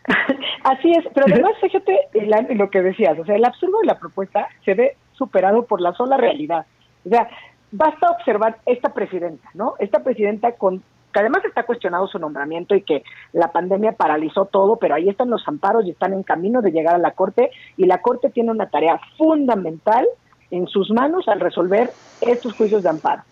Así 0.64 0.90
es, 0.90 1.04
pero 1.14 1.26
además 1.30 1.52
fíjate 1.60 2.08
lo 2.54 2.70
que 2.70 2.82
decías, 2.82 3.18
o 3.18 3.24
sea, 3.24 3.36
el 3.36 3.44
absurdo 3.44 3.78
de 3.80 3.86
la 3.86 3.98
propuesta 3.98 4.48
se 4.64 4.74
ve 4.74 4.96
superado 5.12 5.66
por 5.66 5.82
la 5.82 5.92
sola 5.92 6.16
realidad. 6.16 6.66
O 7.04 7.10
sea, 7.10 7.28
basta 7.70 8.10
observar 8.10 8.56
esta 8.64 8.94
presidenta, 8.94 9.48
¿no? 9.52 9.74
Esta 9.78 10.02
presidenta 10.02 10.52
con 10.52 10.82
que 11.12 11.20
además 11.20 11.44
está 11.44 11.62
cuestionado 11.62 12.08
su 12.08 12.18
nombramiento 12.18 12.74
y 12.74 12.82
que 12.82 13.04
la 13.32 13.52
pandemia 13.52 13.92
paralizó 13.92 14.46
todo, 14.46 14.76
pero 14.76 14.96
ahí 14.96 15.08
están 15.08 15.30
los 15.30 15.46
amparos 15.46 15.86
y 15.86 15.90
están 15.90 16.12
en 16.12 16.24
camino 16.24 16.60
de 16.60 16.72
llegar 16.72 16.96
a 16.96 16.98
la 16.98 17.12
Corte 17.12 17.50
y 17.76 17.84
la 17.84 17.98
Corte 17.98 18.30
tiene 18.30 18.50
una 18.50 18.68
tarea 18.68 18.98
fundamental 19.16 20.06
en 20.50 20.66
sus 20.66 20.90
manos 20.90 21.28
al 21.28 21.40
resolver 21.40 21.90
estos 22.20 22.54
juicios 22.54 22.82
de 22.82 22.90
amparo, 22.90 23.22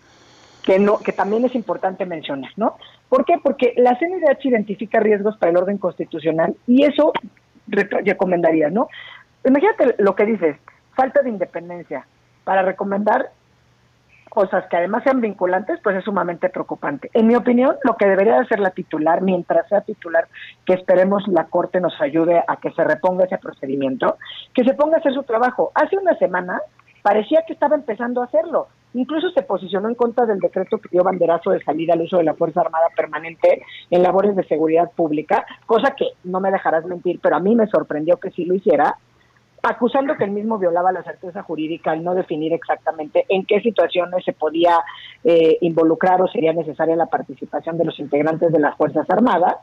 que 0.63 0.79
no, 0.79 0.99
que 0.99 1.11
también 1.11 1.45
es 1.45 1.55
importante 1.55 2.05
mencionar, 2.05 2.51
¿no? 2.57 2.77
¿Por 3.09 3.25
qué? 3.25 3.35
Porque 3.41 3.73
la 3.77 3.97
CNDH 3.97 4.45
identifica 4.45 4.99
riesgos 4.99 5.37
para 5.37 5.51
el 5.51 5.57
orden 5.57 5.77
constitucional 5.77 6.55
y 6.67 6.83
eso 6.83 7.13
recomendaría, 7.67 8.69
¿no? 8.69 8.87
Imagínate 9.45 9.95
lo 9.99 10.15
que 10.15 10.25
dices, 10.25 10.57
falta 10.95 11.21
de 11.21 11.29
independencia 11.29 12.05
para 12.43 12.61
recomendar 12.61 13.31
cosas 14.33 14.65
que 14.67 14.77
además 14.77 15.03
sean 15.03 15.21
vinculantes, 15.21 15.79
pues 15.83 15.95
es 15.95 16.03
sumamente 16.03 16.49
preocupante. 16.49 17.11
En 17.13 17.27
mi 17.27 17.35
opinión, 17.35 17.75
lo 17.83 17.95
que 17.97 18.07
debería 18.07 18.39
de 18.39 18.47
ser 18.47 18.59
la 18.59 18.71
titular, 18.71 19.21
mientras 19.21 19.67
sea 19.69 19.81
titular, 19.81 20.27
que 20.65 20.73
esperemos 20.73 21.27
la 21.27 21.45
Corte 21.45 21.79
nos 21.79 22.01
ayude 22.01 22.43
a 22.47 22.55
que 22.55 22.71
se 22.71 22.83
reponga 22.83 23.25
ese 23.25 23.37
procedimiento, 23.37 24.17
que 24.55 24.63
se 24.63 24.73
ponga 24.73 24.97
a 24.97 24.99
hacer 25.01 25.13
su 25.13 25.21
trabajo. 25.21 25.71
Hace 25.75 25.97
una 25.97 26.17
semana 26.17 26.59
parecía 27.03 27.43
que 27.45 27.53
estaba 27.53 27.75
empezando 27.75 28.21
a 28.21 28.25
hacerlo. 28.25 28.67
Incluso 28.95 29.29
se 29.31 29.43
posicionó 29.43 29.89
en 29.89 29.95
contra 29.95 30.25
del 30.25 30.39
decreto 30.39 30.77
que 30.77 30.89
dio 30.89 31.03
banderazo 31.03 31.51
de 31.51 31.63
salida 31.63 31.93
al 31.93 32.01
uso 32.01 32.17
de 32.17 32.23
la 32.23 32.33
Fuerza 32.33 32.61
Armada 32.61 32.87
permanente 32.95 33.61
en 33.91 34.01
labores 34.01 34.35
de 34.35 34.43
seguridad 34.45 34.91
pública, 34.95 35.45
cosa 35.65 35.95
que 35.95 36.07
no 36.23 36.39
me 36.39 36.51
dejarás 36.51 36.85
mentir, 36.85 37.19
pero 37.21 37.35
a 37.35 37.39
mí 37.39 37.55
me 37.55 37.67
sorprendió 37.67 38.17
que 38.17 38.31
sí 38.31 38.45
lo 38.45 38.53
hiciera, 38.55 38.97
acusando 39.63 40.15
que 40.15 40.25
el 40.25 40.31
mismo 40.31 40.57
violaba 40.59 40.91
la 40.91 41.03
certeza 41.03 41.41
jurídica 41.41 41.91
al 41.91 42.03
no 42.03 42.13
definir 42.13 42.53
exactamente 42.53 43.25
en 43.29 43.45
qué 43.45 43.61
situaciones 43.61 44.23
se 44.23 44.33
podía 44.33 44.77
eh, 45.23 45.57
involucrar 45.61 46.21
o 46.21 46.27
sería 46.27 46.53
necesaria 46.53 46.95
la 46.95 47.07
participación 47.07 47.77
de 47.77 47.85
los 47.85 47.99
integrantes 47.99 48.51
de 48.51 48.59
las 48.59 48.77
Fuerzas 48.77 49.09
Armadas. 49.09 49.55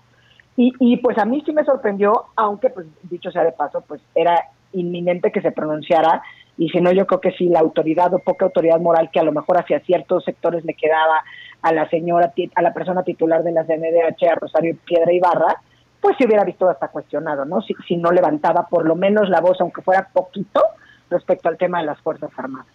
Y, 0.57 0.73
y 0.81 0.97
pues 0.97 1.17
a 1.19 1.25
mí 1.25 1.43
sí 1.47 1.53
me 1.53 1.65
sorprendió, 1.65 2.25
aunque 2.35 2.71
pues 2.71 2.87
dicho 3.05 3.31
sea 3.31 3.45
de 3.45 3.53
paso, 3.53 3.85
pues 3.87 4.01
era 4.15 4.43
inminente 4.73 5.33
que 5.33 5.43
se 5.43 5.53
pronunciara 5.53 6.23
y 6.57 6.69
si 6.69 6.81
no 6.81 6.93
yo 6.93 7.07
creo 7.07 7.21
que 7.21 7.33
sí 7.33 7.49
la 7.49 7.61
autoridad 7.61 8.13
o 8.15 8.19
poca 8.19 8.45
autoridad 8.45 8.81
moral 8.81 9.11
que 9.13 9.21
a 9.21 9.25
lo 9.25 9.33
mejor 9.33 9.59
hacia 9.59 9.81
ciertos 9.81 10.25
sectores 10.25 10.65
le 10.65 10.75
quedaba 10.75 11.23
a 11.63 11.73
la 11.73 11.89
señora, 11.89 12.33
a 12.55 12.63
la 12.63 12.73
persona 12.73 13.03
titular 13.03 13.43
de 13.43 13.53
la 13.53 13.65
CNDH, 13.65 14.25
a 14.31 14.35
Rosario 14.35 14.77
Piedra 14.85 15.13
Ibarra, 15.13 15.57
pues 16.01 16.17
se 16.19 16.27
hubiera 16.27 16.45
visto 16.45 16.69
hasta 16.69 16.89
cuestionado, 16.89 17.45
¿no? 17.45 17.61
Si, 17.63 17.75
si 17.87 17.97
no 17.97 18.11
levantaba 18.11 18.67
por 18.69 18.87
lo 18.87 18.97
menos 18.97 19.29
la 19.29 19.41
voz, 19.41 19.61
aunque 19.61 19.83
fuera 19.83 20.09
poquito, 20.13 20.63
respecto 21.11 21.49
al 21.49 21.59
tema 21.59 21.81
de 21.81 21.87
las 21.87 22.01
Fuerzas 22.01 22.31
Armadas. 22.37 22.67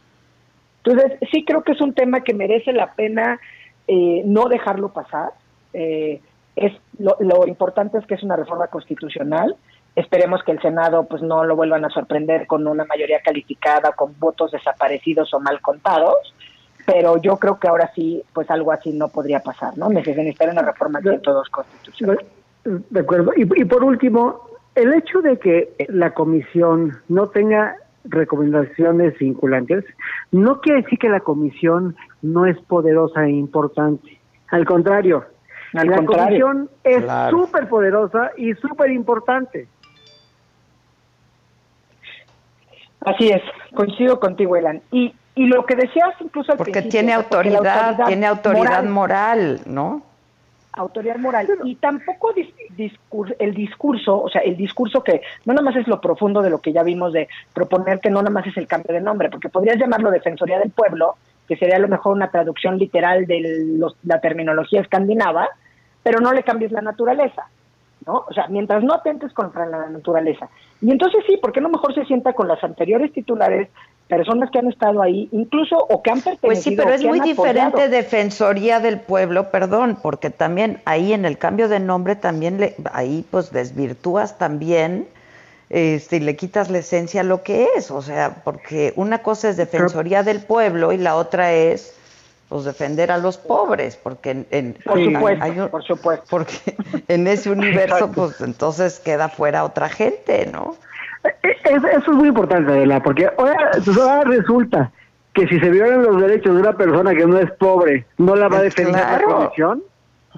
Entonces, 0.83 1.17
sí 1.31 1.43
creo 1.45 1.63
que 1.63 1.71
es 1.71 1.81
un 1.81 1.93
tema 1.93 2.21
que 2.21 2.33
merece 2.33 2.71
la 2.73 2.93
pena 2.93 3.39
eh, 3.87 4.21
no 4.25 4.45
dejarlo 4.45 4.89
pasar. 4.89 5.31
Eh, 5.73 6.21
es 6.55 6.73
lo 6.99 7.47
importante 7.47 7.97
es 7.97 8.05
que 8.05 8.15
es 8.15 8.23
una 8.23 8.35
reforma 8.35 8.67
constitucional 8.67 9.57
Esperemos 9.95 10.43
que 10.43 10.51
el 10.51 10.61
Senado 10.61 11.05
pues 11.07 11.21
no 11.21 11.43
lo 11.45 11.55
vuelvan 11.55 11.85
a 11.85 11.89
sorprender 11.89 12.47
con 12.47 12.67
una 12.67 12.85
mayoría 12.85 13.21
calificada, 13.21 13.93
con 13.93 14.19
votos 14.19 14.51
desaparecidos 14.51 15.33
o 15.33 15.39
mal 15.39 15.61
contados, 15.61 16.33
pero 16.85 17.17
yo 17.21 17.37
creo 17.37 17.59
que 17.59 17.67
ahora 17.67 17.91
sí, 17.95 18.23
pues 18.33 18.49
algo 18.51 18.71
así 18.71 18.91
no 18.91 19.07
podría 19.07 19.39
pasar, 19.39 19.77
¿no? 19.77 19.89
Necesitan 19.89 20.51
una 20.51 20.61
reforma 20.61 20.99
de 20.99 21.17
todos 21.19 21.49
constitucionales. 21.49 22.25
De 22.63 22.99
acuerdo. 22.99 23.31
Y, 23.35 23.61
y 23.61 23.65
por 23.65 23.83
último, 23.83 24.41
el 24.75 24.93
hecho 24.93 25.21
de 25.21 25.39
que 25.39 25.73
la 25.87 26.13
comisión 26.13 26.97
no 27.07 27.27
tenga 27.29 27.77
recomendaciones 28.03 29.17
vinculantes, 29.17 29.83
no 30.31 30.61
quiere 30.61 30.81
decir 30.81 30.99
que 30.99 31.09
la 31.09 31.21
comisión 31.21 31.95
no 32.21 32.45
es 32.45 32.57
poderosa 32.59 33.25
e 33.25 33.31
importante. 33.31 34.19
Al 34.49 34.65
contrario, 34.65 35.25
la 35.73 36.05
comisión 36.05 36.69
es 36.83 37.03
súper 37.29 37.67
poderosa 37.67 38.31
y 38.37 38.53
súper 38.53 38.91
importante. 38.91 39.67
Así 43.05 43.29
es, 43.29 43.41
coincido 43.73 44.19
contigo, 44.19 44.55
Elan. 44.55 44.81
Y, 44.91 45.13
y 45.35 45.47
lo 45.47 45.65
que 45.65 45.75
decías 45.75 46.09
incluso 46.19 46.51
al 46.51 46.57
Porque 46.57 46.71
principio, 46.73 46.91
tiene 46.99 47.13
porque 47.15 47.37
autoridad, 47.37 48.05
tiene 48.07 48.25
autoridad 48.27 48.83
moral, 48.83 49.61
¿no? 49.65 50.01
autoridad 50.77 51.15
moral. 51.15 51.47
Y 51.63 51.75
tampoco 51.75 52.33
dis- 52.33 52.53
discur- 52.75 53.33
el 53.39 53.53
discurso, 53.53 54.21
o 54.21 54.29
sea, 54.29 54.41
el 54.41 54.57
discurso 54.57 55.01
que 55.01 55.21
no 55.45 55.53
nada 55.53 55.63
más 55.63 55.77
es 55.77 55.87
lo 55.87 56.01
profundo 56.01 56.41
de 56.41 56.49
lo 56.49 56.59
que 56.59 56.73
ya 56.73 56.83
vimos 56.83 57.13
de 57.13 57.29
proponer 57.53 58.01
que 58.01 58.09
no 58.09 58.17
nada 58.21 58.29
más 58.31 58.45
es 58.45 58.57
el 58.57 58.67
cambio 58.67 58.93
de 58.93 58.99
nombre, 58.99 59.29
porque 59.29 59.47
podrías 59.47 59.77
llamarlo 59.77 60.11
Defensoría 60.11 60.59
del 60.59 60.71
Pueblo, 60.71 61.15
que 61.47 61.55
sería 61.55 61.77
a 61.77 61.79
lo 61.79 61.87
mejor 61.87 62.13
una 62.13 62.29
traducción 62.29 62.77
literal 62.77 63.25
de 63.25 63.63
los- 63.77 63.95
la 64.03 64.19
terminología 64.19 64.81
escandinava, 64.81 65.47
pero 66.03 66.19
no 66.19 66.33
le 66.33 66.43
cambies 66.43 66.73
la 66.73 66.81
naturaleza, 66.81 67.43
¿no? 68.05 68.25
O 68.27 68.33
sea, 68.33 68.47
mientras 68.47 68.83
no 68.83 68.93
atentes 68.93 69.33
contra 69.33 69.65
la 69.65 69.89
naturaleza. 69.89 70.49
Y 70.81 70.91
entonces 70.91 71.23
sí, 71.27 71.37
¿por 71.37 71.51
qué 71.51 71.61
no 71.61 71.69
mejor 71.69 71.93
se 71.93 72.05
sienta 72.05 72.33
con 72.33 72.47
las 72.47 72.63
anteriores 72.63 73.11
titulares, 73.13 73.69
personas 74.07 74.51
que 74.51 74.59
han 74.59 74.67
estado 74.67 75.01
ahí, 75.01 75.27
incluso 75.31 75.75
o 75.77 76.03
que 76.03 76.11
han 76.11 76.21
pertenecido 76.21 76.47
Pues 76.47 76.63
sí, 76.63 76.75
pero 76.75 76.93
es 76.93 77.03
muy 77.03 77.19
diferente 77.19 77.63
apoyado? 77.63 77.89
Defensoría 77.89 78.79
del 78.79 78.99
Pueblo, 78.99 79.49
perdón, 79.49 79.97
porque 80.01 80.29
también 80.29 80.81
ahí 80.85 81.13
en 81.13 81.25
el 81.25 81.37
cambio 81.37 81.67
de 81.67 81.79
nombre 81.79 82.15
también 82.15 82.59
le, 82.59 82.75
ahí 82.93 83.25
pues 83.31 83.51
desvirtúas 83.51 84.37
también 84.37 85.07
este, 85.69 86.17
y 86.17 86.19
le 86.19 86.35
quitas 86.35 86.69
la 86.69 86.77
esencia 86.77 87.21
a 87.21 87.23
lo 87.23 87.41
que 87.41 87.67
es, 87.75 87.89
o 87.89 88.01
sea, 88.01 88.41
porque 88.43 88.93
una 88.95 89.23
cosa 89.23 89.49
es 89.49 89.57
Defensoría 89.57 90.21
del 90.21 90.41
Pueblo 90.43 90.91
y 90.91 90.97
la 90.97 91.15
otra 91.15 91.53
es 91.53 91.97
pues 92.49 92.63
defender 92.63 93.11
a 93.11 93.17
los 93.17 93.37
pobres, 93.37 93.95
porque 93.95 94.31
en, 94.31 94.47
en- 94.51 94.73
Por 94.85 94.97
hay- 94.97 95.13
supuesto, 95.13 95.43
hay 95.43 95.59
un- 95.59 95.69
por 95.69 95.83
supuesto. 95.83 96.25
porque 96.29 96.75
en 97.07 97.27
ese 97.27 97.49
universo 97.49 98.11
pues 98.11 98.39
entonces 98.41 98.99
queda 98.99 99.29
fuera 99.29 99.63
otra 99.63 99.89
gente, 99.89 100.47
¿no? 100.51 100.75
Es- 101.41 101.57
eso 101.63 102.11
es 102.11 102.17
muy 102.17 102.27
importante, 102.27 102.71
Adela, 102.71 103.01
porque 103.01 103.27
ahora, 103.37 103.71
pues 103.83 103.97
ahora 103.97 104.23
resulta 104.25 104.91
que 105.33 105.47
si 105.47 105.59
se 105.59 105.69
violan 105.69 106.03
los 106.03 106.21
derechos 106.21 106.53
de 106.55 106.61
una 106.61 106.73
persona 106.77 107.13
que 107.15 107.25
no 107.25 107.39
es 107.39 107.51
pobre, 107.53 108.05
¿no 108.17 108.35
la 108.35 108.47
va 108.47 108.59
a 108.59 108.61
defender 108.61 108.93
la 109.01 109.21
comisión? 109.23 109.83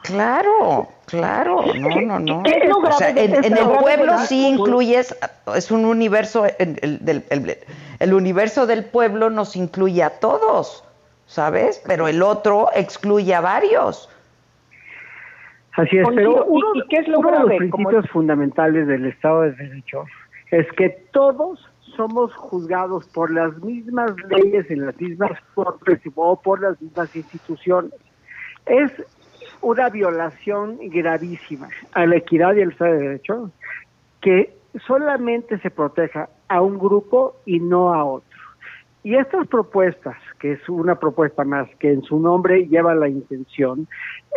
Claro, 0.04 0.88
claro, 1.08 1.66
no, 1.76 2.02
no, 2.02 2.20
no. 2.20 2.44
¿Qué 2.44 2.52
es 2.64 2.70
lo 2.70 2.78
O 2.78 2.92
sea, 2.94 3.10
en, 3.10 3.18
esto? 3.34 3.48
en 3.48 3.58
el 3.58 3.68
pueblo 3.80 4.18
sí 4.20 4.48
incluyes, 4.48 5.16
es 5.56 5.72
un 5.72 5.86
universo, 5.86 6.46
el, 6.60 6.80
el- 6.82 7.24
el- 7.30 7.58
el 8.00 8.14
universo 8.14 8.68
del 8.68 8.86
pueblo 8.86 9.30
nos 9.30 9.56
incluye 9.56 10.04
a 10.04 10.12
todos, 10.12 10.84
¿sabes? 11.28 11.84
Pero 11.86 12.08
el 12.08 12.22
otro 12.24 12.70
excluye 12.74 13.36
a 13.36 13.42
varios. 13.42 14.10
Así 15.74 15.98
es, 15.98 16.08
pero 16.16 16.32
¿Y- 16.32 16.44
uno, 16.48 16.68
y 16.74 16.88
qué 16.90 16.98
es 16.98 17.08
lo 17.08 17.20
uno 17.20 17.32
de 17.32 17.40
los 17.40 17.58
principios 17.58 18.10
fundamentales 18.10 18.88
del 18.88 19.06
Estado 19.06 19.42
de 19.42 19.52
Derecho 19.52 20.06
es 20.50 20.66
que 20.72 20.90
todos 21.12 21.70
somos 21.96 22.34
juzgados 22.34 23.08
por 23.10 23.32
las 23.32 23.56
mismas 23.58 24.12
leyes 24.30 24.70
en 24.72 24.86
las 24.86 25.00
mismas 25.00 25.40
cortes 25.54 26.00
o 26.16 26.42
por 26.42 26.62
las 26.62 26.82
mismas 26.82 27.16
instituciones. 27.16 27.92
Es 28.66 28.92
una 29.62 29.90
violación 29.90 30.78
gravísima 30.82 31.70
a 31.94 32.06
la 32.06 32.16
equidad 32.16 32.56
y 32.56 32.62
al 32.64 32.72
Estado 32.72 32.94
de 32.94 33.00
Derecho 33.00 33.52
que 34.22 34.56
solamente 34.88 35.60
se 35.60 35.70
proteja 35.70 36.30
a 36.48 36.62
un 36.62 36.78
grupo 36.80 37.36
y 37.46 37.60
no 37.60 37.94
a 37.94 38.04
otro. 38.04 38.28
Y 39.04 39.16
estas 39.16 39.48
propuestas, 39.48 40.18
que 40.40 40.54
es 40.54 40.70
una 40.70 40.96
propuesta 40.96 41.44
más 41.44 41.68
que 41.80 41.92
en 41.92 42.02
su 42.04 42.20
nombre 42.20 42.68
lleva 42.68 42.96
la 42.96 43.10
intención, 43.10 43.88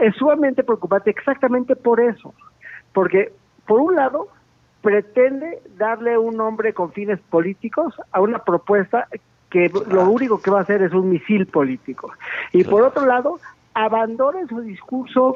es 0.01 0.15
sumamente 0.17 0.65
preocupante 0.65 1.11
exactamente 1.11 1.77
por 1.77 2.01
eso. 2.01 2.35
Porque, 2.93 3.33
por 3.67 3.81
un 3.81 3.97
lado, 3.97 4.29
pretende 4.83 5.63
darle 5.77 6.19
un 6.19 6.37
nombre 6.37 6.73
con 6.73 6.93
fines 6.93 7.21
políticos 7.31 7.95
a 8.13 8.21
una 8.21 8.39
propuesta 8.45 9.07
que 9.51 9.71
lo 9.91 10.09
único 10.11 10.41
que 10.41 10.51
va 10.51 10.61
a 10.61 10.63
hacer 10.63 10.83
es 10.83 10.93
un 10.93 11.11
misil 11.11 11.47
político. 11.47 12.13
Y 12.53 12.65
por 12.65 12.83
otro 12.83 13.05
lado, 13.05 13.41
abandona 13.75 14.41
en 14.41 14.49
su 14.49 14.61
discurso 14.61 15.35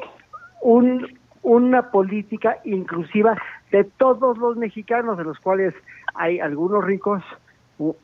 un, 0.61 1.07
una 1.43 1.91
política 1.91 2.57
inclusiva 2.63 3.37
de 3.71 3.83
todos 3.83 4.37
los 4.37 4.57
mexicanos, 4.57 5.17
de 5.17 5.25
los 5.25 5.37
cuales 5.39 5.73
hay 6.15 6.39
algunos 6.39 6.83
ricos, 6.83 7.21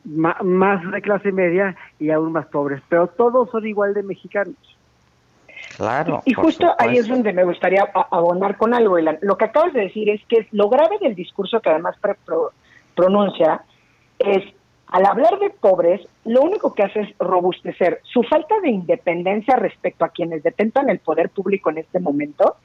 más 0.04 0.90
de 0.90 1.00
clase 1.00 1.32
media 1.32 1.76
y 1.98 2.10
aún 2.10 2.32
más 2.32 2.46
pobres, 2.46 2.82
pero 2.88 3.06
todos 3.06 3.50
son 3.50 3.66
igual 3.66 3.94
de 3.94 4.02
mexicanos. 4.02 4.54
Claro. 5.76 6.22
Y 6.26 6.34
justo 6.34 6.74
ahí 6.78 6.98
es 6.98 7.08
donde 7.08 7.32
me 7.32 7.44
gustaría 7.44 7.88
abonar 8.10 8.58
con 8.58 8.74
algo, 8.74 8.98
Elan. 8.98 9.18
Lo 9.22 9.36
que 9.36 9.46
acabas 9.46 9.72
de 9.72 9.82
decir 9.82 10.10
es 10.10 10.20
que 10.26 10.46
lo 10.52 10.68
grave 10.68 10.98
del 11.00 11.14
discurso 11.14 11.60
que 11.60 11.70
además 11.70 11.96
pre- 12.00 12.16
pro- 12.26 12.50
pronuncia 12.94 13.62
es, 14.18 14.44
al 14.88 15.06
hablar 15.06 15.38
de 15.38 15.48
pobres, 15.50 16.06
lo 16.24 16.42
único 16.42 16.74
que 16.74 16.82
hace 16.82 17.00
es 17.00 17.14
robustecer 17.18 18.00
su 18.02 18.22
falta 18.22 18.60
de 18.60 18.68
independencia 18.68 19.56
respecto 19.56 20.04
a 20.04 20.10
quienes 20.10 20.42
detentan 20.42 20.90
el 20.90 20.98
poder 20.98 21.30
público 21.30 21.70
en 21.70 21.78
este 21.78 22.00
momento 22.00 22.56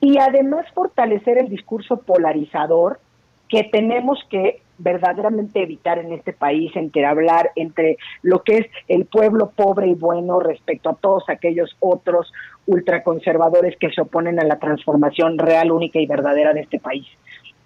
y 0.00 0.18
además 0.18 0.66
fortalecer 0.74 1.38
el 1.38 1.48
discurso 1.48 1.96
polarizador 1.96 3.00
que 3.48 3.64
tenemos 3.64 4.18
que 4.30 4.60
verdaderamente 4.78 5.62
evitar 5.62 5.98
en 5.98 6.12
este 6.12 6.32
país 6.32 6.74
entre 6.74 7.06
hablar 7.06 7.50
entre 7.54 7.96
lo 8.22 8.42
que 8.42 8.58
es 8.58 8.66
el 8.88 9.04
pueblo 9.06 9.52
pobre 9.54 9.88
y 9.88 9.94
bueno 9.94 10.40
respecto 10.40 10.90
a 10.90 10.94
todos 10.94 11.28
aquellos 11.28 11.76
otros 11.80 12.32
ultraconservadores 12.66 13.76
que 13.78 13.90
se 13.90 14.00
oponen 14.00 14.40
a 14.40 14.44
la 14.44 14.58
transformación 14.58 15.38
real, 15.38 15.70
única 15.70 16.00
y 16.00 16.06
verdadera 16.06 16.52
de 16.52 16.62
este 16.62 16.80
país. 16.80 17.06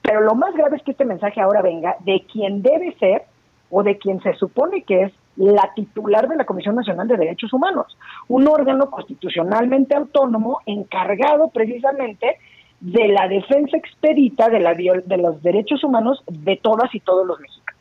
Pero 0.02 0.20
lo 0.20 0.34
más 0.34 0.54
grave 0.54 0.76
es 0.76 0.82
que 0.82 0.92
este 0.92 1.04
mensaje 1.04 1.40
ahora 1.40 1.62
venga 1.62 1.96
de 2.00 2.24
quien 2.30 2.62
debe 2.62 2.94
ser 2.98 3.22
o 3.70 3.82
de 3.82 3.98
quien 3.98 4.20
se 4.22 4.34
supone 4.34 4.82
que 4.82 5.02
es 5.02 5.12
la 5.36 5.70
titular 5.74 6.28
de 6.28 6.36
la 6.36 6.44
Comisión 6.44 6.74
Nacional 6.74 7.06
de 7.06 7.16
Derechos 7.16 7.52
Humanos, 7.52 7.96
un 8.26 8.48
órgano 8.48 8.90
constitucionalmente 8.90 9.94
autónomo 9.94 10.60
encargado 10.66 11.48
precisamente 11.48 12.38
de 12.80 13.08
la 13.08 13.28
defensa 13.28 13.76
expedita 13.76 14.48
de, 14.48 14.60
la, 14.60 14.74
de 14.74 15.16
los 15.16 15.42
derechos 15.42 15.82
humanos 15.82 16.22
de 16.26 16.56
todas 16.56 16.94
y 16.94 17.00
todos 17.00 17.26
los 17.26 17.40
mexicanos. 17.40 17.80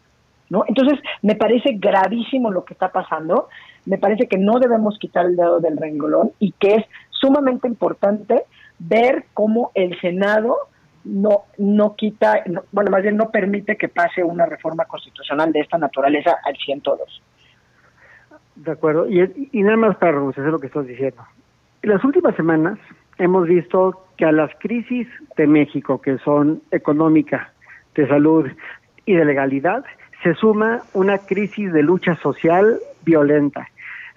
¿no? 0.50 0.64
Entonces, 0.68 1.00
me 1.22 1.36
parece 1.36 1.74
gravísimo 1.74 2.52
lo 2.52 2.64
que 2.64 2.74
está 2.74 2.92
pasando, 2.92 3.50
me 3.86 3.98
parece 3.98 4.28
que 4.28 4.38
no 4.38 4.60
debemos 4.60 4.98
quitar 4.98 5.26
el 5.26 5.36
dedo 5.36 5.60
del 5.60 5.78
renglón 5.78 6.32
y 6.40 6.54
que 6.54 6.76
es 6.76 6.86
sumamente 7.10 7.68
importante 7.68 8.44
ver 8.80 9.26
cómo 9.34 9.72
el 9.76 10.00
Senado 10.00 10.56
no 11.04 11.44
no 11.58 11.96
quita, 11.96 12.44
no- 12.48 12.64
bueno, 12.72 12.92
más 12.92 13.02
bien 13.02 13.16
no 13.18 13.30
permite 13.30 13.78
que 13.78 13.88
pase 13.88 14.24
una 14.24 14.46
reforma 14.46 14.86
constitucional 14.86 15.52
de 15.54 15.62
esta 15.62 15.78
naturaleza 15.78 16.38
al 16.44 16.56
102. 16.58 17.22
De 18.56 18.72
acuerdo. 18.72 19.08
Y, 19.08 19.62
nada 19.62 19.78
más 19.78 19.98
para 19.98 20.14
robustecer 20.14 20.52
lo 20.52 20.60
que 20.60 20.68
estás 20.68 20.86
diciendo. 20.86 21.24
En 21.82 21.92
las 21.92 22.04
últimas 22.04 22.36
semanas 22.36 22.78
hemos 23.18 23.48
visto 23.48 24.04
que 24.18 24.26
a 24.26 24.32
las 24.32 24.52
crisis 24.60 25.08
de 25.36 25.48
México, 25.48 26.02
que 26.02 26.18
son 26.20 26.62
económica, 26.72 27.52
de 27.96 28.08
salud 28.08 28.48
y 29.06 29.14
de 29.14 29.26
legalidad, 29.26 29.84
se 30.24 30.34
suma 30.36 30.82
una 30.94 31.18
crisis 31.20 31.72
de 31.72 31.84
lucha 31.84 32.16
social 32.18 32.80
violenta. 33.04 33.68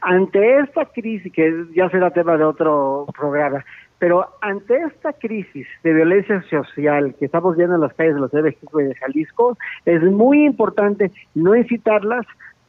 Ante 0.02 0.58
esta 0.58 0.86
crisis, 0.86 1.32
que 1.32 1.66
ya 1.74 1.90
será 1.90 2.10
tema 2.10 2.36
de 2.36 2.44
otro 2.44 3.06
programa, 3.16 3.64
pero 3.98 4.26
ante 4.40 4.76
esta 4.78 5.12
crisis 5.12 5.66
de 5.82 5.92
violencia 5.92 6.42
social 6.48 7.14
que 7.18 7.26
estamos 7.26 7.56
viendo 7.56 7.74
en 7.74 7.82
las 7.82 7.92
calles 7.92 8.14
de 8.14 8.20
la 8.22 8.28
Ciudad 8.28 8.44
de 8.44 8.50
México 8.50 8.80
y 8.80 8.84
de 8.84 8.94
Jalisco, 8.94 9.58
es 9.84 10.02
muy 10.02 10.46
importante 10.46 11.10
no 11.34 11.54
incitarlas 11.54 12.26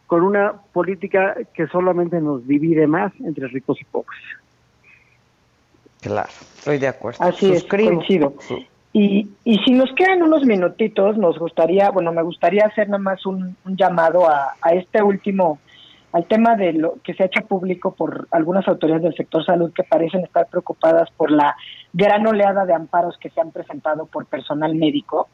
con 0.08 0.24
una 0.24 0.56
política 0.74 1.38
que 1.54 1.68
solamente 1.68 2.20
nos 2.20 2.46
divide 2.46 2.86
más 2.86 3.14
entre 3.22 3.48
ricos 3.48 3.80
y 3.80 3.86
pobres. 3.86 4.20
Claro, 6.02 6.30
estoy 6.58 6.80
de 6.80 6.88
acuerdo. 6.88 7.24
Así 7.24 7.54
Suscribo. 7.54 7.90
es, 7.92 7.96
coincido. 7.96 8.34
Y, 8.94 9.30
y 9.46 9.58
si 9.60 9.72
nos 9.72 9.90
quedan 9.94 10.22
unos 10.22 10.44
minutitos, 10.46 11.18
nos 11.18 11.40
gustaría, 11.40 11.90
bueno, 11.92 12.12
me 12.12 12.24
gustaría 12.24 12.66
hacer 12.66 12.90
nada 12.90 13.02
más 13.02 13.26
un, 13.26 13.56
un 13.64 13.78
llamado 13.78 14.28
a, 14.30 14.56
a 14.62 14.74
este 14.74 15.02
último, 15.02 15.60
al 16.12 16.26
tema 16.26 16.56
de 16.58 16.74
lo 16.74 16.96
que 17.04 17.14
se 17.14 17.24
ha 17.24 17.28
hecho 17.28 17.46
público 17.46 17.94
por 17.96 18.28
algunas 18.32 18.68
autoridades 18.68 19.04
del 19.04 19.16
sector 19.16 19.46
salud 19.46 19.72
que 19.74 19.84
parecen 19.84 20.26
estar 20.26 20.48
preocupadas 20.48 21.10
por 21.12 21.32
la 21.32 21.56
gran 21.94 22.28
oleada 22.28 22.66
de 22.66 22.74
amparos 22.74 23.18
que 23.18 23.30
se 23.30 23.40
han 23.40 23.52
presentado 23.52 24.08
por 24.08 24.26
personal 24.26 24.76
médico 24.76 25.30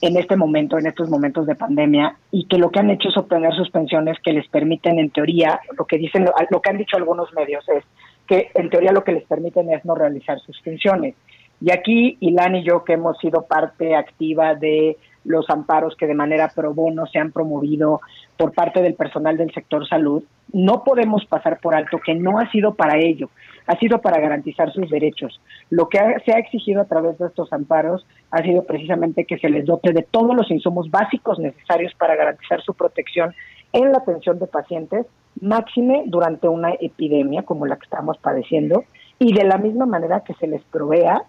en 0.00 0.16
este 0.16 0.36
momento, 0.36 0.78
en 0.78 0.86
estos 0.86 1.08
momentos 1.08 1.46
de 1.46 1.54
pandemia, 1.54 2.16
y 2.30 2.46
que 2.46 2.58
lo 2.58 2.70
que 2.70 2.80
han 2.80 2.90
hecho 2.90 3.08
es 3.08 3.16
obtener 3.16 3.54
suspensiones 3.54 4.18
que 4.22 4.32
les 4.32 4.46
permiten, 4.48 4.98
en 4.98 5.10
teoría, 5.10 5.60
lo 5.78 5.84
que 5.86 5.96
dicen, 5.96 6.28
lo 6.50 6.60
que 6.60 6.70
han 6.70 6.76
dicho 6.76 6.96
algunos 6.96 7.32
medios 7.32 7.66
es 7.68 7.84
que 8.26 8.50
en 8.54 8.70
teoría 8.70 8.92
lo 8.92 9.04
que 9.04 9.12
les 9.12 9.24
permiten 9.24 9.70
es 9.72 9.84
no 9.84 9.94
realizar 9.94 10.38
sus 10.40 10.60
funciones. 10.62 11.14
Y 11.60 11.70
aquí, 11.70 12.18
Ilan 12.20 12.56
y 12.56 12.64
yo, 12.64 12.84
que 12.84 12.94
hemos 12.94 13.18
sido 13.18 13.46
parte 13.46 13.94
activa 13.94 14.54
de 14.54 14.96
los 15.26 15.48
amparos 15.50 15.96
que 15.96 16.06
de 16.06 16.14
manera 16.14 16.50
pro 16.54 16.72
bono 16.72 17.06
se 17.06 17.18
han 17.18 17.32
promovido 17.32 18.00
por 18.36 18.52
parte 18.52 18.80
del 18.82 18.94
personal 18.94 19.36
del 19.36 19.52
sector 19.52 19.86
salud, 19.88 20.22
no 20.52 20.84
podemos 20.84 21.24
pasar 21.26 21.58
por 21.60 21.74
alto 21.74 21.98
que 22.04 22.14
no 22.14 22.38
ha 22.38 22.50
sido 22.50 22.74
para 22.74 22.98
ello, 22.98 23.28
ha 23.66 23.76
sido 23.78 24.00
para 24.00 24.20
garantizar 24.20 24.72
sus 24.72 24.88
derechos. 24.88 25.40
Lo 25.70 25.88
que 25.88 25.98
ha- 25.98 26.20
se 26.24 26.32
ha 26.32 26.38
exigido 26.38 26.80
a 26.80 26.84
través 26.86 27.18
de 27.18 27.26
estos 27.26 27.52
amparos 27.52 28.06
ha 28.30 28.42
sido 28.42 28.64
precisamente 28.64 29.24
que 29.24 29.38
se 29.38 29.48
les 29.50 29.66
dote 29.66 29.92
de 29.92 30.02
todos 30.02 30.34
los 30.36 30.50
insumos 30.50 30.90
básicos 30.90 31.38
necesarios 31.38 31.92
para 31.94 32.14
garantizar 32.16 32.62
su 32.62 32.74
protección 32.74 33.34
en 33.72 33.90
la 33.90 33.98
atención 33.98 34.38
de 34.38 34.46
pacientes, 34.46 35.06
máxime 35.40 36.04
durante 36.06 36.48
una 36.48 36.70
epidemia 36.80 37.42
como 37.42 37.66
la 37.66 37.76
que 37.76 37.84
estamos 37.84 38.16
padeciendo, 38.18 38.84
y 39.18 39.34
de 39.34 39.44
la 39.44 39.58
misma 39.58 39.86
manera 39.86 40.20
que 40.20 40.34
se 40.34 40.46
les 40.46 40.62
provea 40.64 41.24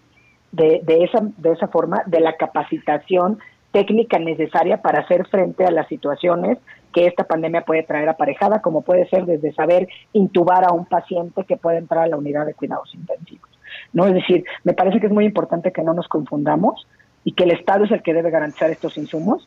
de, 0.52 0.80
de, 0.84 1.04
esa, 1.04 1.20
de 1.36 1.52
esa 1.52 1.68
forma 1.68 2.02
de 2.06 2.20
la 2.20 2.36
capacitación 2.36 3.38
técnica 3.72 4.18
necesaria 4.18 4.80
para 4.80 5.00
hacer 5.00 5.26
frente 5.28 5.64
a 5.64 5.70
las 5.70 5.88
situaciones 5.88 6.58
que 6.92 7.06
esta 7.06 7.24
pandemia 7.24 7.62
puede 7.62 7.82
traer 7.82 8.08
aparejada, 8.08 8.62
como 8.62 8.82
puede 8.82 9.08
ser 9.08 9.26
desde 9.26 9.52
saber 9.52 9.88
intubar 10.12 10.64
a 10.64 10.72
un 10.72 10.86
paciente 10.86 11.44
que 11.44 11.56
puede 11.56 11.78
entrar 11.78 12.04
a 12.04 12.08
la 12.08 12.16
unidad 12.16 12.46
de 12.46 12.54
cuidados 12.54 12.94
intensivos. 12.94 13.48
¿no? 13.92 14.06
Es 14.06 14.14
decir, 14.14 14.44
me 14.64 14.72
parece 14.72 15.00
que 15.00 15.06
es 15.06 15.12
muy 15.12 15.24
importante 15.24 15.72
que 15.72 15.82
no 15.82 15.92
nos 15.92 16.08
confundamos 16.08 16.86
y 17.24 17.32
que 17.32 17.44
el 17.44 17.50
Estado 17.50 17.84
es 17.84 17.90
el 17.90 18.02
que 18.02 18.14
debe 18.14 18.30
garantizar 18.30 18.70
estos 18.70 18.96
insumos 18.96 19.46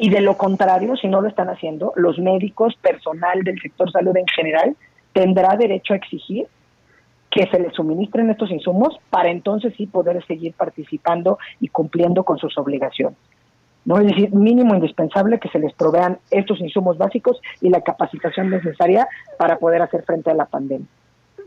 y 0.00 0.10
de 0.10 0.20
lo 0.20 0.36
contrario, 0.36 0.96
si 0.96 1.08
no 1.08 1.20
lo 1.20 1.28
están 1.28 1.48
haciendo, 1.48 1.92
los 1.96 2.18
médicos, 2.18 2.76
personal 2.76 3.42
del 3.42 3.60
sector 3.60 3.90
salud 3.90 4.16
en 4.16 4.26
general, 4.28 4.76
tendrá 5.12 5.56
derecho 5.56 5.92
a 5.92 5.96
exigir 5.96 6.46
que 7.30 7.48
se 7.48 7.58
les 7.58 7.74
suministren 7.74 8.30
estos 8.30 8.50
insumos 8.50 8.96
para 9.10 9.30
entonces 9.30 9.74
sí 9.76 9.86
poder 9.86 10.24
seguir 10.26 10.54
participando 10.54 11.38
y 11.60 11.68
cumpliendo 11.68 12.22
con 12.22 12.38
sus 12.38 12.56
obligaciones. 12.58 13.18
¿No? 13.84 13.98
Es 13.98 14.06
decir, 14.06 14.34
mínimo 14.34 14.74
indispensable 14.74 15.38
que 15.38 15.48
se 15.48 15.58
les 15.58 15.72
provean 15.72 16.18
estos 16.30 16.60
insumos 16.60 16.98
básicos 16.98 17.40
y 17.60 17.70
la 17.70 17.80
capacitación 17.80 18.50
necesaria 18.50 19.08
para 19.38 19.58
poder 19.58 19.82
hacer 19.82 20.02
frente 20.02 20.30
a 20.30 20.34
la 20.34 20.46
pandemia. 20.46 20.86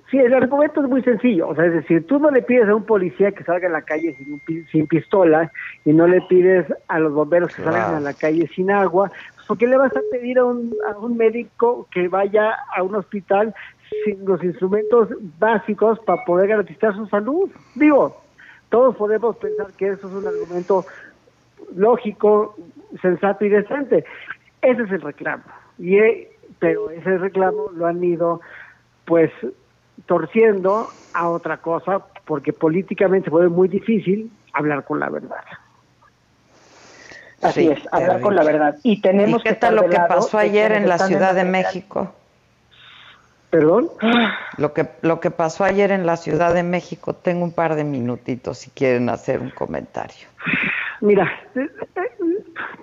Sí, 0.10 0.18
el 0.18 0.34
argumento 0.34 0.82
es 0.84 0.90
muy 0.90 1.02
sencillo. 1.04 1.48
O 1.48 1.56
sea, 1.56 1.66
es 1.66 1.74
decir, 1.74 2.06
tú 2.06 2.20
no 2.20 2.32
le 2.32 2.42
pides 2.42 2.68
a 2.68 2.76
un 2.76 2.84
policía 2.84 3.32
que 3.32 3.46
salga 3.46 3.70
a 3.70 3.72
la 3.72 3.84
calle 3.84 4.14
sin, 4.16 4.34
un 4.34 4.40
pi- 4.40 4.66
sin 4.66 4.86
pistola 4.86 5.50
y 5.86 5.94
no 5.94 6.06
le 6.06 6.20
pides 6.22 6.66
a 6.90 7.00
los 7.00 7.14
bomberos 7.14 7.56
que 7.56 7.64
salgan 7.64 7.96
a 7.96 8.00
la 8.02 8.14
calle 8.14 8.50
sin 8.54 8.72
agua. 8.72 9.10
¿Por 9.48 9.58
qué 9.58 9.68
le 9.68 9.78
vas 9.78 9.96
a 9.96 10.02
pedir 10.12 10.40
a 10.40 10.46
un, 10.46 10.74
a 10.94 10.98
un 10.98 11.16
médico 11.16 11.88
que 11.92 12.10
vaya 12.10 12.58
a 12.76 12.84
un 12.84 12.96
hospital 12.96 13.54
sin 14.04 14.26
los 14.26 14.44
instrumentos 14.44 15.08
básicos 15.40 15.98
para 16.00 16.26
poder 16.26 16.50
garantizar 16.50 16.94
su 16.94 17.08
salud? 17.08 17.50
Digo, 17.76 18.22
todos 18.70 18.96
podemos 18.98 19.38
pensar 19.38 19.68
que 19.78 19.90
eso 19.90 20.08
es 20.08 20.14
un 20.14 20.28
argumento 20.28 20.86
lógico, 21.76 22.56
sensato 23.02 23.46
y 23.46 23.50
decente. 23.50 24.06
Ese 24.62 24.84
es 24.84 24.92
el 24.92 25.02
reclamo. 25.02 25.44
Y, 25.78 25.98
eh, 25.98 26.32
pero 26.60 26.90
ese 26.92 27.18
reclamo 27.18 27.70
lo 27.74 27.86
han 27.88 28.04
ido, 28.04 28.42
pues, 29.06 29.32
torciendo 30.06 30.88
a 31.14 31.30
otra 31.30 31.58
cosa, 31.58 32.06
porque 32.26 32.54
políticamente 32.54 33.26
se 33.26 33.32
vuelve 33.32 33.50
muy 33.50 33.68
difícil 33.68 34.32
hablar 34.54 34.84
con 34.86 35.00
la 35.00 35.10
verdad. 35.10 35.44
Así 37.42 37.62
Sí, 37.62 37.68
es, 37.70 37.80
hablar 37.92 38.02
terrible. 38.02 38.22
con 38.22 38.36
la 38.36 38.44
verdad. 38.44 38.78
Y 38.84 39.02
tenemos 39.02 39.42
¿Y 39.42 39.44
qué 39.44 39.50
que 39.50 39.56
tal 39.56 39.76
estar 39.76 39.86
lo 39.86 39.90
que 39.90 40.08
pasó 40.08 40.38
ayer 40.38 40.72
en 40.74 40.88
la 40.88 41.00
Ciudad 41.00 41.34
de 41.34 41.44
la. 41.44 41.50
México? 41.50 42.14
¿Perdón? 43.50 43.90
Lo 44.58 44.74
que, 44.74 44.88
lo 45.02 45.20
que 45.20 45.30
pasó 45.30 45.66
ayer 45.66 45.92
en 45.92 46.06
la 46.06 46.16
Ciudad 46.16 46.54
de 46.54 46.64
México, 46.64 47.14
tengo 47.14 47.44
un 47.44 47.52
par 47.52 47.76
de 47.76 47.84
minutitos 47.84 48.60
si 48.60 48.70
quieren 48.70 49.10
hacer 49.10 49.42
un 49.42 49.50
comentario. 49.50 50.28
Mira, 51.02 51.28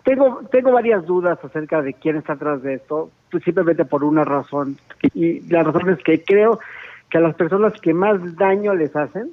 tengo 0.04 0.40
tengo 0.50 0.72
varias 0.72 1.06
dudas 1.06 1.38
acerca 1.42 1.82
de 1.82 1.94
quién 1.94 2.16
está 2.16 2.32
atrás 2.32 2.62
de 2.62 2.74
esto, 2.74 3.10
pues 3.30 3.44
simplemente 3.44 3.84
por 3.84 4.02
una 4.02 4.24
razón. 4.24 4.76
Y 5.14 5.40
la 5.48 5.62
razón 5.62 5.90
es 5.90 5.98
que 6.02 6.22
creo 6.24 6.58
que 7.10 7.18
a 7.18 7.20
las 7.20 7.36
personas 7.36 7.72
que 7.80 7.94
más 7.94 8.36
daño 8.36 8.74
les 8.74 8.94
hacen 8.96 9.30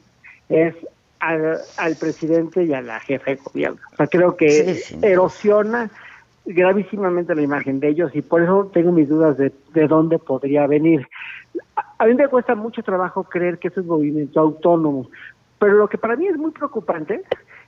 es 0.49 0.75
al, 1.19 1.57
al 1.77 1.95
presidente 1.95 2.63
y 2.63 2.73
a 2.73 2.81
la 2.81 2.99
jefa 2.99 3.31
de 3.31 3.37
gobierno. 3.37 3.79
O 3.93 3.95
sea, 3.95 4.07
creo 4.07 4.37
que 4.37 4.75
Sí, 4.75 4.99
erosiona 5.01 5.89
gravísimamente 6.45 7.33
la 7.33 7.41
imagen 7.41 7.79
de 7.79 7.89
ellos 7.89 8.11
y 8.15 8.21
por 8.21 8.43
eso 8.43 8.69
tengo 8.71 8.91
mis 8.91 9.09
dudas 9.09 9.35
de, 9.37 9.51
de 9.73 9.87
dónde 9.87 10.19
podría 10.19 10.67
venir. 10.67 11.07
A, 11.75 12.03
a 12.03 12.05
mí 12.05 12.13
me 12.13 12.27
cuesta 12.27 12.53
mucho 12.53 12.83
trabajo 12.83 13.23
creer 13.23 13.57
que 13.57 13.69
es 13.69 13.77
un 13.77 13.87
movimiento 13.87 14.39
autónomo, 14.39 15.09
pero 15.57 15.73
lo 15.73 15.87
que 15.87 15.97
para 15.97 16.15
mí 16.15 16.27
es 16.27 16.37
muy 16.37 16.51
preocupante 16.51 17.23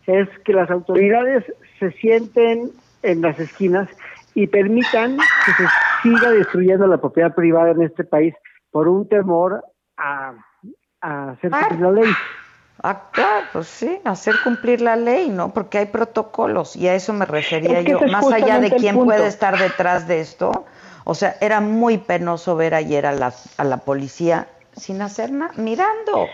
es 0.07 0.27
que 0.45 0.53
las 0.53 0.69
autoridades 0.71 1.43
se 1.79 1.91
sienten 1.91 2.71
en 3.03 3.21
las 3.21 3.39
esquinas 3.39 3.89
y 4.33 4.47
permitan 4.47 5.17
que 5.17 5.51
se 5.51 5.67
siga 6.01 6.31
destruyendo 6.31 6.87
la 6.87 6.97
propiedad 6.97 7.35
privada 7.35 7.71
en 7.71 7.81
este 7.81 8.03
país 8.03 8.33
por 8.71 8.87
un 8.87 9.07
temor 9.07 9.63
a, 9.97 10.33
a 11.01 11.31
hacer 11.31 11.51
cumplir 11.51 11.79
la 11.81 11.91
ley. 11.91 12.11
Ah, 12.83 13.09
claro, 13.11 13.45
pues 13.53 13.67
sí, 13.67 13.99
hacer 14.05 14.35
cumplir 14.43 14.81
la 14.81 14.95
ley, 14.95 15.29
¿no? 15.29 15.51
Porque 15.53 15.79
hay 15.79 15.87
protocolos 15.87 16.75
y 16.75 16.87
a 16.87 16.93
eso 16.93 17.11
me 17.11 17.25
refería 17.25 17.79
Es 17.79 17.85
que 17.85 17.91
yo. 17.91 17.99
Más 18.11 18.31
allá 18.31 18.59
de 18.59 18.71
quién 18.71 18.95
puede 18.95 19.27
estar 19.27 19.57
detrás 19.57 20.07
de 20.07 20.21
esto, 20.21 20.65
o 21.03 21.15
sea, 21.15 21.35
era 21.41 21.59
muy 21.59 21.97
penoso 21.97 22.55
ver 22.55 22.75
ayer 22.75 23.05
a 23.05 23.13
la, 23.13 23.33
a 23.57 23.63
la 23.63 23.77
policía 23.77 24.47
sin 24.75 25.01
hacer 25.01 25.31
nada, 25.31 25.53
mirando. 25.57 26.27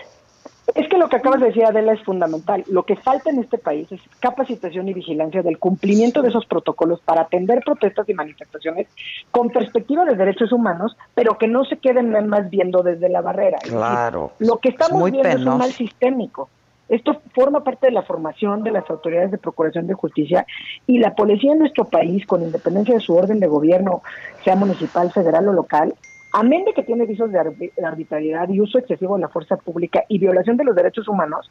Es 0.74 0.88
que 0.88 0.96
lo 0.96 1.08
que 1.08 1.16
acabas 1.16 1.40
de 1.40 1.48
decir, 1.48 1.64
Adela, 1.64 1.92
es 1.92 2.02
fundamental. 2.02 2.64
Lo 2.68 2.84
que 2.84 2.96
falta 2.96 3.30
en 3.30 3.38
este 3.38 3.58
país 3.58 3.90
es 3.92 4.00
capacitación 4.18 4.88
y 4.88 4.94
vigilancia 4.94 5.42
del 5.42 5.58
cumplimiento 5.58 6.22
de 6.22 6.28
esos 6.28 6.46
protocolos 6.46 7.00
para 7.00 7.22
atender 7.22 7.60
protestas 7.64 8.08
y 8.08 8.14
manifestaciones 8.14 8.88
con 9.30 9.50
perspectiva 9.50 10.04
de 10.04 10.16
derechos 10.16 10.52
humanos, 10.52 10.96
pero 11.14 11.36
que 11.36 11.48
no 11.48 11.64
se 11.64 11.76
queden 11.76 12.10
nada 12.12 12.24
más 12.24 12.48
viendo 12.48 12.82
desde 12.82 13.10
la 13.10 13.20
barrera. 13.20 13.58
Decir, 13.62 13.76
Claro. 13.76 14.32
Lo 14.38 14.58
que 14.58 14.70
Es 14.70 14.74
estamos 14.74 15.10
viendo 15.10 15.28
es 15.28 15.44
un 15.44 15.58
mal 15.58 15.72
sistémico. 15.72 16.48
Esto 16.88 17.20
forma 17.34 17.64
parte 17.64 17.86
de 17.86 17.92
la 17.92 18.02
formación 18.02 18.62
de 18.62 18.70
las 18.70 18.88
autoridades 18.90 19.30
de 19.30 19.38
Procuración 19.38 19.86
de 19.86 19.94
Justicia 19.94 20.46
y 20.86 20.98
la 20.98 21.14
policía 21.14 21.52
en 21.52 21.58
nuestro 21.58 21.86
país, 21.86 22.26
con 22.26 22.42
independencia 22.42 22.94
de 22.94 23.00
su 23.00 23.14
orden 23.14 23.40
de 23.40 23.46
gobierno, 23.46 24.02
sea 24.44 24.54
municipal, 24.54 25.10
federal 25.10 25.48
o 25.48 25.52
local, 25.52 25.94
amén 26.34 26.64
de 26.64 26.72
que 26.74 26.82
tiene 26.82 27.06
visos 27.06 27.30
de 27.32 27.38
arbi- 27.38 27.72
de 27.74 27.86
arbitrariedad 27.86 28.48
y 28.48 28.60
uso 28.60 28.78
excesivo 28.78 29.14
de 29.16 29.22
la 29.22 29.28
fuerza 29.28 29.56
pública 29.56 30.02
y 30.08 30.18
violación 30.18 30.56
de 30.56 30.64
los 30.64 30.74
derechos 30.74 31.06
humanos, 31.08 31.48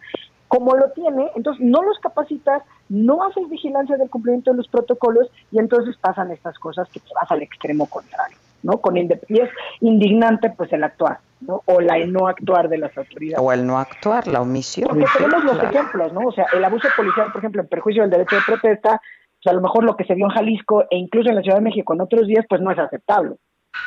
como 0.47 0.76
lo 0.76 0.91
tiene, 0.91 1.31
entonces 1.35 1.65
no 1.65 1.81
los 1.81 1.97
capacitas, 1.99 2.61
no 2.89 3.23
haces 3.23 3.49
vigilancia 3.49 3.95
del 3.97 4.10
cumplimiento 4.10 4.51
de 4.51 4.57
los 4.57 4.68
protocolos 4.68 5.27
y 5.51 5.60
entonces 5.60 5.95
pasan 5.97 6.31
estas 6.31 6.60
cosas 6.60 6.88
que 6.89 6.99
te 6.99 7.10
vas 7.15 7.31
al 7.31 7.41
extremo 7.41 7.88
contrario, 7.88 8.38
¿no? 8.61 8.77
Con 8.77 8.97
y 8.97 9.01
es 9.01 9.49
indignante 9.80 10.49
pues 10.55 10.72
el 10.73 10.84
actuar, 10.84 11.19
¿no? 11.41 11.61
O 11.65 11.80
la 11.80 11.97
el 11.97 12.11
no 12.14 12.27
actuar 12.27 12.68
de 12.69 12.77
las 12.77 12.95
autoridades. 12.97 13.43
O 13.43 13.51
el 13.53 13.65
no 13.65 13.80
actuar, 13.80 14.27
la 14.27 14.41
omisión. 14.41 14.89
Porque 14.89 15.05
tenemos 15.18 15.43
los 15.45 15.53
Claro. 15.60 15.69
ejemplos, 15.69 16.14
¿no? 16.14 16.22
O 16.27 16.31
sea, 16.34 16.45
el 16.53 16.64
abuso 16.64 16.88
policial, 16.95 17.31
por 17.31 17.39
ejemplo, 17.39 17.61
en 17.61 17.68
perjuicio 17.69 18.01
del 18.03 18.11
derecho 18.11 18.35
de 18.35 18.41
protesta, 18.45 19.01
pues 19.41 19.51
a 19.51 19.55
lo 19.55 19.61
mejor 19.61 19.84
lo 19.85 19.95
que 19.95 20.03
se 20.03 20.14
vio 20.14 20.26
en 20.26 20.31
Jalisco 20.31 20.84
e 20.91 20.97
incluso 20.97 21.30
en 21.30 21.35
la 21.35 21.41
Ciudad 21.41 21.57
de 21.57 21.64
México 21.64 21.93
en 21.93 22.01
otros 22.01 22.27
días, 22.27 22.45
pues 22.47 22.61
no 22.61 22.69
es 22.72 22.77
aceptable. 22.80 23.35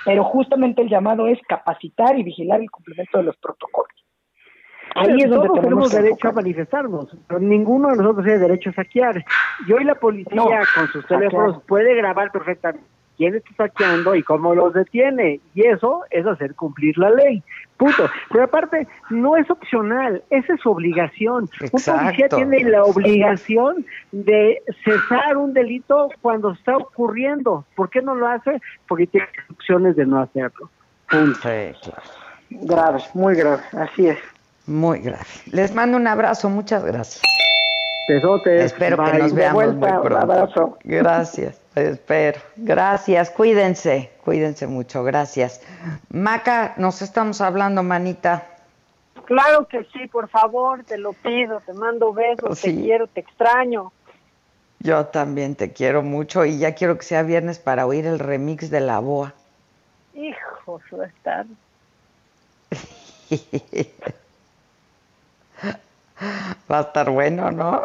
Pero 0.05 0.25
justamente 0.25 0.83
el 0.83 0.89
llamado 0.89 1.27
es 1.27 1.39
capacitar 1.49 2.19
y 2.19 2.23
vigilar 2.23 2.61
el 2.61 2.71
cumplimiento 2.71 3.19
de 3.19 3.25
los 3.25 3.37
protocolos. 3.37 3.93
Ahí 4.95 5.21
es 5.21 5.29
donde 5.29 5.49
todos 5.49 5.61
tenemos 5.61 5.93
derecho 5.93 6.29
a 6.29 6.33
manifestarnos, 6.33 7.17
pero 7.27 7.41
ninguno 7.41 7.91
de 7.91 7.97
nosotros 7.97 8.25
tiene 8.25 8.39
derecho 8.39 8.71
a 8.71 8.75
saquear. 8.75 9.23
Y 9.67 9.73
hoy 9.73 9.85
la 9.85 9.95
policía 9.97 10.35
No, 10.35 10.47
con 10.75 10.89
sus 10.89 11.07
teléfonos 11.07 11.53
saquear. 11.55 11.67
puede 11.67 11.95
grabar 11.97 12.31
perfectamente 12.33 12.87
quién 13.17 13.35
está 13.35 13.51
saqueando 13.57 14.15
y 14.15 14.23
cómo 14.23 14.55
los 14.55 14.75
detiene. 14.75 15.41
Y 15.55 15.67
eso 15.67 16.03
es 16.11 16.27
hacer 16.27 16.55
cumplir 16.55 16.97
la 16.99 17.11
ley. 17.11 17.43
Punto. 17.77 18.09
Pero 18.31 18.45
aparte, 18.45 18.87
no 19.11 19.37
es 19.37 19.51
opcional, 19.51 20.23
esa 20.31 20.55
es 20.55 20.61
su 20.61 20.71
obligación. 20.71 21.49
Un 21.61 21.71
policía 21.71 22.29
tiene 22.29 22.65
la 22.65 22.85
obligación 22.85 23.85
de 24.13 24.63
cesar 24.85 25.37
un 25.37 25.53
delito 25.53 26.09
cuando 26.23 26.53
está 26.53 26.77
ocurriendo. 26.77 27.65
¿Por 27.75 27.91
qué 27.91 28.01
no 28.01 28.15
lo 28.15 28.27
hace? 28.29 28.61
Porque 28.89 29.07
tiene 29.07 29.27
opciones 29.51 29.97
de 29.97 30.07
no 30.07 30.21
hacerlo. 30.21 30.71
Punto. 31.11 31.39
Sí, 31.43 31.73
claro. 31.83 32.03
Grave, 32.49 33.01
muy 33.15 33.35
grave, 33.35 33.63
así 33.73 34.09
es. 34.09 34.19
Muy 34.67 35.01
grave. 35.01 35.25
Les 35.53 35.75
mando 35.75 35.97
un 35.97 36.07
abrazo, 36.07 36.49
muchas 36.49 36.85
gracias. 36.85 37.23
Besotes. 38.09 38.63
Espero 38.73 38.97
que 39.05 39.19
nos 39.19 39.35
De 39.35 39.41
veamos 39.41 39.55
vuelta, 39.65 39.87
muy 39.87 39.97
un 39.97 40.03
pronto. 40.03 40.33
abrazo. 40.33 40.79
Gracias, 40.85 41.61
espero. 41.77 42.40
Gracias, 42.57 43.31
cuídense, 43.31 44.11
cuídense 44.24 44.66
mucho, 44.66 45.05
gracias. 45.05 45.61
Maca, 46.11 46.74
nos 46.77 47.03
estamos 47.03 47.40
hablando, 47.40 47.82
manita. 47.82 48.47
Claro 49.27 49.66
que 49.66 49.85
sí, 49.93 50.07
por 50.09 50.28
favor, 50.28 50.85
te 50.85 50.98
lo 50.98 51.12
pido, 51.12 51.61
te 51.61 51.73
mando 51.73 52.12
besos, 52.12 52.59
Sí. 52.59 52.74
te 52.74 52.82
quiero, 52.82 53.07
te 53.07 53.20
extraño. 53.20 53.93
Yo 54.81 55.07
también 55.07 55.57
te 55.57 55.73
quiero 55.73 56.03
mucho 56.03 56.44
y 56.44 56.59
ya 56.59 56.74
quiero 56.74 56.97
que 56.97 57.05
sea 57.05 57.23
viernes 57.23 57.59
para 57.59 57.86
oír 57.86 58.07
el 58.07 58.19
remix 58.19 58.70
de 58.70 58.81
la 58.81 58.98
boa. 59.01 59.35
Hijo, 60.15 60.81
a 61.01 61.07
estar. 61.07 61.47
Va 66.70 66.78
a 66.78 66.82
estar 66.82 67.11
bueno, 67.11 67.51
¿no? 67.51 67.82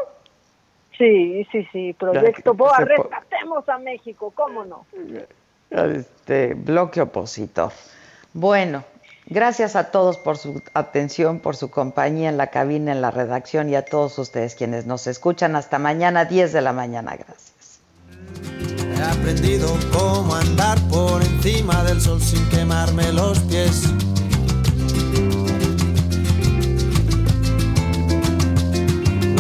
Sí, 1.02 1.48
sí, 1.52 1.68
sí, 1.72 1.95
Proyecto 1.98 2.53
Boa, 2.53 2.78
rescatemos 2.78 3.68
a 3.68 3.80
México, 3.80 4.32
¿cómo 4.36 4.64
no? 4.65 4.86
Este 5.72 6.53
bloque 6.53 7.02
opositor. 7.02 7.72
Bueno, 8.34 8.84
gracias 9.26 9.76
a 9.76 9.90
todos 9.90 10.19
por 10.19 10.38
su 10.38 10.61
atención, 10.76 11.40
por 11.40 11.56
su 11.56 11.72
compañía 11.72 12.30
en 12.30 12.38
la 12.38 12.48
cabina, 12.48 12.91
en 12.91 13.02
la 13.02 13.10
redacción 13.10 13.68
y 13.69 13.76
a 13.76 13.84
todos 13.84 14.19
ustedes 14.19 14.53
quienes 14.53 14.86
nos 14.86 15.07
escuchan. 15.07 15.56
Hasta 15.56 15.80
mañana, 15.80 16.26
10 16.26 16.53
de 16.53 16.61
la 16.61 16.72
mañana. 16.72 17.15
Gracias. 17.15 17.80
He 18.95 19.02
aprendido 19.02 19.69
cómo 19.91 20.36
andar 20.36 20.78
por 20.91 21.23
encima 21.23 21.84
del 21.84 21.99
sol 21.99 22.22
sin 22.22 22.48
quemarme 22.49 23.11
los 23.11 23.40
pies. 23.40 23.91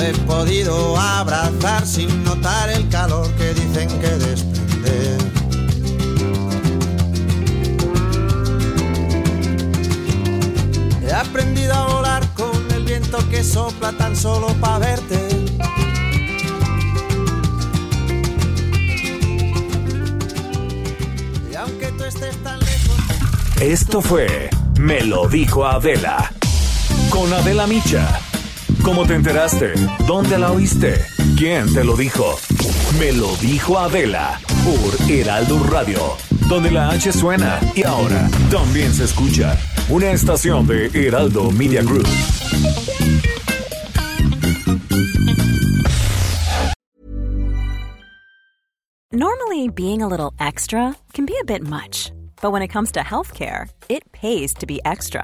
He 0.01 0.13
podido 0.25 0.97
abrazar 0.97 1.85
sin 1.85 2.23
notar 2.23 2.69
el 2.69 2.89
calor 2.89 3.29
que 3.35 3.53
dicen 3.53 3.87
que 3.99 4.09
desprende. 4.09 5.17
He 11.05 11.13
aprendido 11.13 11.73
a 11.73 11.85
volar 11.93 12.27
con 12.33 12.71
el 12.73 12.83
viento 12.83 13.17
que 13.29 13.43
sopla 13.43 13.91
tan 13.93 14.15
solo 14.15 14.47
para 14.55 14.79
verte. 14.79 15.19
Y 21.51 21.55
aunque 21.55 21.87
tú 21.97 22.03
estés 22.05 22.35
tan 22.43 22.59
lejos. 22.59 22.97
Esto 23.61 24.01
fue 24.01 24.49
Me 24.79 25.01
lo 25.01 25.27
dijo 25.27 25.65
Adela. 25.65 26.31
Con 27.11 27.31
Adela 27.33 27.67
Micha. 27.67 28.30
¿Cómo 28.83 29.05
te 29.05 29.13
enteraste? 29.13 29.73
¿Dónde 30.07 30.39
la 30.39 30.51
oíste? 30.51 31.05
¿Quién 31.37 31.71
te 31.71 31.83
lo 31.83 31.95
dijo? 31.95 32.35
Me 32.99 33.11
lo 33.11 33.35
dijo 33.37 33.77
Adela. 33.77 34.39
Por 34.65 35.09
Heraldo 35.09 35.63
Radio. 35.65 35.99
Donde 36.49 36.71
la 36.71 36.89
H 36.89 37.13
suena 37.13 37.59
y 37.75 37.83
ahora 37.83 38.27
también 38.49 38.91
se 38.91 39.03
escucha. 39.03 39.55
Una 39.87 40.11
estación 40.11 40.65
de 40.65 40.87
Heraldo 40.93 41.51
Media 41.51 41.83
Group. 41.83 42.07
Normally, 49.11 49.69
being 49.69 50.01
a 50.01 50.07
little 50.07 50.33
extra 50.39 50.95
can 51.13 51.25
be 51.27 51.35
a 51.39 51.43
bit 51.43 51.61
much, 51.61 52.11
but 52.41 52.51
when 52.51 52.63
it 52.63 52.69
comes 52.69 52.91
to 52.93 53.01
healthcare, 53.01 53.69
it 53.89 54.11
pays 54.11 54.53
to 54.55 54.65
be 54.65 54.79
extra. 54.85 55.23